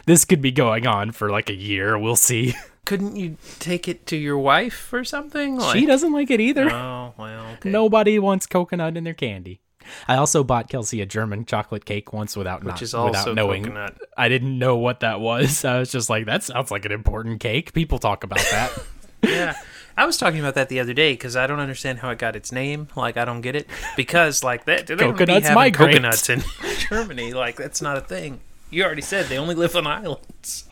this 0.07 0.25
could 0.25 0.41
be 0.41 0.51
going 0.53 0.87
on 0.87 1.12
for 1.12 1.31
like 1.31 1.51
a 1.51 1.55
year. 1.55 1.99
We'll 1.99 2.16
see. 2.16 2.55
Couldn't 2.91 3.14
you 3.14 3.36
take 3.61 3.86
it 3.86 4.05
to 4.09 4.16
your 4.16 4.36
wife 4.36 4.93
or 4.93 5.05
something? 5.05 5.59
Like, 5.59 5.78
she 5.78 5.86
doesn't 5.86 6.12
like 6.12 6.28
it 6.28 6.41
either. 6.41 6.68
Oh 6.68 7.14
well. 7.16 7.47
Okay. 7.53 7.70
Nobody 7.70 8.18
wants 8.18 8.49
coconut 8.49 8.97
in 8.97 9.05
their 9.05 9.14
candy. 9.14 9.61
I 10.09 10.16
also 10.16 10.43
bought 10.43 10.68
Kelsey 10.68 11.01
a 11.01 11.07
German 11.07 11.45
chocolate 11.45 11.84
cake 11.84 12.12
once 12.12 12.36
without 12.36 12.64
Which 12.64 12.72
not, 12.72 12.82
is 12.82 12.93
also 12.93 13.11
without 13.12 13.34
knowing. 13.36 13.62
coconut. 13.62 13.97
I 14.18 14.28
didn't 14.28 14.59
know 14.59 14.76
what 14.76 15.01
that 15.01 15.20
was. 15.20 15.64
I 15.64 15.78
was 15.78 15.93
just 15.93 16.11
like, 16.11 16.26
that 16.26 16.43
sounds 16.43 16.72
like 16.72 16.84
an 16.84 16.91
important 16.91 17.38
cake. 17.38 17.72
People 17.74 18.01
talk 18.01 18.24
about 18.24 18.41
that. 18.51 18.72
Yeah. 19.22 19.55
I 19.97 20.05
was 20.05 20.16
talking 20.16 20.41
about 20.41 20.57
that 20.57 20.68
the 20.68 20.80
other 20.80 20.93
day 20.93 21.12
because 21.12 21.36
I 21.36 21.47
don't 21.47 21.61
understand 21.61 22.01
how 22.01 22.11
it 22.11 22.18
got 22.18 22.34
its 22.34 22.51
name. 22.51 22.88
Like 22.97 23.16
I 23.16 23.24
don't 23.24 23.41
get 23.41 23.55
it 23.55 23.68
because 23.97 24.43
like 24.43 24.64
that 24.64 24.88
they 24.88 24.97
don't 24.97 25.16
be 25.16 25.70
coconuts 25.70 26.28
in 26.28 26.43
Germany. 26.88 27.34
Like 27.34 27.55
that's 27.55 27.80
not 27.80 27.99
a 27.99 28.01
thing. 28.01 28.41
You 28.68 28.82
already 28.82 29.03
said 29.03 29.26
they 29.26 29.38
only 29.38 29.55
live 29.55 29.76
on 29.76 29.86
islands. 29.86 30.64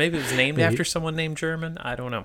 Maybe 0.00 0.16
it 0.16 0.22
was 0.22 0.32
named 0.32 0.58
after 0.60 0.82
someone 0.82 1.14
named 1.14 1.36
German. 1.36 1.76
I 1.76 1.94
don't 1.94 2.10
know. 2.10 2.24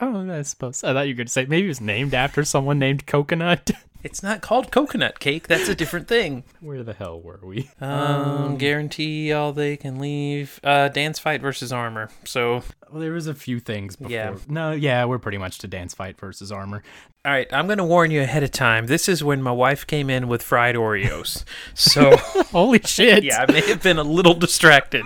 oh, 0.00 0.30
I 0.32 0.40
suppose. 0.40 0.82
I 0.82 0.94
thought 0.94 1.06
you 1.06 1.12
were 1.12 1.18
going 1.18 1.26
to 1.26 1.32
say 1.32 1.44
maybe 1.44 1.66
it 1.66 1.68
was 1.68 1.80
named 1.82 2.14
after 2.14 2.42
someone 2.42 2.78
named 2.78 3.04
Coconut. 3.06 3.70
It's 4.02 4.22
not 4.22 4.42
called 4.42 4.70
coconut 4.70 5.18
cake. 5.18 5.48
That's 5.48 5.66
a 5.66 5.74
different 5.74 6.08
thing. 6.08 6.44
Where 6.60 6.82
the 6.82 6.92
hell 6.92 7.18
were 7.18 7.40
we? 7.42 7.70
Um, 7.80 8.58
guarantee 8.58 9.32
all 9.32 9.54
they 9.54 9.78
can 9.78 9.98
leave. 9.98 10.60
Uh, 10.62 10.88
dance 10.88 11.18
fight 11.18 11.40
versus 11.40 11.72
armor. 11.72 12.10
So, 12.24 12.62
Well, 12.90 13.00
there 13.00 13.12
was 13.12 13.26
a 13.26 13.34
few 13.34 13.60
things 13.60 13.96
before. 13.96 14.10
Yeah. 14.12 14.34
No, 14.46 14.72
yeah, 14.72 15.06
we're 15.06 15.18
pretty 15.18 15.38
much 15.38 15.56
to 15.60 15.68
dance 15.68 15.94
fight 15.94 16.20
versus 16.20 16.52
armor. 16.52 16.82
All 17.24 17.32
right, 17.32 17.50
I'm 17.54 17.66
gonna 17.66 17.86
warn 17.86 18.10
you 18.10 18.20
ahead 18.20 18.42
of 18.42 18.50
time. 18.50 18.86
This 18.86 19.08
is 19.08 19.24
when 19.24 19.40
my 19.40 19.50
wife 19.50 19.86
came 19.86 20.10
in 20.10 20.28
with 20.28 20.42
fried 20.42 20.74
Oreos. 20.74 21.44
So, 21.74 22.16
Holy 22.52 22.80
shit! 22.80 23.24
yeah, 23.24 23.46
I 23.48 23.52
may 23.52 23.60
have 23.62 23.82
been 23.82 23.98
a 23.98 24.02
little 24.02 24.34
distracted. 24.34 25.04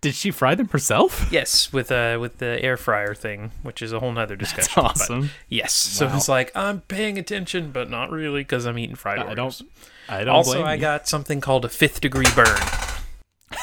Did 0.00 0.14
she 0.14 0.30
fry 0.30 0.54
them 0.54 0.68
herself? 0.68 1.28
Yes, 1.30 1.72
with 1.72 1.92
uh 1.92 2.16
with 2.18 2.38
the 2.38 2.62
air 2.62 2.76
fryer 2.78 3.14
thing, 3.14 3.50
which 3.62 3.82
is 3.82 3.92
a 3.92 4.00
whole 4.00 4.10
nother 4.12 4.36
discussion. 4.36 4.72
but 4.74 4.84
awesome. 4.84 5.30
yes, 5.48 5.72
so 5.72 6.08
it's 6.14 6.28
like 6.28 6.50
I'm 6.54 6.80
paying 6.82 7.18
attention, 7.18 7.72
but 7.72 7.90
not 7.90 8.10
really 8.10 8.40
because 8.40 8.64
I'm 8.64 8.78
eating 8.78 8.96
fried 8.96 9.18
Oreos. 9.18 9.30
I 9.30 9.34
don't. 9.34 9.62
I 10.08 10.24
don't. 10.24 10.34
Also, 10.34 10.62
I 10.62 10.74
you. 10.74 10.80
got 10.80 11.08
something 11.08 11.40
called 11.40 11.64
a 11.66 11.68
fifth 11.68 12.00
degree 12.00 12.26
burn. 12.34 12.46
I 13.50 13.58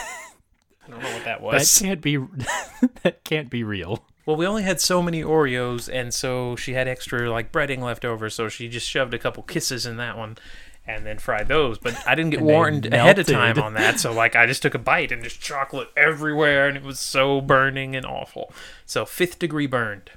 don't 0.87 1.01
know 1.01 1.11
what 1.13 1.25
that 1.25 1.41
was. 1.41 1.79
that 1.79 1.85
can't 1.85 2.01
be. 2.01 2.17
that 3.03 3.23
can't 3.23 3.49
be 3.49 3.63
real. 3.63 4.05
Well, 4.27 4.35
we 4.35 4.45
only 4.45 4.63
had 4.63 4.79
so 4.79 5.01
many 5.01 5.23
Oreos, 5.23 5.89
and 5.91 6.13
so 6.13 6.55
she 6.55 6.73
had 6.73 6.87
extra 6.87 7.31
like 7.31 7.51
breading 7.51 7.79
left 7.79 8.05
over, 8.05 8.29
so 8.29 8.49
she 8.49 8.67
just 8.67 8.87
shoved 8.87 9.15
a 9.15 9.17
couple 9.17 9.41
kisses 9.41 9.87
in 9.87 9.97
that 9.97 10.17
one, 10.17 10.37
and 10.85 11.05
then 11.05 11.17
fried 11.17 11.47
those. 11.47 11.79
But 11.79 11.97
I 12.05 12.13
didn't 12.13 12.31
get 12.31 12.41
warned 12.53 12.85
ahead 12.93 13.17
of 13.17 13.25
time 13.25 13.57
on 13.57 13.73
that, 13.73 13.99
so 13.99 14.13
like 14.13 14.35
I 14.35 14.45
just 14.45 14.61
took 14.61 14.75
a 14.75 14.79
bite 14.79 15.11
and 15.11 15.23
just 15.23 15.41
chocolate 15.41 15.89
everywhere, 15.97 16.67
and 16.67 16.77
it 16.77 16.83
was 16.83 16.99
so 16.99 17.41
burning 17.41 17.95
and 17.95 18.05
awful. 18.05 18.53
So 18.85 19.05
fifth 19.05 19.39
degree 19.39 19.65
burned. 19.65 20.11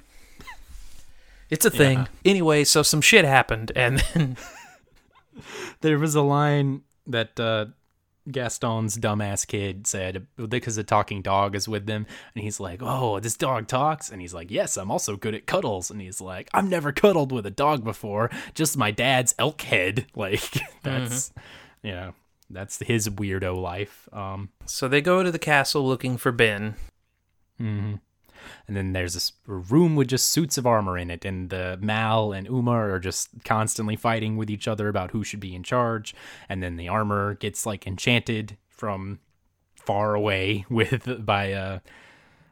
It's 1.49 1.65
a 1.65 1.71
thing. 1.71 1.99
Yeah. 1.99 2.07
Anyway, 2.25 2.63
so 2.65 2.83
some 2.83 3.01
shit 3.01 3.25
happened, 3.25 3.71
and 3.75 3.99
then 4.13 4.37
There 5.81 5.97
was 5.97 6.15
a 6.15 6.21
line 6.21 6.81
that 7.07 7.39
uh, 7.39 7.67
Gaston's 8.29 8.97
dumbass 8.97 9.47
kid 9.47 9.87
said 9.87 10.27
because 10.49 10.75
the 10.75 10.83
talking 10.83 11.21
dog 11.21 11.55
is 11.55 11.67
with 11.67 11.85
them, 11.87 12.05
and 12.35 12.43
he's 12.43 12.59
like, 12.59 12.79
"Oh, 12.83 13.19
this 13.19 13.35
dog 13.35 13.67
talks," 13.67 14.09
and 14.09 14.21
he's 14.21 14.33
like, 14.33 14.51
"Yes, 14.51 14.77
I'm 14.77 14.91
also 14.91 15.15
good 15.17 15.33
at 15.33 15.47
cuddles," 15.47 15.89
and 15.89 15.99
he's 16.01 16.21
like, 16.21 16.49
"I've 16.53 16.69
never 16.69 16.91
cuddled 16.91 17.31
with 17.31 17.45
a 17.45 17.51
dog 17.51 17.83
before, 17.83 18.29
just 18.53 18.77
my 18.77 18.91
dad's 18.91 19.33
elk 19.39 19.61
head." 19.61 20.05
Like 20.15 20.41
that's, 20.83 21.33
you 21.81 21.91
know, 21.93 22.13
that's 22.49 22.77
his 22.79 23.09
weirdo 23.09 23.59
life. 23.59 24.07
Um, 24.13 24.49
so 24.65 24.87
they 24.87 25.01
go 25.01 25.23
to 25.23 25.31
the 25.31 25.39
castle 25.39 25.87
looking 25.87 26.17
for 26.17 26.31
Ben. 26.31 26.75
hmm 27.57 27.95
And 28.67 28.75
then 28.77 28.93
there's 28.93 29.13
this 29.13 29.33
room 29.45 29.95
with 29.95 30.07
just 30.07 30.29
suits 30.29 30.57
of 30.57 30.65
armor 30.67 30.97
in 30.97 31.09
it, 31.09 31.25
and 31.25 31.49
the 31.49 31.77
Mal 31.81 32.31
and 32.31 32.47
Uma 32.47 32.71
are 32.71 32.99
just 32.99 33.29
constantly 33.45 33.95
fighting 33.95 34.37
with 34.37 34.49
each 34.49 34.67
other 34.67 34.87
about 34.87 35.11
who 35.11 35.23
should 35.23 35.39
be 35.39 35.55
in 35.55 35.63
charge. 35.63 36.13
And 36.49 36.61
then 36.63 36.77
the 36.77 36.87
armor 36.87 37.35
gets 37.35 37.65
like 37.65 37.85
enchanted 37.87 38.57
from 38.69 39.19
far 39.75 40.13
away 40.15 40.65
with 40.69 41.25
by 41.25 41.53
uh, 41.53 41.79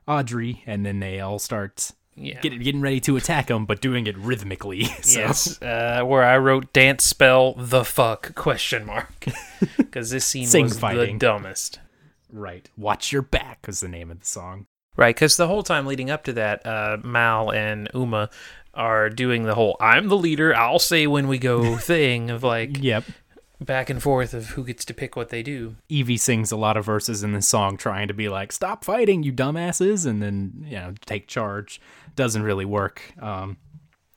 Audrey, 0.08 0.64
and 0.66 0.86
then 0.86 1.00
they 1.00 1.20
all 1.20 1.40
start 1.40 1.92
Yeah. 2.16 2.40
getting 2.42 2.60
getting 2.62 2.82
ready 2.82 3.00
to 3.02 3.16
attack 3.16 3.48
them, 3.48 3.66
but 3.66 3.82
doing 3.82 4.08
it 4.08 4.18
rhythmically. 4.18 4.84
So 5.04 5.20
Yes, 5.20 5.62
uh, 5.62 6.02
where 6.04 6.24
I 6.24 6.38
wrote 6.38 6.74
dance 6.74 7.04
spell 7.06 7.54
the 7.54 7.86
fuck 7.86 8.34
question 8.36 8.86
mark 8.86 9.26
because 9.78 10.10
this 10.10 10.26
scene 10.26 10.50
was 10.64 10.78
fighting. 10.80 11.18
the 11.20 11.26
dumbest. 11.26 11.80
right, 12.32 12.68
watch 12.78 13.12
your 13.12 13.22
back 13.22 13.66
was 13.68 13.80
the 13.80 13.88
name 13.88 14.10
of 14.12 14.20
the 14.20 14.26
song. 14.26 14.66
Right, 15.00 15.16
because 15.16 15.38
the 15.38 15.48
whole 15.48 15.64
time 15.64 15.86
leading 15.86 16.12
up 16.12 16.26
to 16.26 16.34
that, 16.34 16.66
uh, 16.66 16.98
Mal 17.02 17.52
and 17.54 17.90
Uma 17.94 18.30
are 18.74 19.10
doing 19.10 19.44
the 19.44 19.56
whole 19.56 19.78
"I'm 19.80 20.10
the 20.10 20.18
leader, 20.18 20.54
I'll 20.54 20.78
say 20.78 21.08
when 21.08 21.30
we 21.30 21.38
go" 21.38 21.78
thing 21.94 22.30
of 22.30 22.44
like 22.44 22.78
Yep. 22.84 23.06
back 23.62 23.90
and 23.90 24.04
forth 24.04 24.34
of 24.34 24.48
who 24.50 24.66
gets 24.66 24.84
to 24.86 24.94
pick 24.94 25.16
what 25.16 25.30
they 25.30 25.42
do. 25.42 25.78
Evie 25.88 26.18
sings 26.18 26.52
a 26.52 26.58
lot 26.58 26.76
of 26.76 26.84
verses 26.86 27.24
in 27.24 27.32
this 27.32 27.48
song 27.48 27.78
trying 27.78 28.10
to 28.10 28.14
be 28.14 28.28
like, 28.28 28.52
stop 28.52 28.84
fighting, 28.84 29.24
you 29.24 29.32
dumbasses, 29.32 30.06
and 30.06 30.22
then, 30.22 30.66
you 30.68 30.76
know, 30.76 30.94
take 31.06 31.28
charge. 31.28 31.80
Doesn't 32.18 32.44
really 32.44 32.66
work. 32.66 33.02
Um, 33.22 33.56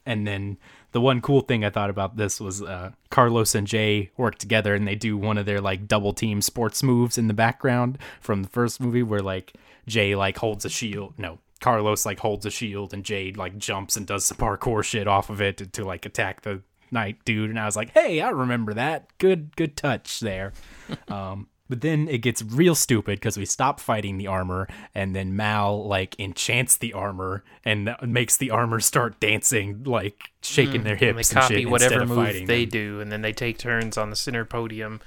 and 0.04 0.26
then 0.26 0.58
the 0.90 1.00
one 1.00 1.20
cool 1.20 1.42
thing 1.42 1.64
I 1.64 1.70
thought 1.70 1.90
about 1.90 2.16
this 2.16 2.40
was 2.40 2.60
uh, 2.60 2.90
Carlos 3.10 3.54
and 3.54 3.68
Jay 3.68 4.10
work 4.16 4.36
together 4.36 4.74
and 4.74 4.86
they 4.86 4.96
do 4.96 5.16
one 5.16 5.38
of 5.38 5.46
their 5.46 5.60
like 5.60 5.86
double 5.86 6.12
team 6.12 6.42
sports 6.42 6.82
moves 6.82 7.16
in 7.18 7.28
the 7.28 7.34
background 7.34 7.98
from 8.20 8.42
the 8.42 8.48
first 8.48 8.80
movie 8.80 9.02
where 9.02 9.22
like 9.22 9.54
Jay 9.86 10.14
like 10.14 10.38
holds 10.38 10.64
a 10.64 10.70
shield. 10.70 11.14
No, 11.18 11.38
Carlos 11.60 12.04
like 12.06 12.20
holds 12.20 12.46
a 12.46 12.50
shield 12.50 12.92
and 12.94 13.04
Jade 13.04 13.36
like 13.36 13.58
jumps 13.58 13.96
and 13.96 14.06
does 14.06 14.24
some 14.24 14.36
parkour 14.38 14.82
shit 14.84 15.06
off 15.08 15.30
of 15.30 15.40
it 15.40 15.56
to, 15.58 15.66
to 15.66 15.84
like 15.84 16.06
attack 16.06 16.42
the 16.42 16.62
knight 16.90 17.24
dude. 17.24 17.50
And 17.50 17.58
I 17.58 17.66
was 17.66 17.76
like, 17.76 17.90
hey, 17.90 18.20
I 18.20 18.30
remember 18.30 18.74
that. 18.74 19.06
Good, 19.18 19.56
good 19.56 19.76
touch 19.76 20.20
there. 20.20 20.52
um, 21.08 21.48
but 21.68 21.80
then 21.80 22.06
it 22.08 22.18
gets 22.18 22.42
real 22.42 22.74
stupid 22.74 23.18
because 23.18 23.38
we 23.38 23.46
stop 23.46 23.80
fighting 23.80 24.18
the 24.18 24.26
armor, 24.26 24.68
and 24.94 25.16
then 25.16 25.34
Mal 25.36 25.86
like 25.86 26.14
enchants 26.20 26.76
the 26.76 26.92
armor 26.92 27.44
and 27.64 27.96
makes 28.06 28.36
the 28.36 28.50
armor 28.50 28.78
start 28.78 29.18
dancing, 29.20 29.82
like 29.84 30.32
shaking 30.42 30.82
their 30.82 30.96
Mm, 30.96 31.00
And 31.08 31.16
they 31.16 31.20
hips 31.20 31.30
and, 31.32 31.40
copy 31.40 31.54
shit 31.62 31.70
whatever 31.70 32.04
move 32.04 32.46
they 32.46 32.66
them. 32.66 32.68
do, 32.68 33.00
and 33.00 33.10
then 33.10 33.22
they 33.22 33.32
take 33.32 33.56
turns 33.56 33.96
on 33.96 34.10
the 34.10 34.16
center 34.16 34.44
podium. 34.44 35.00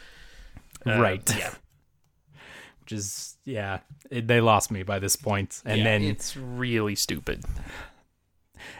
Uh, 0.87 0.99
right? 0.99 1.35
Yeah, 1.37 1.51
Which 2.85 2.91
is 2.91 3.35
yeah, 3.45 3.79
it, 4.11 4.27
they 4.27 4.41
lost 4.41 4.69
me 4.69 4.83
by 4.83 4.99
this 4.99 5.15
point, 5.15 5.59
and 5.65 5.79
Yeah, 5.79 5.83
then 5.85 6.03
it's 6.03 6.37
really 6.37 6.93
stupid. 6.93 7.43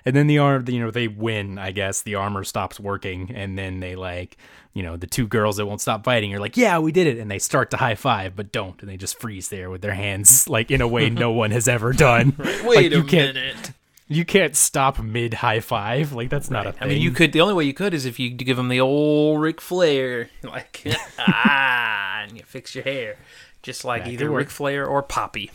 and 0.06 0.16
then 0.16 0.28
the 0.28 0.38
arm, 0.38 0.66
you 0.70 0.80
know, 0.80 0.92
they 0.92 1.08
win. 1.08 1.58
I 1.58 1.72
guess 1.72 2.04
the 2.04 2.14
armor 2.16 2.44
stops 2.44 2.80
working, 2.80 3.32
and 3.34 3.58
then 3.58 3.80
they 3.80 3.96
like, 3.96 4.38
you 4.74 4.84
know, 4.84 4.96
the 4.96 5.08
two 5.08 5.28
girls 5.28 5.58
that 5.58 5.66
won't 5.66 5.82
stop 5.82 6.04
fighting 6.04 6.36
are 6.36 6.40
like, 6.40 6.56
"Yeah, 6.56 6.78
we 6.78 6.92
did 6.92 7.08
it," 7.08 7.18
and 7.18 7.32
they 7.32 7.40
start 7.40 7.72
to 7.72 7.78
high 7.78 7.96
five, 7.96 8.36
but 8.36 8.52
don't, 8.52 8.80
and 8.82 8.88
they 8.90 8.98
just 8.98 9.20
freeze 9.20 9.50
there 9.50 9.72
with 9.72 9.82
their 9.82 9.96
hands, 9.96 10.48
like 10.50 10.70
in 10.70 10.82
a 10.82 10.88
way 10.88 11.10
no 11.10 11.32
one 11.32 11.50
has 11.50 11.68
ever 11.68 11.92
done. 12.08 12.36
Wait 12.38 12.64
Like, 12.64 12.92
a 12.92 12.96
you 12.98 13.04
can't, 13.04 13.34
minute. 13.34 13.72
You 14.08 14.24
can't 14.24 14.56
stop 14.56 15.00
mid 15.02 15.34
high 15.34 15.62
five, 15.62 16.14
like 16.14 16.30
that's 16.30 16.52
not 16.52 16.68
a 16.68 16.74
thing. 16.74 16.84
I 16.84 16.88
mean, 16.90 17.02
you 17.02 17.10
could. 17.10 17.32
The 17.32 17.42
only 17.42 17.56
way 17.56 17.64
you 17.64 17.74
could 17.74 17.96
is 17.96 18.06
if 18.06 18.20
you 18.20 18.30
give 18.30 18.56
them 18.56 18.68
the 18.70 18.80
old 18.82 19.42
Ric 19.42 19.60
Flair, 19.60 20.30
like 20.44 20.84
ah, 21.18 22.22
and 22.22 22.38
you 22.38 22.44
fix 22.44 22.76
your 22.76 22.84
hair, 22.84 23.18
just 23.66 23.84
like 23.84 24.06
That 24.06 24.12
either. 24.14 24.30
Ric 24.30 24.50
Flair 24.50 24.86
or 24.88 25.04
Poppy. 25.04 25.52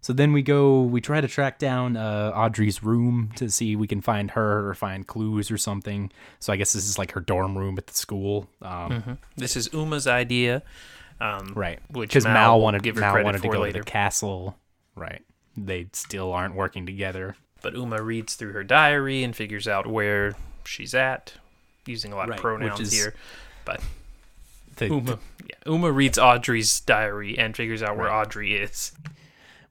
So 0.00 0.12
then 0.12 0.32
we 0.32 0.42
go, 0.42 0.82
we 0.82 1.00
try 1.00 1.20
to 1.20 1.28
track 1.28 1.60
down 1.60 1.96
uh, 1.96 2.32
Audrey's 2.34 2.82
room 2.82 3.30
to 3.36 3.48
see 3.48 3.74
if 3.74 3.78
we 3.78 3.86
can 3.86 4.00
find 4.00 4.32
her 4.32 4.68
or 4.68 4.74
find 4.74 5.06
clues 5.06 5.48
or 5.52 5.56
something. 5.56 6.10
So 6.40 6.52
I 6.52 6.56
guess 6.56 6.72
this 6.72 6.88
is 6.88 6.98
like 6.98 7.12
her 7.12 7.20
dorm 7.20 7.56
room 7.56 7.78
at 7.78 7.86
the 7.86 7.94
school. 7.94 8.48
Um, 8.60 9.18
This 9.36 9.54
is 9.56 9.68
Uma's 9.72 10.08
idea, 10.08 10.64
um, 11.20 11.52
Right. 11.54 11.78
Because 11.92 12.24
Mal, 12.24 12.32
Mal, 12.34 12.60
wanted, 12.60 12.82
give 12.82 12.96
Mal 12.96 13.22
wanted 13.22 13.42
to 13.42 13.48
go 13.48 13.60
later. 13.60 13.78
to 13.78 13.84
the 13.84 13.90
castle. 13.90 14.58
Right. 14.96 15.22
They 15.56 15.86
still 15.92 16.32
aren't 16.32 16.56
working 16.56 16.84
together. 16.84 17.36
But 17.62 17.74
Uma 17.74 18.02
reads 18.02 18.34
through 18.34 18.54
her 18.54 18.64
diary 18.64 19.22
and 19.22 19.36
figures 19.36 19.68
out 19.68 19.86
where 19.86 20.34
she's 20.64 20.94
at, 20.94 21.34
using 21.86 22.12
a 22.12 22.16
lot 22.16 22.28
Right, 22.28 22.38
of 22.38 22.42
pronouns 22.42 22.80
is- 22.80 22.92
here. 22.92 23.14
But 23.64 23.80
The- 24.88 24.94
Uma, 24.94 25.18
yeah, 25.48 25.56
Uma 25.72 25.92
reads 25.92 26.18
Audrey's 26.18 26.80
diary 26.80 27.38
and 27.38 27.56
figures 27.56 27.82
out 27.82 27.96
where 27.96 28.06
Right. 28.08 28.20
Audrey 28.20 28.54
is. 28.54 28.92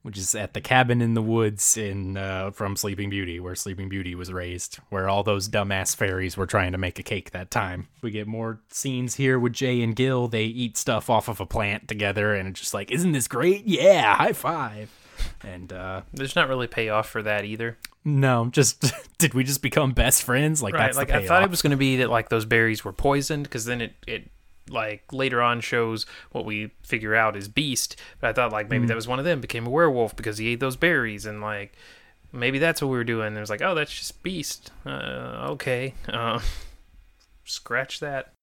which 0.03 0.18
is 0.18 0.34
at 0.34 0.53
the 0.55 0.62
cabin 0.62 0.99
in 0.99 1.14
the 1.14 1.22
woods 1.22 1.78
in 1.78 2.18
uh, 2.18 2.49
from 2.49 2.76
Sleeping 2.76 3.12
Beauty, 3.12 3.39
where 3.39 3.53
Sleeping 3.53 3.88
Beauty 3.88 4.16
was 4.16 4.34
raised, 4.34 4.78
where 4.89 5.07
all 5.07 5.22
those 5.22 5.47
dumbass 5.47 5.95
fairies 5.95 6.36
were 6.36 6.47
trying 6.47 6.72
to 6.72 6.78
make 6.80 6.97
a 6.97 7.03
cake 7.03 7.30
that 7.32 7.51
time. 7.51 7.88
We 8.01 8.09
get 8.09 8.26
more 8.26 8.59
scenes 8.70 9.16
here 9.16 9.38
with 9.39 9.53
Jay 9.53 9.80
and 9.84 9.95
Gil. 9.95 10.28
They 10.28 10.45
eat 10.45 10.76
stuff 10.76 11.07
off 11.07 11.28
of 11.28 11.39
a 11.39 11.45
plant 11.45 11.88
together, 11.88 12.34
and 12.34 12.49
it's 12.49 12.59
just 12.59 12.74
like, 12.74 12.89
isn't 12.89 13.12
this 13.12 13.28
great? 13.28 13.66
Yeah, 13.68 14.16
high 14.16 14.34
five. 14.34 14.89
And 15.43 15.72
uh, 15.72 16.01
There's 16.12 16.36
not 16.36 16.49
really 16.49 16.66
payoff 16.66 17.07
for 17.07 17.22
that 17.22 17.45
either. 17.45 17.78
no, 18.03 18.47
just 18.51 18.91
did 19.20 19.36
we 19.36 19.43
just 19.43 19.62
become 19.62 19.91
best 19.91 20.24
friends? 20.24 20.64
Like 20.64 20.74
right 20.74 20.86
that's 20.88 20.97
like 20.97 21.12
i 21.12 21.28
thought 21.28 21.43
it 21.43 21.51
was 21.51 21.62
going 21.62 21.70
to 21.72 21.78
be 21.78 21.97
that 21.97 22.09
like 22.09 22.30
those 22.30 22.45
berries 22.45 22.84
were 22.84 22.91
poisoned 22.93 23.43
because 23.43 23.66
then 23.66 23.82
it 23.82 23.93
it 24.07 24.32
like 24.72 25.03
later 25.11 25.41
on 25.41 25.59
shows 25.61 26.05
what 26.32 26.45
we 26.45 26.72
figure 26.84 27.13
out 27.13 27.36
is 27.36 27.47
beast 27.47 27.95
but 28.19 28.30
i 28.30 28.34
thought 28.34 28.51
like 28.51 28.69
maybe 28.69 28.86
Mm. 28.86 28.88
that 28.88 28.95
was 28.95 29.07
one 29.07 29.19
of 29.19 29.26
them 29.26 29.41
became 29.41 29.67
a 29.67 29.69
werewolf 29.69 30.15
because 30.15 30.38
he 30.38 30.47
ate 30.47 30.59
those 30.59 30.76
berries 30.78 31.26
and 31.26 31.41
like 31.41 31.74
maybe 32.32 32.57
that's 32.59 32.82
what 32.82 32.88
we 32.88 32.95
were 32.97 33.03
doing 33.03 33.28
and 33.28 33.38
it 33.38 33.41
was 33.41 33.49
like 33.49 33.61
oh 33.61 33.76
that's 33.76 33.93
just 33.93 34.24
beast. 34.24 34.72
Uh, 34.86 35.47
okay. 35.51 35.93
Uh, 36.07 36.39
scratch 37.43 37.99
that. 37.99 38.34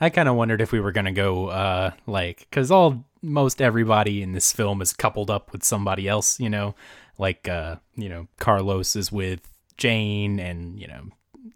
I 0.00 0.10
kind 0.10 0.28
of 0.28 0.36
wondered 0.36 0.60
if 0.60 0.70
we 0.72 0.80
were 0.80 0.92
gonna 0.92 1.12
go 1.12 1.48
uh 1.48 1.90
like 2.06 2.40
because 2.50 2.70
all 2.70 3.04
most 3.22 3.60
everybody 3.60 4.22
in 4.22 4.32
this 4.32 4.52
film 4.52 4.80
is 4.80 4.92
coupled 4.92 5.30
up 5.30 5.50
with 5.52 5.64
somebody 5.64 6.06
else, 6.06 6.38
you 6.38 6.50
know, 6.50 6.74
like 7.18 7.48
uh 7.48 7.76
you 7.96 8.08
know 8.08 8.28
Carlos 8.38 8.94
is 8.94 9.10
with 9.10 9.40
Jane 9.76 10.38
and 10.38 10.78
you 10.78 10.86
know 10.86 11.08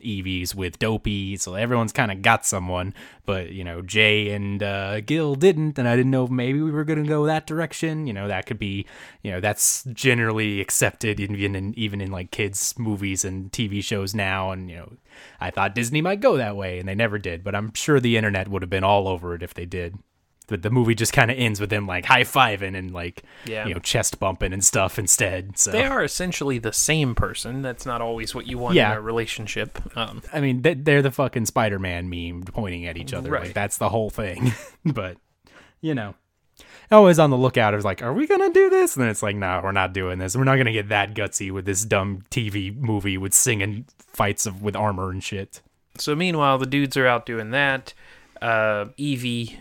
Evie's 0.02 0.54
with 0.54 0.78
Dopey, 0.78 1.36
so 1.36 1.54
everyone's 1.54 1.92
kind 1.92 2.10
of 2.10 2.22
got 2.22 2.44
someone. 2.44 2.94
But 3.24 3.52
you 3.52 3.64
know, 3.64 3.82
Jay 3.82 4.30
and 4.30 4.62
uh, 4.62 5.00
Gil 5.00 5.34
didn't, 5.34 5.78
and 5.78 5.88
I 5.88 5.96
didn't 5.96 6.10
know 6.10 6.24
if 6.24 6.30
maybe 6.30 6.60
we 6.60 6.70
were 6.70 6.84
gonna 6.84 7.04
go 7.04 7.26
that 7.26 7.46
direction. 7.46 8.06
You 8.06 8.12
know, 8.12 8.28
that 8.28 8.46
could 8.46 8.58
be, 8.58 8.86
you 9.22 9.30
know, 9.30 9.40
that's 9.40 9.84
generally 9.92 10.60
accepted 10.60 11.20
even 11.20 11.54
in 11.54 11.78
even 11.78 12.00
in 12.00 12.10
like 12.10 12.30
kids 12.30 12.74
movies 12.78 13.24
and 13.24 13.50
TV 13.52 13.82
shows 13.82 14.14
now. 14.14 14.50
And 14.50 14.70
you 14.70 14.76
know, 14.76 14.92
I 15.40 15.50
thought 15.50 15.74
Disney 15.74 16.00
might 16.00 16.20
go 16.20 16.36
that 16.36 16.56
way, 16.56 16.78
and 16.78 16.88
they 16.88 16.94
never 16.94 17.18
did. 17.18 17.44
But 17.44 17.54
I'm 17.54 17.72
sure 17.74 18.00
the 18.00 18.16
internet 18.16 18.48
would 18.48 18.62
have 18.62 18.70
been 18.70 18.84
all 18.84 19.08
over 19.08 19.34
it 19.34 19.42
if 19.42 19.54
they 19.54 19.66
did. 19.66 19.98
But 20.52 20.60
the 20.62 20.70
movie 20.70 20.94
just 20.94 21.12
kind 21.14 21.30
of 21.30 21.38
ends 21.38 21.60
with 21.60 21.70
them 21.70 21.86
like 21.86 22.04
high 22.04 22.24
fiving 22.24 22.76
and 22.76 22.92
like 22.92 23.22
Yeah. 23.46 23.66
you 23.66 23.72
know 23.74 23.80
chest 23.80 24.20
bumping 24.20 24.52
and 24.52 24.62
stuff 24.62 24.98
instead. 24.98 25.56
So 25.58 25.70
They 25.72 25.84
are 25.84 26.04
essentially 26.04 26.58
the 26.58 26.72
same 26.72 27.14
person. 27.14 27.62
That's 27.62 27.86
not 27.86 28.02
always 28.02 28.34
what 28.34 28.46
you 28.46 28.58
want 28.58 28.74
Yeah. 28.74 28.92
in 28.92 28.98
a 28.98 29.00
relationship. 29.00 29.78
Um, 29.96 30.22
I 30.32 30.40
mean, 30.40 30.60
they- 30.62 30.74
they're 30.74 31.00
the 31.02 31.10
fucking 31.10 31.46
Spider-Man 31.46 32.10
meme 32.10 32.42
pointing 32.42 32.86
at 32.86 32.96
each 32.98 33.14
other. 33.14 33.30
Like 33.30 33.40
Right. 33.40 33.54
that's 33.54 33.78
the 33.78 33.88
whole 33.88 34.10
thing. 34.10 34.52
but 34.84 35.16
you 35.80 35.94
know, 35.94 36.14
always 36.90 37.18
on 37.18 37.30
the 37.30 37.36
lookout. 37.38 37.72
Is 37.74 37.84
like, 37.84 38.02
are 38.02 38.12
we 38.12 38.26
gonna 38.26 38.50
do 38.52 38.68
this? 38.68 38.94
And 38.94 39.02
then 39.02 39.10
it's 39.10 39.22
like, 39.22 39.36
no, 39.36 39.60
we're 39.64 39.72
not 39.72 39.92
doing 39.94 40.18
this. 40.18 40.36
We're 40.36 40.44
not 40.44 40.56
gonna 40.56 40.70
get 40.72 40.90
that 40.90 41.14
gutsy 41.14 41.50
with 41.50 41.64
this 41.64 41.84
dumb 41.84 42.22
TV 42.30 42.70
movie 42.76 43.16
with 43.16 43.32
singing 43.32 43.86
fights 43.98 44.44
of 44.44 44.62
with 44.62 44.76
armor 44.76 45.10
and 45.10 45.24
shit. 45.24 45.62
so 45.98 46.14
meanwhile, 46.14 46.58
the 46.58 46.66
dudes 46.66 46.96
are 46.98 47.06
out 47.06 47.24
doing 47.26 47.50
that. 47.52 47.94
Uh, 48.40 48.86
Evie 48.96 49.58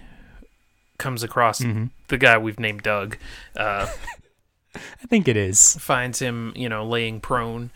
comes 1.02 1.24
across 1.24 1.60
the 2.08 2.18
guy 2.18 2.38
we've 2.38 2.60
named 2.60 2.84
Doug. 2.84 3.18
Uh, 3.56 3.88
I 4.76 5.08
think 5.08 5.28
it 5.28 5.36
is 5.36 5.76
finds 5.78 6.20
him, 6.20 6.54
you 6.56 6.70
know, 6.70 6.86
laying 6.86 7.20
prone. 7.20 7.72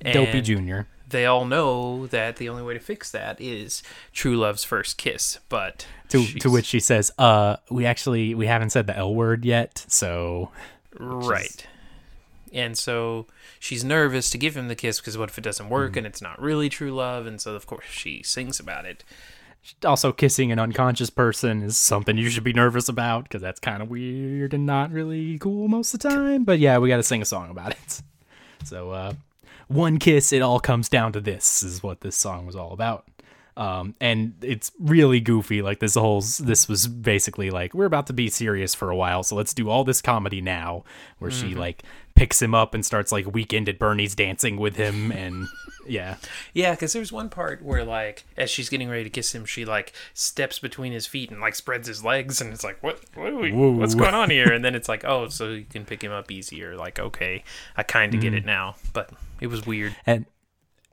And 0.00 0.14
Dopey 0.14 0.40
Junior. 0.40 0.88
They 1.08 1.26
all 1.26 1.44
know 1.44 2.06
that 2.06 2.36
the 2.36 2.48
only 2.48 2.62
way 2.62 2.74
to 2.74 2.80
fix 2.80 3.10
that 3.10 3.40
is 3.40 3.82
true 4.12 4.36
love's 4.36 4.64
first 4.64 4.96
kiss. 4.96 5.38
But 5.48 5.86
To 6.08 6.24
to 6.24 6.50
which 6.50 6.66
she 6.66 6.80
says, 6.80 7.12
"Uh, 7.18 7.56
we 7.70 7.84
actually 7.86 8.34
we 8.34 8.46
haven't 8.46 8.70
said 8.70 8.86
the 8.86 8.96
L 8.96 9.14
word 9.14 9.44
yet, 9.44 9.84
so 9.88 10.50
Right. 10.98 11.66
And 12.52 12.76
so 12.76 13.26
she's 13.60 13.84
nervous 13.84 14.28
to 14.30 14.38
give 14.38 14.56
him 14.56 14.68
the 14.68 14.74
kiss 14.74 15.00
because 15.00 15.16
what 15.16 15.28
if 15.28 15.38
it 15.38 15.44
doesn't 15.44 15.68
work 15.68 15.96
and 15.96 16.06
it's 16.06 16.20
not 16.20 16.40
really 16.40 16.68
true 16.68 16.92
love? 16.92 17.26
And 17.26 17.40
so, 17.40 17.54
of 17.54 17.66
course, 17.66 17.84
she 17.88 18.22
sings 18.22 18.58
about 18.58 18.86
it. 18.86 19.04
Also 19.84 20.12
kissing 20.12 20.50
an 20.52 20.58
unconscious 20.58 21.10
person 21.10 21.62
is 21.62 21.76
something 21.76 22.16
you 22.16 22.30
should 22.30 22.44
be 22.44 22.52
nervous 22.52 22.88
about 22.88 23.24
because 23.24 23.42
that's 23.42 23.60
kind 23.60 23.82
of 23.82 23.88
weird 23.88 24.54
and 24.54 24.66
not 24.66 24.90
really 24.90 25.38
cool 25.38 25.68
most 25.68 25.94
of 25.94 26.00
the 26.00 26.08
time 26.08 26.44
but 26.44 26.58
yeah 26.58 26.78
we 26.78 26.88
got 26.88 26.96
to 26.96 27.02
sing 27.02 27.22
a 27.22 27.26
song 27.26 27.50
about 27.50 27.72
it. 27.72 28.02
So 28.62 28.90
uh 28.90 29.14
one 29.68 29.98
kiss 29.98 30.34
it 30.34 30.42
all 30.42 30.60
comes 30.60 30.90
down 30.90 31.12
to 31.14 31.20
this 31.20 31.62
is 31.62 31.82
what 31.82 32.02
this 32.02 32.14
song 32.14 32.44
was 32.44 32.54
all 32.54 32.72
about. 32.74 33.08
Um 33.56 33.94
and 34.02 34.34
it's 34.42 34.70
really 34.78 35.18
goofy 35.18 35.62
like 35.62 35.78
this 35.78 35.94
whole 35.94 36.20
this 36.20 36.68
was 36.68 36.86
basically 36.86 37.50
like 37.50 37.72
we're 37.72 37.86
about 37.86 38.06
to 38.08 38.12
be 38.12 38.28
serious 38.28 38.74
for 38.74 38.90
a 38.90 38.96
while 38.96 39.22
so 39.22 39.34
let's 39.34 39.54
do 39.54 39.70
all 39.70 39.82
this 39.82 40.02
comedy 40.02 40.42
now 40.42 40.84
where 41.20 41.30
she 41.30 41.54
like 41.54 41.82
picks 42.14 42.40
him 42.40 42.54
up 42.54 42.74
and 42.74 42.84
starts 42.84 43.12
like 43.12 43.32
weekend 43.32 43.68
at 43.68 43.78
bernie's 43.78 44.14
dancing 44.14 44.56
with 44.56 44.76
him 44.76 45.10
and 45.20 45.48
yeah 45.86 46.16
Yeah, 46.52 46.72
because 46.72 46.92
there's 46.92 47.12
one 47.12 47.28
part 47.28 47.62
where, 47.62 47.84
like, 47.84 48.24
as 48.36 48.50
she's 48.50 48.68
getting 48.68 48.88
ready 48.88 49.04
to 49.04 49.10
kiss 49.10 49.34
him, 49.34 49.44
she, 49.44 49.64
like, 49.64 49.92
steps 50.14 50.58
between 50.58 50.92
his 50.92 51.06
feet 51.06 51.30
and, 51.30 51.40
like, 51.40 51.54
spreads 51.54 51.88
his 51.88 52.04
legs. 52.04 52.40
And 52.40 52.52
it's 52.52 52.64
like, 52.64 52.82
what? 52.82 53.00
what 53.14 53.32
are 53.32 53.38
we, 53.38 53.52
what's 53.52 53.94
going 53.94 54.14
on 54.14 54.30
here? 54.30 54.52
And 54.52 54.64
then 54.64 54.74
it's 54.74 54.88
like, 54.88 55.04
oh, 55.04 55.28
so 55.28 55.48
you 55.48 55.64
can 55.64 55.84
pick 55.84 56.02
him 56.02 56.12
up 56.12 56.30
easier. 56.30 56.76
Like, 56.76 56.98
okay, 56.98 57.44
I 57.76 57.82
kind 57.82 58.14
of 58.14 58.20
get 58.20 58.32
mm. 58.32 58.38
it 58.38 58.44
now. 58.44 58.76
But 58.92 59.10
it 59.40 59.46
was 59.46 59.66
weird. 59.66 59.96
and 60.06 60.26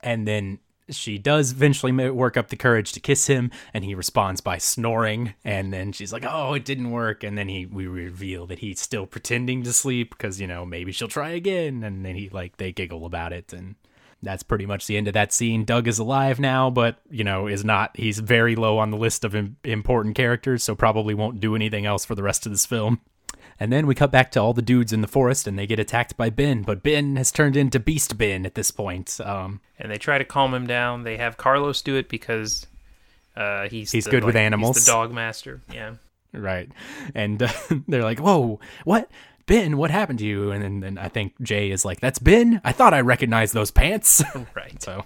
and 0.04 0.28
then 0.28 0.60
she 0.90 1.18
does 1.18 1.52
eventually 1.52 1.92
work 2.10 2.38
up 2.38 2.50
the 2.50 2.56
courage 2.56 2.92
to 2.92 3.00
kiss 3.00 3.28
him 3.28 3.52
and 3.74 3.84
he 3.84 3.96
responds 3.96 4.42
by 4.42 4.58
snoring 4.58 5.34
and 5.44 5.74
then 5.74 5.92
she's 5.92 6.14
like 6.14 6.26
oh 6.28 6.54
it 6.54 6.66
didn't 6.66 6.92
work 6.92 7.24
and 7.24 7.38
then 7.38 7.50
he 7.50 7.66
we 7.66 7.88
reveal 7.88 8.46
that 8.48 8.60
he's 8.60 8.80
still 8.80 9.06
pretending 9.06 9.64
to 9.64 9.74
sleep 9.74 10.12
because 10.12 10.40
you 10.40 10.48
know 10.48 10.66
maybe 10.66 10.92
she'll 10.92 11.08
try 11.08 11.30
again 11.30 11.84
and 11.84 12.06
then 12.06 12.16
he 12.16 12.30
like 12.30 12.58
they 12.58 12.72
giggle 12.72 13.06
about 13.06 13.34
it 13.34 13.52
and 13.54 13.76
that's 14.24 14.44
pretty 14.44 14.66
much 14.66 14.88
the 14.88 14.98
end 14.98 15.08
of 15.08 15.14
that 15.14 15.32
scene. 15.32 15.64
Doug 15.64 15.88
is 15.88 16.00
alive 16.00 16.40
now 16.40 16.70
but 16.70 17.00
you 17.10 17.24
know 17.24 17.48
is 17.48 17.64
not 17.64 17.96
he's 17.96 18.20
very 18.20 18.56
low 18.56 18.78
on 18.78 18.90
the 18.92 18.98
list 18.98 19.24
of 19.24 19.36
Im- 19.36 19.58
important 19.64 20.16
characters 20.16 20.64
so 20.64 20.76
probably 20.76 21.14
won't 21.14 21.40
do 21.40 21.56
anything 21.56 21.86
else 21.86 22.06
for 22.06 22.16
the 22.16 22.24
rest 22.24 22.46
of 22.46 22.52
this 22.52 22.66
film 22.66 23.02
and 23.60 23.72
then 23.72 23.88
we 23.88 23.96
cut 23.96 24.12
back 24.12 24.32
to 24.32 24.40
all 24.42 24.54
the 24.54 24.62
dudes 24.62 24.94
in 24.94 25.02
the 25.02 25.08
forest 25.08 25.48
and 25.48 25.58
they 25.58 25.66
get 25.68 25.80
attacked 25.80 26.16
by 26.18 26.30
Ben, 26.30 26.62
but 26.64 26.84
Ben 26.84 27.16
has 27.16 27.32
turned 27.32 27.58
into 27.58 27.80
Beast 27.80 28.18
Ben 28.18 28.46
at 28.46 28.56
this 28.56 28.72
point. 28.72 29.20
Um, 29.24 29.62
And 29.80 29.92
they 29.92 29.98
try 29.98 30.18
to 30.18 30.26
calm 30.26 30.54
him 30.54 30.68
down. 30.68 31.04
They 31.04 31.18
have 31.18 31.38
Carlos 31.38 31.82
do 31.82 31.96
it 31.96 32.10
because 32.10 32.68
uh, 33.36 33.68
he's 33.70 33.92
He's 33.92 34.06
the, 34.06 34.12
good 34.12 34.24
with 34.24 34.36
animals. 34.36 34.78
He's 34.78 34.86
the 34.86 34.92
dog 34.92 35.12
master. 35.12 35.62
Yeah. 35.72 35.96
right. 36.34 36.70
And 37.16 37.42
uh, 37.44 37.50
they're 37.88 38.04
like, 38.04 38.20
whoa, 38.20 38.60
what? 38.86 39.10
Ben, 39.48 39.78
what 39.78 39.92
happened 39.92 40.20
to 40.20 40.26
you? 40.26 40.52
And 40.52 40.62
then, 40.62 40.80
then 40.82 40.98
I 40.98 41.08
think 41.08 41.34
Jay 41.42 41.72
is 41.72 41.86
like, 41.86 42.00
that's 42.02 42.20
Ben? 42.20 42.60
I 42.66 42.74
thought 42.74 42.94
I 42.94 43.00
recognized 43.02 43.54
those 43.54 43.72
pants. 43.72 44.22
Right. 44.56 44.82
so, 44.82 45.06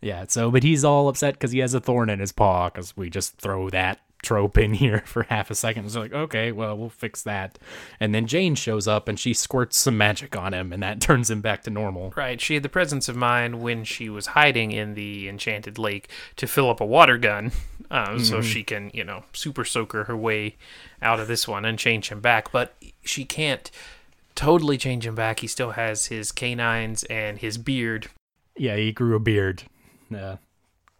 yeah, 0.00 0.24
so, 0.28 0.50
but 0.50 0.62
he's 0.62 0.84
all 0.84 1.08
upset 1.08 1.34
because 1.34 1.50
he 1.50 1.58
has 1.58 1.74
a 1.74 1.80
thorn 1.80 2.08
in 2.10 2.20
his 2.20 2.30
paw 2.32 2.68
because 2.70 2.96
we 2.96 3.10
just 3.10 3.36
throw 3.38 3.68
that 3.70 3.98
trope 4.22 4.58
in 4.58 4.74
here 4.74 5.02
for 5.06 5.24
half 5.24 5.50
a 5.50 5.54
second. 5.54 5.84
It's 5.84 5.96
like, 5.96 6.12
okay, 6.12 6.52
well, 6.52 6.76
we'll 6.76 6.88
fix 6.88 7.22
that. 7.22 7.58
And 8.00 8.14
then 8.14 8.26
Jane 8.26 8.54
shows 8.54 8.88
up 8.88 9.08
and 9.08 9.18
she 9.18 9.32
squirts 9.34 9.76
some 9.76 9.96
magic 9.96 10.36
on 10.36 10.54
him 10.54 10.72
and 10.72 10.82
that 10.82 11.00
turns 11.08 11.30
him 11.30 11.40
back 11.40 11.62
to 11.62 11.70
normal. 11.70 12.12
Right. 12.16 12.40
She 12.40 12.54
had 12.54 12.62
the 12.62 12.68
presence 12.68 13.08
of 13.08 13.16
mind 13.16 13.60
when 13.60 13.84
she 13.84 14.08
was 14.08 14.28
hiding 14.28 14.72
in 14.72 14.94
the 14.94 15.28
enchanted 15.28 15.78
lake 15.78 16.10
to 16.36 16.46
fill 16.46 16.70
up 16.70 16.80
a 16.80 16.86
water 16.86 17.18
gun, 17.18 17.52
um, 17.90 18.18
so 18.24 18.42
she 18.42 18.62
can, 18.62 18.90
you 18.92 19.04
know, 19.04 19.24
super 19.32 19.64
soaker 19.64 20.04
her 20.04 20.16
way 20.16 20.56
out 21.00 21.20
of 21.20 21.28
this 21.28 21.46
one 21.46 21.64
and 21.64 21.78
change 21.78 22.08
him 22.08 22.20
back. 22.20 22.50
But 22.52 22.74
she 23.02 23.24
can't 23.24 23.70
totally 24.34 24.78
change 24.78 25.06
him 25.06 25.14
back. 25.14 25.40
He 25.40 25.46
still 25.46 25.72
has 25.72 26.06
his 26.06 26.32
canines 26.32 27.04
and 27.04 27.38
his 27.38 27.58
beard. 27.58 28.08
Yeah, 28.56 28.76
he 28.76 28.92
grew 28.92 29.14
a 29.14 29.20
beard. 29.20 29.64
Uh, 30.14 30.36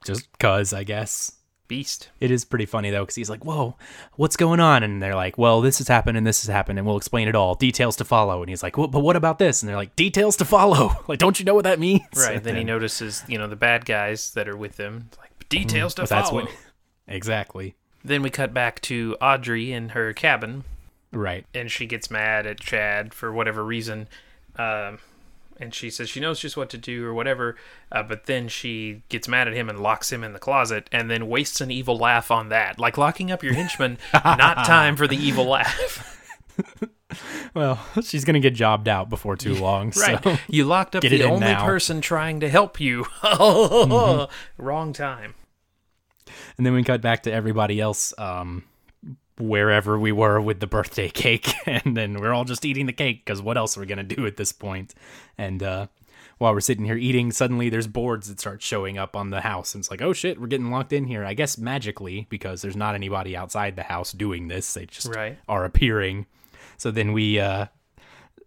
just 0.05 0.29
cuz, 0.39 0.73
I 0.73 0.85
guess. 0.85 1.38
Beast. 1.69 2.09
It 2.19 2.31
is 2.31 2.45
pretty 2.45 2.66
funny 2.66 2.91
though, 2.91 3.03
because 3.03 3.14
he's 3.14 3.31
like, 3.31 3.45
"Whoa, 3.45 3.77
what's 4.16 4.37
going 4.37 4.59
on?" 4.59 4.83
And 4.83 5.03
they're 5.03 5.14
like, 5.14 5.39
"Well, 5.39 5.61
this 5.61 5.79
has 5.79 5.89
happened 5.89 6.16
and 6.16 6.27
this 6.27 6.43
has 6.43 6.53
happened, 6.53 6.79
and 6.79 6.87
we'll 6.87 6.97
explain 6.97 7.29
it 7.29 7.35
all. 7.37 7.55
Details 7.55 7.97
to 7.97 8.05
follow." 8.05 8.41
And 8.43 8.49
he's 8.49 8.62
like, 8.62 8.77
well, 8.77 8.89
"But 8.89 9.01
what 9.01 9.16
about 9.16 9.39
this?" 9.39 9.62
And 9.62 9.69
they're 9.69 9.77
like, 9.77 9.95
"Details 9.97 10.37
to 10.39 10.45
follow." 10.45 10.97
Like, 11.09 11.19
don't 11.19 11.39
you 11.39 11.45
know 11.47 11.55
what 11.55 11.64
that 11.64 11.79
means? 11.79 12.03
Right. 12.16 12.37
And 12.37 12.45
then 12.45 12.57
he 12.57 12.64
notices, 12.64 13.23
you 13.29 13.39
know, 13.39 13.47
the 13.47 13.57
bad 13.57 13.87
guys 13.87 14.33
that 14.33 14.47
are 14.49 14.57
with 14.57 14.79
him. 14.79 15.09
Like 15.19 15.49
details 15.49 15.95
to 15.95 16.05
that's 16.05 16.29
follow. 16.31 16.47
exactly 17.09 17.75
Then 18.05 18.23
we 18.23 18.31
cut 18.31 18.53
back 18.53 18.81
to 18.83 19.16
Audrey 19.21 19.73
in 19.73 19.91
her 19.91 20.12
cabin, 20.12 20.64
right. 21.12 21.47
and 21.55 21.71
she 21.71 21.87
gets 21.87 22.11
mad 22.11 22.47
at 22.47 22.61
Chad 22.61 23.14
for 23.14 23.33
whatever 23.33 23.64
reason. 23.64 24.09
Um, 24.57 24.99
and 25.61 25.75
she 25.75 25.91
says 25.91 26.09
she 26.09 26.21
knows 26.21 26.41
just 26.41 26.57
what 26.57 26.71
to 26.71 26.79
do 26.79 27.05
or 27.07 27.13
whatever. 27.15 27.57
Uh, 27.91 28.03
but 28.03 28.27
then 28.27 28.49
she 28.49 29.03
gets 29.09 29.27
mad 29.29 29.49
at 29.49 29.55
him 29.55 29.69
and 29.69 29.81
locks 29.81 30.13
him 30.13 30.23
in 30.25 30.33
the 30.33 30.39
closet 30.39 30.89
and 30.93 31.11
then 31.11 31.29
wastes 31.29 31.61
an 31.61 31.71
evil 31.71 31.97
laugh 31.97 32.31
on 32.31 32.49
that. 32.51 32.79
Like 32.79 32.97
locking 32.99 33.31
up 33.31 33.43
your 33.43 33.55
henchman, 33.55 33.99
not 34.13 34.65
time 34.67 34.97
for 34.97 35.07
the 35.07 35.17
evil 35.17 35.45
laugh. 35.47 36.15
Well, 37.55 37.81
she's 38.03 38.27
gonna 38.27 38.39
get 38.41 38.53
jobbed 38.53 38.87
out 38.87 39.09
before 39.09 39.35
too 39.35 39.55
long. 39.63 39.93
Right. 39.97 40.23
So 40.23 40.37
You 40.47 40.65
locked 40.67 40.95
up 40.95 41.01
Get 41.03 41.09
the 41.09 41.23
only 41.25 41.41
now. 41.41 41.65
person 41.65 42.03
trying 42.03 42.41
to 42.41 42.49
help 42.51 42.81
you. 42.81 43.07
Wrong 44.59 44.93
time. 44.93 45.35
and 46.59 46.67
then 46.67 46.75
we 46.75 46.85
cut 46.85 47.01
back 47.01 47.23
to 47.23 47.33
everybody 47.33 47.81
else 47.81 48.13
um 48.19 48.65
wherever 49.39 49.99
we 49.99 50.12
were 50.12 50.41
with 50.41 50.61
the 50.61 50.66
birthday 50.66 51.09
cake 51.24 51.53
and 51.66 51.97
then 51.97 52.20
we're 52.20 52.32
all 52.32 52.45
just 52.45 52.64
eating 52.64 52.86
the 52.86 52.93
cake 52.93 53.24
because 53.24 53.41
what 53.43 53.57
else 53.57 53.76
are 53.76 53.80
we 53.80 53.86
gonna 53.86 54.03
do 54.03 54.26
at 54.26 54.36
this 54.36 54.53
point 54.53 54.95
and 55.36 55.62
uh 55.62 55.86
while 56.39 56.53
we're 56.55 56.61
sitting 56.61 56.84
here 56.84 56.97
eating 56.97 57.32
suddenly 57.32 57.68
there's 57.68 57.86
boards 57.89 58.28
that 58.28 58.39
start 58.41 58.62
showing 58.62 58.97
up 58.99 59.16
on 59.16 59.30
the 59.30 59.41
house 59.41 59.74
and 59.74 59.82
it's 59.82 59.91
like 59.91 60.03
oh 60.03 60.12
shit 60.12 60.41
we're 60.41 60.47
getting 60.47 60.70
locked 60.70 60.93
in 60.93 61.05
here 61.07 61.24
i 61.24 61.34
guess 61.34 61.59
magically 61.59 62.26
because 62.30 62.62
there's 62.62 62.76
not 62.76 62.95
anybody 62.95 63.36
outside 63.36 63.76
the 63.76 63.82
house 63.84 64.12
doing 64.12 64.49
this 64.49 64.72
they 64.74 64.86
just 64.86 65.09
Right. 65.09 65.39
are 65.49 65.64
appearing 65.64 66.26
so 66.76 66.91
then 66.91 67.12
we 67.12 67.39
uh 67.41 67.66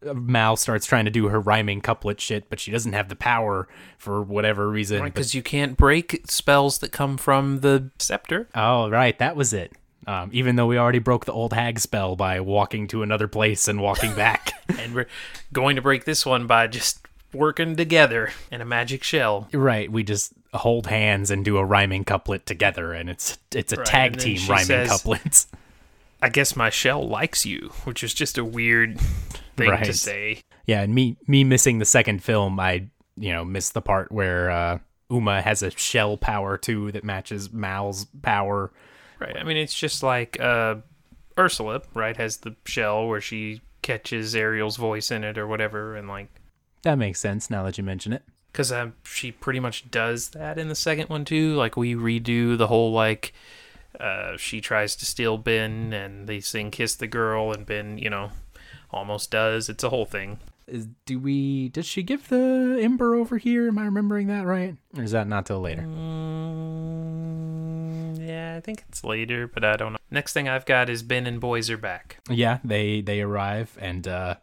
Mal 0.03 0.55
starts 0.55 0.87
trying 0.87 1.05
to 1.05 1.11
do 1.11 1.27
her 1.27 1.39
rhyming 1.39 1.79
couplet 1.79 2.19
shit, 2.19 2.49
but 2.49 2.59
she 2.59 2.71
doesn't 2.71 2.93
have 2.93 3.07
the 3.07 3.15
power 3.15 3.67
for 3.99 4.23
whatever 4.23 4.67
reason. 4.67 4.97
But- 4.97 5.05
Because 5.13 5.35
you 5.35 5.43
can't 5.43 5.77
break 5.77 6.23
spells 6.27 6.79
that 6.79 6.91
come 6.91 7.17
from 7.17 7.59
the 7.59 7.91
scepter. 7.99 8.49
Oh, 8.55 8.89
right, 8.89 9.15
that 9.19 9.35
was 9.35 9.53
it. 9.53 9.73
Um, 10.07 10.29
even 10.33 10.55
though 10.55 10.65
we 10.65 10.77
already 10.79 10.99
broke 10.99 11.25
the 11.25 11.31
old 11.31 11.53
hag 11.53 11.79
spell 11.79 12.15
by 12.15 12.39
walking 12.39 12.87
to 12.87 13.03
another 13.03 13.27
place 13.27 13.67
and 13.67 13.81
walking 13.81 14.15
back. 14.15 14.51
And 14.79 14.95
we're 14.95 15.07
going 15.51 15.75
to 15.75 15.81
break 15.81 16.05
this 16.05 16.25
one 16.25 16.47
by 16.47 16.65
just 16.67 17.05
working 17.33 17.75
together 17.75 18.31
in 18.51 18.61
a 18.61 18.65
magic 18.65 19.03
shell. 19.03 19.47
right, 19.51 19.91
we 19.91 20.01
just 20.03 20.31
hold 20.53 20.87
hands 20.87 21.29
and 21.29 21.43
do 21.45 21.57
a 21.57 21.65
rhyming 21.65 22.05
couplet 22.05 22.45
together, 22.45 22.93
and 22.93 23.09
it's 23.09 23.37
it's 23.53 23.73
a 23.73 23.75
Right, 23.77 23.85
tag 23.85 24.17
team 24.17 24.39
rhyming 24.47 24.65
says- 24.65 24.89
couplet. 24.89 25.45
I 26.21 26.29
guess 26.29 26.55
my 26.55 26.69
shell 26.69 27.05
likes 27.07 27.45
you, 27.45 27.71
which 27.83 28.01
is 28.03 28.13
just 28.13 28.37
a 28.37 28.45
weird 28.45 28.99
thing 29.57 29.75
to 29.83 29.93
say. 29.93 30.41
yeah, 30.65 30.81
and 30.81 30.95
me 30.95 31.17
me 31.27 31.43
missing 31.43 31.79
the 31.79 31.85
second 31.85 32.23
film, 32.23 32.57
I 32.59 32.87
you 33.17 33.33
know 33.33 33.43
missed 33.43 33.73
the 33.73 33.81
part 33.81 34.09
where 34.11 34.49
uh, 34.49 34.79
Uma 35.09 35.41
has 35.41 35.61
a 35.63 35.71
shell 35.71 36.15
power 36.17 36.57
too 36.57 36.91
that 36.93 37.03
matches 37.03 37.51
Mal's 37.51 38.05
power. 38.21 38.71
Right. 39.21 39.37
I 39.37 39.43
mean, 39.43 39.55
it's 39.57 39.73
just 39.77 40.01
like 40.03 40.39
uh, 40.39 40.75
Ursula, 41.37 41.83
right? 41.93 42.17
Has 42.17 42.37
the 42.37 42.55
shell 42.65 43.07
where 43.07 43.21
she 43.21 43.61
catches 43.83 44.35
Ariel's 44.35 44.77
voice 44.77 45.11
in 45.11 45.23
it 45.23 45.37
or 45.37 45.45
whatever, 45.47 45.95
and 45.95 46.07
like 46.07 46.27
That 46.81 46.97
makes 46.97 47.19
sense 47.19 47.49
now 47.49 47.63
that 47.63 47.77
you 47.77 47.83
mention 47.83 48.13
it. 48.13 48.23
because 48.51 48.71
um, 48.71 48.93
she 49.03 49.31
pretty 49.31 49.59
much 49.59 49.89
does 49.91 50.29
that 50.29 50.57
in 50.57 50.67
the 50.69 50.75
second 50.75 51.09
one 51.09 51.23
too. 51.23 51.53
Like 51.55 51.77
we 51.77 51.93
redo 51.93 52.57
the 52.57 52.67
whole 52.67 52.91
like 52.91 53.33
uh, 53.99 54.37
she 54.37 54.59
tries 54.61 54.95
to 54.95 55.05
steal 55.05 55.37
Ben, 55.37 55.93
and 55.93 56.27
they 56.27 56.39
sing 56.39 56.71
"Kiss 56.71 56.95
the 56.95 57.07
Girl," 57.07 57.51
and 57.51 57.65
Ben, 57.65 57.97
you 57.99 58.09
know, 58.09 58.31
almost 58.89 59.29
does. 59.31 59.69
It's 59.69 59.83
a 59.83 59.89
whole 59.89 60.05
thing. 60.05 60.39
Is, 60.67 60.87
do 61.05 61.19
we? 61.19 61.69
Does 61.69 61.85
she 61.85 62.01
give 62.01 62.29
the 62.29 62.79
ember 62.81 63.13
over 63.15 63.37
here? 63.37 63.67
Am 63.67 63.77
I 63.77 63.83
remembering 63.85 64.27
that 64.27 64.45
right? 64.45 64.77
Or 64.97 65.03
is 65.03 65.11
that 65.11 65.27
not 65.27 65.45
till 65.45 65.59
later? 65.59 65.81
Mm, 65.83 67.60
yeah, 68.31 68.55
I 68.55 68.61
think 68.61 68.83
it's 68.89 69.03
later, 69.03 69.47
but 69.47 69.63
I 69.63 69.75
don't 69.75 69.93
know. 69.93 69.99
Next 70.09 70.33
thing 70.33 70.47
I've 70.47 70.65
got 70.65 70.89
is 70.89 71.03
Ben 71.03 71.27
and 71.27 71.39
boys 71.39 71.69
are 71.69 71.77
back. 71.77 72.17
Yeah, 72.29 72.59
they 72.63 73.01
they 73.01 73.21
arrive 73.21 73.77
and 73.79 74.07
uh 74.07 74.35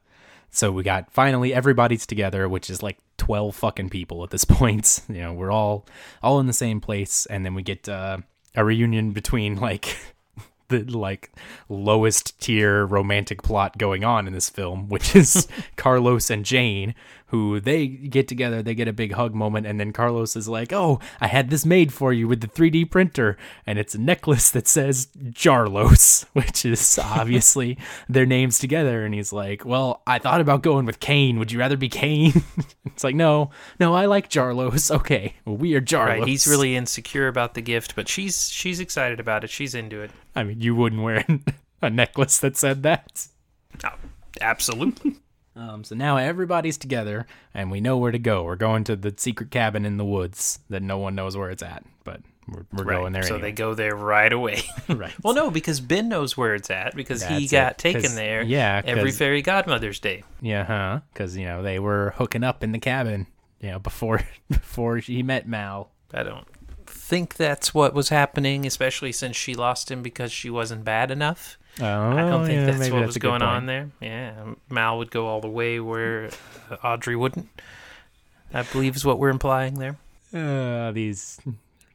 so 0.51 0.73
we 0.73 0.83
got 0.83 1.11
finally 1.13 1.53
everybody's 1.53 2.07
together, 2.07 2.49
which 2.49 2.71
is 2.71 2.83
like 2.83 2.99
12 3.19 3.55
fucking 3.55 3.91
people 3.91 4.23
at 4.25 4.31
this 4.31 4.45
point. 4.59 5.01
You 5.09 5.21
know, 5.23 5.33
we're 5.33 5.51
all 5.51 5.87
all 6.23 6.41
in 6.41 6.47
the 6.47 6.53
same 6.53 6.81
place 6.81 7.27
and 7.27 7.45
then 7.45 7.55
we 7.55 7.63
get 7.63 7.89
uh 7.89 8.19
a 8.55 8.65
reunion 8.65 9.13
between 9.13 9.57
like 9.57 9.97
the 10.69 10.85
like 10.85 11.33
lowest 11.69 12.41
tier 12.41 12.85
romantic 12.87 13.43
plot 13.43 13.79
going 13.79 14.05
on 14.05 14.27
in 14.27 14.33
this 14.33 14.51
film, 14.51 14.89
which 14.89 15.17
is 15.17 15.49
Carlos 15.77 16.31
and 16.31 16.45
Jane, 16.45 16.95
who 17.29 17.61
they 17.61 17.87
get 17.87 18.27
together, 18.27 18.63
they 18.63 18.75
get 18.75 18.89
a 18.89 18.93
big 18.93 19.13
hug 19.13 19.35
moment, 19.35 19.67
and 19.67 19.79
then 19.79 19.93
Carlos 19.93 20.35
is 20.35 20.49
like, 20.49 20.73
"Oh, 20.73 20.99
I 21.21 21.27
had 21.27 21.51
this 21.51 21.67
made 21.67 21.93
for 21.93 22.13
you 22.13 22.27
with 22.27 22.41
the 22.41 22.49
3D 22.49 22.91
printer, 22.91 23.37
and 23.67 23.79
it's 23.79 23.95
a 23.95 24.01
necklace 24.01 24.51
that 24.51 24.67
says 24.67 25.09
Jarlos, 25.17 26.25
which 26.33 26.65
is 26.65 26.99
obviously 26.99 27.79
their 28.09 28.27
names 28.27 28.59
together." 28.59 29.05
And 29.05 29.15
he's 29.15 29.33
like, 29.33 29.65
"Well, 29.65 30.03
I 30.07 30.19
thought 30.19 30.41
about 30.41 30.63
going 30.63 30.87
with 30.87 31.01
Kane. 31.01 31.39
Would 31.39 31.53
you 31.53 31.59
rather 31.59 31.77
be 31.77 31.89
Kane?" 31.89 32.43
it's 32.87 33.05
like, 33.05 33.15
"No, 33.15 33.51
no, 33.79 33.95
I 33.95 34.07
like 34.07 34.31
Jarlos. 34.31 34.91
Okay, 34.91 35.35
well, 35.45 35.57
we 35.57 35.75
are 35.75 35.83
Jarlos." 35.83 36.07
Right, 36.07 36.27
he's 36.27 36.47
really 36.47 36.77
insecure 36.77 37.29
about 37.29 37.55
the 37.55 37.63
gift, 37.63 37.95
but 37.95 38.09
she's 38.09 38.49
she's 38.51 38.81
excited 38.81 39.21
about 39.21 39.45
it. 39.45 39.51
She's 39.51 39.75
into 39.75 40.01
it. 40.01 40.11
I 40.35 40.45
mean, 40.45 40.61
you 40.61 40.75
wouldn't 40.75 41.03
wear 41.03 41.25
a 41.83 41.91
necklace 41.91 42.39
that 42.39 42.57
said 42.57 42.83
that. 42.85 43.27
Oh, 43.85 43.91
absolutely. 44.41 45.17
Um, 45.59 45.83
so 45.83 45.97
now 45.97 46.19
everybody's 46.19 46.79
together 46.79 47.27
and 47.53 47.71
we 47.71 47.81
know 47.81 47.97
where 47.97 48.13
to 48.13 48.19
go. 48.19 48.45
We're 48.45 48.57
going 48.57 48.85
to 48.85 48.97
the 48.97 49.13
secret 49.17 49.51
cabin 49.51 49.85
in 49.85 49.97
the 49.97 50.05
woods 50.05 50.61
that 50.71 50.83
no 50.83 50.99
one 50.99 51.17
knows 51.17 51.37
where 51.37 51.51
it's 51.51 51.65
at, 51.65 51.85
but 52.05 52.21
we're, 52.47 52.65
we're 52.73 52.85
going 52.85 53.13
there 53.13 53.25
so 53.25 53.35
anyway. 53.35 53.49
they 53.49 53.53
go 53.53 53.75
there 53.75 53.97
right 53.97 54.33
away. 54.33 54.63
right. 54.89 55.13
well, 55.23 55.35
no, 55.35 55.51
because 55.51 55.81
Ben 55.81 56.09
knows 56.09 56.37
where 56.37 56.55
it's 56.55 56.71
at 56.71 56.95
because 56.95 57.25
he 57.25 57.49
got 57.49 57.73
it, 57.73 57.79
taken 57.79 58.15
there. 58.15 58.43
yeah, 58.43 58.81
Every 58.85 59.11
fairy 59.11 59.43
godmother's 59.43 59.99
day. 59.99 60.23
yeah, 60.41 60.65
huh? 60.65 61.01
Because 61.13 61.37
you 61.37 61.45
know 61.45 61.63
they 61.63 61.79
were 61.79 62.15
hooking 62.17 62.45
up 62.45 62.63
in 62.63 62.73
the 62.73 62.79
cabin, 62.79 63.27
you 63.61 63.71
know, 63.71 63.79
before 63.79 64.23
before 64.49 64.99
he 64.99 65.23
met 65.23 65.47
Mal. 65.49 65.91
I 66.15 66.23
don't 66.23 66.47
think 66.87 67.37
that's 67.37 67.75
what 67.75 67.95
was 67.95 68.09
happening, 68.09 68.65
especially 68.65 69.13
since 69.13 69.37
she 69.37 69.55
lost 69.55 69.91
him 69.91 70.03
because 70.03 70.33
she 70.33 70.49
wasn't 70.49 70.85
bad 70.85 71.11
enough. 71.11 71.59
Oh, 71.81 72.11
I 72.11 72.21
don't 72.23 72.47
think 72.47 72.57
yeah, 72.61 72.67
that's 72.67 72.91
what 72.91 73.01
that's 73.01 73.07
was 73.09 73.19
going 73.19 73.43
on 73.43 73.67
there. 73.67 73.91
Yeah, 74.01 74.55
Mal 74.69 74.99
would 74.99 75.11
go 75.11 75.27
all 75.27 75.41
the 75.41 75.49
way 75.49 75.81
where 75.81 76.31
uh, 76.71 76.77
Audrey 76.83 77.17
wouldn't. 77.17 77.49
I 78.53 78.63
believe 78.63 78.97
is 78.97 79.05
what 79.05 79.19
we're 79.19 79.29
implying 79.29 79.75
there. 79.75 79.97
Uh, 80.35 80.93
these 80.93 81.39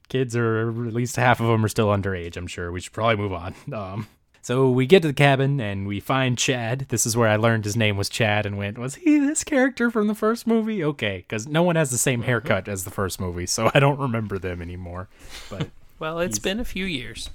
kids 0.09 0.35
are 0.35 0.69
at 0.69 0.93
least 0.93 1.15
half 1.15 1.39
of 1.39 1.47
them 1.47 1.65
are 1.65 1.69
still 1.69 1.87
underage. 1.87 2.37
I'm 2.37 2.47
sure 2.47 2.71
we 2.71 2.79
should 2.79 2.93
probably 2.93 3.17
move 3.17 3.33
on. 3.33 3.55
Um, 3.73 4.07
so 4.41 4.69
we 4.69 4.85
get 4.85 5.01
to 5.03 5.07
the 5.07 5.13
cabin 5.13 5.61
and 5.61 5.87
we 5.87 6.01
find 6.01 6.37
Chad. 6.37 6.87
This 6.89 7.05
is 7.05 7.15
where 7.15 7.29
I 7.29 7.37
learned 7.37 7.63
his 7.63 7.77
name 7.77 7.95
was 7.95 8.09
Chad 8.09 8.45
and 8.45 8.57
went, 8.57 8.77
was 8.77 8.95
he 8.95 9.17
this 9.17 9.41
character 9.45 9.89
from 9.89 10.07
the 10.07 10.13
first 10.15 10.45
movie? 10.45 10.83
Okay, 10.83 11.19
because 11.27 11.47
no 11.47 11.63
one 11.63 11.77
has 11.77 11.91
the 11.91 11.97
same 11.97 12.23
haircut 12.23 12.67
as 12.67 12.83
the 12.83 12.91
first 12.91 13.21
movie, 13.21 13.45
so 13.45 13.71
I 13.73 13.79
don't 13.79 13.99
remember 13.99 14.37
them 14.37 14.61
anymore. 14.61 15.07
But 15.49 15.69
Well, 15.97 16.19
it's 16.19 16.39
been 16.39 16.59
a 16.59 16.65
few 16.65 16.83
years. 16.83 17.29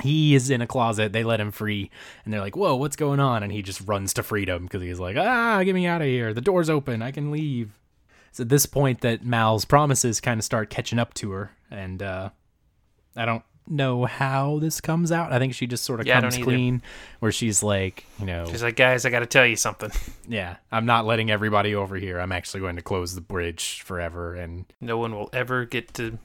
He 0.00 0.34
is 0.34 0.50
in 0.50 0.60
a 0.60 0.66
closet. 0.66 1.12
They 1.12 1.24
let 1.24 1.40
him 1.40 1.50
free, 1.50 1.90
and 2.24 2.32
they're 2.32 2.40
like, 2.40 2.56
"Whoa, 2.56 2.74
what's 2.76 2.96
going 2.96 3.20
on?" 3.20 3.42
And 3.42 3.52
he 3.52 3.62
just 3.62 3.80
runs 3.86 4.12
to 4.14 4.22
freedom 4.22 4.64
because 4.64 4.82
he's 4.82 5.00
like, 5.00 5.16
"Ah, 5.16 5.62
get 5.64 5.74
me 5.74 5.86
out 5.86 6.00
of 6.02 6.08
here! 6.08 6.32
The 6.34 6.40
door's 6.40 6.70
open. 6.70 7.02
I 7.02 7.10
can 7.10 7.30
leave." 7.30 7.70
It's 8.30 8.40
at 8.40 8.48
this 8.48 8.66
point 8.66 9.00
that 9.00 9.24
Mal's 9.24 9.64
promises 9.64 10.20
kind 10.20 10.38
of 10.38 10.44
start 10.44 10.70
catching 10.70 10.98
up 10.98 11.14
to 11.14 11.30
her, 11.32 11.50
and 11.70 12.02
uh, 12.02 12.30
I 13.16 13.24
don't 13.24 13.42
know 13.66 14.04
how 14.04 14.58
this 14.58 14.80
comes 14.80 15.12
out. 15.12 15.32
I 15.32 15.38
think 15.38 15.54
she 15.54 15.66
just 15.66 15.84
sort 15.84 16.00
of 16.00 16.06
Yeah, 16.06 16.20
comes 16.20 16.34
don't 16.34 16.40
either. 16.42 16.50
clean, 16.50 16.82
where 17.20 17.30
she's 17.32 17.62
like, 17.62 18.04
you 18.18 18.26
know, 18.26 18.46
She's 18.46 18.62
like, 18.64 18.74
guys, 18.76 19.04
I 19.04 19.10
got 19.10 19.20
to 19.20 19.26
tell 19.26 19.46
you 19.46 19.54
something. 19.56 19.90
yeah, 20.28 20.56
I'm 20.72 20.86
not 20.86 21.06
letting 21.06 21.30
everybody 21.30 21.74
over 21.74 21.96
here. 21.96 22.18
I'm 22.20 22.32
actually 22.32 22.60
going 22.60 22.76
to 22.76 22.82
close 22.82 23.14
the 23.14 23.20
bridge 23.20 23.82
forever, 23.82 24.34
and 24.34 24.64
No 24.80 24.98
one 24.98 25.14
will 25.14 25.30
ever 25.32 25.64
get 25.64 25.92
to 25.94 26.18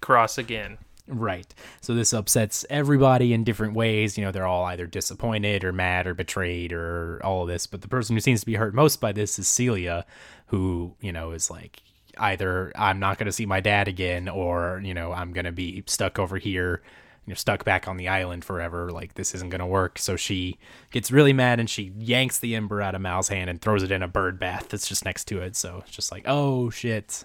cross 0.00 0.36
again. 0.38 0.78
Right. 1.08 1.52
So 1.80 1.94
this 1.94 2.12
upsets 2.12 2.64
everybody 2.70 3.32
in 3.32 3.44
different 3.44 3.74
ways. 3.74 4.16
You 4.16 4.24
know, 4.24 4.30
they're 4.30 4.46
all 4.46 4.64
either 4.64 4.86
disappointed 4.86 5.64
or 5.64 5.72
mad 5.72 6.06
or 6.06 6.14
betrayed 6.14 6.72
or 6.72 7.20
all 7.24 7.42
of 7.42 7.48
this. 7.48 7.66
But 7.66 7.82
the 7.82 7.88
person 7.88 8.14
who 8.14 8.20
seems 8.20 8.40
to 8.40 8.46
be 8.46 8.54
hurt 8.54 8.72
most 8.72 9.00
by 9.00 9.12
this 9.12 9.38
is 9.38 9.48
Celia, 9.48 10.06
who, 10.46 10.94
you 11.00 11.12
know, 11.12 11.32
is 11.32 11.50
like, 11.50 11.82
either 12.18 12.72
I'm 12.76 13.00
not 13.00 13.18
going 13.18 13.26
to 13.26 13.32
see 13.32 13.46
my 13.46 13.60
dad 13.60 13.88
again 13.88 14.28
or, 14.28 14.80
you 14.84 14.94
know, 14.94 15.12
I'm 15.12 15.32
going 15.32 15.46
to 15.46 15.52
be 15.52 15.82
stuck 15.86 16.18
over 16.18 16.38
here, 16.38 16.82
you 17.26 17.32
know, 17.32 17.36
stuck 17.36 17.64
back 17.64 17.88
on 17.88 17.96
the 17.96 18.08
island 18.08 18.44
forever. 18.44 18.90
Like, 18.90 19.14
this 19.14 19.34
isn't 19.34 19.50
going 19.50 19.60
to 19.60 19.66
work. 19.66 19.98
So 19.98 20.16
she 20.16 20.58
gets 20.92 21.10
really 21.10 21.32
mad 21.32 21.58
and 21.58 21.68
she 21.68 21.92
yanks 21.98 22.38
the 22.38 22.54
ember 22.54 22.80
out 22.80 22.94
of 22.94 23.00
Mal's 23.00 23.28
hand 23.28 23.50
and 23.50 23.60
throws 23.60 23.82
it 23.82 23.90
in 23.90 24.02
a 24.02 24.08
bird 24.08 24.38
bath 24.38 24.68
that's 24.68 24.86
just 24.86 25.04
next 25.04 25.24
to 25.24 25.40
it. 25.40 25.56
So 25.56 25.78
it's 25.78 25.90
just 25.90 26.12
like, 26.12 26.24
oh, 26.26 26.70
shit. 26.70 27.24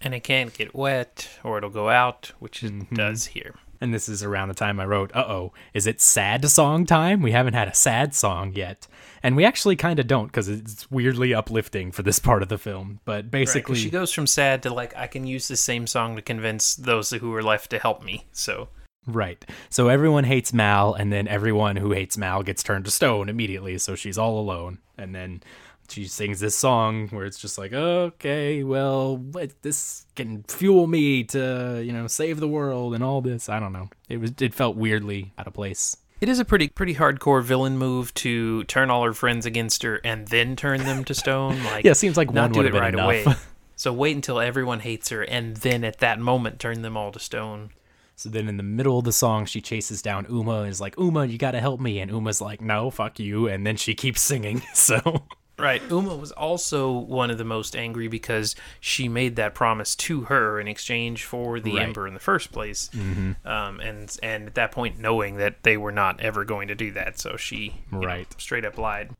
And 0.00 0.14
it 0.14 0.20
can't 0.24 0.52
get 0.52 0.74
wet 0.74 1.28
or 1.42 1.58
it'll 1.58 1.70
go 1.70 1.88
out, 1.88 2.32
which 2.38 2.62
it 2.62 2.72
Mm-hmm. 2.72 2.94
does 2.94 3.26
here. 3.26 3.54
And 3.80 3.92
this 3.92 4.08
is 4.08 4.22
around 4.22 4.48
the 4.48 4.54
time 4.54 4.80
I 4.80 4.86
wrote, 4.86 5.14
uh 5.14 5.24
oh, 5.28 5.52
is 5.74 5.86
it 5.86 6.00
sad 6.00 6.48
song 6.48 6.86
time? 6.86 7.20
We 7.20 7.32
haven't 7.32 7.52
had 7.54 7.68
a 7.68 7.74
sad 7.74 8.14
song 8.14 8.52
yet. 8.54 8.86
And 9.22 9.36
we 9.36 9.44
actually 9.44 9.76
kind 9.76 9.98
of 9.98 10.06
don't 10.06 10.26
because 10.28 10.48
it's 10.48 10.90
weirdly 10.90 11.34
uplifting 11.34 11.92
for 11.92 12.02
this 12.02 12.18
part 12.18 12.42
of 12.42 12.48
the 12.48 12.56
film. 12.58 13.00
But 13.04 13.24
Right, 13.24 13.30
basically, 13.30 13.76
she 13.76 13.90
goes 13.90 14.12
from 14.12 14.26
sad 14.26 14.62
to 14.62 14.72
like, 14.72 14.96
I 14.96 15.06
can 15.06 15.26
use 15.26 15.48
the 15.48 15.56
same 15.56 15.86
song 15.86 16.16
to 16.16 16.22
convince 16.22 16.74
those 16.74 17.10
who 17.10 17.34
are 17.34 17.42
left 17.42 17.70
to 17.70 17.78
help 17.78 18.02
me. 18.02 18.26
So, 18.32 18.68
right. 19.06 19.44
So 19.68 19.88
everyone 19.88 20.24
hates 20.24 20.52
Mal, 20.54 20.94
and 20.94 21.12
then 21.12 21.26
everyone 21.28 21.76
who 21.76 21.92
hates 21.92 22.16
Mal 22.16 22.42
gets 22.44 22.62
turned 22.62 22.84
to 22.86 22.90
stone 22.90 23.28
immediately. 23.28 23.76
So 23.78 23.94
she's 23.94 24.16
all 24.18 24.38
alone. 24.38 24.78
And 24.96 25.14
then 25.14 25.42
she 25.90 26.06
sings 26.06 26.40
this 26.40 26.56
song 26.56 27.08
where 27.08 27.24
it's 27.24 27.38
just 27.38 27.58
like, 27.58 27.72
okay, 27.72 28.62
well, 28.62 29.16
what- 29.16 29.60
this 29.62 30.06
can 30.14 30.42
fuel 30.48 30.86
me 30.86 31.24
to, 31.24 31.82
you 31.84 31.92
know, 31.92 32.06
save 32.06 32.40
the 32.40 32.48
world 32.48 32.94
and 32.94 33.02
all 33.04 33.20
this. 33.20 33.48
I 33.48 33.60
don't 33.60 33.72
know. 33.72 33.88
It 34.08 34.18
was, 34.18 34.32
it 34.40 34.54
felt 34.54 34.76
weirdly 34.76 35.32
out 35.38 35.46
of 35.46 35.54
place. 35.54 35.96
it 36.20 36.28
is 36.28 36.38
a 36.38 36.44
pretty 36.44 36.68
pretty 36.68 36.94
hardcore 36.94 37.42
villain 37.42 37.76
move 37.76 38.12
to 38.14 38.64
turn 38.64 38.88
all 38.90 39.04
her 39.04 39.12
friends 39.12 39.44
against 39.46 39.82
her 39.82 40.00
and 40.04 40.26
then 40.28 40.56
turn 40.56 40.80
them 40.84 41.04
to 41.04 41.14
stone. 41.14 41.62
Like, 41.64 41.84
Yeah, 41.84 41.92
seems 41.92 42.16
like 42.16 42.32
not 42.32 42.52
one 42.56 42.64
do 42.64 42.66
it 42.76 42.78
right 42.78 42.94
enough. 42.94 43.04
away. 43.04 43.24
So 43.78 43.92
wait 43.92 44.16
until 44.16 44.40
everyone 44.40 44.80
hates 44.80 45.10
her, 45.10 45.20
and 45.22 45.54
then 45.58 45.84
at 45.84 45.98
that 45.98 46.18
moment 46.18 46.58
turn 46.58 46.80
them 46.80 46.96
all 46.96 47.12
to 47.12 47.18
stone. 47.20 47.72
So 48.18 48.30
then 48.30 48.48
in 48.48 48.56
the 48.56 48.62
middle 48.62 48.98
of 48.98 49.04
the 49.04 49.12
song, 49.12 49.44
she 49.44 49.60
chases 49.60 50.00
down 50.00 50.24
Uma 50.30 50.60
and 50.60 50.70
is 50.70 50.80
like, 50.80 50.94
Uma, 50.98 51.26
you 51.26 51.36
gotta 51.36 51.60
help 51.60 51.78
me. 51.78 51.98
And 52.00 52.10
Uma's 52.10 52.40
like, 52.40 52.62
no, 52.62 52.90
fuck 52.90 53.18
you. 53.18 53.46
And 53.48 53.66
then 53.66 53.76
she 53.76 53.94
keeps 53.94 54.22
singing. 54.22 54.62
So, 54.72 55.26
Right. 55.58 55.80
Uma 55.90 56.14
was 56.16 56.32
also 56.32 56.92
one 56.92 57.30
of 57.30 57.38
the 57.38 57.44
most 57.44 57.74
angry 57.74 58.08
because 58.08 58.54
she 58.78 59.08
made 59.08 59.36
that 59.36 59.54
promise 59.54 59.94
to 59.96 60.22
her 60.22 60.60
in 60.60 60.68
exchange 60.68 61.24
for 61.24 61.60
the 61.60 61.74
Right. 61.76 61.82
ember 61.82 62.06
in 62.06 62.12
the 62.12 62.20
first 62.20 62.52
place. 62.52 62.90
Mm-hmm. 62.92 63.48
Um, 63.48 63.80
and 63.80 64.14
and 64.22 64.48
at 64.48 64.54
that 64.56 64.70
point, 64.72 64.98
knowing 64.98 65.36
that 65.38 65.62
they 65.62 65.78
were 65.78 65.92
not 65.92 66.20
ever 66.20 66.44
going 66.44 66.68
to 66.68 66.74
do 66.74 66.92
that, 66.92 67.18
so 67.18 67.36
she 67.38 67.56
you 67.90 68.00
know, 68.00 68.06
Right. 68.06 68.28
straight 68.38 68.66
up 68.66 68.76
lied. 68.76 69.10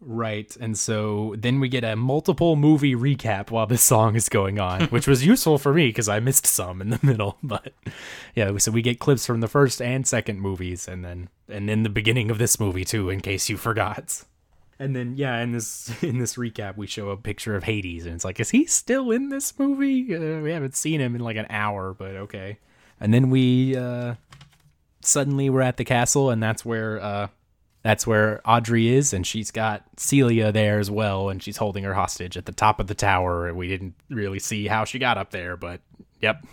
right. 0.00 0.54
And 0.60 0.76
so 0.78 1.34
then 1.38 1.60
we 1.60 1.68
get 1.68 1.82
a 1.82 1.96
multiple 1.96 2.56
movie 2.56 2.94
recap 2.94 3.50
while 3.50 3.66
this 3.66 3.82
song 3.82 4.16
is 4.16 4.28
going 4.28 4.60
on, 4.60 4.82
which 4.90 5.08
was 5.08 5.24
useful 5.26 5.58
for 5.58 5.72
me 5.74 5.88
because 5.88 6.08
I 6.08 6.20
missed 6.20 6.46
some 6.46 6.80
in 6.80 6.90
the 6.90 7.00
middle. 7.02 7.38
But 7.42 7.72
yeah, 8.34 8.56
so 8.58 8.70
we 8.70 8.82
get 8.82 8.98
clips 9.00 9.26
from 9.26 9.40
the 9.40 9.48
first 9.48 9.80
and 9.82 10.06
second 10.06 10.40
movies 10.40 10.86
and 10.86 11.04
then, 11.04 11.28
and 11.48 11.68
then 11.68 11.82
the 11.82 11.88
beginning 11.88 12.30
of 12.30 12.38
this 12.38 12.60
movie 12.60 12.84
too, 12.84 13.08
in 13.10 13.20
case 13.20 13.48
you 13.48 13.56
forgot. 13.56 14.22
And 14.78 14.94
then 14.94 15.14
yeah, 15.16 15.40
in 15.40 15.52
this 15.52 15.90
in 16.02 16.18
this 16.18 16.36
recap, 16.36 16.76
we 16.76 16.86
show 16.86 17.10
a 17.10 17.16
picture 17.16 17.54
of 17.54 17.64
Hades, 17.64 18.06
and 18.06 18.14
it's 18.14 18.24
like, 18.24 18.40
is 18.40 18.50
he 18.50 18.66
still 18.66 19.10
in 19.10 19.28
this 19.28 19.58
movie? 19.58 20.14
Uh, 20.14 20.40
we 20.40 20.50
haven't 20.50 20.74
seen 20.74 21.00
him 21.00 21.14
in 21.14 21.20
like 21.20 21.36
an 21.36 21.46
hour, 21.50 21.94
but 21.94 22.16
okay. 22.16 22.58
And 23.00 23.12
then 23.12 23.30
we 23.30 23.76
uh, 23.76 24.14
suddenly 25.00 25.50
we're 25.50 25.60
at 25.62 25.76
the 25.76 25.84
castle, 25.84 26.30
and 26.30 26.42
that's 26.42 26.64
where 26.64 27.00
uh, 27.00 27.28
that's 27.82 28.06
where 28.06 28.40
Audrey 28.44 28.88
is, 28.88 29.12
and 29.12 29.26
she's 29.26 29.50
got 29.50 29.84
Celia 29.96 30.50
there 30.50 30.78
as 30.78 30.90
well, 30.90 31.28
and 31.28 31.42
she's 31.42 31.58
holding 31.58 31.84
her 31.84 31.94
hostage 31.94 32.36
at 32.36 32.46
the 32.46 32.52
top 32.52 32.80
of 32.80 32.86
the 32.86 32.94
tower. 32.94 33.46
And 33.48 33.56
we 33.56 33.68
didn't 33.68 33.94
really 34.08 34.38
see 34.38 34.66
how 34.66 34.84
she 34.84 34.98
got 34.98 35.18
up 35.18 35.30
there, 35.30 35.56
but 35.56 35.80
Yep. 36.24 36.46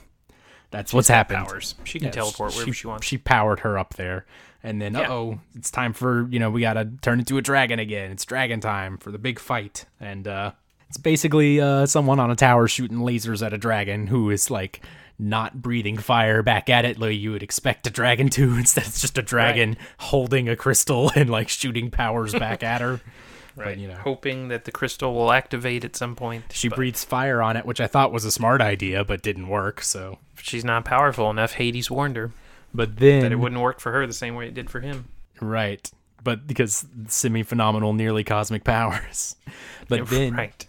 That's 0.71 0.93
what's 0.93 1.07
happened. 1.07 1.47
Powers. 1.47 1.75
She 1.83 1.99
can 1.99 2.07
Yeah, 2.07 2.11
teleport 2.11 2.53
wherever 2.53 2.73
she, 2.73 2.87
wants. 2.87 3.07
She 3.07 3.17
powered 3.17 3.61
her 3.61 3.77
up 3.77 3.93
there. 3.95 4.25
And 4.63 4.81
then, 4.81 4.93
Yeah. 4.93 5.11
oh, 5.11 5.39
it's 5.55 5.71
time 5.71 5.93
for, 5.93 6.27
you 6.29 6.39
know, 6.39 6.49
we 6.51 6.61
got 6.61 6.73
to 6.73 6.85
turn 7.01 7.19
into 7.19 7.37
a 7.37 7.41
dragon 7.41 7.79
again. 7.79 8.11
It's 8.11 8.25
dragon 8.25 8.59
time 8.59 8.97
for 8.97 9.11
the 9.11 9.17
big 9.17 9.39
fight. 9.39 9.85
And 9.99 10.27
uh, 10.27 10.51
it's 10.87 10.97
basically 10.97 11.59
uh, 11.59 11.85
someone 11.87 12.19
on 12.19 12.29
a 12.29 12.35
tower 12.35 12.67
shooting 12.67 12.99
lasers 12.99 13.43
at 13.45 13.53
a 13.53 13.57
dragon 13.57 14.07
who 14.07 14.29
is 14.29 14.51
like 14.51 14.81
not 15.17 15.61
breathing 15.61 15.97
fire 15.97 16.41
back 16.43 16.69
at 16.69 16.83
it 16.85 16.99
like 16.99 17.17
you 17.17 17.31
would 17.31 17.43
expect 17.43 17.87
a 17.87 17.89
dragon 17.89 18.29
to. 18.29 18.53
Instead, 18.57 18.85
it's 18.85 19.01
just 19.01 19.17
a 19.17 19.21
dragon 19.23 19.77
holding 19.97 20.47
a 20.47 20.55
crystal 20.55 21.11
and 21.15 21.29
like 21.29 21.49
shooting 21.49 21.89
powers 21.89 22.33
back 22.33 22.61
at 22.61 22.81
her. 22.81 23.01
right. 23.55 23.77
you 23.79 23.87
know. 23.87 23.95
Hoping 23.95 24.49
that 24.49 24.65
the 24.65 24.71
crystal 24.71 25.13
will 25.15 25.31
activate 25.31 25.83
at 25.83 25.95
some 25.95 26.15
point. 26.15 26.45
She 26.51 26.69
but 26.69 26.75
breathes 26.75 27.03
fire 27.03 27.41
on 27.41 27.57
it, 27.57 27.65
which 27.65 27.81
I 27.81 27.87
thought 27.87 28.11
was 28.11 28.25
a 28.25 28.31
smart 28.31 28.61
idea, 28.61 29.03
but 29.03 29.21
didn't 29.23 29.47
work. 29.47 29.81
So, 29.81 30.19
She's 30.43 30.65
not 30.65 30.85
powerful 30.85 31.29
enough. 31.29 31.53
Hades 31.53 31.91
warned 31.91 32.15
her 32.17 32.31
but 32.73 32.97
then 32.97 33.21
that 33.21 33.31
it 33.31 33.35
wouldn't 33.35 33.61
work 33.61 33.79
for 33.79 33.91
her 33.91 34.05
the 34.07 34.13
same 34.13 34.35
way 34.35 34.47
it 34.47 34.53
did 34.53 34.69
for 34.69 34.79
him. 34.79 35.05
Right. 35.39 35.89
But 36.23 36.45
because 36.47 36.85
semi 37.07 37.43
phenomenal, 37.43 37.93
nearly 37.93 38.23
cosmic 38.23 38.63
powers. 38.63 39.35
But 39.87 40.07
then, 40.09 40.35
right. 40.35 40.65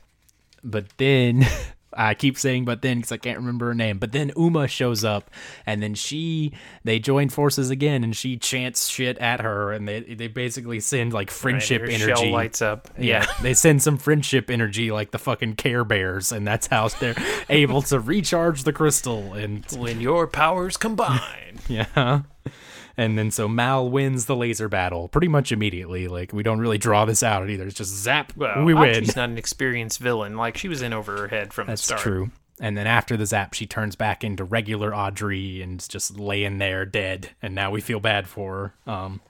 but 0.65 0.87
then, 0.97 1.47
I 1.95 2.15
keep 2.15 2.39
saying 2.39 2.65
but 2.65 2.83
then 2.83 2.99
because 2.99 3.13
I 3.13 3.17
can't 3.17 3.39
remember 3.39 3.67
her 3.67 3.75
name. 3.75 3.99
But 3.99 4.13
then 4.13 4.33
Uma 4.37 4.69
shows 4.69 5.05
up, 5.05 5.31
and 5.67 5.83
then 5.83 5.95
she, 5.95 6.53
they 6.85 6.99
join 6.99 7.29
forces 7.29 7.71
again, 7.71 8.05
and 8.05 8.17
she 8.17 8.37
chants 8.37 8.89
shit 8.89 9.19
at 9.19 9.41
her, 9.41 9.73
and 9.73 9.87
they 9.89 10.01
they 10.01 10.29
basically 10.29 10.81
send 10.81 11.13
like 11.13 11.31
friendship 11.31 11.83
her 11.83 11.89
energy. 11.89 12.05
shell 12.07 12.31
lights 12.31 12.63
up. 12.63 12.89
Yeah, 12.99 13.27
they 13.43 13.55
send 13.55 13.83
some 13.83 13.99
friendship 13.99 14.51
energy 14.51 14.91
like 14.91 15.11
the 15.11 15.19
fucking 15.19 15.57
Care 15.57 15.85
Bears, 15.85 16.33
and 16.33 16.47
that's 16.47 16.67
how 16.67 16.89
they're 16.89 17.17
able 17.49 17.83
to 17.83 17.99
recharge 17.99 18.65
the 18.65 18.73
crystal. 18.73 19.33
And 19.33 19.65
When 19.77 20.01
your 20.01 20.27
powers 20.27 20.77
combine. 20.77 21.59
yeah. 21.69 22.23
And 22.97 23.19
then 23.19 23.31
so 23.31 23.49
Mal 23.49 23.89
wins 23.89 24.27
the 24.27 24.37
laser 24.37 24.69
battle 24.69 25.09
pretty 25.09 25.29
much 25.29 25.53
immediately. 25.53 26.09
Like 26.09 26.33
we 26.33 26.43
don't 26.43 26.59
really 26.59 26.79
draw 26.79 27.05
this 27.05 27.23
out 27.23 27.49
either. 27.49 27.67
It's 27.67 27.77
just 27.77 27.95
zap, 27.95 28.33
Well, 28.37 28.65
we 28.65 28.75
win. 28.75 29.05
She's 29.05 29.17
not 29.17 29.29
an 29.31 29.39
experienced 29.39 29.99
villain. 29.99 30.37
Like 30.37 30.57
she 30.57 30.69
was 30.69 30.83
in 30.83 30.93
over 30.93 31.17
her 31.19 31.29
head 31.29 31.53
from 31.53 31.67
That's 31.67 31.83
the 31.83 31.87
start. 31.87 31.99
That's 31.99 32.03
true. 32.03 32.31
And 32.61 32.77
then 32.77 32.87
after 32.87 33.17
the 33.17 33.27
zap, 33.27 33.55
she 33.55 33.67
turns 33.67 33.97
back 33.97 34.23
into 34.23 34.45
regular 34.45 34.95
Audrey 34.95 35.63
and 35.63 35.87
just 35.89 36.19
laying 36.19 36.59
there 36.59 36.85
dead. 36.85 37.31
And 37.41 37.55
now 37.55 37.71
we 37.71 37.81
feel 37.81 37.99
bad 37.99 38.29
for 38.29 38.75
her. 38.87 38.93
Um, 38.93 39.21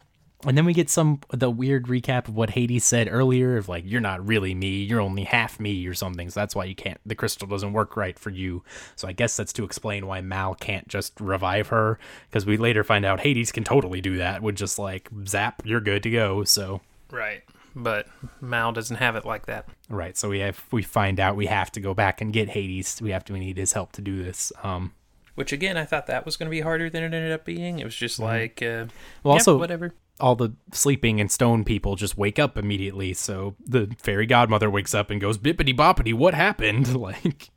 and 0.47 0.57
then 0.59 0.65
we 0.65 0.73
get 0.73 0.91
some 0.91 1.21
the 1.31 1.51
weird 1.51 1.87
recap 1.87 2.27
of 2.29 2.35
what 2.35 2.51
Hades 2.51 2.85
said 2.85 3.09
earlier 3.11 3.57
of 3.57 3.69
like 3.69 3.85
you're 3.87 4.01
not 4.01 4.27
really 4.27 4.55
me, 4.55 4.83
you're 4.83 5.01
only 5.01 5.25
half 5.25 5.61
me 5.61 5.87
or 5.87 5.95
something. 5.95 6.29
So 6.31 6.41
that's 6.41 6.55
why 6.57 6.65
you 6.65 6.75
can't 6.75 7.01
the 7.07 7.15
crystal 7.15 7.47
doesn't 7.47 7.73
work 7.73 7.97
right 7.97 8.19
for 8.19 8.31
you. 8.31 8.65
So 8.97 9.07
I 9.09 9.13
guess 9.13 9.37
that's 9.37 9.53
to 9.55 9.65
explain 9.65 10.07
why 10.07 10.21
Mal 10.21 10.55
can't 10.55 10.89
just 10.89 11.21
revive 11.21 11.69
her 11.69 11.99
because 12.29 12.45
we 12.47 12.57
later 12.57 12.83
find 12.85 13.05
out 13.05 13.21
Hades 13.21 13.53
can 13.53 13.65
totally 13.65 14.01
do 14.01 14.17
that. 14.19 14.43
Would 14.43 14.57
just 14.57 14.79
like 14.79 15.09
zap, 15.27 15.63
you're 15.65 15.81
good 15.81 16.03
to 16.03 16.11
go. 16.11 16.45
So 16.45 16.81
Right. 17.11 17.43
But 17.75 18.07
Mal 18.41 18.73
doesn't 18.73 18.97
have 18.97 19.17
it 19.17 19.25
like 19.25 19.47
that. 19.47 19.67
right, 19.89 20.17
so 20.17 20.29
we 20.29 20.41
have 20.41 20.63
we 20.71 20.83
find 20.83 21.19
out 21.19 21.37
we 21.37 21.47
have 21.47 21.73
to 21.73 21.81
go 21.81 21.95
back 21.95 22.21
and 22.21 22.33
get 22.33 22.51
Hades. 22.51 23.01
We 23.01 23.11
have 23.13 23.25
to 23.27 23.33
we 23.33 23.41
need 23.41 23.57
his 23.57 23.73
help 23.73 23.93
to 23.93 24.03
do 24.03 24.23
this. 24.23 24.53
Um 24.63 24.93
Which 25.37 25.53
again, 25.53 25.79
I 25.79 25.85
thought 25.87 26.07
that 26.09 26.27
was 26.27 26.37
going 26.37 26.49
to 26.49 26.51
be 26.51 26.61
harder 26.61 26.91
than 26.91 27.03
it 27.03 27.15
ended 27.15 27.33
up 27.33 27.47
being. 27.47 27.79
It 27.79 27.85
was 27.85 27.97
just 27.97 28.19
like, 28.19 28.61
uh, 28.61 28.65
Mm-hmm. 28.67 28.89
well 29.23 29.35
yeah, 29.35 29.41
also 29.41 29.57
whatever. 29.59 29.95
All 30.21 30.35
the 30.37 30.53
sleeping 30.73 31.21
and 31.21 31.31
stone 31.31 31.65
people 31.65 31.97
just 31.97 32.17
wake 32.17 32.39
up 32.39 32.57
immediately. 32.57 33.13
So 33.15 33.57
the 33.67 33.95
fairy 33.99 34.27
godmother 34.27 34.71
wakes 34.71 34.95
up 34.95 35.11
and 35.11 35.21
goes, 35.21 35.39
Bippity 35.39 35.75
boppity, 35.77 36.15
what 36.15 36.35
happened? 36.35 36.95
Like, 37.01 37.51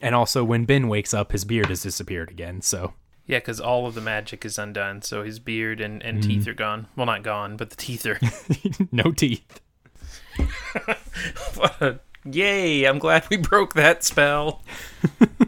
and 0.00 0.14
also 0.14 0.42
when 0.44 0.64
Ben 0.64 0.88
wakes 0.88 1.14
up, 1.14 1.32
his 1.32 1.44
beard 1.44 1.66
has 1.68 1.82
disappeared 1.82 2.28
again. 2.30 2.60
So, 2.60 2.94
Yeah, 3.26 3.38
because 3.38 3.60
all 3.60 3.86
of 3.86 3.94
the 3.94 4.00
magic 4.00 4.44
is 4.44 4.58
undone, 4.58 5.00
so 5.02 5.22
his 5.22 5.38
beard 5.38 5.80
and, 5.80 6.02
and 6.02 6.18
Mm-hmm. 6.18 6.28
teeth 6.28 6.48
are 6.48 6.54
gone. 6.54 6.88
Well, 6.96 7.06
not 7.06 7.22
gone, 7.22 7.56
but 7.56 7.70
the 7.70 7.76
teeth 7.76 8.04
are. 8.06 8.18
no 8.92 9.12
teeth. 9.12 9.60
Yay! 12.24 12.84
I'm 12.84 12.98
glad 12.98 13.26
we 13.30 13.36
broke 13.36 13.74
that 13.74 14.04
spell. 14.04 14.62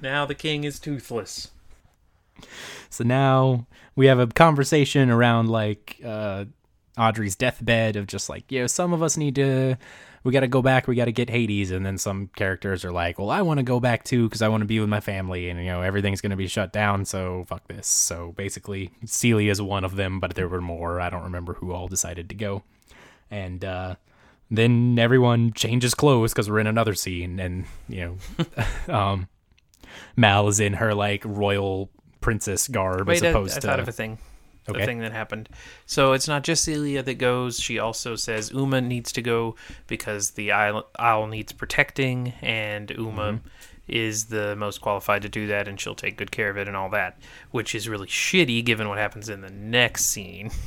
now 0.02 0.26
the 0.26 0.34
king 0.34 0.64
is 0.64 0.78
toothless. 0.80 1.50
So 2.90 3.04
now 3.04 3.66
we 3.96 4.06
have 4.06 4.18
a 4.18 4.26
conversation 4.26 5.10
around 5.10 5.48
like 5.48 6.00
uh, 6.04 6.46
Audrey's 6.98 7.36
deathbed 7.36 7.96
of 7.96 8.06
just 8.06 8.28
like, 8.28 8.50
you 8.50 8.60
know, 8.60 8.66
some 8.66 8.92
of 8.92 9.02
us 9.02 9.16
need 9.16 9.34
to, 9.36 9.76
we 10.22 10.32
got 10.32 10.40
to 10.40 10.48
go 10.48 10.62
back, 10.62 10.86
we 10.86 10.94
got 10.94 11.06
to 11.06 11.12
get 11.12 11.30
Hades. 11.30 11.70
And 11.70 11.84
then 11.84 11.98
some 11.98 12.28
characters 12.36 12.84
are 12.84 12.92
like, 12.92 13.18
well, 13.18 13.30
I 13.30 13.42
want 13.42 13.58
to 13.58 13.64
go 13.64 13.80
back 13.80 14.04
too 14.04 14.28
because 14.28 14.42
I 14.42 14.48
want 14.48 14.62
to 14.62 14.66
be 14.66 14.80
with 14.80 14.88
my 14.88 15.00
family 15.00 15.48
and, 15.48 15.58
you 15.60 15.66
know, 15.66 15.82
everything's 15.82 16.20
going 16.20 16.30
to 16.30 16.36
be 16.36 16.46
shut 16.46 16.72
down. 16.72 17.04
So 17.04 17.44
fuck 17.48 17.66
this. 17.68 17.86
So 17.86 18.32
basically, 18.32 18.90
Celia 19.04 19.50
is 19.50 19.60
one 19.60 19.84
of 19.84 19.96
them, 19.96 20.20
but 20.20 20.34
there 20.34 20.48
were 20.48 20.60
more. 20.60 21.00
I 21.00 21.10
don't 21.10 21.24
remember 21.24 21.54
who 21.54 21.72
all 21.72 21.88
decided 21.88 22.28
to 22.28 22.34
go. 22.34 22.62
And, 23.30 23.64
uh, 23.64 23.96
then 24.50 24.98
everyone 24.98 25.52
changes 25.52 25.94
clothes 25.94 26.32
because 26.32 26.50
we're 26.50 26.60
in 26.60 26.66
another 26.66 26.94
scene, 26.94 27.40
and 27.40 27.64
you 27.88 28.18
know, 28.88 28.94
um, 28.94 29.28
Mal 30.16 30.48
is 30.48 30.60
in 30.60 30.74
her 30.74 30.94
like 30.94 31.22
royal 31.24 31.90
princess 32.24 32.68
garb 32.68 33.06
Wait, 33.06 33.16
as 33.16 33.22
I, 33.22 33.28
opposed 33.28 33.56
I 33.58 33.60
to 33.60 33.66
thought 33.66 33.80
of 33.80 33.88
a 33.88 33.92
thing. 33.92 34.18
Okay. 34.66 34.80
The 34.80 34.86
thing 34.86 35.00
that 35.00 35.12
happened. 35.12 35.50
So 35.84 36.14
it's 36.14 36.26
not 36.26 36.42
just 36.42 36.64
Celia 36.64 37.02
that 37.02 37.14
goes. 37.18 37.60
She 37.60 37.78
also 37.78 38.16
says 38.16 38.50
Uma 38.50 38.80
needs 38.80 39.12
to 39.12 39.20
go 39.20 39.56
because 39.88 40.30
the 40.30 40.52
isle, 40.52 40.86
owl 40.98 41.26
needs 41.26 41.52
protecting, 41.52 42.32
and 42.40 42.90
Uma 42.90 43.32
Mm-hmm. 43.34 43.46
is 43.88 44.24
the 44.26 44.56
most 44.56 44.80
qualified 44.80 45.20
to 45.20 45.28
do 45.28 45.46
that, 45.48 45.68
and 45.68 45.78
she'll 45.78 45.94
take 45.94 46.16
good 46.16 46.30
care 46.30 46.48
of 46.48 46.56
it 46.56 46.66
and 46.66 46.76
all 46.78 46.88
that. 46.90 47.18
Which 47.50 47.74
is 47.74 47.90
really 47.90 48.06
shitty 48.06 48.64
given 48.64 48.88
what 48.88 48.96
happens 48.96 49.28
in 49.28 49.42
the 49.42 49.50
next 49.50 50.06
scene. 50.06 50.50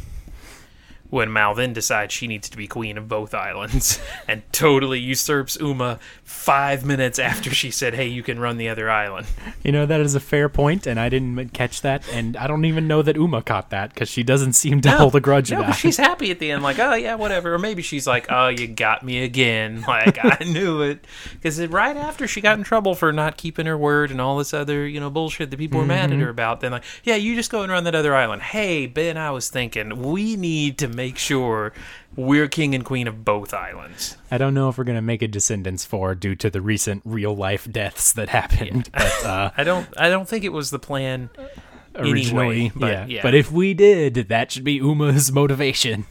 When 1.10 1.32
Mal 1.32 1.54
then 1.56 1.74
decides 1.74 2.14
she 2.14 2.28
needs 2.28 2.50
to 2.50 2.58
be 2.58 2.68
queen 2.68 2.98
of 2.98 3.08
both 3.08 3.34
islands 3.34 4.00
and 4.28 4.42
totally 4.52 5.00
usurps 5.00 5.58
Uma 5.60 6.00
five 6.24 6.86
minutes 6.86 7.18
after 7.20 7.50
she 7.50 7.72
said, 7.72 7.94
Hey, 7.94 8.08
you 8.08 8.24
can 8.24 8.40
run 8.40 8.58
the 8.58 8.68
other 8.70 8.90
island. 8.90 9.28
You 9.64 9.72
know 9.72 9.86
that 9.86 10.02
is 10.02 10.16
a 10.16 10.20
fair 10.20 10.50
point, 10.50 10.86
and 10.86 11.00
I 11.00 11.10
didn't 11.10 11.50
catch 11.50 11.82
that, 11.82 12.08
and 12.12 12.36
I 12.36 12.48
don't 12.48 12.66
even 12.66 12.88
know 12.88 13.02
that 13.02 13.16
Uma 13.16 13.42
caught 13.42 13.70
that 13.70 13.94
because 13.94 14.10
she 14.10 14.24
doesn't 14.24 14.54
seem 14.54 14.82
to 14.82 14.92
hold 14.92 15.16
a 15.16 15.20
grudge 15.20 15.52
No, 15.52 15.64
but 15.64 15.74
she's 15.74 15.98
happy 15.98 16.32
at 16.32 16.40
the 16.40 16.52
end, 16.52 16.64
like, 16.64 16.80
oh 16.80 16.94
yeah, 16.94 17.16
whatever. 17.16 17.54
Or 17.54 17.60
maybe 17.60 17.82
she's 17.82 18.08
like, 18.08 18.28
oh, 18.30 18.48
you 18.48 18.68
got 18.68 19.04
me 19.04 19.24
again. 19.24 19.86
Like 19.88 20.20
I 20.22 20.44
knew 20.44 20.82
it, 20.82 21.06
because 21.34 21.66
right 21.68 21.96
after 21.96 22.28
she 22.28 22.42
got 22.42 22.58
in 22.58 22.64
trouble 22.64 22.94
for 22.94 23.14
not 23.14 23.38
keeping 23.38 23.66
her 23.66 23.78
word 23.78 24.12
and 24.12 24.20
all 24.20 24.38
this 24.38 24.54
other, 24.54 24.86
you 24.86 25.00
know, 25.00 25.10
bullshit 25.10 25.50
that 25.50 25.58
people 25.58 25.80
were 25.80 25.86
mad 25.86 26.06
at 26.06 26.10
mm-hmm. 26.12 26.24
her 26.24 26.30
about, 26.30 26.60
then 26.60 26.72
like, 26.72 26.84
yeah, 27.04 27.16
you 27.16 27.36
just 27.36 27.50
go 27.50 27.64
and 27.64 27.72
run 27.72 27.86
that 27.86 27.96
other 27.96 28.14
island. 28.14 28.42
Hey, 28.42 28.86
Ben, 28.86 29.18
I 29.18 29.32
was 29.32 29.50
thinking 29.50 30.02
we 30.02 30.36
need 30.36 30.78
to 30.80 30.88
make 30.98 31.18
sure 31.18 31.72
we're 32.18 32.50
king 32.50 32.76
and 32.76 32.84
queen 32.84 33.08
of 33.08 33.24
both 33.24 33.54
islands. 33.54 34.18
I 34.30 34.38
don't 34.38 34.54
know 34.54 34.68
if 34.68 34.78
we're 34.78 34.84
gonna 34.84 35.02
make 35.02 35.22
a 35.22 35.28
Descendants 35.30 35.86
four 35.86 36.14
due 36.16 36.36
to 36.36 36.50
the 36.50 36.60
recent 36.62 37.04
real 37.06 37.34
life 37.34 37.72
deaths 37.72 38.12
that 38.14 38.28
happened, 38.30 38.90
but 38.92 39.26
uh, 39.26 39.52
I 39.58 39.64
don't, 39.64 39.88
I 39.96 40.10
don't 40.10 40.28
think 40.28 40.44
it 40.44 40.52
was 40.52 40.72
the 40.72 40.80
plan. 40.80 41.30
originally, 41.96 42.58
Anyway, 42.58 42.72
but 42.76 42.92
yeah. 42.92 43.06
yeah. 43.08 43.22
But 43.22 43.34
if 43.36 43.50
we 43.52 43.74
did, 43.74 44.16
that 44.28 44.52
should 44.52 44.66
be 44.66 44.74
Uma's 44.74 45.32
motivation. 45.32 46.06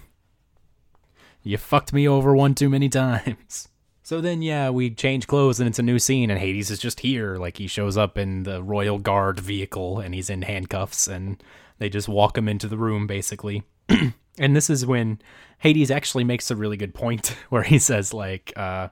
You 1.43 1.59
fucked 1.59 1.93
me 1.93 2.09
over 2.09 2.35
one 2.35 2.55
too 2.55 2.69
many 2.69 2.89
times. 2.89 3.69
So 4.03 4.21
then, 4.21 4.41
yeah, 4.41 4.71
we 4.71 4.91
change 4.91 5.27
clothes 5.27 5.59
and 5.59 5.69
it's 5.69 5.81
a 5.81 5.83
new 5.83 5.99
scene, 5.99 6.31
and 6.31 6.39
Hades 6.39 6.71
is 6.71 6.79
just 6.79 7.01
here. 7.01 7.39
Like, 7.39 7.59
he 7.59 7.67
shows 7.67 7.97
up 7.97 8.17
in 8.17 8.45
the 8.45 8.63
Royal 8.63 8.99
Guard 8.99 9.41
vehicle 9.41 9.99
and 9.99 10.15
he's 10.15 10.31
in 10.31 10.43
handcuffs, 10.43 11.09
and 11.09 11.43
they 11.79 11.89
just 11.89 12.09
walk 12.09 12.39
him 12.39 12.49
into 12.49 12.69
the 12.69 12.77
room, 12.77 13.07
basically. 13.09 13.65
and 14.39 14.55
this 14.57 14.69
is 14.71 14.85
when 14.87 15.21
Hades 15.59 15.91
actually 15.91 16.25
makes 16.25 16.51
a 16.51 16.57
really 16.57 16.77
good 16.77 16.95
point 16.95 17.29
where 17.51 17.63
he 17.63 17.79
says, 17.79 18.13
like, 18.15 18.53
uh, 18.57 18.89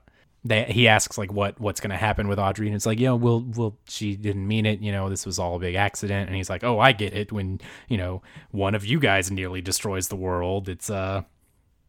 they, 0.47 0.65
he 0.65 0.89
asks 0.89 1.17
like 1.17 1.33
what 1.33 1.59
what's 1.59 1.81
gonna 1.81 1.97
happen 1.97 2.29
with 2.29 2.39
Audrey? 2.39 2.67
And 2.67 2.77
it's 2.77 2.85
like 2.85 3.01
yeah 3.01 3.13
we'll 3.13 3.41
we'll 3.57 3.79
she 3.89 4.15
didn't 4.15 4.47
mean 4.47 4.67
it 4.67 4.81
you 4.81 4.93
know 4.93 5.09
this 5.09 5.25
was 5.25 5.39
all 5.39 5.57
a 5.57 5.59
big 5.59 5.75
accident. 5.75 6.29
And 6.29 6.37
he's 6.37 6.51
like 6.51 6.63
oh 6.63 6.79
I 6.79 6.93
get 6.93 7.15
it 7.15 7.33
when 7.33 7.61
you 7.89 7.97
know 7.97 8.21
one 8.51 8.75
of 8.75 8.85
you 8.85 9.01
guys 9.01 9.31
nearly 9.31 9.63
destroys 9.63 10.09
the 10.09 10.17
world. 10.17 10.69
It's 10.69 10.91
uh 10.91 11.23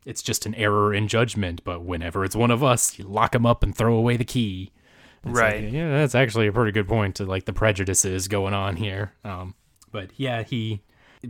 it's 0.05 0.21
just 0.21 0.45
an 0.45 0.55
error 0.55 0.93
in 0.93 1.09
judgment 1.09 1.65
but 1.65 1.81
whenever 1.81 2.23
it's 2.23 2.35
one 2.35 2.49
of 2.49 2.63
us 2.63 2.97
you 2.97 3.03
lock 3.03 3.35
him 3.35 3.45
up 3.45 3.61
and 3.61 3.75
throw 3.75 3.93
away 3.97 4.15
the 4.15 4.23
key. 4.23 4.71
It's 5.25 5.35
like, 5.35 5.35
Right. 5.35 5.69
yeah 5.69 5.89
that's 5.97 6.15
actually 6.15 6.47
a 6.47 6.53
pretty 6.53 6.71
good 6.71 6.87
point 6.87 7.15
to 7.15 7.25
like 7.25 7.43
the 7.43 7.51
prejudices 7.51 8.29
going 8.29 8.53
on 8.53 8.77
here. 8.77 9.11
Um 9.25 9.53
but 9.91 10.11
yeah 10.15 10.43
he 10.43 10.81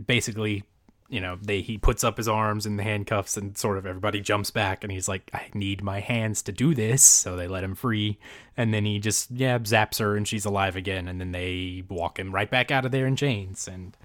basically 0.06 0.62
you 1.08 1.20
know 1.20 1.38
they 1.40 1.60
he 1.60 1.78
puts 1.78 2.02
up 2.02 2.16
his 2.16 2.28
arms 2.28 2.66
in 2.66 2.76
the 2.76 2.82
handcuffs 2.82 3.36
and 3.36 3.56
sort 3.56 3.78
of 3.78 3.86
everybody 3.86 4.20
jumps 4.20 4.50
back 4.50 4.82
and 4.82 4.92
he's 4.92 5.08
like 5.08 5.30
i 5.32 5.46
need 5.54 5.82
my 5.82 6.00
hands 6.00 6.42
to 6.42 6.52
do 6.52 6.74
this. 6.74 7.02
So 7.02 7.36
they 7.36 7.48
let 7.48 7.64
him 7.64 7.74
free. 7.74 8.18
And 8.56 8.72
then 8.72 8.84
he 8.84 8.98
just 8.98 9.30
yeah 9.30 9.58
zaps 9.58 9.98
her 9.98 10.16
and 10.16 10.26
she's 10.26 10.44
alive 10.44 10.76
again. 10.76 11.08
And 11.08 11.20
then 11.20 11.32
they 11.32 11.84
walk 11.88 12.18
him 12.18 12.34
right 12.34 12.50
back 12.50 12.70
out 12.70 12.84
of 12.84 12.92
there 12.92 13.06
in 13.06 13.16
chains. 13.16 13.68
And 13.68 13.96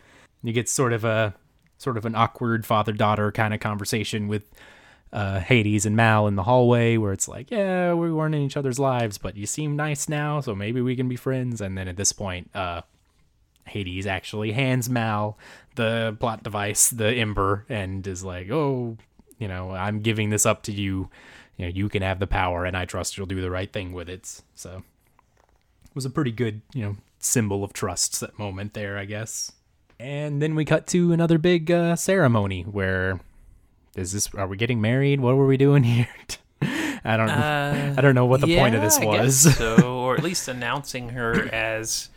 you 0.44 0.54
get 0.54 0.70
sort 0.70 0.94
of 0.94 1.04
a 1.04 1.36
sort 1.78 1.98
of 1.98 2.06
an 2.06 2.16
awkward 2.16 2.66
father 2.66 2.92
daughter 2.92 3.32
kind 3.32 3.54
of 3.54 3.60
conversation 3.60 4.28
with 4.28 4.50
uh, 5.14 5.40
Hades 5.40 5.86
and 5.86 5.96
Mal 5.96 6.28
in 6.28 6.36
the 6.36 6.44
hallway 6.44 6.98
where 6.98 7.12
it's 7.12 7.28
like, 7.28 7.52
yeah, 7.52 7.94
we 7.94 8.12
weren't 8.12 8.36
in 8.36 8.42
each 8.42 8.56
other's 8.56 8.80
lives, 8.80 9.18
but 9.18 9.36
you 9.36 9.46
seem 9.46 9.76
nice 9.76 10.08
now, 10.08 10.40
so 10.40 10.56
maybe 10.56 10.80
we 10.80 10.96
can 10.96 11.10
be 11.10 11.16
friends. 11.18 11.60
And 11.60 11.78
then 11.78 11.88
at 11.88 11.98
this 11.98 12.14
point, 12.14 12.50
uh, 12.56 12.82
Hades 13.66 14.08
actually 14.08 14.52
hands 14.52 14.90
Mal 14.90 15.38
the 15.76 16.16
plot 16.20 16.44
device, 16.44 16.90
the 16.90 17.08
Ember, 17.14 17.66
and 17.70 18.06
is 18.06 18.24
like, 18.24 18.50
"Oh, 18.52 18.98
you 19.40 19.48
know, 19.48 19.72
I'm 19.72 20.02
giving 20.02 20.30
this 20.30 20.46
up 20.46 20.64
to 20.64 20.72
you. 20.72 21.10
You 21.58 21.66
know, 21.66 21.72
you 21.74 21.90
can 21.90 22.02
have 22.02 22.20
the 22.20 22.28
power, 22.28 22.66
and 22.66 22.76
I 22.76 22.86
trust 22.86 23.18
you'll 23.18 23.28
do 23.28 23.42
the 23.42 23.52
right 23.52 23.72
thing 23.72 23.94
with 23.94 24.10
it." 24.10 24.42
So 24.56 24.84
it 25.84 25.96
was 25.96 26.06
a 26.06 26.10
pretty 26.10 26.32
good, 26.32 26.62
you 26.74 26.84
know, 26.84 26.98
symbol 27.20 27.64
of 27.64 27.74
trust 27.74 28.20
that 28.20 28.38
moment 28.38 28.74
there, 28.74 28.98
I 28.98 29.06
guess. 29.06 29.52
And 30.00 30.42
then 30.42 30.56
we 30.56 30.66
cut 30.66 30.88
to 30.88 31.12
another 31.14 31.38
big 31.38 31.70
uh, 31.70 31.96
ceremony 31.96 32.64
where 32.64 33.20
is 33.96 34.14
this? 34.14 34.34
Are 34.36 34.48
we 34.48 34.58
getting 34.58 34.82
married? 34.82 35.20
What 35.20 35.36
were 35.36 35.46
we 35.46 35.58
doing 35.58 35.84
here? 35.84 36.10
I 37.04 37.18
don't. 37.18 37.30
Uh, 37.30 37.96
I 37.98 38.02
don't 38.02 38.16
know 38.16 38.26
what 38.26 38.42
the 38.42 38.56
point 38.56 38.76
of 38.76 38.82
yeah, 38.82 38.86
this 38.86 38.98
I 38.98 39.06
was. 39.06 39.46
guess 39.46 39.58
so, 39.60 40.00
or 40.00 40.16
at 40.16 40.24
least 40.24 40.48
announcing 40.48 41.10
her 41.10 41.54
as 41.54 42.10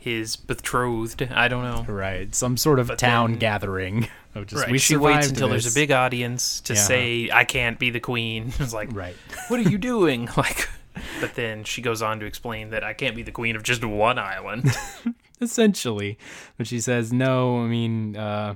his 0.00 0.34
betrothed. 0.34 1.22
I 1.30 1.46
don't 1.48 1.62
know. 1.62 1.92
right, 1.92 2.34
some 2.34 2.56
sort 2.56 2.78
of 2.80 2.88
But 2.88 2.98
town 2.98 3.32
then- 3.32 3.38
gathering. 3.38 4.08
Of 4.34 4.46
just, 4.46 4.62
Right. 4.62 4.70
we 4.70 4.78
she 4.78 4.96
waits 4.96 5.28
until 5.28 5.48
there's 5.48 5.66
a 5.66 5.74
big 5.78 5.90
audience 5.90 6.60
to 6.62 6.74
Yeah. 6.74 6.80
say, 6.80 7.30
"I 7.32 7.44
can't 7.44 7.78
be 7.80 7.90
the 7.90 7.98
queen." 8.00 8.52
It's 8.60 8.72
like, 8.72 8.88
right. 8.92 9.16
what 9.48 9.58
are 9.58 9.68
you 9.68 9.76
doing? 9.78 10.28
Like, 10.36 10.68
but 11.20 11.34
then 11.34 11.64
she 11.64 11.82
goes 11.82 12.00
on 12.02 12.20
to 12.20 12.26
explain 12.26 12.70
that 12.70 12.82
I 12.84 12.92
can't 12.92 13.16
be 13.16 13.22
the 13.22 13.32
queen 13.32 13.56
of 13.56 13.62
just 13.64 13.84
one 13.84 14.18
island. 14.20 14.70
essentially. 15.40 16.18
But 16.56 16.66
she 16.66 16.80
says, 16.80 17.12
no, 17.12 17.60
I 17.62 17.66
mean, 17.66 18.16
uh, 18.16 18.54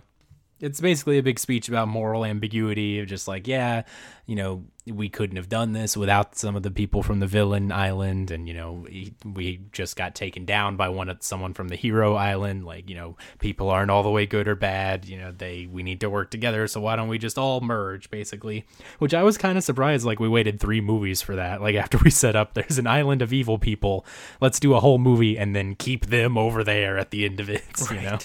it's 0.60 0.80
basically 0.80 1.18
a 1.18 1.22
big 1.22 1.38
speech 1.38 1.68
about 1.68 1.88
moral 1.88 2.24
ambiguity 2.24 3.00
of 3.00 3.06
just 3.08 3.26
like, 3.28 3.46
yeah, 3.48 3.82
you 4.26 4.36
know, 4.36 4.64
we 4.86 5.08
couldn't 5.08 5.36
have 5.36 5.48
done 5.48 5.72
this 5.72 5.96
without 5.96 6.36
some 6.36 6.56
of 6.56 6.62
the 6.62 6.70
people 6.70 7.02
from 7.02 7.20
the 7.20 7.26
villain 7.26 7.72
island, 7.72 8.30
and 8.30 8.46
you 8.46 8.52
know, 8.52 8.84
we, 9.24 9.60
just 9.72 9.96
got 9.96 10.14
taken 10.14 10.44
down 10.44 10.76
by 10.76 10.88
one 10.88 11.08
of 11.08 11.22
someone 11.22 11.54
from 11.54 11.68
the 11.68 11.76
hero 11.76 12.14
island. 12.14 12.64
Like, 12.64 12.90
you 12.90 12.94
know, 12.94 13.16
people 13.38 13.70
aren't 13.70 13.90
all 13.90 14.02
the 14.02 14.10
way 14.10 14.26
good 14.26 14.46
or 14.46 14.54
bad. 14.54 15.06
You 15.06 15.18
know, 15.18 15.32
they 15.32 15.66
we 15.70 15.82
need 15.82 16.00
to 16.00 16.10
work 16.10 16.30
together. 16.30 16.66
So 16.66 16.80
why 16.80 16.96
don't 16.96 17.08
we 17.08 17.18
just 17.18 17.38
all 17.38 17.60
merge, 17.60 18.10
basically? 18.10 18.66
Which 18.98 19.14
I 19.14 19.22
was 19.22 19.38
kind 19.38 19.56
of 19.56 19.64
surprised. 19.64 20.04
Like, 20.04 20.20
we 20.20 20.28
waited 20.28 20.60
three 20.60 20.80
movies 20.80 21.22
for 21.22 21.34
that. 21.36 21.62
Like 21.62 21.74
after 21.84 21.98
we 21.98 22.10
set 22.10 22.36
up, 22.36 22.54
there's 22.54 22.78
an 22.78 22.86
island 22.86 23.22
of 23.22 23.32
evil 23.32 23.58
people. 23.58 24.04
Let's 24.40 24.60
do 24.60 24.74
a 24.74 24.80
whole 24.80 24.98
movie 24.98 25.38
and 25.38 25.56
then 25.56 25.76
keep 25.76 26.06
them 26.06 26.36
over 26.36 26.62
there 26.62 26.98
at 26.98 27.10
the 27.10 27.24
end 27.24 27.40
of 27.40 27.48
it. 27.48 27.62
You 27.94 28.00
know. 28.00 28.18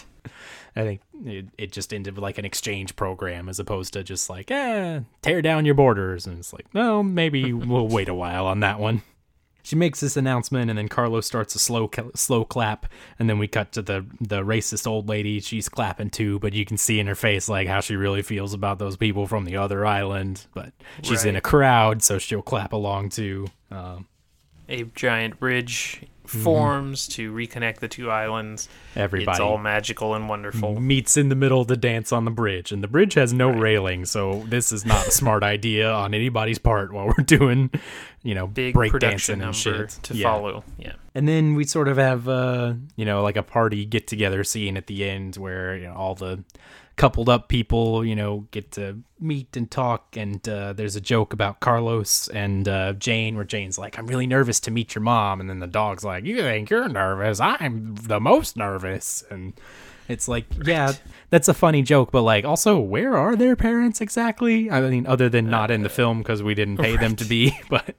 Right. 0.76 0.82
I 0.82 0.86
think 0.86 1.02
it, 1.26 1.46
it 1.58 1.72
just 1.72 1.94
ended 1.94 2.16
with 2.16 2.24
like 2.24 2.38
an 2.38 2.46
exchange 2.46 2.96
program 2.96 3.50
as 3.50 3.60
opposed 3.60 3.94
to 3.94 4.04
just 4.04 4.30
like, 4.30 4.52
eh, 4.52 5.02
tear 5.22 5.42
down 5.42 5.66
your 5.66 5.76
borders. 5.76 6.26
And 6.28 6.40
it's 6.40 6.54
like, 6.54 6.74
no, 6.74 7.04
maybe 7.04 7.54
we'll 7.54 7.88
wait 7.88 8.10
a 8.10 8.14
while 8.14 8.46
on 8.46 8.60
that 8.62 8.80
one. 8.80 9.02
She 9.62 9.76
makes 9.76 10.00
this 10.00 10.18
announcement, 10.18 10.72
and 10.72 10.80
then 10.80 10.88
Carlos 10.88 11.28
starts 11.28 11.54
a 11.54 11.60
slow, 11.60 11.92
slow 12.16 12.44
clap, 12.44 12.88
and 13.20 13.30
then 13.30 13.38
we 13.38 13.48
cut 13.48 13.72
to 13.74 13.84
the 13.84 14.04
the 14.20 14.42
racist 14.42 14.88
old 14.88 15.08
lady. 15.10 15.40
She's 15.42 15.70
clapping 15.70 16.10
too, 16.10 16.40
but 16.40 16.54
you 16.54 16.66
can 16.66 16.78
see 16.78 17.00
in 17.00 17.06
her 17.06 17.14
face 17.14 17.48
like 17.48 17.68
how 17.68 17.80
she 17.82 17.96
really 17.96 18.24
feels 18.24 18.54
about 18.56 18.80
those 18.80 18.98
people 18.98 19.28
from 19.28 19.46
the 19.46 19.58
other 19.58 19.86
island. 19.86 20.48
But 20.56 20.74
she's 21.04 21.24
in 21.26 21.36
a 21.36 21.42
crowd, 21.42 22.02
so 22.02 22.18
she'll 22.18 22.42
clap 22.42 22.74
along 22.74 23.10
too. 23.10 23.48
Um, 23.70 24.08
A 24.70 24.84
giant 24.96 25.40
bridge 25.40 26.02
forms 26.30 27.08
to 27.10 27.32
reconnect 27.34 27.78
the 27.80 27.88
two 27.88 28.10
islands. 28.10 28.70
everybody 28.96 29.32
It's 29.36 29.40
all 29.40 29.58
magical 29.58 30.14
and 30.16 30.30
wonderful. 30.30 30.80
meets 30.80 31.18
in 31.18 31.30
the 31.30 31.36
middle 31.36 31.66
to 31.66 31.76
dance 31.76 32.12
on 32.12 32.26
the 32.26 32.32
bridge 32.32 32.72
and 32.72 32.84
the 32.84 32.88
bridge 32.88 33.14
has 33.16 33.34
no 33.34 33.50
railing 33.50 34.06
so 34.06 34.44
this 34.48 34.72
is 34.72 34.86
not 34.86 35.08
a 35.08 35.12
smart 35.12 35.44
idea 35.44 35.92
on 35.92 36.14
anybody's 36.14 36.60
part 36.60 36.92
while 36.94 37.08
we're 37.08 37.24
doing 37.24 37.70
you 38.24 38.36
know 38.36 38.48
Big 38.48 38.74
break 38.74 38.92
production 38.92 39.42
and 39.42 39.56
shit 39.56 39.90
to 40.04 40.14
Yeah. 40.16 40.24
follow. 40.24 40.64
Yeah. 40.78 40.94
and 41.16 41.28
then 41.28 41.56
we 41.56 41.64
sort 41.66 41.88
of 41.88 41.98
have 41.98 42.28
uh 42.28 42.74
you 42.96 43.06
know 43.06 43.22
like 43.24 43.36
a 43.38 43.44
party 43.44 43.86
get 43.86 44.08
together 44.08 44.44
scene 44.44 44.78
at 44.78 44.88
the 44.88 45.04
end 45.10 45.38
where 45.38 45.76
you 45.78 45.88
know 45.88 45.94
all 45.94 46.16
the 46.16 46.44
coupled 47.00 47.30
up 47.30 47.48
people 47.48 48.06
you 48.06 48.14
know 48.14 48.46
get 48.52 48.72
to 48.74 49.00
meet 49.20 49.56
and 49.56 49.72
talk. 49.72 50.18
And 50.18 50.48
uh, 50.48 50.74
there's 50.74 50.98
a 50.98 51.02
joke 51.02 51.32
about 51.34 51.62
carlos 51.62 52.28
and 52.28 52.68
uh, 52.68 52.94
jane 52.94 53.36
where 53.36 53.46
jane's 53.46 53.80
like 53.80 53.98
i'm 53.98 54.06
really 54.06 54.28
nervous 54.28 54.60
to 54.62 54.72
meet 54.72 54.94
your 54.94 55.02
mom. 55.02 55.40
And 55.40 55.50
then 55.50 55.60
the 55.60 55.68
dog's 55.68 56.04
like 56.04 56.26
you 56.26 56.38
think 56.38 56.70
you're 56.70 56.88
nervous? 56.90 57.40
I'm 57.40 57.96
the 57.96 58.20
most 58.20 58.58
nervous. 58.58 59.24
And 59.32 59.54
it's 60.10 60.28
like 60.28 60.46
yeah 60.66 60.92
that's 61.30 61.48
a 61.48 61.54
funny 61.54 61.84
joke 61.84 62.12
but 62.12 62.24
like 62.24 62.44
also 62.44 62.80
where 62.80 63.16
are 63.16 63.36
their 63.38 63.56
parents 63.56 64.02
exactly? 64.02 64.70
I 64.70 64.82
mean 64.82 65.08
other 65.08 65.30
than 65.30 65.50
not 65.50 65.72
in 65.72 65.84
the 65.84 65.90
film 65.90 66.18
because 66.20 66.44
we 66.44 66.54
didn't 66.54 66.78
pay 66.78 66.98
them 66.98 67.16
to 67.16 67.26
be 67.26 67.58
but 67.70 67.96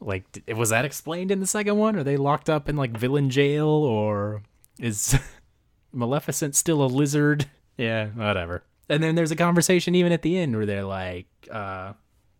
like 0.00 0.24
was 0.56 0.70
that 0.70 0.86
explained 0.86 1.30
in 1.30 1.40
the 1.40 1.46
second 1.46 1.76
one? 1.76 1.96
Are 1.96 2.04
they 2.04 2.16
locked 2.16 2.48
up 2.48 2.70
in 2.70 2.76
like 2.76 2.96
villain 2.96 3.28
jail 3.28 3.68
or 3.68 4.42
is 4.78 5.18
maleficent 5.92 6.56
still 6.56 6.82
a 6.82 6.86
lizard 6.86 7.44
yeah 7.82 8.06
whatever 8.08 8.62
and 8.88 9.02
then 9.02 9.14
there's 9.14 9.30
a 9.30 9.36
conversation 9.36 9.94
even 9.94 10.12
at 10.12 10.22
the 10.22 10.36
end 10.38 10.54
where 10.56 10.66
they're 10.66 10.84
like 10.84 11.26
uh 11.50 11.92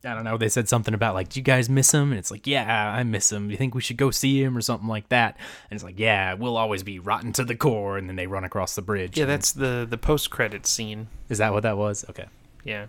I 0.04 0.14
don't 0.14 0.24
know. 0.24 0.36
They 0.36 0.48
said 0.48 0.68
something 0.68 0.94
about 0.94 1.14
like, 1.14 1.28
"Do 1.28 1.38
you 1.38 1.44
guys 1.44 1.68
miss 1.70 1.94
him?" 1.94 2.10
And 2.10 2.18
it's 2.18 2.32
like, 2.32 2.44
"Yeah, 2.44 2.92
I 2.92 3.04
miss 3.04 3.30
him. 3.30 3.46
Do 3.46 3.52
you 3.52 3.56
think 3.56 3.72
we 3.72 3.80
should 3.80 3.96
go 3.96 4.10
see 4.10 4.42
him 4.42 4.56
or 4.56 4.60
something 4.60 4.88
like 4.88 5.08
that?" 5.10 5.36
And 5.70 5.76
it's 5.76 5.84
like, 5.84 5.96
"Yeah, 5.96 6.34
we'll 6.34 6.56
always 6.56 6.82
be 6.82 6.98
rotten 6.98 7.32
to 7.34 7.44
the 7.44 7.54
core." 7.54 7.96
And 7.98 8.08
then 8.08 8.16
they 8.16 8.26
run 8.26 8.42
across 8.42 8.74
the 8.74 8.82
bridge. 8.82 9.16
Yeah, 9.16 9.22
and- 9.22 9.30
that's 9.30 9.52
the 9.52 9.86
the 9.88 9.96
post 9.96 10.28
credit 10.28 10.66
scene. 10.66 11.06
is 11.28 11.38
that 11.38 11.52
what 11.52 11.62
that 11.62 11.76
was? 11.78 12.04
Okay. 12.10 12.26
Yeah. 12.64 12.86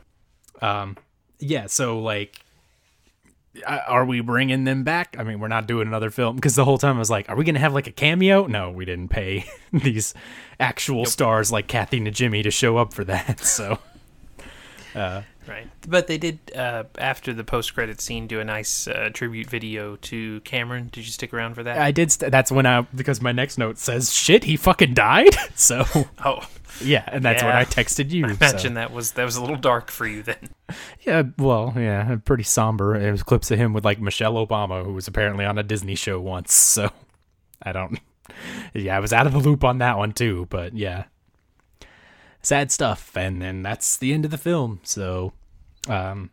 Um, 0.60 0.98
yeah. 1.38 1.68
So 1.68 2.00
like, 2.00 2.40
are 3.68 4.06
we 4.06 4.22
bringing 4.22 4.64
them 4.64 4.84
back? 4.84 5.16
I 5.20 5.24
mean, 5.24 5.40
we're 5.40 5.48
not 5.48 5.68
doing 5.68 5.88
another 5.88 6.10
film 6.10 6.36
because 6.36 6.56
the 6.56 6.66
whole 6.66 6.78
time 6.78 6.96
I 6.96 7.00
was 7.00 7.10
like, 7.10 7.30
are 7.30 7.36
we 7.36 7.44
gonna 7.46 7.60
have 7.60 7.74
like 7.74 7.88
a 7.88 7.92
cameo? 7.92 8.48
No, 8.48 8.72
we 8.72 8.86
didn't 8.86 9.10
pay 9.10 9.46
these 9.74 10.14
actual 10.60 11.06
stars 11.06 11.52
like 11.52 11.68
Kathy 11.68 12.00
Najimy 12.00 12.44
to 12.44 12.52
show 12.52 12.78
up 12.78 12.94
for 12.94 13.04
that. 13.06 13.42
So 13.54 13.78
uh, 14.96 15.22
Right. 15.48 15.68
But 15.88 16.08
they 16.08 16.18
did 16.18 16.40
uh, 16.56 16.84
after 16.98 17.34
the 17.34 17.44
post 17.44 17.74
credit 17.74 18.00
scene 18.00 18.28
do 18.28 18.40
a 18.40 18.44
nice 18.46 18.88
uh, 18.88 19.10
tribute 19.14 19.50
video 19.50 19.98
to 19.98 20.40
Cameron. 20.42 20.90
Did 20.92 21.06
you 21.06 21.12
stick 21.12 21.34
around 21.34 21.56
for 21.56 21.64
that? 21.64 21.78
I 21.78 21.92
did. 21.92 22.12
St- 22.12 22.32
that's 22.32 22.52
when 22.52 22.66
I 22.66 22.82
because 22.96 23.22
my 23.22 23.32
next 23.32 23.58
note 23.58 23.78
says, 23.78 24.14
"Shit, 24.14 24.46
he 24.46 24.56
fucking 24.58 24.94
died." 24.94 25.36
So 25.56 25.86
oh, 26.26 26.40
yeah, 26.82 27.04
and 27.08 27.24
that's 27.24 27.44
when 27.44 27.52
Yeah. 27.54 27.60
I 27.60 27.66
texted 27.66 28.10
you. 28.12 28.26
I 28.26 28.30
so- 28.30 28.34
imagine 28.36 28.74
that 28.76 28.92
was 28.92 29.12
that 29.14 29.24
was 29.26 29.36
a 29.36 29.42
little 29.42 29.56
dark 29.58 29.92
for 29.92 30.08
you 30.08 30.24
then. 30.24 30.50
Yeah, 31.02 31.24
well, 31.38 31.74
yeah, 31.76 32.16
pretty 32.24 32.44
somber. 32.44 32.96
It 32.96 33.12
was 33.12 33.22
clips 33.22 33.52
of 33.52 33.60
him 33.60 33.74
with 33.74 33.86
like 33.86 34.00
Michelle 34.00 34.36
Obama, 34.36 34.84
who 34.84 34.94
was 34.94 35.08
apparently 35.08 35.46
on 35.46 35.58
a 35.58 35.64
Disney 35.64 35.96
show 35.96 36.20
once. 36.20 36.54
So 36.54 36.90
I 37.62 37.72
don't. 37.74 38.00
Yeah, 38.74 38.96
I 38.98 39.00
was 39.00 39.14
out 39.14 39.28
of 39.28 39.34
the 39.34 39.40
loop 39.40 39.64
on 39.64 39.78
that 39.80 39.98
one 39.98 40.14
too. 40.14 40.48
But 40.50 40.76
yeah, 40.76 41.04
sad 42.44 42.72
stuff. 42.72 43.16
And 43.18 43.42
then 43.42 43.64
that's 43.64 43.98
the 43.98 44.14
end 44.14 44.26
of 44.26 44.32
the 44.32 44.38
film. 44.38 44.80
So, 44.84 45.34
um, 45.88 46.30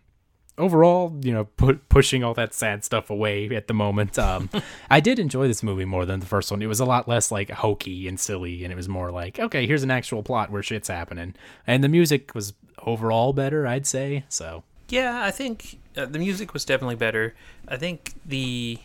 overall, 0.60 1.18
you 1.22 1.32
know, 1.32 1.44
put, 1.44 1.88
pushing 1.88 2.22
all 2.22 2.34
that 2.34 2.54
sad 2.54 2.84
stuff 2.84 3.10
away 3.10 3.48
at 3.54 3.66
the 3.66 3.74
moment. 3.74 4.18
Um, 4.18 4.50
I 4.90 5.00
did 5.00 5.18
enjoy 5.18 5.48
this 5.48 5.62
movie 5.62 5.86
more 5.86 6.04
than 6.04 6.20
the 6.20 6.26
first 6.26 6.50
one. 6.50 6.62
It 6.62 6.66
was 6.66 6.80
a 6.80 6.84
lot 6.84 7.08
less 7.08 7.32
like 7.32 7.50
hokey 7.50 8.06
and 8.06 8.20
silly, 8.20 8.62
and 8.62 8.72
it 8.72 8.76
was 8.76 8.88
more 8.88 9.10
like, 9.10 9.40
okay, 9.40 9.66
here's 9.66 9.82
an 9.82 9.90
actual 9.90 10.22
plot 10.22 10.50
where 10.50 10.62
shit's 10.62 10.88
happening, 10.88 11.34
and 11.66 11.82
the 11.82 11.88
music 11.88 12.34
was 12.34 12.52
overall 12.84 13.32
better, 13.32 13.66
I'd 13.66 13.86
say. 13.86 14.24
So. 14.28 14.62
Yeah, 14.88 15.24
I 15.24 15.30
think 15.30 15.78
uh, 15.96 16.06
the 16.06 16.18
music 16.18 16.52
was 16.52 16.64
definitely 16.64 16.96
better. 16.96 17.34
I 17.68 17.76
think 17.76 18.12
the 18.26 18.78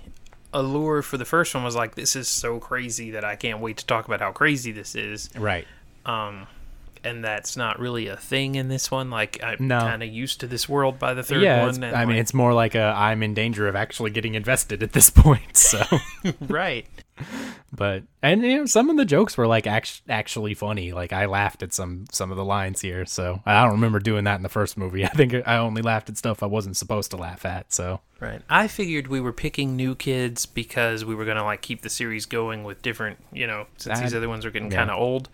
allure 0.53 1.01
for 1.01 1.17
the 1.17 1.25
first 1.25 1.53
one 1.53 1.63
was 1.63 1.75
like, 1.75 1.95
this 1.95 2.15
is 2.15 2.27
so 2.27 2.59
crazy 2.59 3.11
that 3.11 3.25
I 3.25 3.35
can't 3.35 3.59
wait 3.59 3.77
to 3.77 3.85
talk 3.85 4.05
about 4.05 4.21
how 4.21 4.31
crazy 4.31 4.71
this 4.71 4.95
is. 4.95 5.29
Right. 5.35 5.67
Um, 6.05 6.47
and 7.05 7.23
that's 7.23 7.55
not 7.55 7.79
really 7.79 8.07
a 8.07 8.17
thing 8.17 8.55
in 8.55 8.67
this 8.67 8.89
one. 8.91 9.09
Like 9.09 9.41
I'm 9.43 9.67
No. 9.67 9.79
kind 9.79 10.03
of 10.03 10.09
used 10.09 10.39
to 10.41 10.47
this 10.47 10.67
world 10.67 10.99
by 10.99 11.13
the 11.13 11.23
third 11.23 11.41
yeah, 11.43 11.65
one. 11.65 11.83
I 11.83 12.05
mean, 12.05 12.17
it's 12.17 12.33
more 12.33 12.53
like 12.53 12.75
a 12.75 12.93
I'm 12.95 13.23
in 13.23 13.33
danger 13.33 13.67
of 13.67 13.75
actually 13.75 14.11
getting 14.11 14.35
invested 14.35 14.81
at 14.83 14.93
this 14.93 15.09
point. 15.11 15.55
So, 15.55 15.83
right. 16.41 16.85
but 17.71 18.03
and 18.21 18.41
you 18.41 18.57
know, 18.57 18.65
some 18.65 18.89
of 18.89 18.97
the 18.97 19.05
jokes 19.05 19.37
were 19.37 19.47
like 19.47 19.67
act- 19.67 20.01
actually 20.09 20.53
funny. 20.53 20.91
Like 20.91 21.13
I 21.13 21.27
laughed 21.27 21.63
at 21.63 21.73
some 21.73 22.05
some 22.11 22.31
of 22.31 22.37
the 22.37 22.45
lines 22.45 22.81
here. 22.81 23.05
So 23.05 23.41
I 23.45 23.61
don't 23.63 23.73
remember 23.73 23.99
doing 23.99 24.23
that 24.25 24.35
in 24.35 24.43
the 24.43 24.49
first 24.49 24.77
movie. 24.77 25.05
I 25.05 25.09
think 25.09 25.33
I 25.45 25.57
only 25.57 25.81
laughed 25.81 26.09
at 26.09 26.17
stuff 26.17 26.43
I 26.43 26.47
wasn't 26.47 26.75
supposed 26.77 27.11
to 27.11 27.17
laugh 27.17 27.45
at. 27.45 27.71
So 27.71 28.01
Right. 28.19 28.41
I 28.49 28.67
figured 28.67 29.07
we 29.07 29.19
were 29.19 29.33
picking 29.33 29.75
new 29.75 29.93
kids 29.93 30.45
because 30.45 31.03
we 31.03 31.15
were 31.15 31.25
gonna 31.25 31.43
like 31.43 31.61
keep 31.61 31.81
the 31.81 31.89
series 31.89 32.25
going 32.25 32.63
with 32.63 32.81
different, 32.81 33.19
you 33.33 33.45
know, 33.45 33.67
since 33.77 33.99
these 33.99 34.15
other 34.15 34.29
ones 34.29 34.45
are 34.45 34.51
getting 34.51 34.71
yeah. 34.71 34.77
kind 34.77 34.89
of 34.89 34.97
old. 34.99 35.29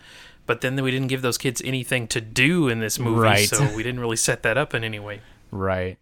But 0.52 0.60
then 0.60 0.76
we 0.84 0.92
didn't 0.92 1.08
give 1.08 1.22
those 1.22 1.38
kids 1.38 1.62
anything 1.64 2.10
to 2.10 2.20
do 2.20 2.68
in 2.68 2.80
this 2.82 3.00
movie, 3.00 3.22
Right. 3.22 3.48
so 3.48 3.74
we 3.74 3.84
didn't 3.84 4.02
really 4.02 4.18
set 4.18 4.44
that 4.44 4.58
up 4.58 4.74
in 4.74 4.84
any 4.84 5.00
way. 5.00 5.22
right, 5.50 5.98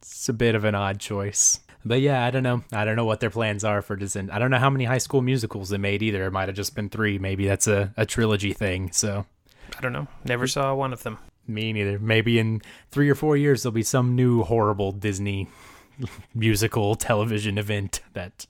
it's 0.00 0.26
a 0.26 0.32
bit 0.32 0.54
of 0.54 0.64
an 0.64 0.74
odd 0.74 0.98
choice. 0.98 1.60
But 1.84 2.00
yeah, 2.00 2.24
I 2.24 2.30
don't 2.30 2.42
know. 2.42 2.64
I 2.72 2.86
don't 2.86 2.96
know 2.96 3.04
what 3.04 3.20
their 3.20 3.28
plans 3.28 3.62
are 3.62 3.82
for 3.82 3.96
Disney. 3.96 4.30
I 4.30 4.38
don't 4.38 4.50
know 4.50 4.58
how 4.58 4.70
many 4.70 4.84
high 4.86 4.96
school 4.96 5.20
musicals 5.20 5.68
they 5.68 5.76
made 5.76 6.02
either. 6.02 6.24
It 6.24 6.30
might 6.30 6.48
have 6.48 6.56
just 6.56 6.74
been 6.74 6.88
three. 6.88 7.18
Maybe 7.18 7.46
that's 7.46 7.66
a, 7.68 7.92
a 7.98 8.06
trilogy 8.06 8.54
thing. 8.54 8.90
So 8.92 9.26
I 9.76 9.80
don't 9.82 9.92
know. 9.92 10.08
Never 10.24 10.46
saw 10.46 10.74
one 10.74 10.94
of 10.94 11.02
them. 11.02 11.18
Me 11.46 11.70
neither. 11.74 11.98
Maybe 11.98 12.38
in 12.38 12.62
three 12.90 13.10
or 13.10 13.14
four 13.14 13.36
years 13.36 13.62
there'll 13.62 13.74
be 13.74 13.82
some 13.82 14.16
new 14.16 14.44
horrible 14.44 14.92
Disney 14.92 15.48
musical 16.34 16.94
television 16.94 17.58
event 17.58 18.00
that 18.14 18.46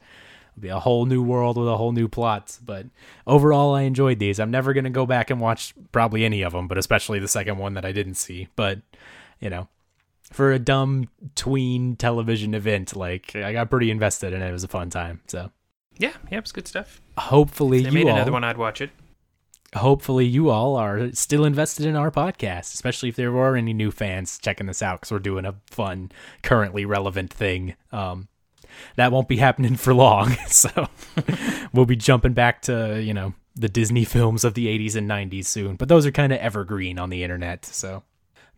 It'll 0.52 0.62
be 0.62 0.68
a 0.68 0.78
whole 0.80 1.06
new 1.06 1.22
world 1.22 1.56
with 1.56 1.68
a 1.68 1.76
whole 1.76 1.92
new 1.92 2.08
plot. 2.08 2.58
But 2.64 2.86
overall, 3.26 3.74
I 3.74 3.82
enjoyed 3.82 4.18
these. 4.18 4.38
I'm 4.40 4.50
never 4.50 4.72
gonna 4.72 4.90
go 4.90 5.06
back 5.06 5.30
and 5.30 5.40
watch 5.40 5.74
probably 5.92 6.24
any 6.24 6.42
of 6.42 6.52
them, 6.52 6.68
but 6.68 6.78
especially 6.78 7.18
the 7.18 7.28
second 7.28 7.58
one 7.58 7.74
that 7.74 7.84
I 7.84 7.92
didn't 7.92 8.14
see. 8.14 8.48
But 8.56 8.80
you 9.40 9.50
know, 9.50 9.68
for 10.32 10.52
a 10.52 10.58
dumb 10.58 11.08
tween 11.34 11.96
television 11.96 12.54
event, 12.54 12.94
like 12.94 13.34
I 13.34 13.52
got 13.52 13.70
pretty 13.70 13.90
invested 13.90 14.32
in 14.32 14.42
it. 14.42 14.48
It 14.48 14.52
was 14.52 14.64
a 14.64 14.68
fun 14.68 14.90
time. 14.90 15.20
So 15.26 15.50
Yeah, 15.98 16.12
yeah, 16.30 16.38
it's 16.38 16.52
good 16.52 16.68
stuff. 16.68 17.00
hopefully 17.18 17.80
They 17.82 17.88
you 17.88 17.94
made 17.94 18.06
all, 18.08 18.16
another 18.16 18.32
one, 18.32 18.44
I'd 18.44 18.56
watch 18.58 18.80
it. 18.80 18.90
hopefully 19.74 20.26
you 20.26 20.50
all 20.50 20.76
are 20.76 21.12
still 21.12 21.44
invested 21.44 21.86
in 21.86 21.94
our 21.96 22.10
podcast, 22.10 22.74
especially 22.74 23.08
if 23.08 23.16
there 23.16 23.36
are 23.36 23.54
any 23.56 23.72
new 23.72 23.90
fans 23.90 24.38
checking 24.38 24.66
this 24.66 24.82
out 24.82 25.00
because 25.00 25.12
we're 25.12 25.18
doing 25.20 25.44
a 25.44 25.54
fun, 25.66 26.10
currently 26.42 26.84
relevant 26.84 27.32
thing. 27.32 27.74
Um, 27.92 28.28
that 28.96 29.12
won't 29.12 29.28
be 29.28 29.36
happening 29.36 29.76
for 29.76 29.94
long, 29.94 30.30
so 30.46 30.88
we'll 31.72 31.86
be 31.86 31.96
jumping 31.96 32.32
back 32.32 32.62
to 32.62 33.00
you 33.02 33.14
know 33.14 33.34
the 33.54 33.68
Disney 33.68 34.04
films 34.04 34.44
of 34.44 34.54
the 34.54 34.66
80s 34.66 34.96
and 34.96 35.10
90s 35.10 35.46
soon. 35.46 35.76
But 35.76 35.88
those 35.88 36.06
are 36.06 36.12
kind 36.12 36.32
of 36.32 36.38
evergreen 36.38 36.98
on 36.98 37.10
the 37.10 37.22
internet, 37.22 37.64
so. 37.64 38.02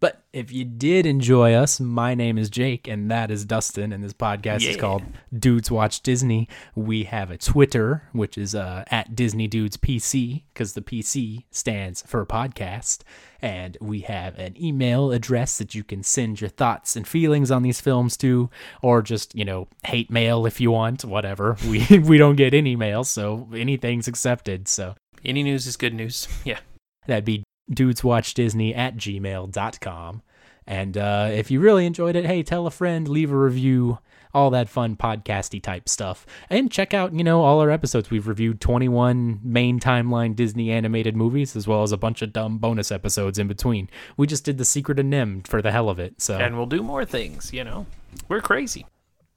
But 0.03 0.24
if 0.33 0.51
you 0.51 0.65
did 0.65 1.07
enjoy 1.07 1.55
us, 1.55 1.79
my 1.79 2.16
name 2.16 2.37
is 2.37 2.51
Jake, 2.51 2.89
and 2.89 3.09
that 3.12 3.31
is 3.31 3.45
Dustin, 3.45 3.93
and 3.93 4.03
this 4.03 4.12
podcast 4.12 4.69
is 4.69 4.77
called 4.77 5.05
Dudes 5.33 5.70
Watch 5.70 6.01
Disney. 6.01 6.49
We 6.74 7.05
have 7.05 7.31
a 7.31 7.39
Twitter, 7.39 8.03
which 8.11 8.37
is 8.37 8.53
uh, 8.53 8.83
at 8.91 9.15
Disney 9.15 9.47
Dudes 9.47 9.77
PC, 9.77 10.43
because 10.53 10.73
the 10.73 10.81
PC 10.81 11.45
stands 11.53 12.03
for 12.03 12.27
podcast. 12.27 13.03
And 13.41 13.79
we 13.81 14.01
have 14.01 14.37
an 14.41 14.61
email 14.61 15.12
address 15.12 15.59
that 15.59 15.73
you 15.77 15.85
can 15.85 16.03
send 16.03 16.41
your 16.41 16.51
thoughts 16.51 16.97
and 16.97 17.07
feelings 17.07 17.53
on 17.53 17.62
these 17.62 17.81
films 17.81 18.16
to, 18.16 18.51
or 18.83 19.03
just 19.03 19.37
you 19.37 19.45
know 19.45 19.69
hate 19.85 20.11
mail 20.11 20.47
if 20.47 20.61
you 20.61 20.73
want, 20.73 21.05
whatever. 21.05 21.57
We 21.65 22.01
we 22.01 22.19
don't 22.19 22.35
get 22.35 22.55
any 22.55 22.74
mail, 22.74 23.05
so 23.05 23.49
anything's 23.55 24.09
accepted. 24.09 24.66
So 24.66 24.97
Any 25.24 25.45
news 25.45 25.69
is 25.69 25.77
good 25.77 25.95
news. 25.95 26.27
Yeah. 26.45 26.59
That'd 27.07 27.24
be 27.24 27.45
dudeswatchdisney 27.71 28.77
at 28.77 28.97
gmail.com. 28.97 30.23
And 30.67 30.97
uh, 30.97 31.29
if 31.33 31.51
you 31.51 31.61
really 31.61 31.87
enjoyed 31.87 32.17
it, 32.17 32.25
hey, 32.25 32.43
tell 32.43 32.67
a 32.67 32.71
friend, 32.71 33.09
leave 33.09 33.33
a 33.33 33.37
review, 33.37 33.99
all 34.33 34.51
that 34.51 34.69
fun 34.69 34.95
podcasty 34.97 35.61
type 35.61 35.89
stuff. 35.89 36.25
And 36.49 36.71
check 36.71 36.95
out, 36.95 37.13
you 37.13 37.25
know, 37.25 37.43
all 37.43 37.61
our 37.61 37.71
episodes. 37.71 38.11
We've 38.11 38.29
reviewed 38.29 38.61
21 38.61 39.41
main 39.43 39.81
timeline 39.81 40.37
Disney 40.37 40.71
animated 40.71 41.17
movies, 41.17 41.57
as 41.57 41.67
well 41.67 41.83
as 41.83 41.91
a 41.91 41.97
bunch 41.97 42.23
of 42.23 42.33
dumb 42.33 42.59
bonus 42.59 42.93
episodes 42.93 43.39
in 43.41 43.49
between. 43.49 43.91
We 44.17 44.27
just 44.29 44.45
did 44.45 44.57
The 44.59 44.65
Secret 44.65 45.01
of 45.01 45.07
NIMH 45.07 45.49
for 45.49 45.61
the 45.61 45.73
hell 45.73 45.89
of 45.89 45.99
it. 45.99 46.23
So, 46.23 46.39
And 46.39 46.57
we'll 46.57 46.67
do 46.67 46.83
more 46.83 47.05
things, 47.05 47.53
you 47.53 47.65
know. 47.65 47.87
We're 48.29 48.41
crazy. 48.41 48.87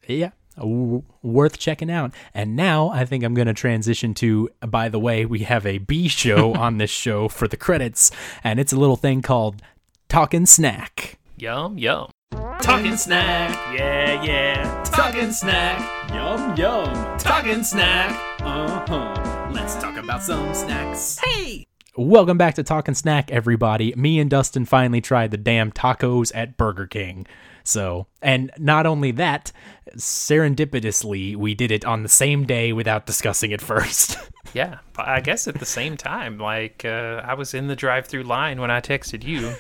yeah, 0.08 0.32
worth 0.58 1.58
checking 1.58 1.92
out. 1.92 2.14
And 2.34 2.56
now 2.56 2.90
I 2.90 3.06
think 3.06 3.24
I'm 3.24 3.34
going 3.34 3.48
to 3.48 3.54
transition 3.54 4.14
to, 4.16 4.50
by 4.62 4.90
the 4.90 5.00
way, 5.00 5.26
we 5.26 5.40
have 5.40 5.66
a 5.66 5.80
B 5.80 6.08
show 6.08 6.54
on 6.56 6.78
this 6.78 6.92
show 6.92 7.28
for 7.28 7.48
the 7.48 7.58
credits, 7.58 8.12
and 8.44 8.60
it's 8.60 8.74
a 8.74 8.78
little 8.78 8.98
thing 8.98 9.22
called 9.22 9.62
Talking 10.10 10.46
Snack. 10.46 11.18
Yum, 11.38 11.78
yum. 11.78 12.10
Talking 12.62 12.98
snack. 12.98 13.52
Yeah, 13.78 14.24
yeah. 14.24 14.84
Talking 14.86 15.32
snack. 15.32 16.12
Yum 16.12 16.56
yum. 16.56 17.18
Talking 17.18 17.64
snack. 17.64 18.12
Uh 18.42 18.86
huh. 18.88 19.50
Let's 19.52 19.76
talk 19.76 19.98
about 19.98 20.24
some 20.24 20.54
snacks. 20.54 21.20
Hey. 21.20 21.68
Welcome 21.98 22.38
back 22.38 22.56
to 22.56 22.64
Talking 22.64 22.96
Snack, 22.96 23.32
everybody. 23.32 23.94
Me 23.96 24.20
and 24.20 24.30
Dustin 24.30 24.66
finally 24.66 25.00
tried 25.00 25.32
the 25.32 25.38
damn 25.38 25.72
tacos 25.72 26.32
at 26.36 26.58
Burger 26.58 26.88
King. 26.88 27.26
So, 27.66 28.08
and 28.22 28.52
not 28.58 28.86
only 28.86 29.12
that, 29.12 29.52
serendipitously, 29.98 31.36
we 31.36 31.56
did 31.56 31.72
it 31.72 31.84
on 31.86 32.04
the 32.04 32.10
same 32.10 32.46
day 32.46 32.72
without 32.74 33.06
discussing 33.06 33.52
it 33.52 33.62
first. 33.62 34.18
Yeah, 34.54 34.78
I 34.98 35.20
guess 35.20 35.50
at 35.50 35.56
the 35.60 35.66
same 35.66 35.98
time, 35.98 36.38
like 36.38 36.86
uh, 36.86 37.22
I 37.26 37.34
was 37.34 37.54
in 37.54 37.68
the 37.68 37.76
drive-through 37.76 38.24
line 38.24 38.62
when 38.62 38.72
I 38.72 38.80
texted 38.80 39.26
you. 39.26 39.54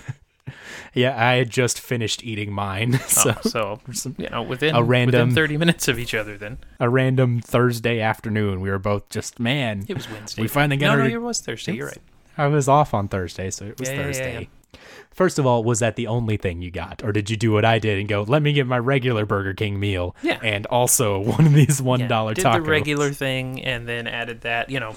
yeah, 0.94 1.14
I 1.22 1.34
had 1.34 1.50
just 1.50 1.82
finished 1.82 2.24
eating 2.24 2.54
mine. 2.54 2.94
So, 3.08 3.36
Oh, 3.56 3.80
so 3.92 4.14
you 4.18 4.30
know, 4.30 4.42
within 4.42 4.74
a 4.74 4.82
random- 4.82 5.30
within 5.30 5.36
thirty 5.36 5.58
minutes 5.58 5.90
of 5.90 6.00
each 6.00 6.14
other. 6.14 6.38
Then 6.38 6.60
a 6.80 6.88
random 6.88 7.42
Thursday 7.42 8.00
afternoon, 8.00 8.62
we 8.62 8.70
were 8.70 8.80
both 8.80 9.10
just, 9.10 9.38
man, 9.38 9.84
it 9.90 9.96
was 9.96 10.10
Wednesday. 10.10 10.44
We 10.44 10.48
finally 10.48 10.78
got 10.78 10.98
No, 10.98 11.04
no, 11.04 11.10
it 11.14 11.22
was 11.22 11.42
Thursday. 11.42 11.74
You're 11.74 11.88
right. 11.88 11.98
I 12.38 12.48
was 12.48 12.70
off 12.70 12.94
on 12.94 13.10
Thursday, 13.10 13.50
so 13.52 13.66
it 13.66 13.78
was 13.78 13.90
Yeah, 13.90 13.96
yeah, 13.96 14.00
yeah, 14.00 14.06
Thursday. 14.06 14.50
First 15.12 15.40
of 15.40 15.46
all, 15.46 15.64
was 15.64 15.80
that 15.80 15.96
the 15.96 16.08
only 16.08 16.36
thing 16.38 16.62
you 16.62 16.72
got? 16.72 17.04
Or 17.04 17.12
did 17.12 17.30
you 17.30 17.38
do 17.38 17.52
what 17.52 17.64
I 17.66 17.80
did 17.80 18.00
and 18.00 18.08
go, 18.10 18.24
let 18.24 18.42
me 18.42 18.52
get 18.54 18.68
my 18.68 18.78
regular 18.80 19.26
Burger 19.26 19.54
King 19.54 19.80
meal 19.80 20.16
Yeah. 20.22 20.40
and 20.44 20.66
also 20.68 21.20
one 21.36 21.46
of 21.48 21.54
these 21.54 21.80
$1 21.82 22.00
Yeah, 22.00 22.08
tacos? 22.08 22.36
did 22.36 22.46
the 22.54 22.62
regular 22.62 23.12
thing 23.12 23.62
and 23.64 23.88
then 23.88 24.08
added 24.08 24.42
that. 24.42 24.70
You 24.70 24.80
know, 24.82 24.96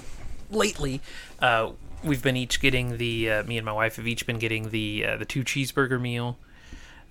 lately, 0.51 1.01
uh, 1.39 1.71
we've 2.03 2.21
been 2.23 2.35
each 2.35 2.59
getting 2.59 2.97
the. 2.97 3.31
Uh, 3.31 3.43
me 3.43 3.57
and 3.57 3.65
my 3.65 3.71
wife 3.73 3.95
have 3.97 4.07
each 4.07 4.25
been 4.25 4.39
getting 4.39 4.69
the 4.69 5.05
uh, 5.05 5.17
the 5.17 5.25
two 5.25 5.43
cheeseburger 5.43 5.99
meal, 6.01 6.37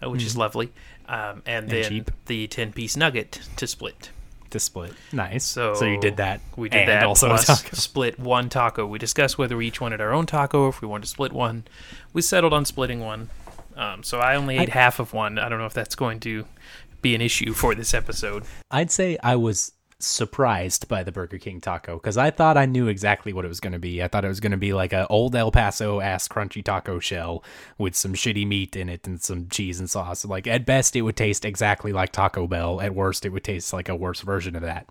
uh, 0.05 0.11
which 0.11 0.23
is 0.23 0.37
lovely, 0.37 0.71
um, 1.09 1.43
and 1.47 1.69
then 1.71 1.85
Hmm. 1.85 1.89
cheap. 1.89 2.11
the 2.27 2.47
ten 2.49 2.73
piece 2.73 2.97
nugget 2.97 3.41
to 3.57 3.67
split. 3.67 4.11
to 4.51 4.59
split. 4.59 4.95
Nice. 5.13 5.45
So, 5.45 5.75
So, 5.75 5.85
you 5.85 6.01
did 6.01 6.17
that. 6.17 6.41
We 6.57 6.71
did 6.71 6.79
and 6.81 6.89
that. 6.89 7.03
also 7.03 7.37
split 7.37 8.19
one 8.19 8.49
taco. 8.49 8.87
We 8.87 8.99
discussed 8.99 9.37
whether 9.37 9.59
we 9.59 9.67
each 9.67 9.79
wanted 9.79 10.01
our 10.01 10.11
own 10.15 10.25
taco 10.25 10.63
or 10.63 10.69
if 10.71 10.81
we 10.81 10.89
wanted 10.89 11.03
to 11.03 11.09
split 11.11 11.35
one. 11.35 11.65
We 12.13 12.23
settled 12.23 12.53
on 12.53 12.65
splitting 12.65 13.01
one. 13.01 13.31
Um, 13.77 14.03
so 14.03 14.19
I 14.19 14.35
only 14.35 14.59
ate 14.59 14.71
half 14.71 14.99
of 14.99 15.13
one. 15.13 15.39
I 15.39 15.49
don't 15.49 15.59
know 15.59 15.67
if 15.67 15.75
that's 15.75 15.95
going 15.95 16.21
to 16.21 16.45
be 17.01 17.15
an 17.15 17.21
issue 17.21 17.53
for 17.53 17.75
this 17.75 17.95
episode. 17.95 18.45
I'd 18.71 18.91
say 18.91 19.19
I 19.23 19.37
was 19.37 19.73
surprised 20.01 20.87
by 20.87 21.03
the 21.03 21.11
Burger 21.11 21.39
King 21.39 21.61
taco 21.61 21.97
because 21.97 22.17
I 22.17 22.31
thought 22.31 22.57
I 22.57 22.67
knew 22.67 22.87
exactly 22.87 23.33
what 23.33 23.45
it 23.45 23.49
was 23.49 23.61
going 23.61 23.73
to 23.73 23.79
be. 23.79 24.03
I 24.03 24.09
thought 24.09 24.25
it 24.25 24.29
was 24.29 24.41
going 24.41 24.53
to 24.53 24.59
be 24.59 24.73
like 24.73 24.93
an 24.93 25.07
old 25.11 25.35
El 25.35 25.51
Paso 25.51 26.01
ass 26.01 26.29
crunchy 26.29 26.63
taco 26.63 26.99
shell 26.99 27.43
with 27.79 27.97
some 27.97 28.15
shitty 28.15 28.47
meat 28.47 28.77
in 28.77 28.89
it 28.89 29.07
and 29.07 29.21
some 29.21 29.49
cheese 29.49 29.81
and 29.81 29.91
sauce. 29.91 30.25
Like 30.25 30.47
at 30.47 30.67
best, 30.67 30.95
it 30.95 31.03
would 31.03 31.17
taste 31.17 31.45
exactly 31.45 31.93
like 31.93 32.13
Taco 32.13 32.47
Bell. 32.47 32.81
At 32.81 32.95
worst, 32.95 33.25
it 33.25 33.31
would 33.31 33.45
taste 33.45 33.73
like 33.73 33.89
a 33.89 33.97
worse 33.97 34.21
version 34.21 34.55
of 34.55 34.63
that. 34.63 34.87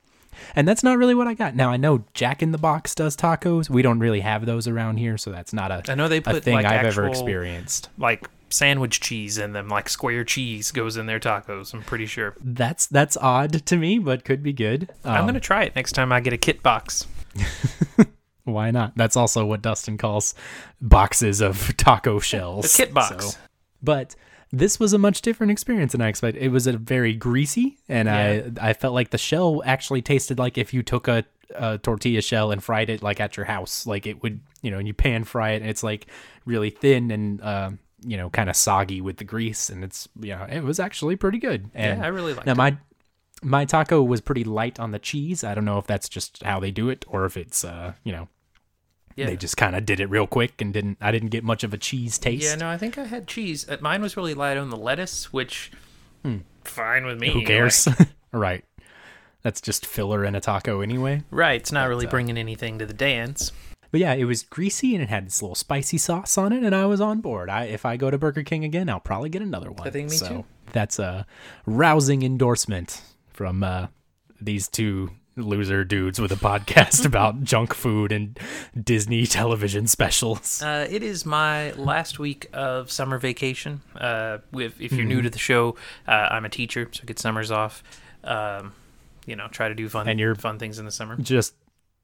And 0.55 0.68
that's 0.68 0.84
not 0.84 0.97
really 0.97 1.15
what 1.15 1.27
I 1.27 1.34
got. 1.34 1.55
Now 1.55 1.69
I 1.69 1.77
know 1.77 2.03
Jack 2.14 2.41
in 2.43 2.51
the 2.51 2.57
Box 2.57 2.95
does 2.95 3.15
tacos. 3.15 3.69
We 3.69 3.81
don't 3.81 3.99
really 3.99 4.22
have 4.22 4.45
those 4.45 4.68
around 4.68 4.97
here, 4.97 5.18
so 5.18 5.31
that's 5.31 5.53
not 5.53 5.72
a 5.72 5.84
I 5.91 5.95
know 5.95 6.07
they 6.07 6.18
a 6.18 6.22
put 6.22 6.43
thing 6.43 6.55
like 6.55 6.65
I've 6.65 6.85
ever 6.85 7.07
experienced. 7.07 7.89
like 7.97 8.30
sandwich 8.49 9.01
cheese 9.01 9.38
in 9.38 9.51
them, 9.53 9.68
like 9.68 9.89
square 9.89 10.23
cheese 10.23 10.72
goes 10.72 10.95
in 10.97 11.05
their 11.05 11.19
tacos. 11.19 11.73
I'm 11.73 11.84
pretty 11.84 12.05
sure. 12.05 12.35
That's 12.43 12.88
that's 12.88 13.18
odd 13.18 13.65
to 13.65 13.76
me, 13.77 13.99
but 13.99 14.23
could 14.26 14.41
be 14.41 14.53
good. 14.53 14.89
I'm 15.03 15.22
Um, 15.22 15.26
gonna 15.27 15.39
try 15.39 15.64
it 15.64 15.76
next 15.76 15.91
time 15.93 16.11
I 16.11 16.19
get 16.22 16.34
a 16.34 16.38
kit 16.38 16.64
box. 16.64 17.05
Why 18.43 18.72
not? 18.72 18.93
That's 18.95 19.18
also 19.18 19.45
what 19.45 19.61
Dustin 19.61 19.97
calls 19.97 20.34
boxes 20.80 21.41
of 21.41 21.76
taco 21.76 22.19
shells. 22.22 22.72
The 22.77 22.84
kit 22.85 22.93
box. 22.93 23.31
So- 23.34 23.38
but 23.84 24.15
this 24.51 24.79
was 24.79 24.93
a 24.93 24.97
much 24.97 25.21
different 25.21 25.51
experience 25.51 25.91
than 25.91 26.01
I 26.01 26.07
expected. 26.07 26.41
It 26.41 26.49
was 26.49 26.67
a 26.67 26.77
very 26.77 27.13
greasy, 27.13 27.77
and 27.89 28.09
I 28.09 28.51
I 28.61 28.73
felt 28.73 28.93
like 28.93 29.09
the 29.09 29.17
shell 29.17 29.61
actually 29.65 30.01
tasted 30.01 30.39
like 30.39 30.57
if 30.57 30.73
you 30.73 30.83
took 30.83 31.07
a, 31.07 31.25
a 31.55 31.77
tortilla 31.77 32.21
shell 32.21 32.51
and 32.51 32.63
fried 32.63 32.89
it 32.89 33.01
like 33.01 33.19
at 33.19 33.35
your 33.35 33.45
house. 33.45 33.85
Like 33.85 34.07
it 34.07 34.23
would, 34.23 34.39
you 34.61 34.71
know, 34.71 34.77
and 34.77 34.87
you 34.87 34.93
pan 34.93 35.23
fry 35.25 35.51
it, 35.51 35.61
and 35.61 35.69
it's 35.69 35.83
like 35.83 36.07
really 36.45 36.69
thin 36.69 37.11
and 37.11 37.41
uh, 37.41 37.71
you 38.05 38.17
know 38.17 38.29
kind 38.29 38.49
of 38.49 38.55
soggy 38.55 39.01
with 39.01 39.17
the 39.17 39.25
grease, 39.25 39.69
and 39.69 39.83
it's 39.83 40.07
yeah, 40.19 40.45
it 40.45 40.63
was 40.63 40.79
actually 40.79 41.15
pretty 41.15 41.39
good. 41.39 41.69
And 41.73 41.99
yeah, 41.99 42.05
I 42.05 42.09
really 42.09 42.33
like 42.33 42.45
now 42.45 42.53
it. 42.53 42.57
my 42.57 42.77
my 43.43 43.65
taco 43.65 44.01
was 44.01 44.21
pretty 44.21 44.43
light 44.43 44.79
on 44.79 44.91
the 44.91 44.99
cheese. 44.99 45.43
I 45.43 45.53
don't 45.55 45.65
know 45.65 45.77
if 45.77 45.87
that's 45.87 46.09
just 46.09 46.43
how 46.43 46.59
they 46.59 46.71
do 46.71 46.89
it 46.89 47.05
or 47.07 47.25
if 47.25 47.37
it's 47.37 47.63
uh, 47.63 47.93
you 48.03 48.11
know, 48.11 48.27
Yeah. 49.18 49.26
they 49.26 49.35
just 49.35 49.57
kind 49.57 49.76
of 49.76 49.84
did 49.84 49.99
it 49.99 50.06
real 50.11 50.27
quick 50.27 50.61
and 50.61 50.72
didn't 50.72 50.99
I 51.02 51.11
didn't 51.11 51.30
get 51.30 51.44
much 51.44 51.64
of 51.64 51.73
a 51.73 51.77
cheese 51.77 52.18
taste. 52.19 52.44
Yeah, 52.44 52.56
no, 52.56 52.69
I 52.69 52.77
think 52.77 52.98
I 52.98 53.06
had 53.06 53.27
cheese. 53.27 53.68
Uh, 53.68 53.77
Mine 53.81 54.02
was 54.02 54.15
really 54.15 54.35
light 54.35 54.57
on 54.57 54.69
the 54.69 54.77
lettuce, 54.77 55.34
which 55.34 55.72
fine 56.64 57.06
with 57.06 57.19
me. 57.19 57.31
Who 57.31 57.44
cares? 57.44 57.88
right. 58.31 58.64
That's 59.41 59.60
just 59.60 59.85
filler 59.85 60.23
in 60.23 60.35
a 60.35 60.41
taco 60.41 60.81
anyway. 60.81 61.23
right, 61.31 61.60
it's 61.60 61.72
not 61.72 61.88
really 61.89 62.06
uh, 62.06 62.10
bringing 62.10 62.38
anything 62.38 62.80
to 62.80 62.85
the 62.85 62.94
dance. 62.94 63.52
But 63.91 64.02
yeah, 64.02 64.14
it 64.14 64.26
was 64.26 64.44
greasy 64.44 64.94
and 64.94 65.02
it 65.02 65.10
had 65.10 65.26
this 65.26 65.41
little 65.41 65.56
spicy 65.56 65.98
sauce 65.98 66.38
on 66.38 66.52
it, 66.53 66.64
and 66.64 66.76
I 66.76 66.85
was 66.85 67.02
on 67.02 67.22
board. 67.22 67.49
I 67.49 67.65
if 67.65 67.85
I 67.85 67.98
go 67.98 68.11
to 68.11 68.18
Burger 68.18 68.44
King 68.44 68.64
again, 68.64 68.89
I'll 68.89 68.99
probably 68.99 69.30
get 69.30 69.41
another 69.41 69.72
one. 69.72 69.88
I 69.88 69.91
think 69.91 70.11
me 70.11 70.18
so 70.18 70.27
too. 70.27 70.45
That's 70.73 70.99
a 70.99 71.26
rousing 71.65 72.23
endorsement 72.23 73.02
from 73.30 73.64
uh, 73.64 73.88
these 74.41 74.68
two 74.68 75.11
loser 75.38 75.84
dudes 75.84 76.19
with 76.19 76.31
a 76.31 76.35
podcast 76.35 77.05
about 77.11 77.43
junk 77.43 77.73
food 77.73 78.11
and 78.11 78.38
Disney 78.81 79.26
television 79.26 79.88
specials. 79.88 80.61
Uh, 80.61 80.88
it 80.89 81.03
is 81.03 81.26
my 81.26 81.72
last 81.73 82.19
week 82.19 82.47
of 82.53 82.91
summer 82.91 83.18
vacation. 83.18 83.81
Uh, 83.95 84.39
with, 84.51 84.81
if 84.81 84.91
you're 84.91 85.01
Mm-hmm. 85.01 85.07
new 85.09 85.22
to 85.22 85.30
the 85.30 85.39
show, 85.39 85.76
uh, 86.07 86.11
I'm 86.31 86.43
a 86.45 86.49
teacher, 86.49 86.89
so 86.91 87.01
I 87.03 87.05
get 87.05 87.19
summers 87.19 87.51
off. 87.51 87.84
Um, 88.23 88.73
you 89.26 89.35
know, 89.35 89.47
try 89.49 89.69
to 89.69 89.76
do 89.76 89.88
fun 89.89 90.07
And 90.09 90.19
you're- 90.19 90.35
fun 90.35 90.57
things 90.59 90.80
in 90.80 90.85
the 90.85 90.91
summer. 90.91 91.15
Just 91.18 91.53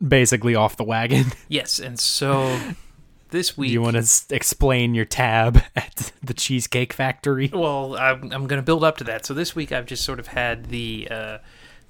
basically 0.05 0.55
off 0.55 0.77
the 0.77 0.83
wagon. 0.83 1.25
Yes, 1.47 1.79
and 1.79 1.99
so 1.99 2.59
this 3.29 3.49
Do 3.51 3.61
week. 3.61 3.71
you 3.71 3.81
want 3.81 3.93
to 3.95 3.99
s- 4.01 4.25
explain 4.29 4.93
your 4.93 5.05
tab 5.05 5.61
at 5.75 6.11
the 6.21 6.33
Cheesecake 6.33 6.93
Factory? 6.93 7.49
Well, 7.53 7.95
I'm, 7.97 8.23
I'm 8.31 8.45
going 8.47 8.59
to 8.59 8.65
build 8.65 8.83
up 8.83 8.97
to 8.97 9.03
that. 9.05 9.25
So 9.25 9.33
this 9.33 9.55
week 9.55 9.71
I've 9.71 9.85
just 9.87 10.03
sort 10.03 10.19
of 10.19 10.27
had 10.27 10.65
the 10.65 11.07
uh, 11.09 11.37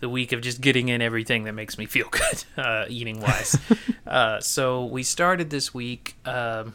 the 0.03 0.09
week 0.09 0.33
of 0.33 0.41
just 0.41 0.59
getting 0.59 0.89
in 0.89 1.01
everything 1.01 1.45
that 1.45 1.53
makes 1.53 1.77
me 1.77 1.85
feel 1.85 2.09
good, 2.11 2.43
uh, 2.57 2.85
eating 2.89 3.21
wise. 3.21 3.57
uh, 4.07 4.41
so 4.41 4.83
we 4.83 5.01
started 5.01 5.49
this 5.49 5.73
week 5.73 6.15
um, 6.25 6.73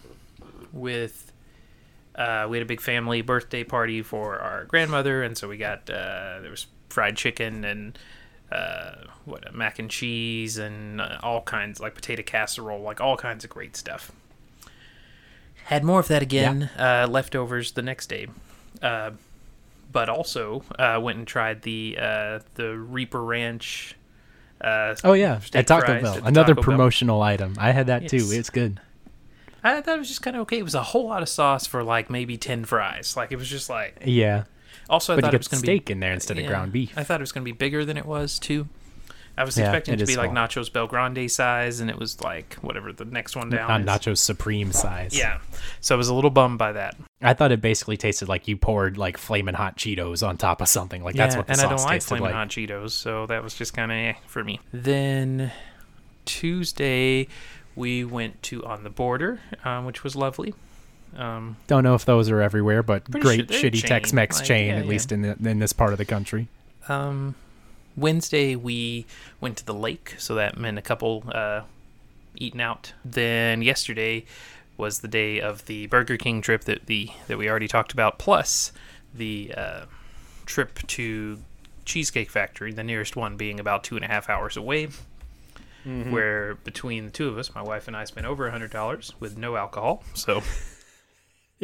with 0.73 1.31
uh, 2.15 2.47
we 2.49 2.57
had 2.57 2.63
a 2.65 2.67
big 2.67 2.81
family 2.81 3.21
birthday 3.21 3.63
party 3.63 4.01
for 4.01 4.39
our 4.39 4.65
grandmother, 4.65 5.23
and 5.23 5.37
so 5.37 5.47
we 5.47 5.59
got 5.59 5.91
uh, 5.91 6.41
there 6.41 6.51
was 6.51 6.67
fried 6.89 7.19
chicken 7.19 7.67
and 7.67 7.99
uh, 8.51 8.93
what 9.27 9.55
mac 9.55 9.79
and 9.79 9.91
cheese 9.91 10.57
and 10.57 10.99
uh, 10.99 11.19
all 11.23 11.43
kinds 11.43 11.81
like 11.81 11.95
potato 11.95 12.23
casserole, 12.23 12.81
like 12.81 12.99
all 12.99 13.19
kinds 13.19 13.45
of 13.45 13.51
great 13.51 13.77
stuff. 13.77 14.11
Had 15.65 15.85
more 15.85 16.01
of 16.01 16.09
that 16.09 16.23
again, 16.23 16.71
uh, 16.79 17.07
leftovers 17.11 17.73
the 17.73 17.83
next 17.83 18.07
day, 18.07 18.27
uh, 18.81 19.11
but 19.99 20.09
also 20.09 20.63
uh, 20.79 20.97
went 21.03 21.19
and 21.19 21.27
tried 21.27 21.63
the 21.63 21.99
uh, 22.01 22.39
the 22.55 22.79
Reaper 22.79 23.21
Ranch. 23.21 23.97
Uh, 24.61 24.95
Oh 25.03 25.13
yeah, 25.13 25.41
at 25.53 25.67
Taco 25.67 26.01
Bell, 26.01 26.19
at 26.19 26.23
another 26.25 26.55
Taco 26.55 26.55
Bell. 26.55 26.63
promotional 26.63 27.21
item. 27.21 27.57
I 27.59 27.73
had 27.73 27.89
that 27.89 28.07
too. 28.09 28.25
It's 28.31 28.49
good. 28.49 28.81
I 29.65 29.81
thought 29.81 29.97
it 29.97 29.99
was 29.99 30.07
just 30.07 30.23
kind 30.23 30.37
of 30.37 30.43
okay. 30.43 30.59
It 30.59 30.63
was 30.63 30.77
a 30.77 30.85
whole 30.85 31.09
lot 31.09 31.21
of 31.21 31.29
sauce 31.29 31.67
for 31.67 31.83
like 31.83 32.11
maybe 32.11 32.37
ten 32.37 32.65
fries. 32.65 33.17
Like 33.17 33.33
it 33.33 33.39
was 33.39 33.49
just 33.51 33.69
like. 33.69 33.97
Yeah, 34.05 34.45
Also, 34.89 35.15
I 35.15 35.17
but 35.17 35.25
thought 35.25 35.35
it 35.35 35.39
was 35.39 35.49
going 35.49 35.63
to 35.63 35.67
be 35.67 35.73
steak 35.79 35.91
in 35.91 35.99
there 35.99 36.13
instead 36.13 36.39
of 36.39 36.47
ground 36.47 36.71
beef. 36.71 36.93
I 36.97 37.03
thought 37.03 37.19
it 37.19 37.23
was 37.27 37.33
going 37.33 37.43
to 37.45 37.53
be 37.53 37.57
bigger 37.57 37.85
than 37.85 37.97
it 37.97 38.07
was 38.07 38.39
too. 38.39 38.69
I 39.39 39.45
was 39.45 39.57
Yeah, 39.57 39.67
expecting 39.67 39.95
it 39.95 40.01
it 40.03 40.07
to 40.07 40.07
be 40.07 40.17
like. 40.17 40.31
Nachos 40.31 40.71
BellGrande 40.71 41.31
size, 41.31 41.81
and 41.81 41.89
it 41.89 41.99
was 41.99 42.21
like 42.21 42.55
whatever 42.57 42.93
the 42.93 43.05
next 43.05 43.37
one 43.37 43.49
down. 43.51 43.85
Not 43.85 44.07
is. 44.07 44.15
Nacho 44.15 44.19
Supreme 44.19 44.73
size. 44.73 45.17
Yeah, 45.17 45.39
so 45.81 45.95
I 45.95 45.99
was 45.99 46.09
a 46.09 46.15
little 46.15 46.31
bummed 46.31 46.59
by 46.59 46.73
that. 46.73 46.97
I 47.23 47.35
thought 47.35 47.51
it 47.53 47.61
basically 47.61 47.97
tasted 47.97 48.29
like 48.29 48.47
you 48.49 48.57
poured 48.57 48.99
like 48.99 49.17
flaming 49.17 49.55
hot 49.55 49.77
Cheetos 49.77 50.27
on 50.27 50.37
top 50.37 50.61
of 50.61 50.69
something. 50.69 51.03
Like 51.03 51.15
that's 51.15 51.37
what 51.37 51.47
the 51.47 51.53
and 51.53 51.61
sauce 51.61 51.67
I 51.67 51.77
don't 51.77 51.85
like 51.85 52.03
flaming 52.03 52.25
like. 52.25 52.35
hot 52.35 52.49
Cheetos, 52.49 52.91
so 52.91 53.27
that 53.27 53.43
was 53.43 53.55
just 53.55 53.75
kind 53.75 53.91
of 53.91 53.97
eh 53.97 54.15
for 54.27 54.45
me. 54.45 54.61
Then 54.73 55.53
Tuesday, 56.25 57.27
we 57.75 58.05
went 58.05 58.43
to 58.45 58.65
On 58.65 58.85
the 58.85 58.91
Border, 58.91 59.41
um, 59.65 59.85
which 59.85 60.05
was 60.05 60.15
lovely. 60.15 60.55
Um, 61.17 61.57
Don't 61.67 61.85
know 61.85 61.95
if 61.95 62.05
those 62.05 62.29
are 62.31 62.43
everywhere, 62.43 62.83
but 62.83 63.11
great 63.11 63.51
sure 63.51 63.71
shitty 63.71 63.81
chain, 63.81 63.89
Tex-Mex 63.89 64.39
like, 64.39 64.47
chain, 64.47 64.67
yeah, 64.69 64.77
at 64.77 64.85
yeah. 64.85 64.91
least 64.91 65.11
in 65.11 65.23
the, 65.23 65.49
in 65.49 65.59
this 65.59 65.73
part 65.73 65.93
of 65.93 65.99
the 65.99 66.05
country. 66.05 66.49
um, 66.89 67.35
Wednesday, 67.99 68.57
we 68.57 69.07
went 69.41 69.57
to 69.59 69.67
the 69.67 69.75
lake, 69.75 70.15
so 70.19 70.35
that 70.37 70.57
meant 70.57 70.79
a 70.79 70.83
couple 70.83 71.25
uh, 71.33 71.63
eating 72.37 72.61
out. 72.61 72.93
Then 73.05 73.63
yesterday 73.63 74.25
was 74.77 75.01
the 75.01 75.09
day 75.09 75.41
of 75.41 75.67
the 75.67 75.87
Burger 75.89 76.17
King 76.17 76.41
trip 76.41 76.65
that 76.65 76.87
the 76.87 77.11
that 77.27 77.37
we 77.39 77.49
already 77.49 77.69
talked 77.69 77.93
about, 77.93 78.19
plus 78.19 78.73
the 79.13 79.53
uh, 79.57 79.85
trip 80.47 80.79
to 80.87 81.39
Cheesecake 81.85 82.31
Factory, 82.31 82.73
the 82.73 82.85
nearest 82.85 83.17
one 83.17 83.37
being 83.37 83.59
about 83.59 83.83
two 83.83 83.97
and 83.97 84.05
a 84.05 84.09
half 84.09 84.29
hours 84.29 84.57
away. 84.57 84.89
Where 86.13 86.55
between 86.57 87.07
the 87.07 87.11
two 87.11 87.29
of 87.29 87.39
us, 87.39 87.55
my 87.55 87.63
wife 87.63 87.89
and 87.89 87.97
I 87.97 88.05
spent 88.05 88.27
over 88.27 88.47
a 88.47 88.51
hundred 88.51 88.71
dollars 88.73 89.15
with 89.21 89.39
no 89.39 89.57
alcohol. 89.57 90.05
So 90.15 90.43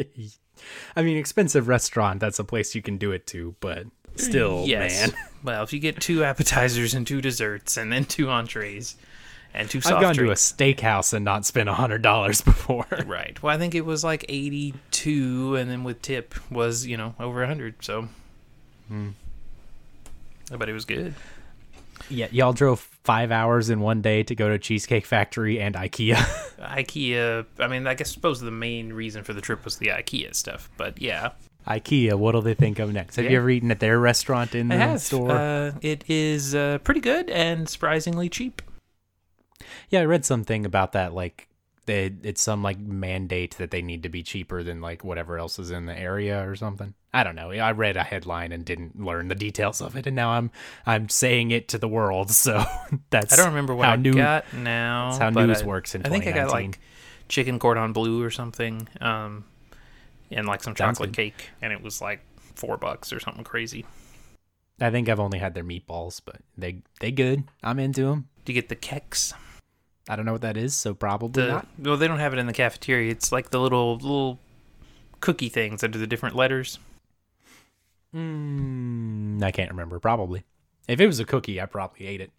I 0.97 1.03
mean, 1.03 1.17
expensive 1.17 1.69
restaurant. 1.69 2.21
That's 2.21 2.39
a 2.39 2.45
place 2.45 2.75
you 2.75 2.83
can 2.83 2.97
do 2.97 3.13
it 3.13 3.27
to, 3.29 3.55
but 3.61 3.87
still, 4.17 4.65
yes, 4.67 5.09
man. 5.13 5.19
well, 5.45 5.63
if 5.63 5.73
you 5.73 5.81
get 5.81 6.01
two 6.01 6.25
appetizers 6.25 6.95
and 6.95 7.07
two 7.07 7.21
desserts 7.21 7.77
and 7.77 7.93
then 7.93 8.05
two 8.05 8.29
entrees 8.31 8.97
and 9.53 9.71
two 9.71 9.81
soft 9.81 9.97
I've 9.97 10.03
gone 10.03 10.15
drinks, 10.15 10.53
to 10.53 10.65
a 10.65 10.75
steakhouse 10.75 11.13
and 11.15 11.25
not 11.25 11.45
spent 11.47 11.69
hundred 11.69 12.03
dollars 12.03 12.41
before. 12.43 12.87
Right. 13.07 13.41
Well, 13.43 13.55
I 13.55 13.59
think 13.59 13.75
it 13.75 13.85
was 13.85 14.03
like 14.05 14.25
82, 14.29 15.57
and 15.57 15.71
then 15.71 15.85
with 15.85 16.03
tip 16.03 16.35
was, 16.51 16.87
you 16.87 16.97
know, 16.97 17.15
over 17.21 17.41
100. 17.41 17.77
So. 17.85 18.09
Hmm. 18.89 19.11
But 20.51 20.69
it 20.69 20.73
was 20.73 20.85
good. 20.85 21.15
yeah, 22.11 22.27
y'all 22.31 22.53
drove 22.53 22.81
five 23.05 23.31
hours 23.31 23.71
in 23.71 23.81
one 23.81 24.03
day 24.03 24.23
to 24.23 24.35
go 24.35 24.49
to 24.49 24.59
Cheesecake 24.59 25.07
Factory 25.07 25.61
and 25.61 25.75
IKEA. 25.75 26.17
IKEA, 26.61 27.47
I 27.59 27.67
mean, 27.69 27.87
I 27.87 27.95
guess 27.95 28.13
suppose 28.13 28.41
the 28.41 28.51
main 28.51 28.93
reason 28.93 29.25
for 29.25 29.33
the 29.33 29.41
trip 29.41 29.65
was 29.65 29.79
the 29.79 29.87
IKEA 29.89 30.35
stuff. 30.35 30.69
But 30.77 31.01
yeah. 31.01 31.31
IKEA, 31.67 32.15
what'll 32.15 32.43
they 32.43 32.55
think 32.55 32.79
of 32.79 32.93
next? 32.93 33.17
Have 33.17 33.31
you 33.31 33.37
ever 33.39 33.49
eaten 33.51 33.71
at 33.71 33.81
their 33.81 33.99
restaurant 33.99 34.55
in 34.55 34.71
I 34.71 34.77
the 34.77 34.83
have. 34.83 35.01
store? 35.01 35.31
Uh, 35.31 35.73
it 35.81 36.05
is 36.09 36.55
uh, 36.55 36.79
pretty 36.85 37.01
good 37.01 37.31
and 37.31 37.69
surprisingly 37.69 38.29
cheap. 38.29 38.61
Yeah, 39.89 40.01
I 40.01 40.05
read 40.05 40.25
something 40.25 40.67
about 40.67 40.93
that. 40.93 41.15
Like, 41.15 41.49
they, 41.87 42.13
it's 42.23 42.41
some 42.43 42.63
like 42.63 42.79
mandate 42.79 43.57
that 43.59 43.71
they 43.71 43.83
need 43.83 44.03
to 44.05 44.09
be 44.09 44.23
cheaper 44.23 44.63
than 44.63 44.81
like 44.81 45.05
whatever 45.05 45.39
else 45.39 45.59
is 45.59 45.71
in 45.71 45.87
the 45.87 45.99
area 45.99 46.47
or 46.49 46.57
something. 46.57 46.95
I 47.13 47.23
don't 47.23 47.37
know. 47.37 47.51
I 47.51 47.71
read 47.73 47.97
a 47.97 48.03
headline 48.03 48.51
and 48.53 48.65
didn't 48.65 48.99
learn 49.01 49.29
the 49.29 49.35
details 49.35 49.81
of 49.81 49.95
it, 49.95 50.07
and 50.07 50.17
now 50.17 50.31
I'm 50.31 50.51
I'm 50.87 51.09
saying 51.09 51.51
it 51.53 51.69
to 51.69 51.79
the 51.79 51.87
world. 51.87 52.31
So 52.31 52.65
that's 53.11 53.33
I 53.33 53.37
don't 53.37 53.49
remember 53.49 53.75
what 53.75 53.87
how 53.87 53.93
I 53.93 53.97
new, 53.97 54.15
got 54.15 54.53
now. 54.53 55.11
that's 55.11 55.19
how 55.19 55.31
news 55.31 55.63
I- 55.63 55.67
works 55.67 55.95
in 55.95 56.05
I 56.05 56.09
think 56.09 56.27
I 56.27 56.33
got 56.33 56.51
like 56.51 56.81
chicken 57.29 57.59
cordon 57.59 57.93
bleu 57.93 58.23
or 58.23 58.31
something, 58.31 58.89
um, 59.01 59.45
and 60.35 60.47
like 60.47 60.63
some 60.63 60.75
chocolate 60.75 61.13
cake, 61.15 61.51
and 61.63 61.73
it 61.73 61.83
was 61.83 62.03
like 62.03 62.21
four 62.55 62.77
bucks 62.77 63.13
or 63.13 63.21
something 63.21 63.45
crazy. 63.45 63.87
I 64.81 64.91
think 64.91 65.09
I've 65.09 65.21
only 65.21 65.39
had 65.39 65.55
their 65.55 65.65
meatballs, 65.65 66.21
but 66.25 66.37
they 66.59 66.83
they 67.01 67.11
good. 67.13 67.45
I'm 67.63 67.79
into 67.79 68.03
them. 68.07 68.29
Do 68.45 68.53
you 68.53 68.61
get 68.61 68.69
the 68.69 68.77
keks? 68.77 69.33
I 70.09 70.17
don't 70.17 70.27
know 70.27 70.33
what 70.33 70.43
that 70.43 70.57
is, 70.59 70.75
so 70.75 70.93
probably 70.93 71.43
The 71.45 71.49
not. 71.49 71.69
well, 71.79 71.97
they 71.97 72.07
don't 72.09 72.19
have 72.19 72.35
it 72.35 72.39
in 72.39 72.47
the 72.47 72.53
cafeteria. 72.53 73.11
It's 73.11 73.33
like 73.33 73.51
the 73.51 73.61
little 73.61 73.95
little 73.97 74.39
cookie 75.21 75.49
things 75.49 75.83
under 75.83 75.97
the 75.97 76.07
different 76.07 76.37
letters. 76.37 76.79
Mm, 78.15 79.43
I 79.43 79.51
can't 79.51 79.71
remember. 79.71 79.99
Probably. 79.99 80.45
If 80.87 81.01
it 81.01 81.07
was 81.07 81.19
a 81.21 81.25
cookie, 81.25 81.61
I 81.61 81.67
probably 81.67 82.07
ate 82.07 82.21
it. 82.21 82.31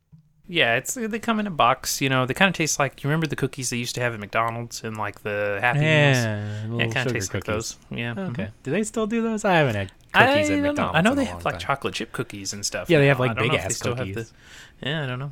Yeah, 0.48 0.76
it's 0.76 0.94
they 0.94 1.20
come 1.20 1.40
in 1.40 1.48
a 1.48 1.52
box. 1.52 2.02
You 2.02 2.10
know, 2.10 2.26
they 2.26 2.34
kind 2.36 2.50
of 2.50 2.56
taste 2.56 2.78
like 2.78 3.04
you 3.04 3.08
remember 3.10 3.26
the 3.28 3.36
cookies 3.36 3.72
they 3.72 3.78
used 3.78 3.96
to 3.96 4.02
have 4.02 4.14
at 4.14 4.20
McDonald's 4.20 4.84
and 4.84 4.96
like 4.96 5.22
the 5.22 5.58
Happy 5.60 5.80
Meals. 5.80 5.90
Yeah, 5.90 6.68
Yeah, 6.68 6.84
it 6.86 6.94
kind 6.94 7.08
of 7.08 7.14
tastes 7.14 7.34
like 7.34 7.46
those. 7.46 7.78
Yeah. 7.90 8.12
Okay. 8.12 8.44
Mm-hmm. 8.44 8.44
Do 8.64 8.72
they 8.72 8.84
still 8.84 9.08
do 9.08 9.24
those? 9.24 9.44
I 9.44 9.54
haven't 9.54 9.76
had 9.76 9.92
I, 10.14 10.28
cookies 10.28 10.50
at 10.50 10.54
don't 10.54 10.62
know. 10.64 10.68
McDonald's. 10.70 10.98
I 10.98 11.02
know 11.02 11.16
they 11.16 11.26
have 11.26 11.46
like 11.46 11.56
time. 11.56 11.62
chocolate 11.62 11.94
chip 11.96 12.12
cookies 12.12 12.54
and 12.54 12.66
stuff. 12.66 12.90
Yeah, 12.90 13.00
they 13.00 13.08
have, 13.08 13.20
like, 13.20 13.32
I 13.32 13.34
don't 13.34 13.48
know 13.48 13.54
if 13.56 13.62
they 13.64 13.68
big-ass 13.68 13.82
cookies. 13.82 14.16
the- 14.16 14.88
Yeah, 14.88 15.04
I 15.04 15.08
don't 15.08 15.20
know. 15.20 15.32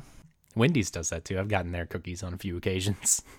Wendy's 0.56 0.90
does 0.90 1.10
that 1.10 1.24
too. 1.24 1.38
I've 1.38 1.48
gotten 1.48 1.72
their 1.72 1.86
cookies 1.86 2.22
on 2.22 2.34
a 2.34 2.38
few 2.38 2.56
occasions. 2.56 3.22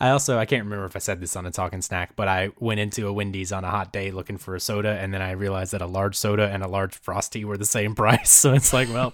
I 0.00 0.10
also 0.10 0.38
I 0.38 0.46
can't 0.46 0.64
remember 0.64 0.84
if 0.84 0.96
I 0.96 1.00
said 1.00 1.20
this 1.20 1.36
on 1.36 1.46
a 1.46 1.50
talking 1.50 1.82
snack, 1.82 2.16
but 2.16 2.28
I 2.28 2.50
went 2.58 2.80
into 2.80 3.06
a 3.06 3.12
Wendy's 3.12 3.52
on 3.52 3.64
a 3.64 3.70
hot 3.70 3.92
day 3.92 4.10
looking 4.10 4.38
for 4.38 4.54
a 4.54 4.60
soda, 4.60 4.98
and 5.00 5.12
then 5.12 5.22
I 5.22 5.32
realized 5.32 5.72
that 5.72 5.82
a 5.82 5.86
large 5.86 6.16
soda 6.16 6.48
and 6.48 6.62
a 6.62 6.68
large 6.68 6.94
frosty 6.94 7.44
were 7.44 7.56
the 7.56 7.64
same 7.64 7.94
price. 7.96 8.30
So 8.30 8.54
it's 8.54 8.72
like, 8.72 8.88
well, 8.88 9.12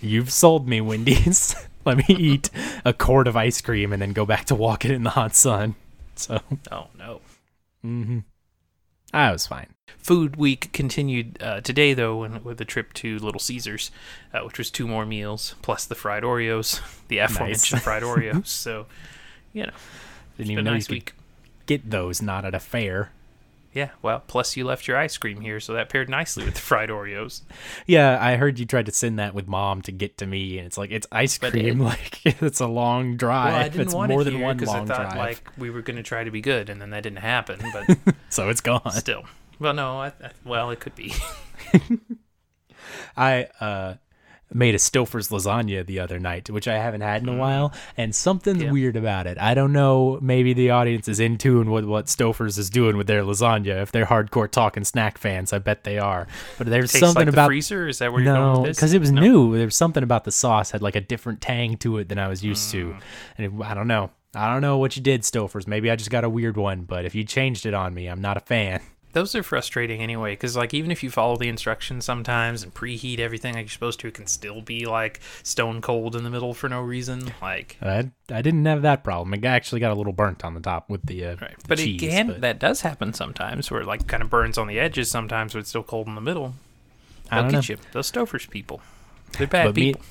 you've 0.00 0.32
sold 0.32 0.68
me, 0.68 0.80
Wendy's. 0.80 1.54
Let 1.84 1.96
me 1.96 2.04
eat 2.16 2.48
a 2.84 2.92
quart 2.92 3.26
of 3.26 3.36
ice 3.36 3.60
cream 3.60 3.92
and 3.92 4.00
then 4.00 4.12
go 4.12 4.24
back 4.24 4.44
to 4.46 4.54
walking 4.54 4.92
in 4.92 5.02
the 5.02 5.10
hot 5.10 5.34
sun. 5.34 5.74
So 6.14 6.38
Oh 6.70 6.86
no. 6.96 7.20
Mm-hmm. 7.84 8.20
I 9.12 9.32
was 9.32 9.46
fine. 9.46 9.68
Food 9.98 10.36
Week 10.36 10.72
continued 10.72 11.40
uh, 11.40 11.60
today, 11.60 11.94
though, 11.94 12.18
when, 12.18 12.42
with 12.42 12.60
a 12.60 12.64
trip 12.64 12.92
to 12.94 13.18
Little 13.18 13.38
Caesars, 13.40 13.90
uh, 14.32 14.40
which 14.40 14.58
was 14.58 14.70
two 14.70 14.86
more 14.86 15.04
meals 15.04 15.54
plus 15.62 15.84
the 15.84 15.94
fried 15.94 16.22
Oreos, 16.22 16.80
the 17.08 17.18
aforementioned 17.18 17.82
fried 17.82 18.02
Oreos. 18.02 18.46
So, 18.46 18.86
you 19.52 19.64
know, 19.66 19.72
Didn't 20.36 20.52
even 20.52 20.64
know 20.64 20.72
nice 20.72 20.88
you 20.88 20.94
week. 20.96 21.06
could 21.06 21.66
get 21.66 21.90
those 21.90 22.20
not 22.22 22.44
at 22.44 22.54
a 22.54 22.60
fair. 22.60 23.10
Yeah, 23.74 23.88
well, 24.02 24.22
plus 24.26 24.54
you 24.54 24.66
left 24.66 24.86
your 24.86 24.98
ice 24.98 25.16
cream 25.16 25.40
here, 25.40 25.58
so 25.58 25.72
that 25.72 25.88
paired 25.88 26.10
nicely 26.10 26.44
with 26.44 26.52
the 26.56 26.60
fried 26.60 26.90
Oreos. 26.90 27.40
Yeah, 27.86 28.18
I 28.20 28.36
heard 28.36 28.58
you 28.58 28.66
tried 28.66 28.84
to 28.84 28.92
send 28.92 29.18
that 29.18 29.32
with 29.34 29.48
mom 29.48 29.80
to 29.82 29.92
get 29.92 30.18
to 30.18 30.26
me, 30.26 30.58
and 30.58 30.66
it's 30.66 30.76
like 30.76 30.90
it's 30.90 31.06
ice 31.10 31.38
cream. 31.38 31.80
it- 31.80 31.84
like 31.84 32.20
it's 32.42 32.60
a 32.60 32.66
long 32.66 33.16
drive. 33.16 33.52
Well, 33.54 33.60
I 33.62 33.68
didn't 33.70 33.80
it's 33.80 33.94
want 33.94 34.10
more 34.12 34.20
it 34.20 34.24
than 34.24 34.34
here 34.34 34.42
one 34.44 34.56
because 34.58 34.74
I 34.74 34.76
long 34.78 34.86
thought 34.88 35.12
drive, 35.12 35.16
like 35.16 35.50
we 35.56 35.70
were 35.70 35.80
going 35.80 35.96
to 35.96 36.02
try 36.02 36.22
to 36.22 36.30
be 36.30 36.42
good, 36.42 36.68
and 36.68 36.82
then 36.82 36.90
that 36.90 37.02
didn't 37.02 37.20
happen. 37.20 37.60
But 37.72 38.14
so 38.28 38.50
it's 38.50 38.60
gone. 38.60 38.90
still, 38.92 39.24
well, 39.58 39.72
no, 39.72 40.00
I, 40.00 40.08
I, 40.08 40.32
well, 40.44 40.68
it 40.70 40.78
could 40.78 40.94
be. 40.94 41.14
I 43.16 43.44
uh 43.60 43.94
made 44.54 44.74
a 44.74 44.78
Stouffer's 44.78 45.28
lasagna 45.28 45.84
the 45.86 46.00
other 46.00 46.18
night, 46.18 46.50
which 46.50 46.66
I 46.68 46.78
haven't 46.78 47.00
had 47.02 47.22
in 47.22 47.28
a 47.28 47.36
while, 47.36 47.72
and 47.96 48.14
something's. 48.14 48.62
Yeah. 48.62 48.70
weird 48.72 48.96
about 48.96 49.26
it. 49.26 49.38
I 49.38 49.54
don't 49.54 49.72
know. 49.72 50.18
Maybe 50.22 50.52
the 50.52 50.70
audience 50.70 51.06
is 51.08 51.20
in 51.20 51.36
tune 51.38 51.70
with 51.70 51.84
what 51.84 52.06
Stouffer's 52.06 52.58
is 52.58 52.70
doing 52.70 52.96
with 52.96 53.06
their 53.06 53.22
lasagna. 53.22 53.82
If 53.82 53.92
they're 53.92 54.06
hardcore 54.06 54.50
talking 54.50 54.84
snack 54.84 55.18
fans, 55.18 55.52
I 55.52 55.58
bet 55.58 55.84
they 55.84 55.98
are. 55.98 56.26
But 56.58 56.68
there's 56.68 56.90
something 56.90 57.26
like 57.26 57.28
about 57.32 57.44
the 57.44 57.48
freezer. 57.48 57.88
Is 57.88 57.98
that 57.98 58.12
where 58.12 58.22
you're 58.22 58.32
no, 58.34 58.40
going 58.52 58.62
with 58.62 58.70
this? 58.70 58.76
because 58.78 58.92
it 58.94 59.00
was 59.00 59.10
No? 59.10 59.20
new. 59.20 59.56
There 59.56 59.66
was 59.66 59.76
something 59.76 60.02
about 60.02 60.24
the 60.24 60.30
sauce 60.32 60.70
had 60.70 60.80
like 60.82 60.96
a 60.96 61.00
different 61.00 61.40
tang 61.40 61.76
to 61.78 61.98
it 61.98 62.08
than 62.08 62.18
I 62.18 62.28
was 62.28 62.42
used 62.44 62.68
Mm. 62.68 62.72
to, 62.72 62.96
and 63.38 63.46
it, 63.60 63.64
I 63.64 63.74
don't 63.74 63.88
know. 63.88 64.10
I 64.34 64.50
don't 64.52 64.62
know 64.62 64.78
what 64.78 64.96
you 64.96 65.02
did, 65.02 65.22
Stouffer's. 65.22 65.66
Maybe 65.66 65.90
I 65.90 65.96
just 65.96 66.10
got 66.10 66.24
a 66.24 66.28
weird 66.30 66.56
one, 66.56 66.82
but 66.82 67.04
if 67.04 67.14
you 67.14 67.24
changed 67.24 67.66
it 67.66 67.74
on 67.74 67.92
me, 67.92 68.06
I'm 68.06 68.20
not 68.22 68.36
a 68.36 68.40
fan. 68.40 68.80
Those 69.12 69.34
are 69.34 69.42
frustrating 69.42 70.00
anyway, 70.02 70.32
because 70.32 70.56
like 70.56 70.72
even 70.72 70.90
if 70.90 71.02
you 71.02 71.10
follow 71.10 71.36
the 71.36 71.48
instructions 71.48 72.04
sometimes 72.04 72.62
and 72.62 72.72
preheat 72.72 73.18
everything 73.18 73.54
like 73.54 73.64
you're 73.64 73.68
supposed 73.70 74.00
to, 74.00 74.08
it 74.08 74.14
can 74.14 74.26
still 74.26 74.62
be 74.62 74.86
like 74.86 75.20
stone 75.42 75.80
cold 75.82 76.16
in 76.16 76.24
the 76.24 76.30
middle 76.30 76.54
for 76.54 76.68
no 76.68 76.80
reason. 76.80 77.32
Like, 77.42 77.76
I, 77.82 78.10
I 78.30 78.40
didn't 78.42 78.64
have 78.64 78.82
that 78.82 79.04
problem. 79.04 79.34
It 79.34 79.44
actually 79.44 79.80
got 79.80 79.92
a 79.92 79.94
little 79.94 80.12
burnt 80.14 80.44
on 80.44 80.54
the 80.54 80.60
top 80.60 80.88
with 80.88 81.04
the, 81.06 81.24
uh, 81.26 81.36
right. 81.42 81.58
the 81.58 81.68
But 81.68 81.78
cheese, 81.78 82.02
again, 82.02 82.26
but 82.28 82.40
that 82.40 82.58
does 82.58 82.80
happen 82.80 83.12
sometimes, 83.12 83.70
where 83.70 83.82
it 83.82 83.86
like 83.86 84.06
kind 84.06 84.22
of 84.22 84.30
burns 84.30 84.56
on 84.56 84.66
the 84.66 84.80
edges 84.80 85.10
sometimes, 85.10 85.52
but 85.52 85.58
it's 85.60 85.68
still 85.68 85.82
cold 85.82 86.06
in 86.08 86.14
the 86.14 86.20
middle. 86.22 86.54
I 87.30 87.36
They'll 87.42 87.50
don't 87.50 87.60
get 87.62 87.68
know. 87.68 87.74
you. 87.82 87.90
Those 87.92 88.10
Stouffer's 88.10 88.46
people. 88.46 88.80
They're 89.38 89.46
bad 89.46 89.66
but 89.66 89.76
me, 89.76 89.92
people. 89.92 90.02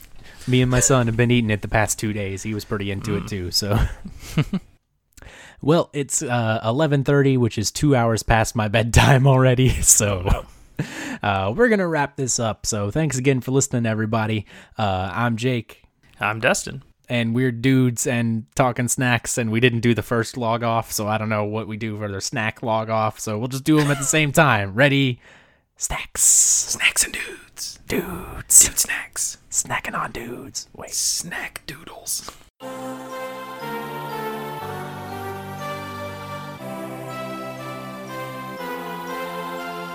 me 0.48 0.62
and 0.62 0.70
my 0.72 0.80
son 0.80 1.08
have 1.08 1.18
been 1.18 1.32
eating 1.32 1.50
it 1.50 1.62
the 1.64 1.68
past 1.68 1.98
two 2.00 2.14
days. 2.14 2.44
He 2.44 2.54
was 2.54 2.66
pretty 2.66 2.92
into 2.92 3.12
Mm. 3.12 3.24
it 3.26 3.28
too. 3.30 3.52
So, 3.52 3.80
well, 5.62 5.90
it's 5.94 6.22
uh, 6.22 6.60
eleven 6.64 7.04
thirty, 7.04 7.38
which 7.38 7.58
is 7.58 7.72
two 7.72 7.96
hours 7.96 8.24
past 8.24 8.56
my 8.56 8.68
bedtime 8.70 9.28
already. 9.28 9.70
So, 9.82 10.46
uh, 11.24 11.54
we're 11.56 11.70
gonna 11.70 11.88
wrap 11.88 12.16
this 12.16 12.40
up. 12.40 12.66
So, 12.66 12.92
thanks 12.92 13.18
again 13.18 13.42
for 13.42 13.52
listening, 13.52 13.86
everybody. 13.86 14.46
Uh, 14.78 15.12
I'm 15.14 15.38
Jake, 15.38 15.84
I'm 16.20 16.40
Dustin. 16.40 16.84
and 17.10 17.36
we're 17.36 17.52
dudes 17.52 18.08
and 18.08 18.46
talking 18.56 18.88
snacks. 18.88 19.38
And 19.38 19.52
we 19.52 19.60
didn't 19.60 19.82
do 19.82 19.94
the 19.94 20.02
first 20.04 20.38
log 20.38 20.64
off, 20.64 20.92
so 20.92 21.08
I 21.08 21.18
don't 21.18 21.30
know 21.30 21.44
what 21.46 21.68
we 21.68 21.78
do 21.78 21.98
for 21.98 22.10
the 22.12 22.22
snack 22.22 22.64
log 22.64 22.90
off. 22.90 23.20
So 23.20 23.38
we'll 23.38 23.48
just 23.50 23.64
do 23.66 23.78
them 23.80 23.92
at 23.92 23.98
the 23.98 24.04
same 24.06 24.32
time. 24.32 24.74
Ready? 24.76 25.20
Snacks, 25.78 26.22
Snacks 26.24 27.04
and 27.04 27.14
dudes. 27.14 27.80
dudes, 27.88 28.66
Dude 28.68 28.78
snacks. 28.78 29.38
snacking 29.50 29.98
on 30.00 30.12
dudes. 30.12 30.70
Wait. 30.76 30.92
Snack 30.92 31.64
doodles. 31.66 32.30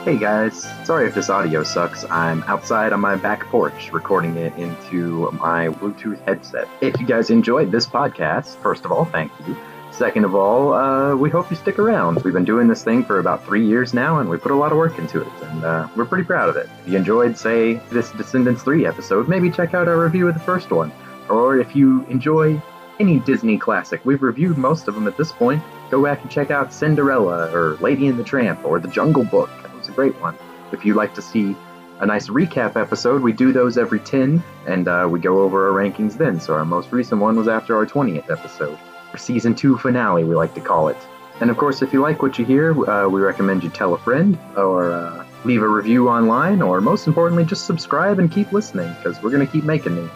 Hey 0.06 0.18
guys, 0.18 0.62
sorry 0.84 1.08
if 1.08 1.16
this 1.16 1.30
audio 1.30 1.64
sucks. 1.64 2.04
I'm 2.08 2.44
outside 2.44 2.92
on 2.92 3.00
my 3.00 3.16
back 3.16 3.44
porch 3.46 3.90
recording 3.92 4.36
it 4.36 4.56
into 4.56 5.28
my 5.32 5.66
Bluetooth 5.66 6.20
headset. 6.20 6.68
If 6.80 7.00
you 7.00 7.06
guys 7.08 7.28
enjoyed 7.30 7.72
this 7.72 7.88
podcast, 7.88 8.54
first 8.58 8.84
of 8.84 8.92
all, 8.92 9.04
thank 9.06 9.32
you. 9.48 9.56
Second 9.90 10.24
of 10.24 10.36
all, 10.36 10.72
uh, 10.72 11.16
we 11.16 11.28
hope 11.28 11.50
you 11.50 11.56
stick 11.56 11.80
around. 11.80 12.22
We've 12.22 12.32
been 12.32 12.44
doing 12.44 12.68
this 12.68 12.84
thing 12.84 13.04
for 13.04 13.18
about 13.18 13.44
three 13.44 13.66
years 13.66 13.92
now, 13.92 14.20
and 14.20 14.30
we 14.30 14.36
put 14.36 14.52
a 14.52 14.54
lot 14.54 14.70
of 14.70 14.78
work 14.78 14.96
into 14.96 15.22
it, 15.22 15.42
and 15.42 15.64
uh, 15.64 15.88
we're 15.96 16.04
pretty 16.04 16.22
proud 16.22 16.48
of 16.48 16.56
it. 16.56 16.68
If 16.82 16.92
you 16.92 16.96
enjoyed, 16.96 17.36
say, 17.36 17.80
this 17.90 18.12
Descendants 18.12 18.62
3 18.62 18.86
episode, 18.86 19.28
maybe 19.28 19.50
check 19.50 19.74
out 19.74 19.88
our 19.88 20.00
review 20.00 20.28
of 20.28 20.34
the 20.34 20.40
first 20.40 20.70
one. 20.70 20.92
Or 21.28 21.58
if 21.58 21.74
you 21.74 22.04
enjoy 22.04 22.62
any 23.00 23.18
Disney 23.18 23.58
classic, 23.58 24.04
we've 24.04 24.22
reviewed 24.22 24.56
most 24.56 24.86
of 24.86 24.94
them 24.94 25.08
at 25.08 25.16
this 25.16 25.32
point. 25.32 25.64
Go 25.90 26.04
back 26.04 26.22
and 26.22 26.30
check 26.30 26.52
out 26.52 26.72
Cinderella, 26.72 27.50
or 27.52 27.74
Lady 27.80 28.06
and 28.06 28.16
the 28.16 28.24
Tramp, 28.24 28.64
or 28.64 28.78
The 28.78 28.86
Jungle 28.86 29.24
Book. 29.24 29.50
Great 29.96 30.14
one. 30.20 30.36
If 30.72 30.84
you'd 30.84 30.96
like 30.96 31.14
to 31.14 31.22
see 31.22 31.56
a 32.00 32.06
nice 32.06 32.28
recap 32.28 32.76
episode, 32.76 33.22
we 33.22 33.32
do 33.32 33.52
those 33.52 33.78
every 33.78 33.98
10, 33.98 34.42
and 34.66 34.86
uh, 34.86 35.08
we 35.10 35.18
go 35.18 35.40
over 35.40 35.68
our 35.68 35.82
rankings 35.82 36.18
then. 36.18 36.38
So 36.38 36.54
our 36.54 36.64
most 36.64 36.92
recent 36.92 37.20
one 37.20 37.36
was 37.36 37.48
after 37.48 37.74
our 37.74 37.86
20th 37.86 38.30
episode. 38.30 38.78
Our 39.12 39.18
season 39.18 39.54
2 39.54 39.78
finale, 39.78 40.24
we 40.24 40.34
like 40.34 40.54
to 40.54 40.60
call 40.60 40.88
it. 40.88 40.98
And 41.40 41.50
of 41.50 41.56
course, 41.56 41.80
if 41.80 41.92
you 41.92 42.02
like 42.02 42.22
what 42.22 42.38
you 42.38 42.44
hear, 42.44 42.72
uh, 42.88 43.08
we 43.08 43.20
recommend 43.20 43.64
you 43.64 43.70
tell 43.70 43.94
a 43.94 43.98
friend, 43.98 44.38
or 44.56 44.92
uh, 44.92 45.26
leave 45.44 45.62
a 45.62 45.68
review 45.68 46.08
online, 46.10 46.60
or 46.60 46.80
most 46.80 47.06
importantly, 47.06 47.44
just 47.44 47.66
subscribe 47.66 48.18
and 48.18 48.30
keep 48.30 48.52
listening, 48.52 48.94
because 48.96 49.22
we're 49.22 49.30
going 49.30 49.46
to 49.46 49.50
keep 49.50 49.64
making 49.64 49.96
these. 49.96 50.10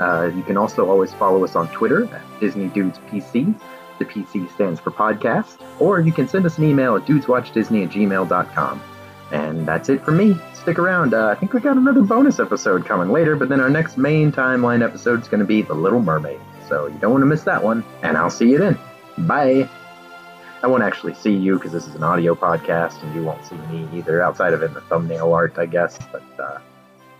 Uh, 0.00 0.30
you 0.34 0.42
can 0.42 0.56
also 0.56 0.88
always 0.88 1.12
follow 1.12 1.44
us 1.44 1.56
on 1.56 1.68
Twitter 1.68 2.04
at 2.14 2.40
Disney 2.40 2.68
Dudes 2.68 2.98
PC. 3.10 3.54
The 3.98 4.04
PC 4.04 4.50
stands 4.54 4.80
for 4.80 4.90
podcast. 4.90 5.58
Or 5.80 6.00
you 6.00 6.12
can 6.12 6.28
send 6.28 6.46
us 6.46 6.56
an 6.56 6.64
email 6.64 6.96
at 6.96 7.04
dudeswatchdisney 7.04 7.84
at 7.84 7.90
gmail.com. 7.90 8.82
And 9.30 9.66
that's 9.66 9.88
it 9.88 10.04
for 10.04 10.12
me. 10.12 10.36
Stick 10.54 10.78
around. 10.78 11.14
Uh, 11.14 11.28
I 11.28 11.34
think 11.34 11.52
we 11.52 11.60
got 11.60 11.76
another 11.76 12.02
bonus 12.02 12.40
episode 12.40 12.86
coming 12.86 13.10
later, 13.10 13.36
but 13.36 13.48
then 13.48 13.60
our 13.60 13.68
next 13.68 13.98
main 13.98 14.32
timeline 14.32 14.82
episode 14.82 15.20
is 15.20 15.28
going 15.28 15.40
to 15.40 15.46
be 15.46 15.62
The 15.62 15.74
Little 15.74 16.00
Mermaid. 16.00 16.40
So 16.68 16.86
you 16.86 16.98
don't 16.98 17.12
want 17.12 17.22
to 17.22 17.26
miss 17.26 17.42
that 17.42 17.62
one. 17.62 17.84
And 18.02 18.16
I'll 18.16 18.30
see 18.30 18.50
you 18.50 18.58
then. 18.58 18.78
Bye. 19.18 19.68
I 20.62 20.66
won't 20.66 20.82
actually 20.82 21.14
see 21.14 21.34
you 21.34 21.54
because 21.54 21.72
this 21.72 21.86
is 21.86 21.94
an 21.94 22.02
audio 22.02 22.34
podcast, 22.34 23.02
and 23.02 23.14
you 23.14 23.22
won't 23.22 23.44
see 23.44 23.54
me 23.70 23.88
either, 23.92 24.20
outside 24.22 24.52
of 24.52 24.62
in 24.62 24.74
the 24.74 24.80
thumbnail 24.80 25.32
art, 25.32 25.56
I 25.56 25.66
guess. 25.66 25.98
But 26.10 26.24
uh, 26.38 26.58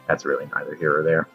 that's 0.09 0.25
really 0.25 0.49
neither 0.53 0.75
here 0.75 0.99
or 0.99 1.03
there. 1.05 1.29